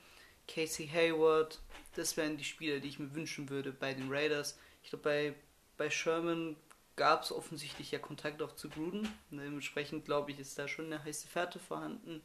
Casey 0.46 0.88
Hayward. 0.88 1.58
Das 1.96 2.16
wären 2.16 2.36
die 2.36 2.44
Spieler, 2.44 2.78
die 2.78 2.88
ich 2.88 2.98
mir 3.00 3.14
wünschen 3.14 3.50
würde 3.50 3.72
bei 3.72 3.92
den 3.92 4.10
Raiders. 4.10 4.56
Ich 4.84 4.90
glaube, 4.90 5.02
bei, 5.02 5.34
bei 5.76 5.90
Sherman 5.90 6.56
gab 6.94 7.24
es 7.24 7.32
offensichtlich 7.32 7.90
ja 7.90 7.98
Kontakt 7.98 8.40
auch 8.40 8.54
zu 8.54 8.68
Gruden. 8.68 9.08
Dementsprechend 9.30 10.04
glaube 10.04 10.30
ich, 10.30 10.38
ist 10.38 10.58
da 10.58 10.68
schon 10.68 10.86
eine 10.86 11.02
heiße 11.02 11.26
Fährte 11.26 11.58
vorhanden. 11.58 12.22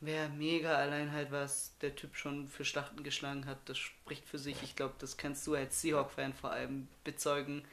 Wäre 0.00 0.30
mega 0.30 0.76
allein 0.76 1.12
halt, 1.12 1.30
was 1.30 1.76
der 1.82 1.94
Typ 1.94 2.16
schon 2.16 2.48
für 2.48 2.64
Schlachten 2.64 3.04
geschlagen 3.04 3.44
hat. 3.44 3.58
Das 3.66 3.78
spricht 3.78 4.24
für 4.24 4.38
sich. 4.38 4.56
Ich 4.62 4.76
glaube, 4.76 4.94
das 4.98 5.18
kannst 5.18 5.46
du 5.46 5.54
als 5.54 5.80
Seahawk-Fan 5.82 6.32
vor 6.32 6.50
allem 6.50 6.88
bezeugen 7.04 7.64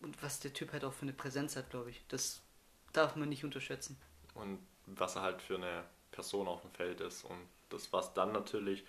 und 0.00 0.22
was 0.22 0.40
der 0.40 0.52
Typ 0.52 0.72
halt 0.72 0.84
auch 0.84 0.92
für 0.92 1.02
eine 1.02 1.12
Präsenz 1.12 1.56
hat, 1.56 1.70
glaube 1.70 1.90
ich. 1.90 2.00
Das 2.08 2.40
darf 2.92 3.16
man 3.16 3.28
nicht 3.28 3.44
unterschätzen. 3.44 3.96
Und 4.34 4.58
was 4.86 5.16
er 5.16 5.22
halt 5.22 5.42
für 5.42 5.56
eine 5.56 5.84
Person 6.10 6.48
auf 6.48 6.62
dem 6.62 6.70
Feld 6.72 7.00
ist 7.00 7.24
und 7.24 7.38
das, 7.68 7.92
was 7.92 8.14
dann 8.14 8.32
natürlich, 8.32 8.84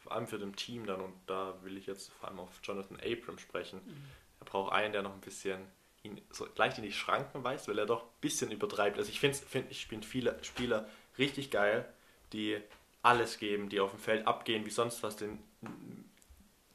vor 0.00 0.12
allem 0.12 0.26
für 0.26 0.38
dem 0.38 0.56
Team 0.56 0.86
dann, 0.86 1.00
und 1.00 1.14
da 1.26 1.54
will 1.62 1.76
ich 1.76 1.86
jetzt 1.86 2.10
vor 2.12 2.28
allem 2.28 2.40
auf 2.40 2.50
Jonathan 2.62 2.98
Abram 2.98 3.38
sprechen, 3.38 3.80
mhm. 3.84 4.04
er 4.40 4.46
braucht 4.46 4.72
einen, 4.72 4.92
der 4.92 5.02
noch 5.02 5.14
ein 5.14 5.20
bisschen 5.20 5.60
ihn 6.02 6.20
so 6.30 6.46
gleich 6.54 6.76
in 6.76 6.84
die 6.84 6.92
Schranken 6.92 7.42
weist, 7.44 7.66
weil 7.66 7.78
er 7.78 7.86
doch 7.86 8.02
ein 8.02 8.08
bisschen 8.20 8.50
übertreibt. 8.50 8.98
Also 8.98 9.10
ich 9.10 9.20
finde, 9.20 9.36
find, 9.38 9.70
ich 9.70 9.88
bin 9.88 10.02
viele 10.02 10.38
Spieler 10.42 10.88
richtig 11.18 11.50
geil, 11.50 11.88
die 12.32 12.60
alles 13.02 13.38
geben, 13.38 13.68
die 13.68 13.80
auf 13.80 13.90
dem 13.90 14.00
Feld 14.00 14.26
abgehen, 14.26 14.66
wie 14.66 14.70
sonst 14.70 15.02
was, 15.02 15.16
den, 15.16 15.38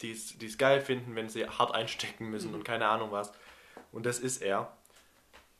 die 0.01 0.11
es 0.11 0.57
geil 0.57 0.81
finden, 0.81 1.15
wenn 1.15 1.29
sie 1.29 1.47
hart 1.47 1.73
einstecken 1.73 2.29
müssen 2.29 2.49
mhm. 2.49 2.55
und 2.55 2.63
keine 2.63 2.87
Ahnung 2.87 3.11
was. 3.11 3.31
Und 3.91 4.05
das 4.05 4.19
ist 4.19 4.41
er. 4.41 4.71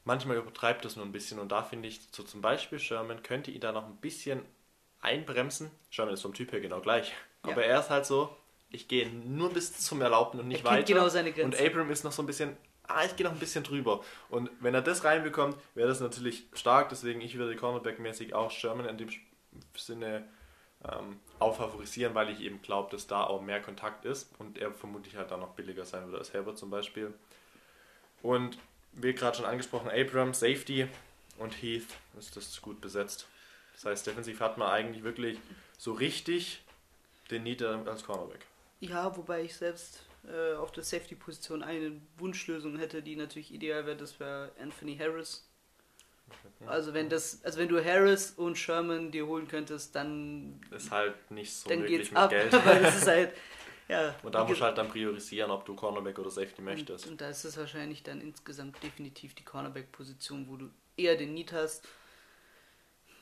Manchmal 0.06 0.38
übertreibt 0.38 0.86
das 0.86 0.96
nur 0.96 1.06
ein 1.06 1.12
bisschen 1.12 1.40
und 1.40 1.52
da 1.52 1.62
finde 1.62 1.88
ich, 1.88 2.00
so 2.12 2.24
zum 2.24 2.42
Beispiel 2.42 2.80
Sherman 2.80 3.22
könnte 3.22 3.52
ihn 3.52 3.62
da 3.62 3.72
noch 3.72 3.86
ein 3.86 3.98
bisschen 3.98 4.42
einbremsen. 5.02 5.72
Sherman 5.90 6.14
ist 6.14 6.22
vom 6.22 6.34
Typ 6.34 6.52
her 6.52 6.62
genau 6.62 6.80
gleich. 6.80 7.14
Ja. 7.46 7.52
Aber 7.52 7.64
er 7.64 7.80
ist 7.80 7.90
halt 7.90 8.06
so, 8.06 8.36
ich 8.72 8.88
gehe 8.88 9.08
nur 9.10 9.52
bis 9.52 9.78
zum 9.80 10.02
Erlaubten 10.02 10.40
und 10.40 10.48
nicht 10.48 10.64
er 10.64 10.72
weiter. 10.72 10.94
Genau 10.94 11.10
seine 11.10 11.32
Grenzen. 11.32 11.60
Und 11.60 11.68
Abram 11.68 11.92
ist 11.92 12.04
noch 12.04 12.12
so 12.12 12.24
ein 12.24 12.28
bisschen, 12.28 12.58
ah, 12.84 13.04
ich 13.06 13.16
gehe 13.16 13.26
noch 13.26 13.34
ein 13.34 13.40
bisschen 13.40 13.64
drüber. 13.64 14.04
Und 14.30 14.50
wenn 14.60 14.74
er 14.74 14.82
das 14.82 15.04
reinbekommt, 15.04 15.58
wäre 15.76 15.88
das 15.88 16.00
natürlich 16.00 16.46
stark. 16.54 16.90
Deswegen, 16.90 17.22
ich 17.22 17.38
würde 17.38 17.56
Cornerback-mäßig 17.56 18.34
auch 18.34 18.52
Sherman 18.52 18.88
in 18.88 18.98
dem 18.98 19.10
Sinne 19.76 20.28
ähm, 20.86 21.20
auffavorisieren, 21.40 22.16
weil 22.16 22.30
ich 22.30 22.42
eben 22.42 22.62
glaube, 22.62 22.92
dass 22.92 23.08
da 23.08 23.24
auch 23.24 23.42
mehr 23.42 23.62
Kontakt 23.62 24.06
ist 24.06 24.32
und 24.40 24.58
er 24.58 24.72
vermutlich 24.72 25.16
halt 25.16 25.32
dann 25.32 25.40
noch 25.40 25.50
billiger 25.50 25.86
sein 25.86 26.06
würde 26.06 26.20
als 26.20 26.34
Herbert 26.34 26.58
zum 26.58 26.70
Beispiel. 26.70 27.14
Und 28.22 28.58
wie 28.94 29.14
gerade 29.14 29.38
schon 29.38 29.46
angesprochen, 29.46 29.90
Abram, 29.90 30.34
Safety 30.34 30.88
und 31.38 31.62
Heath 31.62 31.88
ist 32.18 32.36
das 32.36 32.62
gut 32.62 32.82
besetzt. 32.82 33.28
Das 33.74 33.86
heißt, 33.86 34.08
defensiv 34.08 34.42
hat 34.42 34.58
man 34.58 34.70
eigentlich 34.70 35.04
wirklich 35.04 35.38
so 35.78 35.94
richtig 35.94 36.62
den 37.32 37.44
Need 37.44 37.64
als 37.64 38.04
Cornerback. 38.04 38.46
Ja, 38.82 39.16
wobei 39.16 39.44
ich 39.44 39.56
selbst 39.56 40.04
äh, 40.28 40.56
auf 40.56 40.72
der 40.72 40.84
Safety-Position 40.84 41.64
eine 41.64 41.94
Wunschlösung 42.18 42.78
hätte, 42.78 43.02
die 43.02 43.16
natürlich 43.16 43.54
ideal 43.54 43.86
wäre, 43.86 43.96
das 43.96 44.20
wäre 44.20 44.52
Anthony 44.62 44.98
Harris. 44.98 45.46
Also 46.68 46.94
wenn 46.94 47.10
das, 47.10 47.44
also 47.44 47.58
wenn 47.58 47.70
du 47.70 47.84
Harris 47.84 48.32
und 48.32 48.58
Sherman 48.58 49.12
dir 49.12 49.26
holen 49.26 49.48
könntest, 49.48 49.96
dann 49.96 50.60
ist 50.72 50.92
halt 50.92 51.32
nicht 51.32 51.54
so 51.54 51.70
dann 51.70 51.84
wirklich 51.84 52.12
mit 52.12 52.20
ab, 52.20 52.30
Geld. 52.30 52.54
Weil 52.66 52.86
es 52.86 52.98
ist 52.98 53.08
halt, 53.08 53.34
Ja, 53.90 54.16
und 54.22 54.36
da 54.36 54.46
musst 54.46 54.62
du 54.62 54.66
halt 54.66 54.78
dann 54.78 54.88
priorisieren, 54.88 55.50
ob 55.50 55.66
du 55.66 55.76
Cornerback 55.76 56.20
oder 56.20 56.30
Safety 56.30 56.62
möchtest. 56.62 57.06
Und, 57.06 57.14
und 57.14 57.22
da 57.22 57.30
ist 57.30 57.44
es 57.44 57.58
wahrscheinlich 57.58 58.04
dann 58.04 58.22
insgesamt 58.22 58.82
definitiv 58.84 59.34
die 59.34 59.44
Cornerback-Position, 59.44 60.48
wo 60.48 60.58
du 60.58 60.70
eher 60.96 61.18
den 61.18 61.34
Need 61.34 61.52
hast. 61.54 61.88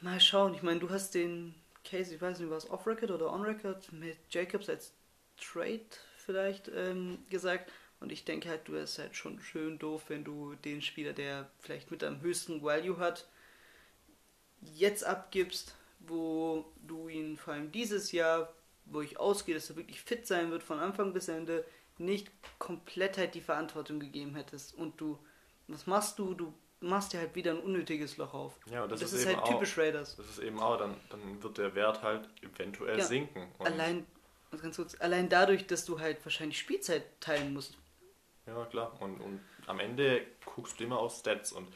Mal 0.01 0.20
schauen, 0.20 0.53
ich 0.53 0.63
meine, 0.63 0.82
du 0.82 0.89
hast 0.89 1.15
den 1.15 1.55
Case, 1.86 2.13
ich 2.13 2.22
weiß 2.22 2.39
nicht, 2.39 2.49
war 2.49 2.57
es 2.57 2.70
off-Record 2.70 3.11
oder 3.11 3.32
on-Record, 3.32 3.93
mit 3.93 4.18
Jacobs 4.30 4.68
als 4.68 4.93
Trade 5.38 5.86
vielleicht 6.18 6.70
ähm, 6.76 7.20
gesagt. 7.30 7.72
Und 8.01 8.11
ich 8.11 8.26
denke 8.26 8.49
halt, 8.49 8.68
du 8.68 8.74
wärst 8.74 8.99
halt 8.99 9.15
schon 9.15 9.39
schön 9.39 9.80
doof, 9.80 10.03
wenn 10.09 10.26
du 10.26 10.55
den 10.55 10.82
Spieler, 10.82 11.13
der 11.13 11.49
vielleicht 11.59 11.91
mit 11.91 12.03
am 12.03 12.20
höchsten 12.20 12.61
Value 12.61 12.97
hat, 12.97 13.26
jetzt 14.61 15.05
abgibst, 15.05 15.76
wo 15.99 16.65
du 16.86 17.07
ihn 17.07 17.38
vor 17.38 17.53
allem 17.53 17.72
dieses 17.72 18.11
Jahr 18.11 18.53
wo 18.92 19.02
ich 19.02 19.20
ausgehe, 19.20 19.56
dass 19.56 19.70
er 19.70 19.76
wirklich 19.76 20.02
fit 20.02 20.28
sein 20.28 20.52
wird 20.52 20.64
von 20.64 20.80
Anfang 20.80 21.14
bis 21.14 21.28
Ende, 21.28 21.66
nicht 21.98 22.32
komplett 22.60 23.18
halt 23.18 23.36
die 23.36 23.42
Verantwortung 23.42 24.00
gegeben 24.00 24.36
hättest. 24.36 24.76
Und 24.76 25.00
du, 25.02 25.18
was 25.68 25.88
machst 25.88 26.20
du? 26.20 26.34
Du 26.34 26.54
machst 26.80 27.14
dir 27.14 27.20
halt 27.20 27.36
wieder 27.36 27.52
ein 27.52 27.60
unnötiges 27.60 28.18
Loch 28.18 28.34
auf. 28.34 28.60
Ja, 28.72 28.84
und 28.84 28.92
das, 28.92 29.02
das 29.02 29.14
ist, 29.14 29.22
ist 29.22 29.28
halt 29.28 29.40
auch, 29.40 29.50
typisch 29.50 29.78
Raiders. 29.78 30.16
Das 30.16 30.30
ist 30.30 30.40
eben 30.40 30.60
auch, 30.60 30.78
dann, 30.78 30.96
dann 31.10 31.42
wird 31.42 31.58
der 31.58 31.74
Wert 31.76 32.04
halt 32.04 32.30
eventuell 32.42 33.00
ja, 33.00 33.06
sinken. 33.06 33.48
allein, 33.60 34.06
ganz 34.62 34.76
kurz, 34.76 35.00
allein 35.00 35.30
dadurch, 35.30 35.66
dass 35.66 35.86
du 35.86 36.00
halt 36.00 36.24
wahrscheinlich 36.24 36.60
Spielzeit 36.60 37.04
teilen 37.20 37.54
musst. 37.54 37.78
Ja, 38.46 38.66
klar. 38.66 38.94
Und, 39.02 39.20
und 39.20 39.42
am 39.66 39.80
Ende 39.80 40.22
guckst 40.46 40.80
du 40.80 40.84
immer 40.84 41.00
auf 41.00 41.16
Stats 41.16 41.52
und 41.52 41.68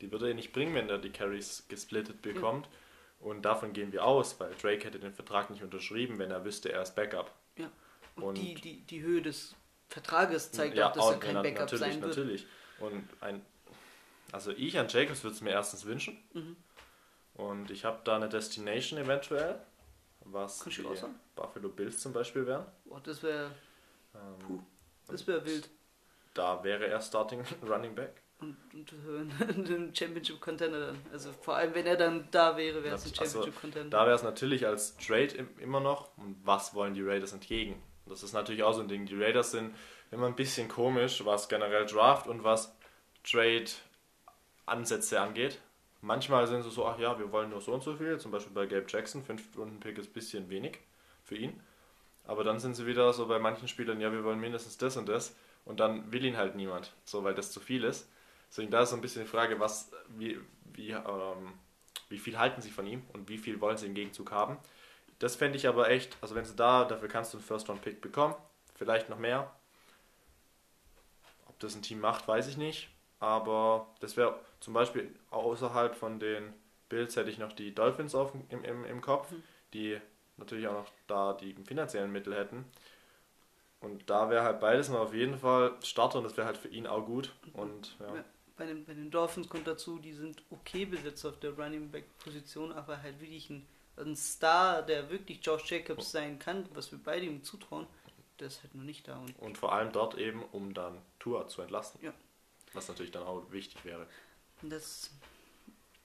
die 0.00 0.12
würde 0.12 0.28
er 0.28 0.34
nicht 0.34 0.52
bringen, 0.52 0.74
wenn 0.74 0.88
er 0.88 0.98
die 0.98 1.10
Carries 1.10 1.64
gesplittet 1.68 2.22
bekommt. 2.22 2.66
Ja. 2.66 2.72
Und 3.20 3.42
davon 3.42 3.72
gehen 3.72 3.92
wir 3.92 4.04
aus, 4.04 4.38
weil 4.38 4.54
Drake 4.54 4.84
hätte 4.84 5.00
den 5.00 5.12
Vertrag 5.12 5.50
nicht 5.50 5.62
unterschrieben, 5.62 6.18
wenn 6.18 6.30
er 6.30 6.44
wüsste, 6.44 6.72
er 6.72 6.82
ist 6.82 6.94
Backup. 6.94 7.32
Ja. 7.56 7.70
Und, 8.16 8.22
und 8.22 8.34
die, 8.38 8.54
die, 8.54 8.80
die 8.82 9.02
Höhe 9.02 9.22
des 9.22 9.54
Vertrages 9.88 10.52
zeigt 10.52 10.76
ja, 10.76 10.88
auch, 10.88 10.92
dass 10.92 11.10
er 11.10 11.18
kein 11.18 11.34
na, 11.34 11.42
Backup 11.42 11.60
natürlich, 11.60 11.80
sein 11.80 12.02
wird. 12.02 12.16
Natürlich. 12.16 12.46
Und 12.78 13.08
ein, 13.20 13.44
also 14.30 14.52
ich 14.52 14.78
an 14.78 14.86
Jacobs 14.88 15.24
würde 15.24 15.34
es 15.34 15.40
mir 15.40 15.50
erstens 15.50 15.84
wünschen. 15.84 16.16
Mhm. 16.32 16.56
Und 17.34 17.70
ich 17.70 17.84
habe 17.84 18.00
da 18.04 18.16
eine 18.16 18.28
Destination 18.28 19.00
eventuell, 19.00 19.60
was 20.20 20.60
die 20.64 20.84
Buffalo 21.34 21.68
Bills 21.68 22.00
zum 22.00 22.12
Beispiel 22.12 22.46
wären. 22.46 22.66
Boah, 22.84 23.00
das 23.00 23.22
wäre. 23.22 23.50
Ähm, 24.14 24.64
das 25.06 25.26
wäre 25.26 25.44
wild. 25.44 25.68
Da 26.34 26.62
wäre 26.62 26.86
er 26.86 27.00
Starting 27.00 27.44
Running 27.62 27.94
Back 27.94 28.22
und, 28.40 28.56
und 28.72 29.70
ein 29.70 29.94
Championship 29.94 30.40
Contender 30.40 30.78
dann. 30.78 30.98
Also 31.12 31.32
vor 31.32 31.56
allem, 31.56 31.74
wenn 31.74 31.86
er 31.86 31.96
dann 31.96 32.28
da 32.30 32.56
wäre, 32.56 32.84
wäre 32.84 32.94
es 32.94 33.04
ein 33.04 33.18
also 33.18 33.24
Championship 33.24 33.60
Contender. 33.60 33.98
Also, 33.98 34.04
da 34.04 34.06
wäre 34.06 34.16
es 34.16 34.22
natürlich 34.22 34.66
als 34.66 34.96
Trade 34.96 35.48
immer 35.60 35.80
noch. 35.80 36.16
Und 36.16 36.36
was 36.44 36.74
wollen 36.74 36.94
die 36.94 37.02
Raiders 37.02 37.32
entgegen? 37.32 37.82
Das 38.06 38.22
ist 38.22 38.32
natürlich 38.32 38.62
auch 38.62 38.72
so 38.72 38.80
ein 38.80 38.88
Ding. 38.88 39.06
Die 39.06 39.20
Raiders 39.20 39.50
sind 39.50 39.74
immer 40.10 40.26
ein 40.26 40.36
bisschen 40.36 40.68
komisch, 40.68 41.24
was 41.24 41.48
generell 41.48 41.86
Draft 41.86 42.26
und 42.26 42.44
was 42.44 42.74
Trade-Ansätze 43.24 45.20
angeht. 45.20 45.60
Manchmal 46.00 46.46
sind 46.46 46.62
sie 46.62 46.70
so, 46.70 46.86
ach 46.86 46.98
ja, 46.98 47.18
wir 47.18 47.32
wollen 47.32 47.50
nur 47.50 47.60
so 47.60 47.72
und 47.72 47.82
so 47.82 47.96
viel. 47.96 48.18
Zum 48.18 48.30
Beispiel 48.30 48.54
bei 48.54 48.66
Gabe 48.66 48.86
Jackson, 48.88 49.24
5-Runden-Pick 49.24 49.98
ist 49.98 50.10
ein 50.10 50.12
bisschen 50.12 50.48
wenig 50.48 50.78
für 51.24 51.36
ihn. 51.36 51.60
Aber 52.24 52.44
dann 52.44 52.60
sind 52.60 52.74
sie 52.74 52.86
wieder 52.86 53.12
so 53.12 53.26
bei 53.26 53.38
manchen 53.38 53.68
Spielern, 53.68 54.00
ja, 54.00 54.12
wir 54.12 54.22
wollen 54.22 54.38
mindestens 54.38 54.78
das 54.78 54.96
und 54.96 55.08
das. 55.08 55.34
Und 55.64 55.80
dann 55.80 56.12
will 56.12 56.24
ihn 56.24 56.36
halt 56.36 56.54
niemand, 56.54 56.92
so 57.04 57.24
weil 57.24 57.34
das 57.34 57.50
zu 57.50 57.58
viel 57.60 57.84
ist. 57.84 58.08
Deswegen 58.48 58.70
da 58.70 58.82
ist 58.82 58.90
so 58.90 58.96
ein 58.96 59.02
bisschen 59.02 59.22
die 59.22 59.28
Frage, 59.28 59.60
was, 59.60 59.90
wie, 60.08 60.38
wie, 60.72 60.90
ähm, 60.90 61.52
wie 62.08 62.18
viel 62.18 62.38
halten 62.38 62.62
sie 62.62 62.70
von 62.70 62.86
ihm 62.86 63.02
und 63.12 63.28
wie 63.28 63.38
viel 63.38 63.60
wollen 63.60 63.76
sie 63.76 63.86
im 63.86 63.94
Gegenzug 63.94 64.32
haben. 64.32 64.58
Das 65.18 65.36
fände 65.36 65.56
ich 65.56 65.66
aber 65.68 65.90
echt, 65.90 66.16
also 66.20 66.34
wenn 66.34 66.44
sie 66.44 66.56
da, 66.56 66.84
dafür 66.84 67.08
kannst 67.08 67.32
du 67.32 67.38
einen 67.38 67.46
First-Round-Pick 67.46 68.00
bekommen, 68.00 68.34
vielleicht 68.74 69.08
noch 69.08 69.18
mehr. 69.18 69.52
Ob 71.46 71.58
das 71.58 71.74
ein 71.74 71.82
Team 71.82 72.00
macht, 72.00 72.26
weiß 72.26 72.48
ich 72.48 72.56
nicht. 72.56 72.88
Aber 73.20 73.88
das 74.00 74.16
wäre 74.16 74.38
zum 74.60 74.74
Beispiel 74.74 75.12
außerhalb 75.30 75.94
von 75.96 76.20
den 76.20 76.54
Bills 76.88 77.16
hätte 77.16 77.30
ich 77.30 77.38
noch 77.38 77.52
die 77.52 77.74
Dolphins 77.74 78.14
auf, 78.14 78.32
im, 78.48 78.64
im, 78.64 78.84
im 78.84 79.00
Kopf, 79.00 79.30
mhm. 79.30 79.42
die 79.74 80.00
natürlich 80.36 80.68
auch 80.68 80.74
noch 80.74 80.90
da 81.08 81.32
die 81.32 81.52
finanziellen 81.64 82.12
Mittel 82.12 82.34
hätten. 82.34 82.64
Und 83.80 84.08
da 84.08 84.30
wäre 84.30 84.44
halt 84.44 84.60
beides 84.60 84.88
noch 84.88 85.00
auf 85.00 85.14
jeden 85.14 85.36
Fall 85.38 85.74
Starter 85.82 86.18
und 86.18 86.24
das 86.24 86.36
wäre 86.36 86.46
halt 86.46 86.56
für 86.56 86.68
ihn 86.68 86.86
auch 86.86 87.04
gut. 87.04 87.34
Und 87.52 87.96
ja 88.00 88.24
bei 88.58 88.66
den, 88.66 88.84
bei 88.84 88.92
den 88.92 89.10
Dolphins 89.10 89.48
kommt 89.48 89.66
dazu, 89.66 89.98
die 89.98 90.12
sind 90.12 90.42
okay 90.50 90.84
besetzt 90.84 91.24
auf 91.24 91.38
der 91.38 91.52
Running 91.52 91.90
Back 91.90 92.04
Position, 92.18 92.72
aber 92.72 93.00
halt 93.00 93.20
wirklich 93.20 93.48
ein, 93.48 93.66
ein 93.96 94.16
Star, 94.16 94.82
der 94.82 95.08
wirklich 95.10 95.40
Josh 95.42 95.70
Jacobs 95.70 96.10
sein 96.10 96.38
kann, 96.38 96.68
was 96.74 96.90
wir 96.90 96.98
beide 97.02 97.24
ihm 97.24 97.42
zutrauen, 97.44 97.86
der 98.38 98.48
ist 98.48 98.62
halt 98.62 98.74
noch 98.74 98.84
nicht 98.84 99.08
da. 99.08 99.18
Und, 99.18 99.38
Und 99.38 99.58
vor 99.58 99.72
allem 99.72 99.92
dort 99.92 100.18
eben, 100.18 100.42
um 100.52 100.74
dann 100.74 100.98
Tua 101.18 101.46
zu 101.46 101.62
entlasten. 101.62 102.00
Ja. 102.04 102.12
Was 102.74 102.88
natürlich 102.88 103.12
dann 103.12 103.22
auch 103.22 103.50
wichtig 103.50 103.84
wäre. 103.84 104.06
das, 104.62 105.10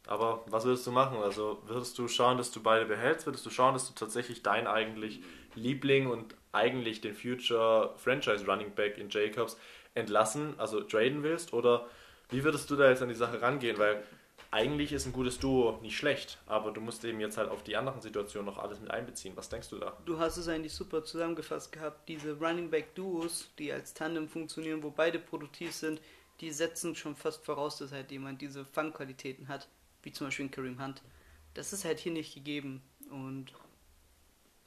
Aber 0.07 0.43
was 0.47 0.63
würdest 0.63 0.87
du 0.87 0.91
machen? 0.91 1.17
Also 1.17 1.61
würdest 1.65 1.97
du 1.97 2.07
schauen, 2.07 2.37
dass 2.37 2.51
du 2.51 2.61
beide 2.63 2.85
behältst? 2.85 3.25
Würdest 3.25 3.45
du 3.45 3.49
schauen, 3.49 3.73
dass 3.73 3.87
du 3.87 3.93
tatsächlich 3.93 4.43
deinen 4.43 4.67
eigentlich 4.67 5.21
Liebling 5.55 6.07
und 6.07 6.35
eigentlich 6.51 7.01
den 7.01 7.15
Future 7.15 7.93
Franchise 7.97 8.45
Running 8.45 8.73
Back 8.75 8.97
in 8.97 9.09
Jacobs 9.09 9.57
entlassen, 9.93 10.57
also 10.59 10.81
traden 10.81 11.23
willst? 11.23 11.53
Oder 11.53 11.87
wie 12.34 12.43
würdest 12.43 12.69
du 12.69 12.75
da 12.75 12.89
jetzt 12.89 13.01
an 13.01 13.09
die 13.09 13.15
Sache 13.15 13.41
rangehen? 13.41 13.77
Weil 13.77 14.03
eigentlich 14.51 14.91
ist 14.91 15.05
ein 15.05 15.13
gutes 15.13 15.39
Duo 15.39 15.79
nicht 15.81 15.97
schlecht, 15.97 16.38
aber 16.45 16.71
du 16.71 16.81
musst 16.81 17.03
eben 17.05 17.19
jetzt 17.19 17.38
halt 17.38 17.49
auf 17.49 17.63
die 17.63 17.75
anderen 17.75 18.01
Situationen 18.01 18.45
noch 18.45 18.57
alles 18.57 18.79
mit 18.79 18.91
einbeziehen. 18.91 19.36
Was 19.36 19.49
denkst 19.49 19.69
du 19.69 19.77
da? 19.77 19.97
du 20.05 20.19
hast 20.19 20.38
es 20.38 20.47
eigentlich 20.47 20.73
super 20.73 21.03
zusammengefasst 21.03 21.71
gehabt. 21.71 22.07
Diese 22.09 22.38
Running 22.38 22.69
Back 22.69 22.93
Duos, 22.95 23.49
die 23.57 23.71
als 23.71 23.93
Tandem 23.93 24.27
funktionieren, 24.27 24.84
wo 24.84 24.91
beide 24.91 25.19
produktiv 25.19 25.73
sind, 25.73 26.01
die 26.39 26.51
setzen 26.51 26.95
schon 26.95 27.15
fast 27.15 27.43
voraus, 27.45 27.77
dass 27.77 27.91
halt 27.91 28.11
jemand 28.11 28.41
diese 28.41 28.65
Fangqualitäten 28.65 29.47
hat, 29.47 29.67
wie 30.01 30.11
zum 30.11 30.27
Beispiel 30.27 30.45
ein 30.45 30.51
Kareem 30.51 30.84
Hunt. 30.84 31.01
Das 31.53 31.73
ist 31.73 31.86
halt 31.86 31.99
hier 31.99 32.11
nicht 32.11 32.34
gegeben. 32.34 32.81
Und 33.09 33.53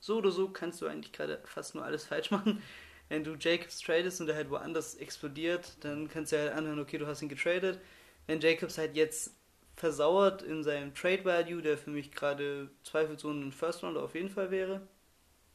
so 0.01 0.17
oder 0.17 0.31
so 0.31 0.49
kannst 0.49 0.81
du 0.81 0.87
eigentlich 0.87 1.13
gerade 1.13 1.43
fast 1.45 1.75
nur 1.75 1.85
alles 1.85 2.05
falsch 2.05 2.31
machen. 2.31 2.63
Wenn 3.09 3.23
du 3.23 3.37
Jacobs 3.39 3.81
tradest 3.81 4.21
und 4.21 4.29
er 4.29 4.35
halt 4.35 4.51
woanders 4.51 4.97
explodiert, 4.97 5.77
dann 5.81 6.09
kannst 6.09 6.33
du 6.33 6.39
halt 6.39 6.53
anhören, 6.53 6.81
okay, 6.81 6.99
du 6.99 7.07
hast 7.07 7.23
ihn 7.23 7.29
getradet. 7.29 7.81
Wenn 8.27 8.41
Jacobs 8.41 8.79
halt 8.79 8.97
jetzt 8.97 9.33
versauert 9.77 10.43
in 10.43 10.65
seinem 10.65 10.95
Trade 10.95 11.25
Value, 11.25 11.63
der 11.63 11.79
für 11.79 11.91
mich 11.91 12.11
gerade 12.11 12.71
zweifelsohne 12.83 13.47
ein 13.47 13.53
First 13.53 13.83
Rounder 13.83 14.03
auf 14.03 14.15
jeden 14.15 14.31
Fall 14.31 14.51
wäre, 14.51 14.81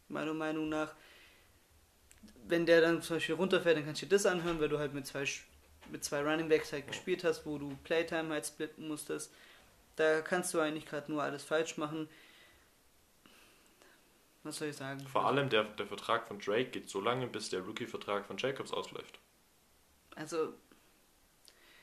meiner 0.07 0.33
Meinung 0.33 0.69
nach. 0.69 0.93
Wenn 2.47 2.65
der 2.65 2.81
dann 2.81 3.01
zum 3.01 3.17
Beispiel 3.17 3.35
runterfällt, 3.35 3.77
dann 3.77 3.85
kannst 3.85 4.01
du 4.01 4.05
dir 4.05 4.11
das 4.11 4.25
anhören, 4.25 4.59
weil 4.59 4.69
du 4.69 4.77
halt 4.77 4.93
mit 4.93 5.07
zwei, 5.07 5.25
mit 5.91 6.03
zwei 6.03 6.21
Running 6.21 6.49
Backs 6.49 6.71
halt 6.71 6.87
gespielt 6.87 7.23
hast, 7.23 7.45
wo 7.45 7.57
du 7.57 7.75
Playtime 7.83 8.29
halt 8.29 8.45
splitten 8.45 8.87
musstest. 8.87 9.33
Da 9.95 10.21
kannst 10.21 10.53
du 10.53 10.59
eigentlich 10.59 10.85
gerade 10.85 11.11
nur 11.11 11.23
alles 11.23 11.43
falsch 11.43 11.77
machen. 11.77 12.07
Was 14.43 14.57
soll 14.57 14.69
ich 14.69 14.75
sagen? 14.75 14.99
Vor 15.07 15.25
allem 15.25 15.49
der, 15.49 15.63
der 15.65 15.85
Vertrag 15.85 16.27
von 16.27 16.39
Drake 16.39 16.71
geht 16.71 16.89
so 16.89 16.99
lange, 16.99 17.27
bis 17.27 17.49
der 17.49 17.61
Rookie-Vertrag 17.61 18.25
von 18.25 18.37
Jacobs 18.37 18.71
ausläuft. 18.71 19.19
Also, 20.15 20.53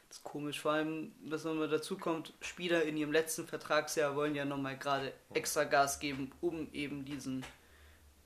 das 0.09 0.19
ist 0.19 0.25
komisch. 0.25 0.61
Vor 0.61 0.73
allem, 0.73 1.13
was 1.25 1.45
nochmal 1.45 1.69
dazu 1.69 1.97
kommt, 1.97 2.33
Spieler 2.41 2.83
in 2.83 2.97
ihrem 2.97 3.13
letzten 3.13 3.47
Vertragsjahr 3.47 4.17
wollen 4.17 4.35
ja 4.35 4.45
nochmal 4.45 4.77
gerade 4.77 5.13
extra 5.35 5.65
Gas 5.65 6.01
geben, 6.01 6.33
um 6.41 6.73
eben 6.73 7.05
diesen, 7.05 7.45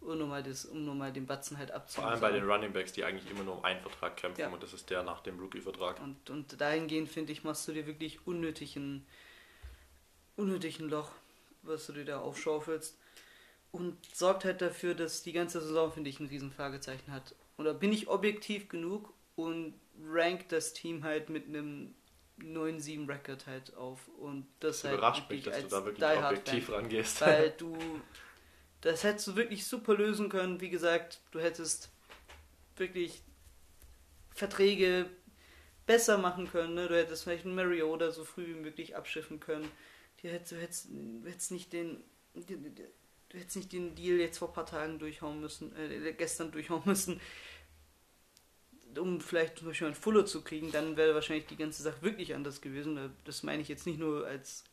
um 0.01 0.17
nochmal 0.19 0.43
das, 0.43 0.65
um 0.65 1.13
den 1.13 1.27
Batzen 1.27 1.59
halt 1.59 1.69
Vor 1.69 1.77
abzuholen. 1.77 2.11
allem 2.13 2.21
bei 2.21 2.33
den 2.33 2.45
Running 2.51 2.73
Backs, 2.73 2.93
die 2.93 3.05
eigentlich 3.05 3.31
immer 3.31 3.45
nur 3.45 3.59
um 3.59 3.65
einen 3.65 3.81
Vertrag 3.83 4.17
kämpfen 4.17 4.41
Ja. 4.41 4.49
und 4.49 4.63
das 4.63 4.73
ist 4.73 4.89
der 4.89 5.03
nach 5.03 5.21
dem 5.21 5.39
Rookie-Vertrag. 5.39 6.01
Und, 6.01 6.31
und 6.31 6.59
dahingehend, 6.61 7.11
finde 7.11 7.33
ich, 7.33 7.45
machst 7.45 7.69
du 7.69 7.73
dir 7.73 7.87
wirklich 7.87 8.27
unnötigen, 8.27 9.05
unnötigen 10.37 10.89
Loch, 10.89 11.11
was 11.63 11.87
du 11.87 11.93
dir 11.93 12.05
da 12.07 12.21
aufschaufelst. 12.21 12.99
Und 13.73 13.97
sorgt 14.15 14.45
halt 14.45 14.61
dafür, 14.61 14.95
dass 14.95 15.23
die 15.23 15.33
ganze 15.33 15.61
Saison, 15.61 15.91
finde 15.93 16.11
ich, 16.11 16.21
ein 16.21 16.27
riesen 16.27 16.53
Fragezeichen 16.53 17.11
hat. 17.11 17.35
Oder 17.57 17.75
bin 17.75 17.93
ich 17.93 18.09
objektiv 18.09 18.69
genug 18.69 19.13
und 19.35 19.75
rank 20.05 20.49
das 20.51 20.75
Team 20.75 21.05
halt 21.05 21.31
mit 21.31 21.49
einem 21.49 21.95
9-7-Record 22.41 23.47
halt 23.47 23.75
auf. 23.75 24.09
Und 24.19 24.47
das, 24.61 24.83
Das 24.83 24.85
halt 24.85 24.99
überrascht 24.99 25.31
mich, 25.31 25.43
dass 25.45 25.61
du 25.63 25.69
da 25.69 25.85
wirklich 25.85 26.05
objektiv 26.05 26.67
Fan. 26.67 26.75
rangehst. 26.75 27.21
Weil 27.23 27.51
du. 27.59 27.77
Das 28.83 29.05
hättest 29.05 29.29
du 29.29 29.37
wirklich 29.37 29.65
super 29.67 29.95
lösen 29.95 30.29
können. 30.29 30.61
Wie 30.61 30.71
gesagt, 30.71 31.21
du 31.31 31.41
hättest 31.41 31.91
wirklich 32.77 33.23
Verträge 34.35 35.09
besser 35.87 36.19
machen 36.19 36.49
können. 36.51 36.75
Ne? 36.75 36.89
Du 36.89 36.97
hättest 36.97 37.23
vielleicht 37.23 37.47
einen 37.47 37.55
Mariota 37.55 38.11
so 38.11 38.25
früh 38.25 38.47
wie 38.47 38.61
möglich 38.61 38.97
abschiffen 38.97 39.41
können. 39.41 39.71
Du 40.21 40.29
hättest, 40.29 40.53
du 40.53 40.57
hättest, 40.57 40.89
du 40.91 41.29
hättest 41.29 41.53
nicht 41.53 41.73
den. 41.73 42.03
Du 43.33 43.39
hättest 43.39 43.57
nicht 43.57 43.73
den 43.73 43.95
Deal 43.95 44.19
jetzt 44.19 44.37
vor 44.37 44.49
ein 44.49 44.55
paar 44.55 44.67
Tagen 44.67 44.99
durchhauen 44.99 45.41
müssen, 45.41 45.75
äh, 45.75 46.13
gestern 46.13 46.53
durchhauen 46.53 46.83
müssen, 46.85 47.19
um 48.99 49.23
vielleicht 49.23 49.59
zum 49.59 49.69
Beispiel 49.69 49.87
einen 49.87 49.97
Fuller 49.97 50.27
zu 50.27 50.43
kriegen, 50.43 50.71
dann 50.71 50.99
wäre 50.99 51.15
wahrscheinlich 51.15 51.47
die 51.47 51.57
ganze 51.57 51.83
Sache 51.83 52.03
wirklich 52.03 52.35
anders 52.35 52.61
gewesen. 52.61 53.15
Das 53.25 53.43
meine 53.43 53.63
ich 53.63 53.69
jetzt 53.69 53.87
nicht 53.87 53.99
nur 53.99 54.27
als 54.27 54.65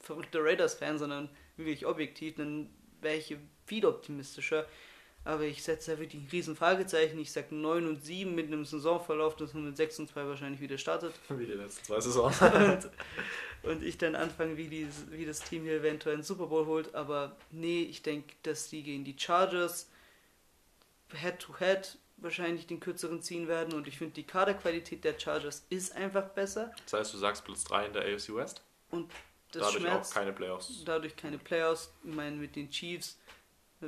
verrückter 0.00 0.44
Raiders-Fan, 0.44 0.98
sondern 0.98 1.30
wirklich 1.56 1.86
objektiv, 1.86 2.34
dann 2.34 2.68
wäre 3.00 3.16
ich 3.16 3.34
viel 3.64 3.86
optimistischer. 3.86 4.66
Aber 5.26 5.44
ich 5.44 5.62
setze 5.62 5.92
da 5.92 5.98
wirklich 5.98 6.22
ein 6.22 6.28
riesen 6.30 6.54
Fragezeichen. 6.54 7.18
Ich 7.18 7.32
sage 7.32 7.54
9 7.54 7.86
und 7.86 8.04
7 8.04 8.34
mit 8.34 8.48
einem 8.48 8.64
Saisonverlauf, 8.64 9.36
dass 9.36 9.54
man 9.54 9.64
mit 9.64 9.76
6 9.76 10.00
und 10.00 10.08
2 10.10 10.26
wahrscheinlich 10.26 10.60
wieder 10.60 10.76
startet. 10.76 11.14
Wie 11.30 11.46
die 11.46 11.52
letzten 11.52 11.84
zwei 11.84 12.00
Saisons. 12.00 12.40
und, 12.42 12.90
und 13.62 13.82
ich 13.82 13.96
dann 13.96 14.14
anfange, 14.14 14.58
wie, 14.58 14.68
die, 14.68 14.86
wie 15.10 15.24
das 15.24 15.40
Team 15.40 15.62
hier 15.62 15.76
eventuell 15.76 16.16
einen 16.16 16.24
Super 16.24 16.46
Bowl 16.46 16.66
holt. 16.66 16.94
Aber 16.94 17.36
nee, 17.50 17.84
ich 17.84 18.02
denke, 18.02 18.34
dass 18.42 18.68
die 18.68 18.82
gegen 18.82 19.04
die 19.04 19.16
Chargers 19.18 19.88
Head-to-Head 21.14 21.96
wahrscheinlich 22.18 22.66
den 22.66 22.80
kürzeren 22.80 23.22
ziehen 23.22 23.48
werden. 23.48 23.72
Und 23.72 23.88
ich 23.88 23.96
finde, 23.96 24.14
die 24.14 24.24
Kaderqualität 24.24 25.04
der 25.04 25.18
Chargers 25.18 25.64
ist 25.70 25.94
einfach 25.96 26.28
besser. 26.30 26.72
Das 26.84 27.00
heißt, 27.00 27.14
du 27.14 27.18
sagst 27.18 27.44
Platz 27.44 27.64
3 27.64 27.86
in 27.86 27.92
der 27.94 28.02
AFC 28.02 28.34
West? 28.34 28.62
Und 28.90 29.10
das 29.52 29.62
Dadurch 29.62 29.82
schmerzt 29.82 30.10
auch 30.10 30.14
keine 30.16 30.32
Playoffs. 30.32 30.82
dadurch 30.84 31.16
keine 31.16 31.38
Playoffs. 31.38 31.92
Ich 32.02 32.12
meine, 32.12 32.36
mit 32.36 32.56
den 32.56 32.70
Chiefs 32.70 33.18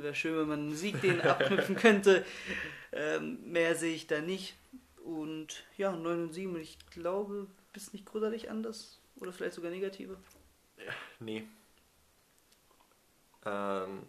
wäre 0.03 0.15
schön, 0.15 0.37
wenn 0.37 0.47
man 0.47 0.59
einen 0.59 0.75
Sieg 0.75 0.99
denen 1.01 1.21
abknüpfen 1.21 1.75
könnte. 1.77 2.25
Ähm, 2.91 3.39
mehr 3.51 3.75
sehe 3.75 3.93
ich 3.95 4.07
da 4.07 4.21
nicht. 4.21 4.55
Und 5.03 5.63
ja, 5.77 5.91
9 5.91 6.23
und 6.23 6.33
7, 6.33 6.55
ich 6.59 6.77
glaube, 6.91 7.47
bist 7.73 7.93
nicht 7.93 8.05
großartig 8.05 8.49
anders. 8.49 8.99
Oder 9.19 9.31
vielleicht 9.31 9.53
sogar 9.55 9.71
negativer. 9.71 10.15
Nee. 11.19 11.47
Ähm, 13.45 14.03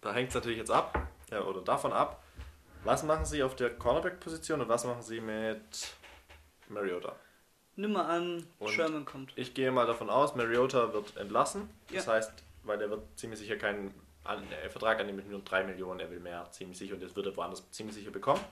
da 0.00 0.14
hängt 0.14 0.30
es 0.30 0.34
natürlich 0.34 0.58
jetzt 0.58 0.70
ab, 0.70 1.06
ja, 1.30 1.42
oder 1.42 1.60
davon 1.60 1.92
ab, 1.92 2.22
was 2.84 3.02
machen 3.02 3.26
sie 3.26 3.42
auf 3.42 3.54
der 3.56 3.70
Cornerback-Position 3.76 4.60
und 4.62 4.68
was 4.68 4.84
machen 4.84 5.02
sie 5.02 5.20
mit 5.20 5.94
Mariota? 6.68 7.14
Nimm 7.76 7.92
mal 7.92 8.06
an, 8.06 8.46
Und- 8.58 8.70
Sherman 8.70 9.04
kommt. 9.04 9.32
Ich 9.36 9.52
gehe 9.54 9.70
mal 9.70 9.86
davon 9.86 10.08
aus, 10.10 10.34
Mariota 10.34 10.92
wird 10.92 11.16
entlassen. 11.16 11.68
Das 11.92 12.06
Ja. 12.06 12.12
heißt, 12.14 12.32
weil 12.64 12.80
er 12.80 12.90
wird 12.90 13.02
ziemlich 13.18 13.38
sicher 13.38 13.56
keinen 13.56 13.94
an, 14.24 14.50
äh, 14.52 14.68
Vertrag 14.68 15.00
annehmen 15.00 15.18
mit 15.18 15.30
nur 15.30 15.40
3 15.40 15.64
Millionen, 15.64 16.00
er 16.00 16.10
will 16.10 16.20
mehr, 16.20 16.50
ziemlich 16.50 16.78
sicher, 16.78 16.94
und 16.94 17.02
das 17.02 17.16
wird 17.16 17.26
er 17.26 17.36
woanders 17.36 17.70
ziemlich 17.70 17.94
sicher 17.94 18.10
bekommen. 18.10 18.44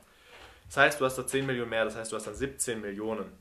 Das 0.66 0.76
heißt, 0.76 1.00
du 1.00 1.04
hast 1.04 1.16
da 1.16 1.26
10 1.26 1.46
Millionen 1.46 1.70
mehr, 1.70 1.84
das 1.84 1.96
heißt, 1.96 2.12
du 2.12 2.16
hast 2.16 2.26
dann 2.26 2.34
17 2.34 2.80
Millionen. 2.80 3.32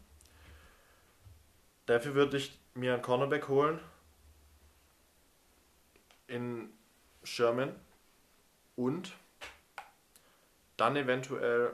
Dafür 1.86 2.16
würde 2.16 2.38
ich 2.38 2.58
mir 2.74 2.94
einen 2.94 3.02
Cornerback 3.02 3.48
holen 3.48 3.80
in 6.28 6.70
Sherman 7.24 7.74
und 8.76 9.14
dann 10.78 10.96
eventuell, 10.96 11.74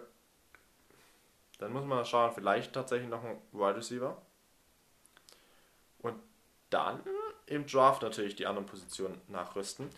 dann 1.60 1.74
muss 1.74 1.86
man 1.86 2.06
schauen, 2.06 2.34
vielleicht 2.34 2.74
tatsächlich 2.74 3.10
noch 3.10 3.24
ein 3.24 3.38
Wide 3.52 3.76
Receiver. 3.76 4.22
Und 6.00 6.16
dann 6.70 7.02
im 7.46 7.66
Draft 7.66 8.02
natürlich 8.02 8.36
die 8.36 8.48
anderen 8.48 8.66
Positionen 8.66 9.22
nachrüsten. 9.28 9.90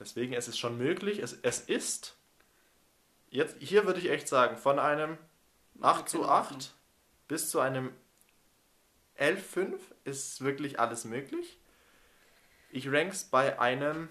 Deswegen 0.00 0.32
es 0.32 0.48
ist 0.48 0.58
schon 0.58 0.78
möglich, 0.78 1.18
es, 1.18 1.34
es 1.42 1.60
ist, 1.60 2.16
jetzt 3.28 3.56
hier 3.60 3.84
würde 3.86 4.00
ich 4.00 4.10
echt 4.10 4.26
sagen, 4.26 4.56
von 4.56 4.78
einem 4.78 5.18
8 5.80 6.08
zu 6.08 6.22
Keine 6.22 6.32
Hoffnung. 6.32 6.58
8 6.58 6.74
bis 7.28 7.50
zu 7.50 7.60
einem 7.60 7.92
11-5 9.18 9.78
ist 10.04 10.40
wirklich 10.40 10.80
alles 10.80 11.04
möglich. 11.04 11.58
Ich 12.70 12.90
rank's 12.90 13.24
bei 13.24 13.60
einem. 13.60 14.08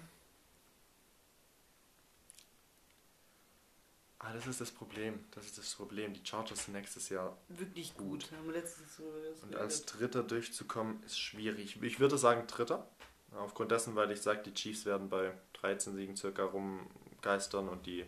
Ah, 4.18 4.32
das 4.34 4.46
ist 4.46 4.60
das 4.60 4.70
Problem. 4.70 5.24
Das 5.32 5.46
ist 5.46 5.58
das 5.58 5.74
Problem. 5.74 6.12
Die 6.12 6.24
Chargers 6.24 6.66
sind 6.66 6.74
nächstes 6.74 7.08
Jahr. 7.08 7.36
Wirklich 7.48 7.96
gut. 7.96 8.30
Haben 8.32 8.46
wir 8.46 8.52
letztens 8.52 8.96
so 8.96 9.02
Und 9.42 9.56
als 9.56 9.86
Dritter 9.86 10.22
durchzukommen, 10.22 11.02
ist 11.04 11.18
schwierig. 11.18 11.82
Ich 11.82 12.00
würde 12.00 12.18
sagen 12.18 12.46
Dritter. 12.46 12.86
Aufgrund 13.36 13.70
dessen, 13.70 13.94
weil 13.94 14.10
ich 14.10 14.22
sage, 14.22 14.42
die 14.42 14.54
Chiefs 14.54 14.84
werden 14.86 15.08
bei 15.08 15.32
13 15.54 15.94
Siegen 15.94 16.16
circa 16.16 16.44
rumgeistern 16.44 17.68
und 17.68 17.86
die 17.86 18.04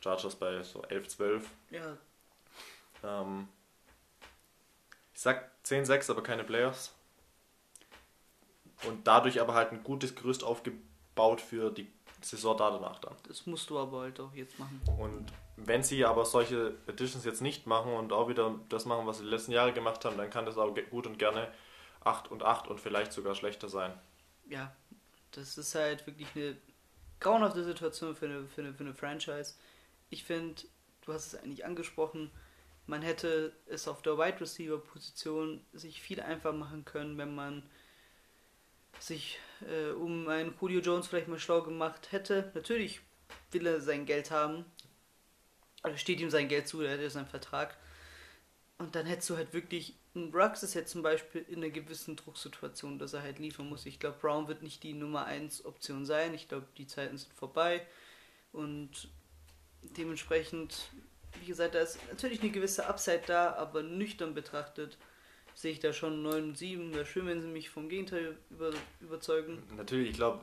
Chargers 0.00 0.36
bei 0.36 0.62
so 0.62 0.82
11, 0.82 1.08
12. 1.08 1.48
Ja, 1.70 1.96
Ähm, 3.02 3.48
ich 5.14 5.20
sag 5.20 5.50
10-6, 5.64 6.10
aber 6.10 6.22
keine 6.22 6.44
Playoffs. 6.44 6.94
Und 8.86 9.06
dadurch 9.06 9.40
aber 9.40 9.54
halt 9.54 9.72
ein 9.72 9.82
gutes 9.82 10.14
Gerüst 10.14 10.44
aufgebaut 10.44 11.40
für 11.40 11.70
die 11.70 11.90
Saison 12.20 12.56
da 12.56 12.70
danach 12.70 12.98
dann. 12.98 13.14
das 13.26 13.46
musst 13.46 13.70
du 13.70 13.78
aber 13.78 14.00
halt 14.00 14.20
auch 14.20 14.32
jetzt 14.34 14.58
machen. 14.58 14.80
Und 14.98 15.32
wenn 15.56 15.82
sie 15.82 16.04
aber 16.04 16.24
solche 16.24 16.76
Editions 16.86 17.24
jetzt 17.24 17.42
nicht 17.42 17.66
machen 17.66 17.92
und 17.92 18.12
auch 18.12 18.28
wieder 18.28 18.54
das 18.68 18.84
machen, 18.84 19.06
was 19.06 19.18
sie 19.18 19.24
die 19.24 19.30
letzten 19.30 19.52
Jahre 19.52 19.72
gemacht 19.72 20.04
haben, 20.04 20.16
dann 20.16 20.30
kann 20.30 20.46
das 20.46 20.56
auch 20.56 20.74
gut 20.90 21.06
und 21.06 21.18
gerne 21.18 21.48
8 22.04 22.30
und 22.30 22.42
8 22.42 22.68
und 22.68 22.80
vielleicht 22.80 23.12
sogar 23.12 23.34
schlechter 23.34 23.68
sein. 23.68 23.92
Ja, 24.48 24.74
das 25.32 25.58
ist 25.58 25.74
halt 25.74 26.06
wirklich 26.06 26.28
eine 26.34 26.56
grauenhafte 27.20 27.64
Situation 27.64 28.16
für 28.16 28.26
eine, 28.26 28.46
für 28.46 28.62
eine, 28.62 28.74
für 28.74 28.84
eine 28.84 28.94
Franchise. 28.94 29.54
Ich 30.10 30.24
finde, 30.24 30.62
du 31.02 31.12
hast 31.12 31.32
es 31.32 31.40
eigentlich 31.40 31.64
angesprochen, 31.64 32.30
man 32.86 33.02
hätte 33.02 33.52
es 33.66 33.86
auf 33.86 34.00
der 34.00 34.16
Wide 34.16 34.40
Receiver 34.40 34.78
Position 34.78 35.60
sich 35.74 36.00
viel 36.00 36.20
einfacher 36.20 36.54
machen 36.54 36.86
können, 36.86 37.18
wenn 37.18 37.34
man 37.34 37.62
sich 38.98 39.38
äh, 39.60 39.90
um 39.90 40.26
einen 40.28 40.54
Julio 40.58 40.80
Jones 40.80 41.06
vielleicht 41.06 41.28
mal 41.28 41.38
schlau 41.38 41.62
gemacht 41.62 42.12
hätte. 42.12 42.50
Natürlich 42.54 43.00
will 43.50 43.66
er 43.66 43.82
sein 43.82 44.06
Geld 44.06 44.30
haben. 44.30 44.64
Also 45.82 45.98
steht 45.98 46.18
ihm 46.20 46.30
sein 46.30 46.48
Geld 46.48 46.66
zu, 46.66 46.80
er 46.80 46.98
hat 46.98 47.10
seinen 47.10 47.26
Vertrag. 47.26 47.76
Und 48.78 48.94
dann 48.94 49.06
hättest 49.06 49.30
du 49.30 49.36
halt 49.36 49.52
wirklich, 49.52 49.94
ein 50.14 50.30
Brooks 50.30 50.62
ist 50.62 50.74
jetzt 50.74 50.92
zum 50.92 51.02
Beispiel 51.02 51.44
in 51.48 51.56
einer 51.56 51.70
gewissen 51.70 52.16
Drucksituation, 52.16 52.98
dass 52.98 53.12
er 53.12 53.22
halt 53.22 53.38
liefern 53.38 53.68
muss. 53.68 53.86
Ich 53.86 53.98
glaube, 53.98 54.18
Brown 54.20 54.46
wird 54.46 54.62
nicht 54.62 54.82
die 54.82 54.92
Nummer 54.92 55.24
1 55.24 55.64
Option 55.64 56.06
sein. 56.06 56.32
Ich 56.34 56.48
glaube, 56.48 56.66
die 56.76 56.86
Zeiten 56.86 57.18
sind 57.18 57.32
vorbei. 57.34 57.84
Und 58.52 59.08
dementsprechend 59.82 60.90
wie 61.40 61.46
gesagt, 61.46 61.74
da 61.74 61.80
ist 61.80 61.98
natürlich 62.08 62.40
eine 62.40 62.50
gewisse 62.50 62.86
Upside 62.86 63.22
da, 63.26 63.54
aber 63.54 63.82
nüchtern 63.82 64.34
betrachtet 64.34 64.96
sehe 65.54 65.72
ich 65.72 65.80
da 65.80 65.92
schon 65.92 66.22
9 66.22 66.44
und 66.44 66.58
7. 66.58 66.94
Wäre 66.94 67.04
schön, 67.04 67.26
wenn 67.26 67.42
sie 67.42 67.48
mich 67.48 67.70
vom 67.70 67.88
Gegenteil 67.88 68.36
über, 68.50 68.70
überzeugen. 69.00 69.62
Natürlich, 69.76 70.10
ich 70.10 70.16
glaube, 70.16 70.40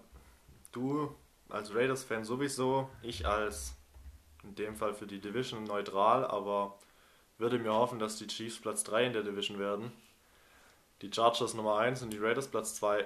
du 0.72 1.16
als 1.48 1.74
Raiders-Fan 1.74 2.26
sowieso, 2.26 2.90
ich 3.02 3.26
als 3.26 3.76
in 4.44 4.56
dem 4.56 4.76
Fall 4.76 4.94
für 4.94 5.08
die 5.08 5.20
Division 5.20 5.64
neutral, 5.64 6.26
aber 6.26 6.78
würde 7.38 7.60
mir 7.60 7.74
hoffen, 7.74 8.00
dass 8.00 8.18
die 8.18 8.28
Chiefs 8.28 8.60
Platz 8.60 8.84
3 8.84 9.08
in 9.08 9.14
der 9.14 9.24
Division 9.24 9.60
werden, 9.60 9.92
die 11.02 11.12
Chargers 11.12 11.54
Nummer 11.54 11.78
1 11.78 12.02
und 12.02 12.12
die 12.12 12.18
Raiders 12.18 12.48
Platz 12.48 12.76
2 12.76 13.06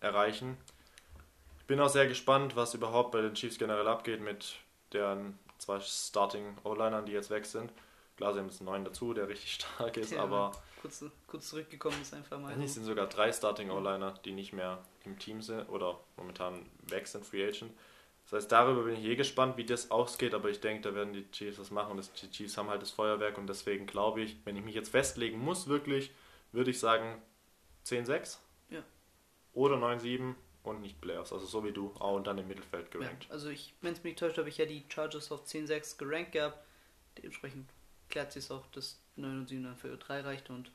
erreichen. 0.00 0.56
Ich 1.60 1.66
bin 1.66 1.80
auch 1.80 1.88
sehr 1.88 2.06
gespannt, 2.06 2.56
was 2.56 2.74
überhaupt 2.74 3.10
bei 3.12 3.22
den 3.22 3.34
Chiefs 3.34 3.58
generell 3.58 3.88
abgeht 3.88 4.20
mit 4.20 4.56
deren 4.92 5.38
zwei 5.58 5.80
Starting 5.80 6.56
O-Linern, 6.62 7.06
die 7.06 7.12
jetzt 7.12 7.30
weg 7.30 7.46
sind. 7.46 7.72
Klar, 8.16 8.32
sie 8.32 8.38
haben 8.38 8.46
jetzt 8.46 8.60
einen 8.60 8.70
neuen 8.70 8.84
dazu, 8.84 9.12
der 9.14 9.28
richtig 9.28 9.54
stark 9.54 9.96
ist, 9.96 10.12
ja, 10.12 10.22
aber. 10.22 10.52
Kurz, 10.80 11.04
kurz 11.26 11.48
zurückgekommen 11.48 12.00
ist 12.02 12.12
einfach 12.12 12.38
mal. 12.38 12.52
Es 12.62 12.74
sind 12.74 12.84
sogar 12.84 13.06
drei 13.06 13.32
Starting 13.32 13.70
O-Liner, 13.70 14.14
die 14.24 14.32
nicht 14.32 14.52
mehr 14.52 14.78
im 15.04 15.18
Team 15.18 15.40
sind 15.40 15.68
oder 15.70 15.98
momentan 16.16 16.66
weg 16.88 17.06
sind, 17.06 17.24
Free 17.24 17.46
Agent. 17.46 17.72
Das 18.24 18.32
heißt, 18.32 18.52
darüber 18.52 18.84
bin 18.84 18.96
ich 18.96 19.04
eh 19.04 19.16
gespannt, 19.16 19.56
wie 19.56 19.64
das 19.64 19.90
ausgeht, 19.90 20.34
aber 20.34 20.48
ich 20.48 20.60
denke, 20.60 20.88
da 20.88 20.94
werden 20.94 21.12
die 21.12 21.30
Chiefs 21.30 21.58
was 21.58 21.70
machen 21.70 21.98
und 21.98 22.22
die 22.22 22.30
Chiefs 22.30 22.56
haben 22.56 22.70
halt 22.70 22.80
das 22.80 22.90
Feuerwerk 22.90 23.36
und 23.36 23.46
deswegen 23.46 23.86
glaube 23.86 24.22
ich, 24.22 24.36
wenn 24.44 24.56
ich 24.56 24.64
mich 24.64 24.74
jetzt 24.74 24.90
festlegen 24.90 25.38
muss, 25.38 25.68
wirklich, 25.68 26.10
würde 26.50 26.70
ich 26.70 26.78
sagen 26.78 27.20
10-6 27.84 28.38
ja. 28.70 28.82
oder 29.52 29.76
9-7 29.76 30.34
und 30.62 30.80
nicht 30.80 31.00
Playoffs, 31.02 31.32
also 31.34 31.44
so 31.44 31.64
wie 31.64 31.72
du, 31.72 31.92
auch 31.98 32.16
und 32.16 32.26
dann 32.26 32.38
im 32.38 32.48
Mittelfeld 32.48 32.90
gerankt. 32.90 33.26
Ja, 33.26 33.30
also 33.30 33.50
ich, 33.50 33.74
wenn 33.82 33.92
es 33.92 34.02
mich 34.02 34.16
täuscht, 34.16 34.38
habe 34.38 34.48
ich 34.48 34.56
ja 34.56 34.64
die 34.64 34.84
Chargers 34.88 35.30
auf 35.30 35.44
10-6 35.44 35.98
gerankt 35.98 36.32
gehabt. 36.32 36.58
Dementsprechend 37.18 37.68
klärt 38.08 38.32
sich 38.32 38.50
auch, 38.50 38.66
dass 38.68 38.98
9 39.16 39.40
und 39.40 39.48
7 39.48 39.64
dann 39.64 39.76
für 39.76 39.96
3 39.96 40.22
reicht 40.22 40.48
und 40.48 40.70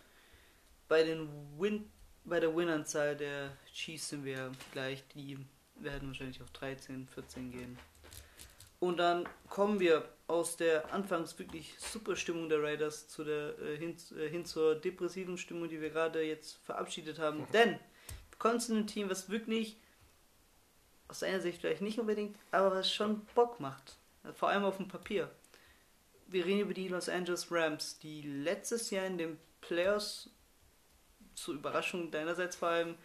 bei 0.87 1.03
den 1.03 1.29
Win 1.57 1.89
bei 2.25 2.39
der 2.39 2.55
Winanzahl 2.55 3.15
der 3.15 3.57
Chiefs 3.73 4.09
sind 4.09 4.23
wir 4.23 4.51
gleich, 4.71 5.03
die 5.15 5.37
werden 5.83 6.09
wahrscheinlich 6.09 6.41
auf 6.41 6.51
13, 6.51 7.07
14 7.07 7.51
gehen. 7.51 7.77
Und 8.79 8.97
dann 8.97 9.27
kommen 9.49 9.79
wir 9.79 10.07
aus 10.27 10.55
der 10.55 10.93
anfangs 10.93 11.37
wirklich 11.37 11.73
super 11.79 12.15
Stimmung 12.15 12.47
der 12.47 12.63
Raiders 12.63 13.09
zu 13.09 13.23
der, 13.23 13.59
äh, 13.59 13.77
hin, 13.77 13.97
äh, 14.17 14.29
hin 14.29 14.45
zur 14.45 14.75
depressiven 14.75 15.37
Stimmung, 15.37 15.67
die 15.67 15.81
wir 15.81 15.89
gerade 15.89 16.21
jetzt 16.23 16.57
verabschiedet 16.63 17.19
haben. 17.19 17.45
Denn 17.53 17.79
kommt 18.37 18.61
zu 18.61 18.73
einem 18.73 18.87
Team, 18.87 19.09
was 19.09 19.29
wirklich 19.29 19.77
aus 21.09 21.19
seiner 21.19 21.41
Sicht 21.41 21.59
vielleicht 21.59 21.81
nicht 21.81 21.99
unbedingt, 21.99 22.37
aber 22.51 22.71
was 22.71 22.91
schon 22.91 23.25
Bock 23.35 23.59
macht. 23.59 23.97
Vor 24.35 24.49
allem 24.49 24.63
auf 24.63 24.77
dem 24.77 24.87
Papier. 24.87 25.29
Wir 26.27 26.45
reden 26.45 26.61
über 26.61 26.73
die 26.73 26.87
Los 26.87 27.09
Angeles 27.09 27.51
Rams, 27.51 27.97
die 27.99 28.21
letztes 28.21 28.91
Jahr 28.91 29.07
in 29.07 29.17
den 29.17 29.39
Playoffs 29.61 30.29
zur 31.35 31.55
Überraschung 31.55 32.11
deinerseits 32.11 32.55
vor 32.55 32.69
allem 32.69 32.95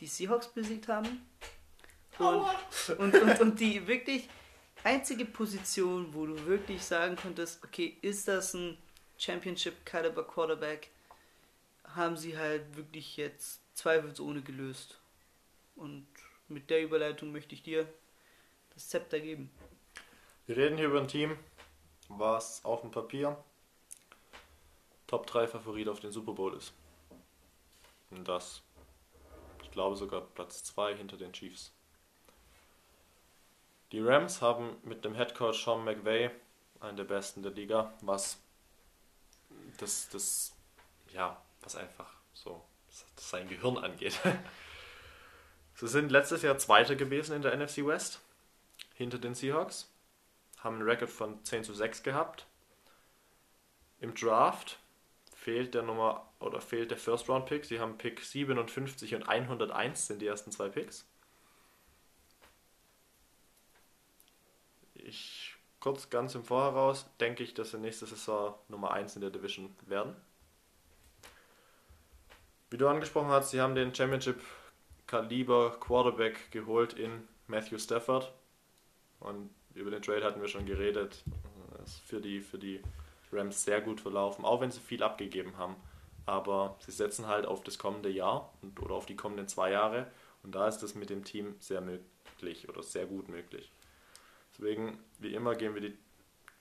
die 0.00 0.06
Seahawks 0.06 0.48
besiegt 0.48 0.88
haben. 0.88 1.24
Und, 2.22 2.98
und, 2.98 3.14
und, 3.14 3.40
und 3.40 3.60
die 3.60 3.86
wirklich 3.86 4.28
einzige 4.84 5.24
Position, 5.24 6.12
wo 6.12 6.26
du 6.26 6.46
wirklich 6.46 6.82
sagen 6.82 7.16
konntest, 7.16 7.62
okay, 7.64 7.96
ist 8.02 8.28
das 8.28 8.54
ein 8.54 8.76
Championship 9.18 9.84
Caliber 9.84 10.24
Quarterback, 10.24 10.90
haben 11.94 12.16
sie 12.16 12.36
halt 12.36 12.76
wirklich 12.76 13.16
jetzt 13.16 13.60
zweifelsohne 13.74 14.42
gelöst. 14.42 14.98
Und 15.76 16.06
mit 16.48 16.70
der 16.70 16.82
Überleitung 16.82 17.32
möchte 17.32 17.54
ich 17.54 17.62
dir 17.62 17.86
das 18.74 18.88
Zepter 18.88 19.20
geben. 19.20 19.50
Wir 20.46 20.56
reden 20.56 20.76
hier 20.76 20.86
über 20.86 21.00
ein 21.00 21.08
Team, 21.08 21.36
was 22.08 22.64
auf 22.64 22.80
dem 22.80 22.90
Papier 22.90 23.36
Top 25.06 25.26
3 25.26 25.46
Favorit 25.46 25.88
auf 25.88 26.00
den 26.00 26.10
Super 26.10 26.32
Bowl 26.32 26.54
ist. 26.54 26.72
Und 28.10 28.26
das, 28.26 28.62
ich 29.62 29.70
glaube, 29.70 29.96
sogar 29.96 30.22
Platz 30.22 30.64
2 30.64 30.96
hinter 30.96 31.16
den 31.16 31.32
Chiefs. 31.32 31.72
Die 33.92 34.00
Rams 34.00 34.40
haben 34.40 34.78
mit 34.84 35.04
dem 35.04 35.14
Head 35.14 35.34
Coach 35.34 35.62
Sean 35.62 35.84
McVay 35.84 36.30
einen 36.80 36.96
der 36.96 37.04
besten 37.04 37.42
der 37.42 37.52
Liga, 37.52 37.92
was 38.00 38.38
das, 39.78 40.08
das, 40.08 40.54
ja, 41.12 41.40
was 41.60 41.76
einfach 41.76 42.10
so 42.32 42.64
sein 43.16 43.48
Gehirn 43.48 43.76
angeht. 43.76 44.18
Sie 45.74 45.88
sind 45.88 46.10
letztes 46.10 46.42
Jahr 46.42 46.56
Zweiter 46.56 46.96
gewesen 46.96 47.36
in 47.36 47.42
der 47.42 47.54
NFC 47.54 47.86
West, 47.86 48.20
hinter 48.94 49.18
den 49.18 49.34
Seahawks, 49.34 49.90
haben 50.60 50.76
einen 50.76 50.88
Rekord 50.88 51.10
von 51.10 51.44
10 51.44 51.64
zu 51.64 51.74
6 51.74 52.02
gehabt. 52.02 52.46
Im 54.00 54.14
Draft 54.14 54.78
fehlt 55.34 55.74
der 55.74 55.82
Nummer 55.82 56.28
oder 56.40 56.60
fehlt 56.60 56.90
der 56.90 56.98
First 56.98 57.28
Round 57.28 57.46
Pick. 57.46 57.64
Sie 57.66 57.78
haben 57.78 57.98
Pick 57.98 58.20
57 58.20 59.14
und 59.14 59.28
101 59.28 60.06
sind 60.06 60.22
die 60.22 60.26
ersten 60.26 60.50
zwei 60.50 60.68
Picks. 60.68 61.06
Ich 65.04 65.54
kurz 65.80 66.10
ganz 66.10 66.34
im 66.34 66.44
Vorheraus 66.44 67.06
denke 67.18 67.42
ich, 67.42 67.54
dass 67.54 67.72
sie 67.72 67.78
nächste 67.78 68.06
Saison 68.06 68.54
Nummer 68.68 68.92
1 68.92 69.16
in 69.16 69.20
der 69.20 69.30
Division 69.30 69.74
werden. 69.86 70.14
Wie 72.70 72.78
du 72.78 72.88
angesprochen 72.88 73.28
hast, 73.28 73.50
sie 73.50 73.60
haben 73.60 73.74
den 73.74 73.94
Championship-Kaliber 73.94 75.78
Quarterback 75.80 76.50
geholt 76.52 76.94
in 76.94 77.28
Matthew 77.46 77.78
Stafford. 77.78 78.32
Und 79.20 79.50
über 79.74 79.90
den 79.90 80.02
Trade 80.02 80.24
hatten 80.24 80.40
wir 80.40 80.48
schon 80.48 80.66
geredet. 80.66 81.22
Das 81.76 81.90
ist 81.90 82.00
für 82.00 82.20
die, 82.20 82.40
für 82.40 82.58
die 82.58 82.80
Rams 83.32 83.64
sehr 83.64 83.80
gut 83.80 84.00
verlaufen, 84.00 84.44
auch 84.44 84.60
wenn 84.60 84.70
sie 84.70 84.80
viel 84.80 85.02
abgegeben 85.02 85.58
haben. 85.58 85.76
Aber 86.26 86.76
sie 86.78 86.92
setzen 86.92 87.26
halt 87.26 87.44
auf 87.44 87.62
das 87.62 87.78
kommende 87.78 88.08
Jahr 88.08 88.52
und, 88.62 88.80
oder 88.80 88.94
auf 88.94 89.06
die 89.06 89.16
kommenden 89.16 89.48
zwei 89.48 89.72
Jahre. 89.72 90.10
Und 90.42 90.54
da 90.54 90.68
ist 90.68 90.78
das 90.78 90.94
mit 90.94 91.10
dem 91.10 91.24
Team 91.24 91.56
sehr 91.58 91.80
möglich 91.80 92.68
oder 92.68 92.82
sehr 92.82 93.06
gut 93.06 93.28
möglich. 93.28 93.70
Deswegen, 94.52 94.98
wie 95.18 95.34
immer, 95.34 95.54
gehen 95.54 95.74
wir 95.74 95.80
die 95.80 95.96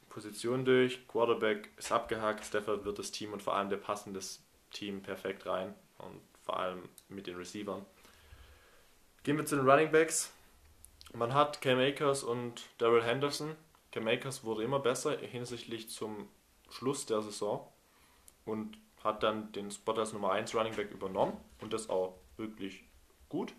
Position 0.09 0.65
durch. 0.65 1.07
Quarterback 1.07 1.69
ist 1.77 1.91
abgehakt, 1.91 2.45
Stafford 2.45 2.85
wird 2.85 2.99
das 2.99 3.11
Team 3.11 3.34
und 3.34 3.41
vor 3.41 3.55
allem 3.55 3.69
der 3.69 3.77
passendes 3.77 4.43
Team 4.72 5.01
perfekt 5.01 5.45
rein 5.45 5.73
und 5.97 6.22
vor 6.43 6.59
allem 6.59 6.89
mit 7.09 7.27
den 7.27 7.38
Receivern. 7.38 7.85
Gehen 9.23 9.38
wir 9.38 9.45
zu 9.45 9.55
den 9.55 9.69
Running 9.69 9.91
Backs. 9.91 10.34
Man 11.13 11.34
hat 11.34 11.61
Cam 11.61 11.80
Akers 11.80 12.23
und 12.23 12.63
Daryl 12.77 13.03
Henderson. 13.03 13.55
Cam 13.91 14.07
Akers 14.07 14.43
wurde 14.43 14.63
immer 14.63 14.80
besser 14.80 15.18
hinsichtlich 15.18 15.89
zum 15.89 16.30
Schluss 16.69 17.05
der 17.05 17.22
Saison 17.22 17.68
und 18.45 18.77
hat 19.03 19.23
dann 19.23 19.51
den 19.51 19.72
Spot 19.72 19.93
als 19.93 20.13
Nummer 20.13 20.31
1 20.31 20.55
Running 20.55 20.76
Back 20.76 20.91
übernommen 20.91 21.38
und 21.59 21.73
das 21.73 21.89
auch 21.89 22.18
wirklich 22.38 22.84
gut. 23.30 23.53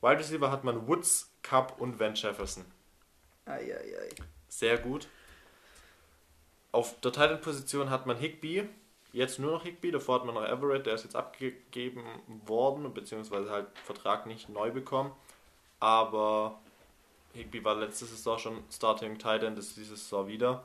Wide 0.00 0.18
Receiver 0.18 0.50
hat 0.50 0.64
man 0.64 0.86
Woods, 0.86 1.32
Cup 1.42 1.80
und 1.80 1.98
Van 1.98 2.14
Jefferson. 2.14 2.64
Ei, 3.46 3.74
ei, 3.74 3.98
ei. 3.98 4.08
Sehr 4.48 4.78
gut. 4.78 5.08
Auf 6.72 7.00
der 7.00 7.12
Titan-Position 7.12 7.90
hat 7.90 8.06
man 8.06 8.16
Higby, 8.16 8.68
jetzt 9.12 9.38
nur 9.38 9.52
noch 9.52 9.64
Higby, 9.64 9.90
davor 9.90 10.16
hat 10.16 10.24
man 10.24 10.34
noch 10.34 10.44
Everett, 10.44 10.86
der 10.86 10.94
ist 10.94 11.04
jetzt 11.04 11.14
abgegeben 11.14 12.02
worden, 12.46 12.92
beziehungsweise 12.92 13.50
halt 13.50 13.66
Vertrag 13.78 14.26
nicht 14.26 14.48
neu 14.48 14.70
bekommen. 14.70 15.12
Aber 15.78 16.58
Higby 17.34 17.64
war 17.64 17.76
letzte 17.76 18.06
Saison 18.06 18.38
schon 18.38 18.64
Starting 18.70 19.18
Titan, 19.18 19.54
das 19.54 19.66
ist 19.66 19.76
diese 19.76 19.96
Saison 19.96 20.26
wieder. 20.26 20.64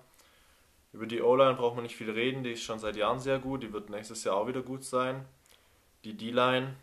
Über 0.94 1.06
die 1.06 1.22
O-Line 1.22 1.56
braucht 1.56 1.76
man 1.76 1.84
nicht 1.84 1.96
viel 1.96 2.10
reden, 2.10 2.44
die 2.44 2.54
ist 2.54 2.64
schon 2.64 2.80
seit 2.80 2.96
Jahren 2.96 3.20
sehr 3.20 3.38
gut, 3.38 3.62
die 3.62 3.74
wird 3.74 3.90
nächstes 3.90 4.24
Jahr 4.24 4.38
auch 4.38 4.48
wieder 4.48 4.62
gut 4.62 4.84
sein. 4.84 5.26
Die 6.04 6.16
D-Line 6.16 6.76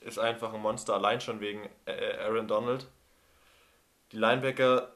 ist 0.00 0.18
einfach 0.18 0.52
ein 0.52 0.60
Monster, 0.60 0.94
allein 0.94 1.20
schon 1.20 1.40
wegen 1.40 1.68
Aaron 1.86 2.48
Donald. 2.48 2.88
Die 4.10 4.16
Linebacker 4.16 4.93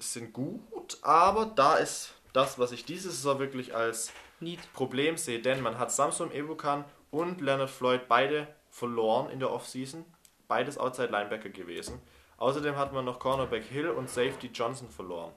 sind 0.00 0.32
gut, 0.32 0.98
aber 1.02 1.46
da 1.46 1.76
ist 1.76 2.14
das, 2.32 2.58
was 2.58 2.72
ich 2.72 2.84
diese 2.84 3.10
Saison 3.10 3.38
wirklich 3.38 3.74
als 3.74 4.12
Need. 4.40 4.72
Problem 4.72 5.16
sehe, 5.16 5.40
denn 5.40 5.60
man 5.60 5.78
hat 5.78 5.92
Samsung 5.92 6.32
Evokan 6.32 6.84
und 7.10 7.40
Leonard 7.40 7.70
Floyd 7.70 8.08
beide 8.08 8.48
verloren 8.70 9.30
in 9.30 9.40
der 9.40 9.50
Offseason. 9.50 10.04
beides 10.48 10.78
Outside 10.78 11.12
Linebacker 11.12 11.50
gewesen. 11.50 12.00
Außerdem 12.38 12.76
hat 12.76 12.92
man 12.92 13.04
noch 13.04 13.20
Cornerback 13.20 13.64
Hill 13.64 13.90
und 13.90 14.08
Safety 14.10 14.50
Johnson 14.52 14.88
verloren. 14.88 15.32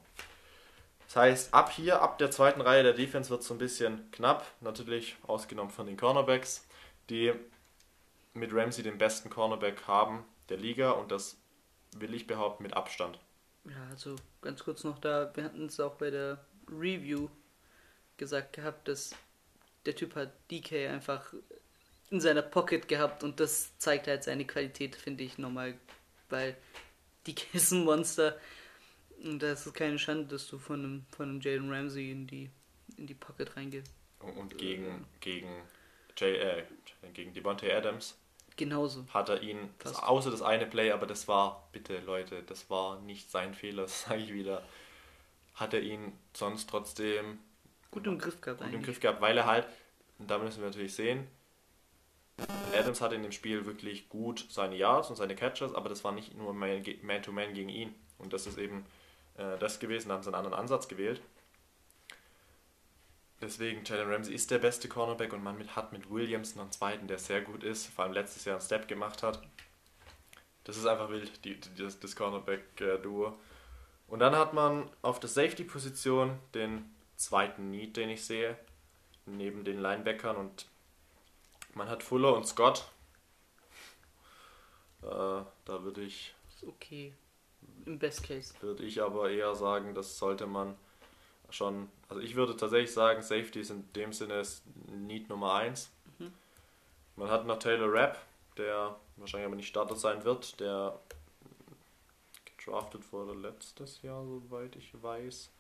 Das 1.06 1.18
heißt, 1.18 1.54
ab 1.54 1.70
hier, 1.72 2.02
ab 2.02 2.18
der 2.18 2.32
zweiten 2.32 2.62
Reihe 2.62 2.82
der 2.82 2.94
Defense 2.94 3.30
wird 3.30 3.42
es 3.42 3.48
so 3.48 3.54
ein 3.54 3.60
bisschen 3.60 4.10
knapp. 4.12 4.46
Natürlich 4.62 5.18
ausgenommen 5.28 5.70
von 5.70 5.86
den 5.86 5.98
Cornerbacks, 5.98 6.66
die 7.10 7.34
mit 8.34 8.54
Ramsey 8.54 8.84
den 8.84 8.98
besten 8.98 9.30
Cornerback 9.30 9.86
haben 9.86 10.26
der 10.50 10.58
Liga 10.58 10.92
und 10.92 11.12
das 11.12 11.38
will 11.96 12.14
ich 12.16 12.26
behaupten 12.26 12.64
mit 12.64 12.74
Abstand. 12.74 13.20
Ja, 13.66 13.88
also 13.90 14.16
ganz 14.42 14.64
kurz 14.64 14.84
noch 14.84 15.00
da, 15.00 15.32
wir 15.36 15.44
hatten 15.44 15.66
es 15.68 15.80
auch 15.80 15.96
bei 15.96 16.10
der 16.10 16.44
Review 16.68 17.30
gesagt 18.18 18.54
gehabt, 18.54 18.88
dass 18.88 19.16
der 19.86 19.96
Typ 19.96 20.16
hat 20.16 20.34
DK 20.52 20.90
einfach 20.90 21.34
in 22.10 22.20
seiner 22.20 22.42
Pocket 22.42 22.88
gehabt 22.88 23.24
und 23.24 23.40
das 23.40 23.78
zeigt 23.80 24.08
halt 24.08 24.24
seine 24.24 24.46
Qualität, 24.46 24.96
finde 24.96 25.24
ich 25.24 25.38
nochmal, 25.38 25.76
weil 26.30 26.56
DK 27.26 27.48
ist 27.54 27.72
ein 27.72 27.84
Monster 27.84 28.38
und 29.24 29.40
da 29.40 29.54
ist 29.54 29.74
keine 29.74 29.98
Schande, 29.98 30.26
dass 30.26 30.48
du 30.48 30.60
von 30.60 30.84
einem, 30.84 31.06
von 31.16 31.30
einem 31.30 31.42
Jalen 31.42 31.72
Ramsey 31.72 32.12
in 32.12 32.28
die, 32.28 32.50
in 32.98 33.08
die 33.08 33.14
Pocket 33.14 33.56
reingehst. 33.56 33.92
Und 34.20 34.58
gegen, 34.58 35.06
gegen, 35.20 35.64
Jay, 36.18 36.36
äh, 36.36 36.64
gegen 37.14 37.34
Devontae 37.34 37.74
Adams 37.74 38.18
Genauso. 38.56 39.06
hat 39.14 39.30
er 39.30 39.42
ihn, 39.42 39.70
das, 39.80 39.96
außer 39.96 40.32
das 40.32 40.42
eine 40.42 40.66
Play, 40.66 40.92
aber 40.92 41.08
das 41.08 41.28
war, 41.28 41.68
bitte 41.72 42.00
Leute, 42.00 42.44
das 42.44 42.70
war 42.70 43.00
nicht 43.02 43.32
sein 43.32 43.54
Fehler, 43.54 43.84
das 43.84 44.04
sage 44.04 44.22
ich 44.22 44.34
wieder, 44.34 44.64
hat 45.56 45.74
er 45.74 45.82
ihn 45.82 46.14
sonst 46.34 46.70
trotzdem 46.70 47.40
gut 47.92 48.08
im 48.08 48.18
Griff 48.18 48.42
gehabt. 48.42 48.60
Gut 48.60 48.68
eigentlich. 48.68 48.80
im 48.80 48.86
Griff 48.86 49.00
gehabt, 49.00 49.22
weil 49.22 49.38
er 49.38 49.46
halt, 49.46 49.68
und 50.20 50.30
da 50.30 50.38
müssen 50.38 50.62
wir 50.62 50.68
natürlich 50.68 50.96
sehen, 50.96 51.28
Adams 52.74 53.02
hatte 53.02 53.16
in 53.16 53.24
dem 53.24 53.32
Spiel 53.32 53.66
wirklich 53.66 54.10
gut 54.10 54.46
seine 54.50 54.76
Yards 54.76 55.10
und 55.10 55.16
seine 55.16 55.36
Catches, 55.36 55.74
aber 55.74 55.90
das 55.90 56.04
war 56.04 56.12
nicht 56.12 56.36
nur 56.36 56.54
Man-to-Man 56.54 57.22
-Man 57.22 57.54
gegen 57.54 57.70
ihn. 57.70 57.94
Und 58.18 58.34
das 58.34 58.48
ist 58.48 58.58
eben 58.58 58.86
äh, 59.38 59.58
das 59.60 59.80
gewesen, 59.80 60.10
da 60.10 60.16
haben 60.16 60.24
sie 60.24 60.30
einen 60.30 60.36
anderen 60.36 60.60
Ansatz 60.60 60.88
gewählt. 60.88 61.22
Deswegen, 63.44 63.84
Jalen 63.84 64.10
Ramsey 64.10 64.34
ist 64.34 64.52
der 64.52 64.60
beste 64.60 64.88
Cornerback 64.88 65.34
und 65.34 65.44
man 65.44 65.58
mit, 65.58 65.76
hat 65.76 65.92
mit 65.92 66.10
Williams 66.10 66.56
noch 66.56 66.64
einen 66.64 66.72
zweiten, 66.72 67.08
der 67.08 67.20
sehr 67.20 67.42
gut 67.42 67.62
ist, 67.62 67.88
vor 67.88 68.06
allem 68.06 68.14
letztes 68.14 68.46
Jahr 68.46 68.56
einen 68.56 68.66
Step 68.66 68.88
gemacht 68.88 69.22
hat. 69.22 69.42
Das 70.64 70.78
ist 70.78 70.86
einfach 70.86 71.10
wild, 71.10 71.44
die, 71.44 71.60
die, 71.60 71.84
das, 71.84 72.00
das 72.00 72.16
Cornerback-Duo. 72.16 73.38
Und 74.08 74.20
dann 74.20 74.34
hat 74.34 74.54
man 74.54 74.90
auf 75.02 75.20
der 75.20 75.30
Safety-Position 75.30 76.40
den 76.54 76.90
zweiten 77.18 77.70
Need, 77.70 77.98
den 77.98 78.12
ich 78.12 78.24
sehe, 78.24 78.58
neben 79.26 79.66
den 79.66 79.82
Linebackern 79.82 80.38
und 80.38 80.68
man 81.74 81.90
hat 81.90 82.02
Fuller 82.02 82.34
und 82.34 82.48
Scott. 82.48 82.90
Äh, 85.02 85.06
da 85.06 85.84
würde 85.84 86.02
ich. 86.02 86.34
Okay. 86.66 87.14
Im 87.86 88.00
Best 88.00 88.24
Case. 88.24 88.54
Würde 88.62 88.84
ich 88.84 89.02
aber 89.02 89.30
eher 89.30 89.54
sagen, 89.54 89.94
das 89.94 90.18
sollte 90.18 90.48
man 90.48 90.78
schon. 91.54 91.90
Also 92.10 92.22
ich 92.22 92.36
würde 92.36 92.56
tatsächlich 92.56 92.94
sagen, 92.94 93.22
Safety 93.22 93.60
ist 93.60 93.70
in 93.70 93.92
dem 93.94 94.14
Sinne 94.14 94.40
ist 94.40 94.64
Need 94.88 95.30
Nummer 95.30 95.56
1. 95.56 95.92
Mhm. 96.20 96.34
Man 97.16 97.30
hat 97.30 97.46
noch 97.46 97.60
Taylor 97.60 97.92
Rapp, 97.92 98.20
der 98.58 98.96
wahrscheinlich 99.18 99.48
aber 99.48 99.56
nicht 99.56 99.68
Starter 99.68 99.96
sein 99.96 100.24
wird, 100.24 100.60
der 100.60 101.00
gedraftet 102.58 103.12
wurde 103.12 103.34
letztes 103.34 104.02
Jahr, 104.02 104.24
soweit 104.26 104.76
ich 104.76 104.92
weiß. 105.02 105.52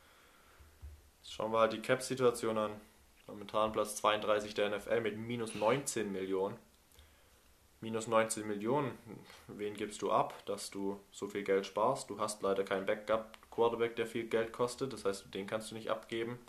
Jetzt 1.21 1.33
schauen 1.33 1.51
wir 1.51 1.59
halt 1.59 1.73
die 1.73 1.81
Cap-Situation 1.81 2.57
an. 2.57 2.71
Momentan 3.27 3.71
Platz 3.71 3.95
32 3.97 4.53
der 4.53 4.77
NFL 4.77 5.01
mit 5.01 5.17
minus 5.17 5.55
19 5.55 6.11
Millionen. 6.11 6.57
Minus 7.79 8.07
19 8.07 8.47
Millionen, 8.47 8.97
wen 9.47 9.73
gibst 9.73 10.01
du 10.01 10.09
ab, 10.09 10.45
dass 10.45 10.71
du 10.71 11.01
so 11.11 11.27
viel 11.27 11.43
Geld 11.43 11.65
sparst? 11.65 12.09
Du 12.09 12.17
hast 12.17 12.41
leider 12.41 12.63
keinen 12.63 12.87
Backup-Quarterback, 13.53 13.95
der 13.95 14.07
viel 14.07 14.27
Geld 14.27 14.51
kostet, 14.51 14.93
das 14.93 15.05
heißt, 15.05 15.34
den 15.34 15.47
kannst 15.47 15.71
du 15.71 15.75
nicht 15.75 15.89
abgeben. 15.89 16.39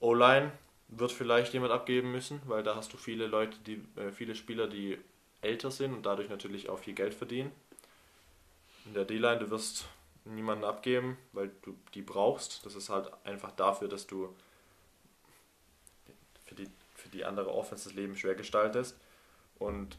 O-Line 0.00 0.52
wird 0.88 1.12
vielleicht 1.12 1.52
jemand 1.52 1.72
abgeben 1.72 2.12
müssen, 2.12 2.40
weil 2.46 2.62
da 2.62 2.76
hast 2.76 2.92
du 2.92 2.96
viele 2.96 3.26
Leute, 3.26 3.58
die 3.66 3.84
äh, 3.96 4.10
viele 4.10 4.34
Spieler, 4.34 4.66
die 4.66 4.98
älter 5.42 5.70
sind 5.70 5.94
und 5.94 6.04
dadurch 6.04 6.28
natürlich 6.28 6.68
auch 6.68 6.78
viel 6.78 6.94
Geld 6.94 7.14
verdienen. 7.14 7.52
In 8.86 8.94
der 8.94 9.04
D-Line, 9.04 9.38
du 9.38 9.50
wirst 9.50 9.86
niemanden 10.24 10.64
abgeben, 10.64 11.16
weil 11.32 11.50
du 11.62 11.76
die 11.94 12.02
brauchst. 12.02 12.64
Das 12.66 12.74
ist 12.74 12.88
halt 12.88 13.10
einfach 13.24 13.52
dafür, 13.52 13.88
dass 13.88 14.06
du 14.06 14.34
für 16.44 16.54
die, 16.54 16.68
für 16.94 17.08
die 17.08 17.24
andere 17.24 17.52
Offense 17.52 17.84
das 17.84 17.94
Leben 17.94 18.16
schwer 18.16 18.34
gestaltest. 18.34 18.96
Und 19.58 19.96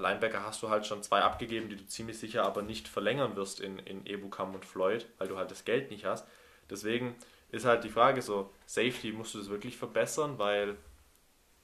Linebacker 0.00 0.44
hast 0.44 0.62
du 0.62 0.70
halt 0.70 0.86
schon 0.86 1.02
zwei 1.02 1.22
abgegeben, 1.22 1.68
die 1.68 1.76
du 1.76 1.86
ziemlich 1.86 2.18
sicher 2.18 2.44
aber 2.44 2.62
nicht 2.62 2.88
verlängern 2.88 3.36
wirst 3.36 3.60
in, 3.60 3.78
in 3.78 4.06
Ebukam 4.06 4.54
und 4.54 4.64
Floyd, 4.64 5.06
weil 5.18 5.28
du 5.28 5.36
halt 5.36 5.50
das 5.50 5.64
Geld 5.64 5.90
nicht 5.90 6.04
hast. 6.04 6.26
Deswegen 6.70 7.14
ist 7.50 7.64
halt 7.64 7.84
die 7.84 7.90
Frage 7.90 8.22
so, 8.22 8.52
Safety 8.66 9.12
musst 9.12 9.34
du 9.34 9.38
das 9.38 9.48
wirklich 9.48 9.76
verbessern, 9.76 10.38
weil 10.38 10.76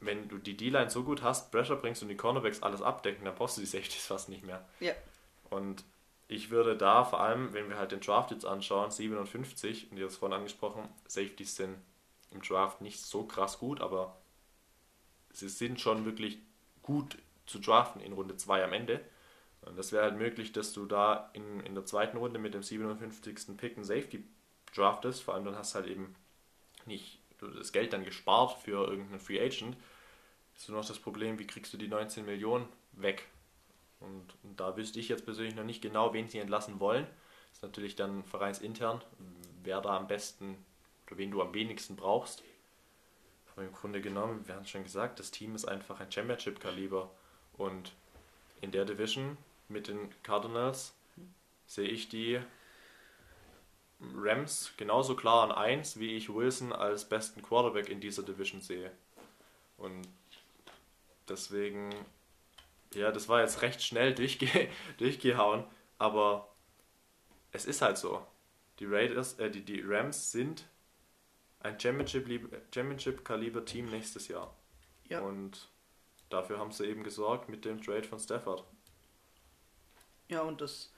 wenn 0.01 0.28
du 0.28 0.39
die 0.39 0.57
D-Line 0.57 0.90
so 0.90 1.05
gut 1.05 1.23
hast, 1.23 1.51
Pressure 1.51 1.77
bringst 1.77 2.02
und 2.02 2.09
die 2.09 2.16
Cornerbacks 2.16 2.62
alles 2.62 2.82
abdecken, 2.82 3.24
dann 3.24 3.35
brauchst 3.35 3.57
du 3.57 3.61
die 3.61 3.66
Safeties 3.66 4.07
fast 4.07 4.28
nicht 4.28 4.44
mehr. 4.44 4.66
Ja. 4.81 4.93
Und 5.51 5.85
ich 6.28 6.51
würde 6.51 6.77
da 6.77 7.05
vor 7.05 7.20
allem, 7.20 7.52
wenn 7.52 7.69
wir 7.69 7.77
halt 7.77 7.93
den 7.93 8.01
Draft 8.01 8.31
jetzt 8.31 8.47
anschauen, 8.47 8.90
57, 8.90 9.90
und 9.90 9.97
ihr 9.97 10.05
habt 10.05 10.12
es 10.12 10.19
vorhin 10.19 10.39
angesprochen, 10.39 10.89
Safeties 11.07 11.57
sind 11.57 11.77
im 12.31 12.40
Draft 12.40 12.81
nicht 12.81 13.01
so 13.01 13.24
krass 13.24 13.59
gut, 13.59 13.81
aber 13.81 14.16
sie 15.32 15.48
sind 15.48 15.81
schon 15.81 16.05
wirklich 16.05 16.39
gut 16.82 17.19
zu 17.51 17.59
draften 17.59 18.01
in 18.01 18.12
Runde 18.12 18.36
2 18.36 18.64
am 18.64 18.72
Ende. 18.72 19.01
Und 19.62 19.77
das 19.77 19.93
wäre 19.93 20.05
halt 20.05 20.16
möglich, 20.16 20.52
dass 20.52 20.72
du 20.72 20.86
da 20.86 21.31
in, 21.35 21.60
in 21.60 21.74
der 21.74 21.85
zweiten 21.85 22.16
Runde 22.16 22.39
mit 22.39 22.55
dem 22.55 22.62
57. 22.62 23.56
Pick 23.56 23.77
einen 23.77 23.85
Safety 23.85 24.24
draftest, 24.74 25.22
vor 25.22 25.35
allem 25.35 25.44
dann 25.44 25.56
hast 25.56 25.74
du 25.74 25.81
halt 25.81 25.89
eben 25.89 26.14
nicht 26.86 27.20
das 27.40 27.72
Geld 27.72 27.93
dann 27.93 28.05
gespart 28.05 28.59
für 28.62 28.86
irgendeinen 28.86 29.20
Free 29.20 29.40
Agent. 29.40 29.77
Ist 30.56 30.68
nur 30.68 30.78
noch 30.78 30.86
das 30.86 30.98
Problem, 30.98 31.39
wie 31.39 31.47
kriegst 31.47 31.72
du 31.72 31.78
die 31.78 31.89
19 31.89 32.24
Millionen 32.24 32.66
weg? 32.93 33.27
Und, 33.98 34.35
und, 34.43 34.59
da 34.59 34.77
wüsste 34.77 34.98
ich 34.98 35.09
jetzt 35.09 35.24
persönlich 35.24 35.55
noch 35.55 35.64
nicht 35.64 35.82
genau, 35.82 36.12
wen 36.14 36.28
sie 36.28 36.39
entlassen 36.39 36.81
wollen. 36.81 37.06
Ist 37.52 37.62
natürlich 37.62 37.97
dann 37.97 38.24
vereinsintern, 38.24 39.02
wer 39.62 39.81
da 39.81 39.97
am 39.97 40.06
besten 40.06 40.56
oder 41.06 41.18
wen 41.18 41.31
du 41.31 41.43
am 41.43 41.52
wenigsten 41.52 41.97
brauchst. 41.97 42.43
Aber 43.52 43.64
im 43.64 43.72
Grunde 43.72 44.01
genommen, 44.01 44.47
wir 44.47 44.55
haben 44.55 44.62
es 44.62 44.70
schon 44.70 44.85
gesagt, 44.85 45.18
das 45.18 45.31
Team 45.31 45.55
ist 45.55 45.66
einfach 45.66 46.01
ein 46.01 46.10
Championship-Kaliber. 46.10 47.10
Und 47.61 47.93
in 48.61 48.70
der 48.70 48.85
Division 48.85 49.37
mit 49.69 49.89
den 49.89 50.11
Cardinals 50.23 50.95
sehe 51.66 51.89
ich 51.89 52.09
die 52.09 52.41
Rams 54.15 54.73
genauso 54.77 55.15
klar 55.15 55.45
an 55.45 55.53
1, 55.53 55.99
wie 55.99 56.16
ich 56.16 56.32
Wilson 56.32 56.73
als 56.73 57.07
besten 57.07 57.43
Quarterback 57.43 57.91
in 57.91 58.01
dieser 58.01 58.23
Division 58.23 58.62
sehe. 58.62 58.91
Und 59.77 60.09
deswegen 61.28 61.95
ja, 62.95 63.12
das 63.12 63.28
war 63.28 63.41
jetzt 63.41 63.62
recht 63.62 63.82
schnell 63.82 64.15
durchge 64.15 64.49
durchgehauen, 64.99 65.65
aber 65.99 66.49
es 67.53 67.66
ist 67.66 67.82
halt 67.82 67.99
so. 67.99 68.27
Die 68.78 68.87
Raiders, 68.87 69.39
äh, 69.39 69.51
die, 69.51 69.62
die 69.62 69.82
Rams 69.85 70.32
sind 70.32 70.65
ein 71.61 71.78
Championship-Kaliber-Team 71.78 73.91
nächstes 73.91 74.28
Jahr. 74.28 74.57
Ja. 75.09 75.20
Und 75.20 75.69
dafür 76.31 76.59
haben 76.59 76.73
sie 76.73 76.86
eben 76.86 77.05
gesorgt 77.05 77.48
mit 77.48 77.65
dem 77.65 77.82
Trade 77.82 78.05
von 78.05 78.19
Stafford. 78.19 78.65
Ja, 80.28 80.43
und 80.43 80.61
das, 80.61 80.93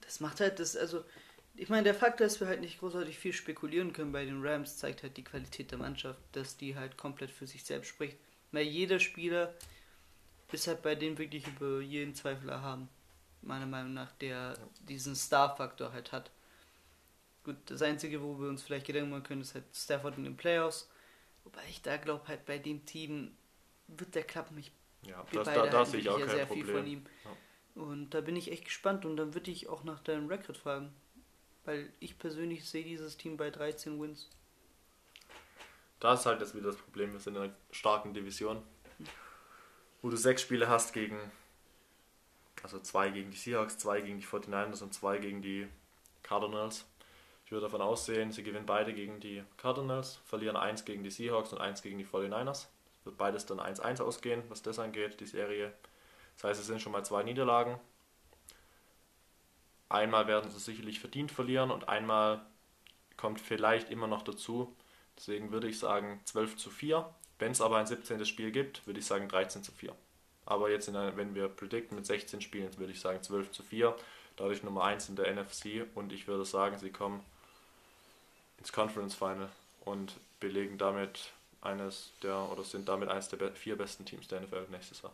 das 0.00 0.20
macht 0.20 0.40
halt 0.40 0.58
das, 0.58 0.76
also, 0.76 1.04
ich 1.54 1.68
meine, 1.68 1.84
der 1.84 1.94
Fakt, 1.94 2.20
dass 2.20 2.40
wir 2.40 2.46
halt 2.46 2.60
nicht 2.60 2.80
großartig 2.80 3.18
viel 3.18 3.32
spekulieren 3.32 3.92
können 3.92 4.12
bei 4.12 4.24
den 4.24 4.44
Rams, 4.44 4.78
zeigt 4.78 5.02
halt 5.02 5.16
die 5.16 5.24
Qualität 5.24 5.70
der 5.70 5.78
Mannschaft, 5.78 6.20
dass 6.32 6.56
die 6.56 6.76
halt 6.76 6.96
komplett 6.96 7.30
für 7.30 7.46
sich 7.46 7.64
selbst 7.64 7.88
spricht. 7.88 8.18
Weil 8.52 8.66
jeder 8.66 8.98
Spieler 8.98 9.54
ist 10.52 10.66
halt 10.66 10.82
bei 10.82 10.94
denen 10.94 11.18
wirklich 11.18 11.46
über 11.46 11.80
jeden 11.80 12.14
Zweifel 12.14 12.48
erhaben. 12.48 12.88
Meiner 13.42 13.66
Meinung 13.66 13.94
nach, 13.94 14.12
der 14.12 14.56
diesen 14.88 15.14
Star-Faktor 15.14 15.92
halt 15.92 16.12
hat. 16.12 16.30
Gut, 17.44 17.56
das 17.66 17.82
Einzige, 17.82 18.22
wo 18.22 18.38
wir 18.40 18.48
uns 18.48 18.62
vielleicht 18.62 18.86
Gedanken 18.86 19.10
machen 19.10 19.22
können, 19.22 19.42
ist 19.42 19.54
halt 19.54 19.64
Stafford 19.74 20.18
in 20.18 20.24
den 20.24 20.36
Playoffs. 20.36 20.88
Wobei 21.44 21.62
ich 21.68 21.82
da 21.82 21.96
glaube, 21.96 22.26
halt 22.28 22.44
bei 22.44 22.58
dem 22.58 22.84
Team 22.86 23.36
wird 23.88 24.14
der 24.14 24.24
klappen. 24.24 24.58
Ich, 24.58 24.72
ja, 25.02 25.24
das, 25.32 25.44
da, 25.46 25.66
da 25.66 25.84
sehe 25.84 26.00
ich 26.00 26.08
auch 26.08 26.18
kein 26.18 26.28
sehr 26.28 26.46
Problem. 26.46 26.64
viel 26.64 26.74
von 26.74 26.86
ihm. 26.86 27.06
Ja. 27.24 27.82
Und 27.82 28.10
da 28.10 28.20
bin 28.20 28.36
ich 28.36 28.50
echt 28.50 28.64
gespannt 28.64 29.04
und 29.04 29.16
dann 29.16 29.34
würde 29.34 29.50
ich 29.50 29.68
auch 29.68 29.84
nach 29.84 30.00
deinem 30.00 30.28
Record 30.28 30.56
fragen. 30.56 30.92
Weil 31.64 31.92
ich 31.98 32.18
persönlich 32.18 32.68
sehe 32.68 32.84
dieses 32.84 33.16
Team 33.16 33.36
bei 33.36 33.50
13 33.50 34.00
Wins. 34.00 34.30
Da 36.00 36.14
ist 36.14 36.26
halt 36.26 36.40
jetzt 36.40 36.54
wieder 36.54 36.66
das 36.66 36.76
Problem, 36.76 37.12
wir 37.12 37.20
sind 37.20 37.36
in 37.36 37.42
einer 37.42 37.54
starken 37.70 38.14
Division 38.14 38.62
wo 40.06 40.10
du 40.10 40.16
sechs 40.16 40.42
Spiele 40.42 40.68
hast 40.68 40.92
gegen, 40.92 41.18
also 42.62 42.78
zwei 42.78 43.10
gegen 43.10 43.32
die 43.32 43.36
Seahawks, 43.36 43.76
zwei 43.76 44.00
gegen 44.00 44.18
die 44.18 44.24
49ers 44.24 44.82
und 44.82 44.94
zwei 44.94 45.18
gegen 45.18 45.42
die 45.42 45.66
Cardinals. 46.22 46.86
Ich 47.44 47.50
würde 47.50 47.66
davon 47.66 47.80
aussehen, 47.80 48.30
sie 48.30 48.44
gewinnen 48.44 48.66
beide 48.66 48.94
gegen 48.94 49.18
die 49.18 49.42
Cardinals, 49.56 50.20
verlieren 50.24 50.56
eins 50.56 50.84
gegen 50.84 51.02
die 51.02 51.10
Seahawks 51.10 51.52
und 51.52 51.60
eins 51.60 51.82
gegen 51.82 51.98
die 51.98 52.06
49ers. 52.06 52.66
Wird 53.06 53.16
beides 53.16 53.46
dann 53.46 53.60
1-1 53.60 54.02
ausgehen, 54.02 54.42
was 54.48 54.62
das 54.62 54.78
angeht, 54.78 55.20
die 55.20 55.26
Serie. 55.26 55.72
Das 56.34 56.44
heißt, 56.44 56.60
es 56.60 56.66
sind 56.66 56.82
schon 56.82 56.92
mal 56.92 57.04
zwei 57.04 57.22
Niederlagen. 57.22 57.80
Einmal 59.88 60.26
werden 60.26 60.50
sie 60.50 60.58
sicherlich 60.58 61.00
verdient 61.00 61.30
verlieren 61.30 61.70
und 61.70 61.88
einmal 61.88 62.44
kommt 63.16 63.40
vielleicht 63.40 63.90
immer 63.90 64.08
noch 64.08 64.22
dazu. 64.22 64.74
Deswegen 65.16 65.52
würde 65.52 65.68
ich 65.68 65.78
sagen 65.78 66.20
12 66.24 66.56
zu 66.56 66.70
4. 66.70 67.08
Wenn 67.38 67.52
es 67.52 67.60
aber 67.60 67.78
ein 67.78 67.86
17. 67.86 68.24
Spiel 68.26 68.50
gibt, 68.50 68.86
würde 68.86 69.00
ich 69.00 69.06
sagen 69.06 69.28
13 69.28 69.62
zu 69.62 69.72
4. 69.72 69.94
Aber 70.44 70.70
jetzt, 70.70 70.88
einer, 70.88 71.16
wenn 71.16 71.34
wir 71.34 71.48
predikten 71.48 71.96
mit 71.96 72.06
16 72.06 72.40
Spielen, 72.40 72.76
würde 72.78 72.92
ich 72.92 73.00
sagen 73.00 73.22
12 73.22 73.50
zu 73.50 73.62
4. 73.62 73.96
Dadurch 74.36 74.62
Nummer 74.62 74.84
1 74.84 75.08
in 75.08 75.16
der 75.16 75.32
NFC 75.34 75.86
und 75.94 76.12
ich 76.12 76.28
würde 76.28 76.44
sagen, 76.44 76.78
sie 76.78 76.90
kommen 76.90 77.24
ins 78.58 78.72
Conference 78.72 79.14
Final 79.14 79.50
und 79.84 80.16
belegen 80.40 80.76
damit 80.76 81.32
eines 81.66 82.12
der 82.22 82.36
oder 82.50 82.64
sind 82.64 82.88
damit 82.88 83.08
eines 83.08 83.28
der 83.28 83.52
vier 83.52 83.76
besten 83.76 84.04
Teams 84.04 84.28
der 84.28 84.40
NFL 84.40 84.66
nächstes 84.70 85.02
Jahr. 85.02 85.12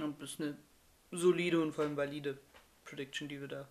Und 0.00 0.20
das 0.20 0.30
ist 0.30 0.40
eine 0.40 0.56
solide 1.10 1.60
und 1.60 1.72
vor 1.72 1.84
allem 1.84 1.96
valide 1.96 2.38
Prediction, 2.84 3.28
die 3.28 3.40
wir 3.40 3.48
da 3.48 3.68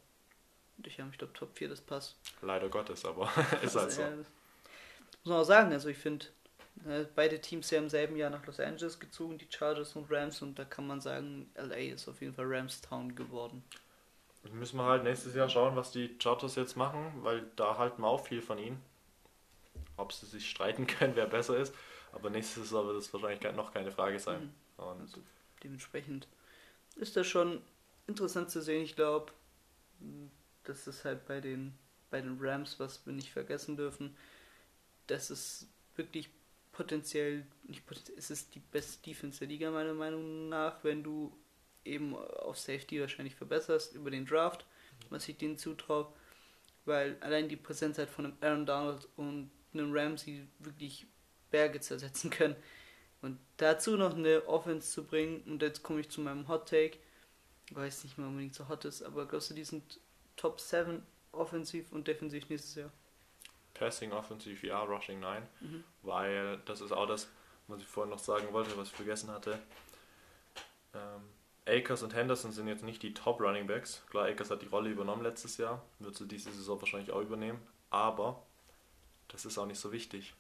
durch 0.78 1.00
haben. 1.00 1.10
Ich 1.12 1.18
glaube, 1.18 1.34
Top 1.34 1.58
4, 1.58 1.70
das 1.70 1.82
passt. 1.82 2.16
Leider 2.42 2.70
Gottes, 2.70 3.06
aber 3.06 3.30
ist 3.62 3.76
halt 3.76 3.92
so. 3.92 4.02
muss 4.02 4.26
man 5.26 5.38
auch 5.40 5.44
sagen, 5.44 5.72
also 5.72 5.90
ich 5.90 5.98
finde, 5.98 6.28
äh, 6.88 7.06
beide 7.16 7.40
Teams 7.40 7.68
sind 7.68 7.84
im 7.84 7.90
selben 7.90 8.16
Jahr 8.16 8.30
nach 8.30 8.46
Los 8.46 8.60
Angeles 8.60 9.00
gezogen, 9.00 9.38
die 9.38 9.48
Chargers 9.50 9.96
und 9.96 10.12
Rams, 10.12 10.42
und 10.42 10.58
da 10.58 10.66
kann 10.66 10.88
man 10.88 11.02
sagen, 11.02 11.50
LA 11.56 11.94
ist 11.94 12.08
auf 12.08 12.22
jeden 12.22 12.34
Fall 12.34 12.46
Ramstown 12.48 13.16
geworden. 13.16 13.64
Müssen 14.54 14.78
wir 14.78 14.86
halt 14.86 15.04
nächstes 15.04 15.36
Jahr 15.36 15.50
schauen, 15.50 15.76
was 15.76 15.92
die 15.92 16.16
Chargers 16.20 16.56
jetzt 16.56 16.76
machen, 16.76 17.12
weil 17.22 17.46
da 17.56 17.78
halten 17.78 18.02
wir 18.02 18.08
auch 18.08 18.26
viel 18.26 18.42
von 18.42 18.58
ihnen. 18.58 18.82
Ob 19.98 20.14
sie 20.14 20.26
sich 20.26 20.50
streiten 20.50 20.88
können, 20.88 21.16
wer 21.16 21.28
besser 21.28 21.58
ist. 21.58 21.74
Aber 22.12 22.30
nächstes 22.30 22.72
Jahr 22.72 22.86
wird 22.86 22.98
es 22.98 23.14
wahrscheinlich 23.14 23.56
noch 23.56 23.74
keine 23.74 23.92
Frage 23.92 24.20
sein. 24.20 24.54
Mhm. 24.78 24.84
Also 24.84 25.22
dementsprechend 25.64 26.28
ist 26.96 27.16
das 27.16 27.28
schon 27.28 27.62
interessant 28.08 28.50
zu 28.50 28.62
sehen. 28.62 28.84
Ich 28.84 28.96
glaube, 28.96 29.32
das 30.64 30.88
ist 30.88 31.06
halt 31.06 31.26
bei 31.28 31.40
den, 31.40 31.74
bei 32.10 32.22
den 32.22 32.38
Rams, 32.40 32.80
was 32.80 33.06
wir 33.06 33.14
nicht 33.14 33.32
vergessen 33.32 33.78
dürfen, 33.78 34.16
dass 35.08 35.30
es 35.30 35.68
wirklich 35.96 36.30
potenziell, 36.72 37.46
nicht 37.64 37.86
potenziell, 37.86 38.18
es 38.18 38.32
ist 38.32 38.56
die 38.56 38.60
beste 38.60 39.02
Defense 39.04 39.40
der 39.40 39.48
Liga 39.48 39.72
meiner 39.72 39.94
Meinung 39.94 40.50
nach, 40.50 40.84
wenn 40.84 41.04
du 41.04 41.36
eben 41.84 42.16
auf 42.16 42.58
Safety 42.58 43.02
wahrscheinlich 43.02 43.36
verbesserst 43.36 43.94
über 43.96 44.12
den 44.12 44.26
Draft, 44.26 44.66
was 45.10 45.28
ich 45.28 45.38
denen 45.38 45.58
zutraue, 45.58 46.12
weil 46.86 47.18
allein 47.22 47.50
die 47.50 47.56
Präsenz 47.56 47.98
halt 47.98 48.10
von 48.10 48.26
einem 48.26 48.38
Aaron 48.42 48.66
Donald 48.66 49.08
und 49.16 49.52
einem 49.74 49.96
Ramsey 49.96 50.48
wirklich 50.60 51.08
Berge 51.50 51.80
zersetzen 51.80 52.30
können. 52.30 52.56
Und 53.22 53.38
dazu 53.58 53.98
noch 53.98 54.16
eine 54.16 54.48
Offense 54.48 54.92
zu 54.92 55.04
bringen, 55.06 55.42
und 55.46 55.62
jetzt 55.62 55.84
komme 55.84 56.00
ich 56.00 56.10
zu 56.10 56.22
meinem 56.22 56.48
Hot 56.48 56.70
Take, 56.70 56.98
ich 57.70 57.76
weiß 57.76 58.04
nicht 58.04 58.18
mehr 58.18 58.28
unbedingt 58.28 58.56
so 58.56 58.68
hot 58.68 58.84
ist, 58.86 59.02
aber 59.02 59.26
glaubst 59.28 59.50
du, 59.50 59.54
die 59.54 59.64
sind 59.64 60.00
Top 60.36 60.60
7 60.60 61.06
offensiv 61.32 61.92
und 61.92 62.08
defensiv 62.08 62.50
nächstes 62.50 62.76
Jahr? 62.76 62.92
Passing 63.74 64.12
offensiv 64.12 64.64
ja, 64.64 64.82
Rushing 64.84 65.20
nein, 65.20 65.48
mhm. 65.62 65.84
weil 66.02 66.58
das 66.66 66.82
ist 66.82 66.92
auch 66.92 67.08
das, 67.08 67.30
was 67.68 67.82
ich 67.82 67.88
vorhin 67.88 68.10
noch 68.12 68.20
sagen 68.20 68.52
wollte, 68.52 68.76
was 68.76 68.90
ich 68.90 68.96
vergessen 68.96 69.32
hatte. 69.32 69.58
Ähm, 70.94 71.22
Akers 71.66 72.04
und 72.04 72.14
Henderson 72.14 72.52
sind 72.52 72.68
jetzt 72.68 72.84
nicht 72.84 73.02
die 73.02 73.14
Top 73.14 73.40
Running 73.40 73.68
Backs. 73.68 74.04
Klar, 74.10 74.26
Akers 74.26 74.52
hat 74.52 74.62
die 74.62 74.68
Rolle 74.68 74.90
übernommen 74.90 75.24
letztes 75.24 75.58
Jahr, 75.58 75.82
wird 76.00 76.16
sie 76.16 76.28
diese 76.28 76.52
Saison 76.52 76.82
wahrscheinlich 76.82 77.12
auch 77.12 77.22
übernehmen, 77.22 77.62
aber 77.90 78.46
das 79.32 79.46
ist 79.46 79.58
auch 79.58 79.66
nicht 79.66 79.80
so 79.80 79.92
wichtig. 79.92 80.34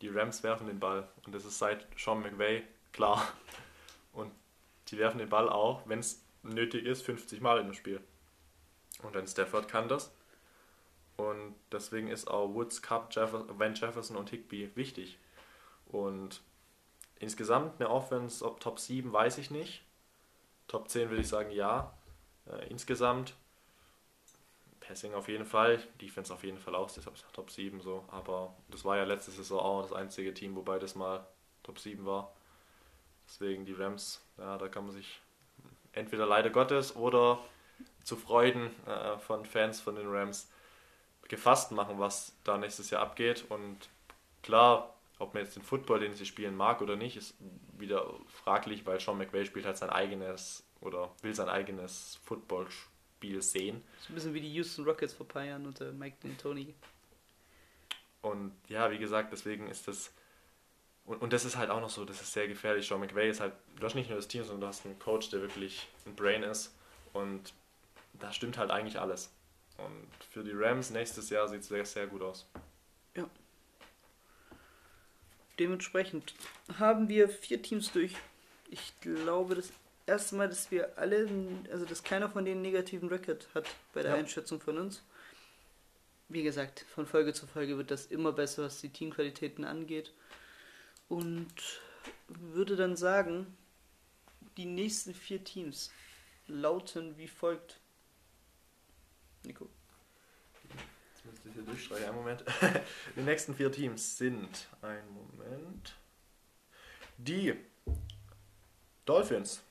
Die 0.00 0.08
Rams 0.08 0.42
werfen 0.42 0.66
den 0.66 0.80
Ball 0.80 1.08
und 1.24 1.34
das 1.34 1.44
ist 1.44 1.58
seit 1.58 1.86
Sean 1.98 2.20
McVay 2.20 2.64
klar. 2.92 3.26
Und 4.12 4.32
die 4.88 4.98
werfen 4.98 5.18
den 5.18 5.28
Ball 5.28 5.48
auch, 5.48 5.82
wenn 5.86 6.00
es 6.00 6.22
nötig 6.42 6.84
ist, 6.84 7.02
50 7.02 7.40
Mal 7.40 7.60
im 7.60 7.72
Spiel. 7.72 8.00
Und 9.02 9.14
dann 9.14 9.26
Stafford 9.26 9.68
kann 9.68 9.88
das. 9.88 10.12
Und 11.16 11.54
deswegen 11.70 12.08
ist 12.08 12.28
auch 12.28 12.52
Woods, 12.54 12.82
Cup, 12.82 13.14
Jefferson, 13.14 13.58
Van 13.58 13.74
Jefferson 13.74 14.16
und 14.16 14.30
Higby 14.30 14.70
wichtig. 14.74 15.18
Und 15.86 16.42
insgesamt 17.18 17.80
eine 17.80 17.90
Offense, 17.90 18.44
ob 18.44 18.60
Top 18.60 18.80
7, 18.80 19.12
weiß 19.12 19.38
ich 19.38 19.50
nicht. 19.50 19.84
Top 20.68 20.88
10 20.88 21.10
würde 21.10 21.22
ich 21.22 21.28
sagen 21.28 21.50
ja. 21.50 21.96
Äh, 22.46 22.68
insgesamt 22.68 23.34
Passing 24.86 25.14
auf 25.14 25.28
jeden 25.28 25.46
Fall, 25.46 25.80
Defense 26.00 26.32
auf 26.32 26.42
jeden 26.42 26.58
Fall 26.58 26.74
auch, 26.74 26.90
deshalb 26.90 27.16
Top 27.32 27.50
7 27.50 27.80
so. 27.80 28.04
Aber 28.08 28.54
das 28.68 28.84
war 28.84 28.96
ja 28.96 29.04
letzte 29.04 29.30
Saison 29.30 29.60
auch 29.60 29.82
das 29.82 29.92
einzige 29.92 30.34
Team, 30.34 30.56
wobei 30.56 30.78
das 30.78 30.94
mal 30.94 31.26
Top 31.62 31.78
7 31.78 32.04
war. 32.04 32.32
Deswegen 33.26 33.64
die 33.64 33.72
Rams, 33.72 34.20
ja, 34.38 34.58
da 34.58 34.68
kann 34.68 34.84
man 34.84 34.94
sich 34.94 35.20
entweder 35.92 36.26
leider 36.26 36.50
Gottes 36.50 36.96
oder 36.96 37.38
zu 38.02 38.16
Freuden 38.16 38.70
äh, 38.86 39.18
von 39.18 39.44
Fans 39.44 39.80
von 39.80 39.94
den 39.94 40.08
Rams 40.08 40.50
gefasst 41.28 41.72
machen, 41.72 41.98
was 41.98 42.36
da 42.44 42.58
nächstes 42.58 42.90
Jahr 42.90 43.02
abgeht. 43.02 43.44
Und 43.48 43.88
klar, 44.42 44.94
ob 45.18 45.34
man 45.34 45.44
jetzt 45.44 45.54
den 45.54 45.62
Football, 45.62 46.00
den 46.00 46.14
sie 46.14 46.26
spielen 46.26 46.56
mag 46.56 46.82
oder 46.82 46.96
nicht, 46.96 47.16
ist 47.16 47.34
wieder 47.78 48.12
fraglich, 48.26 48.84
weil 48.84 49.00
Sean 49.00 49.18
McVay 49.18 49.44
spielt 49.44 49.64
halt 49.64 49.76
sein 49.76 49.90
eigenes 49.90 50.64
oder 50.80 51.14
will 51.22 51.34
sein 51.34 51.48
eigenes 51.48 52.20
Footballspiel 53.22 53.42
sehen. 53.42 53.82
So 54.00 54.12
ein 54.12 54.14
bisschen 54.14 54.34
wie 54.34 54.40
die 54.40 54.52
Houston 54.54 54.84
Rockets 54.84 55.14
vor 55.14 55.26
ein 55.26 55.28
paar 55.28 55.44
Jahren 55.44 55.66
unter 55.66 55.92
Mike 55.92 56.16
D'Antoni. 56.22 56.74
Und 58.20 58.52
ja, 58.68 58.90
wie 58.90 58.98
gesagt, 58.98 59.32
deswegen 59.32 59.68
ist 59.68 59.88
das. 59.88 60.12
Und, 61.04 61.20
und 61.22 61.32
das 61.32 61.44
ist 61.44 61.56
halt 61.56 61.70
auch 61.70 61.80
noch 61.80 61.90
so, 61.90 62.04
das 62.04 62.20
ist 62.20 62.32
sehr 62.32 62.46
gefährlich. 62.48 62.86
Sean 62.86 63.00
McVay 63.00 63.30
ist 63.30 63.40
halt, 63.40 63.54
du 63.76 63.84
hast 63.84 63.94
nicht 63.94 64.08
nur 64.08 64.16
das 64.16 64.28
Team, 64.28 64.44
sondern 64.44 64.60
du 64.60 64.66
hast 64.68 64.84
einen 64.84 64.98
Coach, 64.98 65.30
der 65.30 65.40
wirklich 65.40 65.88
ein 66.06 66.14
Brain 66.14 66.42
ist. 66.42 66.74
Und 67.12 67.52
da 68.14 68.32
stimmt 68.32 68.58
halt 68.58 68.70
eigentlich 68.70 69.00
alles. 69.00 69.32
Und 69.78 70.06
für 70.30 70.44
die 70.44 70.52
Rams 70.52 70.90
nächstes 70.90 71.30
Jahr 71.30 71.48
sieht 71.48 71.62
es 71.62 71.68
sehr, 71.68 71.84
sehr 71.84 72.06
gut 72.06 72.22
aus. 72.22 72.46
Ja. 73.16 73.28
Dementsprechend 75.58 76.34
haben 76.78 77.08
wir 77.08 77.28
vier 77.28 77.60
Teams 77.60 77.90
durch. 77.92 78.14
Ich 78.70 78.92
glaube, 79.00 79.56
das 79.56 79.72
erste 80.06 80.34
Mal, 80.36 80.48
dass 80.48 80.70
wir 80.70 80.98
alle, 80.98 81.28
also 81.70 81.84
dass 81.84 82.02
keiner 82.02 82.28
von 82.28 82.44
denen 82.44 82.62
negativen 82.62 83.08
Record 83.08 83.48
hat 83.54 83.66
bei 83.92 84.02
der 84.02 84.12
ja. 84.12 84.16
Einschätzung 84.18 84.60
von 84.60 84.78
uns. 84.78 85.02
Wie 86.28 86.42
gesagt, 86.42 86.86
von 86.88 87.06
Folge 87.06 87.34
zu 87.34 87.46
Folge 87.46 87.76
wird 87.76 87.90
das 87.90 88.06
immer 88.06 88.32
besser, 88.32 88.64
was 88.64 88.80
die 88.80 88.88
Teamqualitäten 88.88 89.64
angeht. 89.64 90.12
Und 91.08 91.52
würde 92.28 92.76
dann 92.76 92.96
sagen, 92.96 93.46
die 94.56 94.64
nächsten 94.64 95.14
vier 95.14 95.44
Teams 95.44 95.90
lauten 96.46 97.16
wie 97.18 97.28
folgt. 97.28 97.78
Nico. 99.44 99.68
Jetzt 101.12 101.24
müsste 101.26 101.48
ich 101.48 101.54
hier 101.54 101.64
durchstreichen. 101.64 102.06
Einen 102.06 102.16
Moment. 102.16 102.44
Die 103.16 103.20
nächsten 103.20 103.54
vier 103.54 103.70
Teams 103.70 104.18
sind. 104.18 104.68
Ein 104.80 105.02
Moment. 105.12 105.94
Die 107.18 107.54
Dolphins, 109.04 109.62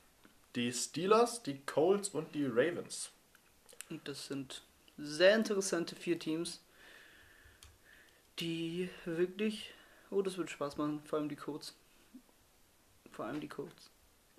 die 0.54 0.72
Steelers, 0.72 1.42
die 1.42 1.60
Colts 1.60 2.10
und 2.10 2.34
die 2.34 2.46
Ravens. 2.46 3.10
Und 3.90 4.06
das 4.06 4.26
sind 4.26 4.62
sehr 4.98 5.34
interessante 5.34 5.96
vier 5.96 6.18
Teams, 6.18 6.62
die 8.38 8.90
wirklich. 9.04 9.72
Oh, 10.10 10.22
das 10.22 10.36
wird 10.36 10.50
Spaß 10.50 10.76
machen. 10.76 11.02
Vor 11.04 11.18
allem 11.18 11.28
die 11.28 11.36
Colts. 11.36 11.74
Vor 13.10 13.24
allem 13.26 13.40
die 13.40 13.48
Colts. 13.48 13.90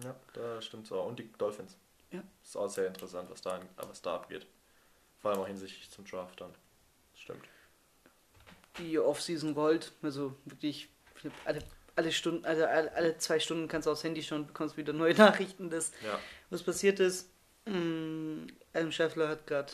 Ja, 0.04 0.16
da 0.34 0.62
stimmt 0.62 0.88
so. 0.88 1.02
Und 1.02 1.20
die 1.20 1.32
Dolphins. 1.38 1.78
Ja. 2.12 2.24
Ist 2.44 2.56
auch 2.56 2.68
sehr 2.68 2.88
interessant, 2.88 3.30
was 3.30 3.42
da, 3.42 3.60
was 3.78 4.02
da 4.02 4.16
abgeht. 4.16 4.46
Vor 5.20 5.32
allem 5.32 5.42
auch 5.42 5.48
hinsichtlich 5.48 5.90
zum 5.90 6.06
Draft 6.06 6.42
dann. 6.42 6.52
Das 7.12 7.22
stimmt. 7.22 7.46
Die 8.78 8.98
Offseason 9.00 9.54
Gold, 9.54 9.92
also 10.02 10.36
wirklich 10.46 10.90
alle, 11.46 11.64
alle 11.96 12.12
Stunden, 12.12 12.46
also 12.46 12.66
alle, 12.66 12.94
alle, 12.94 13.18
zwei 13.18 13.40
Stunden 13.40 13.68
kannst 13.68 13.88
du 13.88 13.92
aufs 13.92 14.04
Handy 14.04 14.24
schauen, 14.24 14.48
bekommst 14.48 14.78
wieder 14.78 14.94
neue 14.94 15.14
Nachrichten, 15.18 15.70
dass 15.70 15.92
ja. 16.04 16.20
was 16.50 16.64
passiert 16.64 17.00
ist. 17.00 17.30
Mm, 17.66 18.48
Adam 18.74 18.92
Scheffler 18.92 19.30
hat 19.30 19.48
gerade 19.48 19.74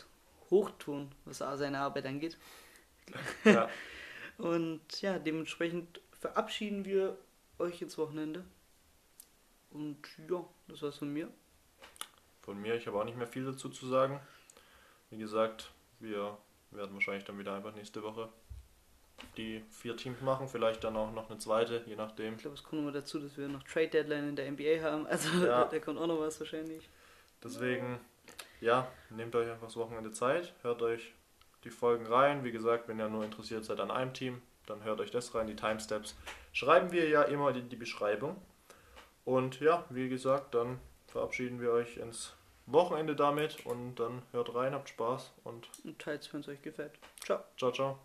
Hochtun, 0.50 1.12
was 1.24 1.38
seine 1.38 1.78
Arbeit 1.78 2.06
angeht. 2.06 2.36
Ja. 3.44 3.68
Und 4.38 5.02
ja, 5.02 5.18
dementsprechend 5.18 6.00
verabschieden 6.18 6.84
wir 6.84 7.18
euch 7.58 7.82
ins 7.82 7.98
Wochenende. 7.98 8.44
Und 9.70 9.98
ja, 10.28 10.44
das 10.68 10.82
war's 10.82 10.98
von 10.98 11.12
mir. 11.12 11.28
Von 12.42 12.60
mir, 12.60 12.74
ich 12.74 12.86
habe 12.86 12.98
auch 12.98 13.04
nicht 13.04 13.18
mehr 13.18 13.26
viel 13.26 13.44
dazu 13.44 13.68
zu 13.68 13.86
sagen. 13.86 14.20
Wie 15.10 15.18
gesagt, 15.18 15.70
wir 16.00 16.38
werden 16.70 16.94
wahrscheinlich 16.94 17.24
dann 17.24 17.38
wieder 17.38 17.54
einfach 17.54 17.74
nächste 17.74 18.02
Woche 18.02 18.30
die 19.36 19.62
vier 19.70 19.96
Teams 19.96 20.20
machen, 20.20 20.48
vielleicht 20.48 20.84
dann 20.84 20.96
auch 20.96 21.12
noch 21.12 21.30
eine 21.30 21.38
zweite, 21.38 21.82
je 21.86 21.96
nachdem. 21.96 22.34
Ich 22.34 22.42
glaube, 22.42 22.56
es 22.56 22.62
kommt 22.62 22.82
nochmal 22.82 23.00
dazu, 23.00 23.18
dass 23.18 23.36
wir 23.36 23.48
noch 23.48 23.62
Trade 23.62 23.88
Deadline 23.88 24.30
in 24.30 24.36
der 24.36 24.50
NBA 24.50 24.82
haben. 24.82 25.06
Also 25.06 25.44
ja. 25.44 25.64
da 25.70 25.78
kommt 25.78 25.98
auch 25.98 26.06
noch 26.06 26.20
was 26.20 26.40
wahrscheinlich. 26.40 26.88
Deswegen, 27.42 27.98
ja, 28.60 28.88
nehmt 29.10 29.34
euch 29.34 29.50
einfach 29.50 29.66
das 29.66 29.76
Wochenende 29.76 30.12
Zeit, 30.12 30.52
hört 30.62 30.82
euch 30.82 31.12
die 31.64 31.70
Folgen 31.70 32.06
rein. 32.06 32.44
Wie 32.44 32.52
gesagt, 32.52 32.88
wenn 32.88 33.00
ihr 33.00 33.08
nur 33.08 33.24
interessiert 33.24 33.64
seid 33.64 33.80
an 33.80 33.90
einem 33.90 34.12
Team, 34.12 34.42
dann 34.66 34.84
hört 34.84 35.00
euch 35.00 35.10
das 35.10 35.34
rein. 35.34 35.46
Die 35.46 35.56
Timesteps 35.56 36.16
schreiben 36.52 36.92
wir 36.92 37.08
ja 37.08 37.22
immer 37.22 37.54
in 37.54 37.68
die 37.68 37.76
Beschreibung. 37.76 38.36
Und 39.24 39.60
ja, 39.60 39.84
wie 39.90 40.08
gesagt, 40.08 40.54
dann 40.54 40.78
verabschieden 41.06 41.60
wir 41.60 41.72
euch 41.72 41.96
ins 41.96 42.34
Wochenende 42.66 43.16
damit 43.16 43.64
und 43.66 43.96
dann 43.96 44.22
hört 44.32 44.54
rein, 44.54 44.74
habt 44.74 44.88
Spaß 44.88 45.32
und 45.44 45.68
Und 45.84 45.98
teilt 45.98 46.28
wenn 46.32 46.40
es 46.40 46.48
euch 46.48 46.62
gefällt. 46.62 46.92
Ciao. 47.24 47.40
ciao, 47.56 47.72
ciao. 47.72 47.98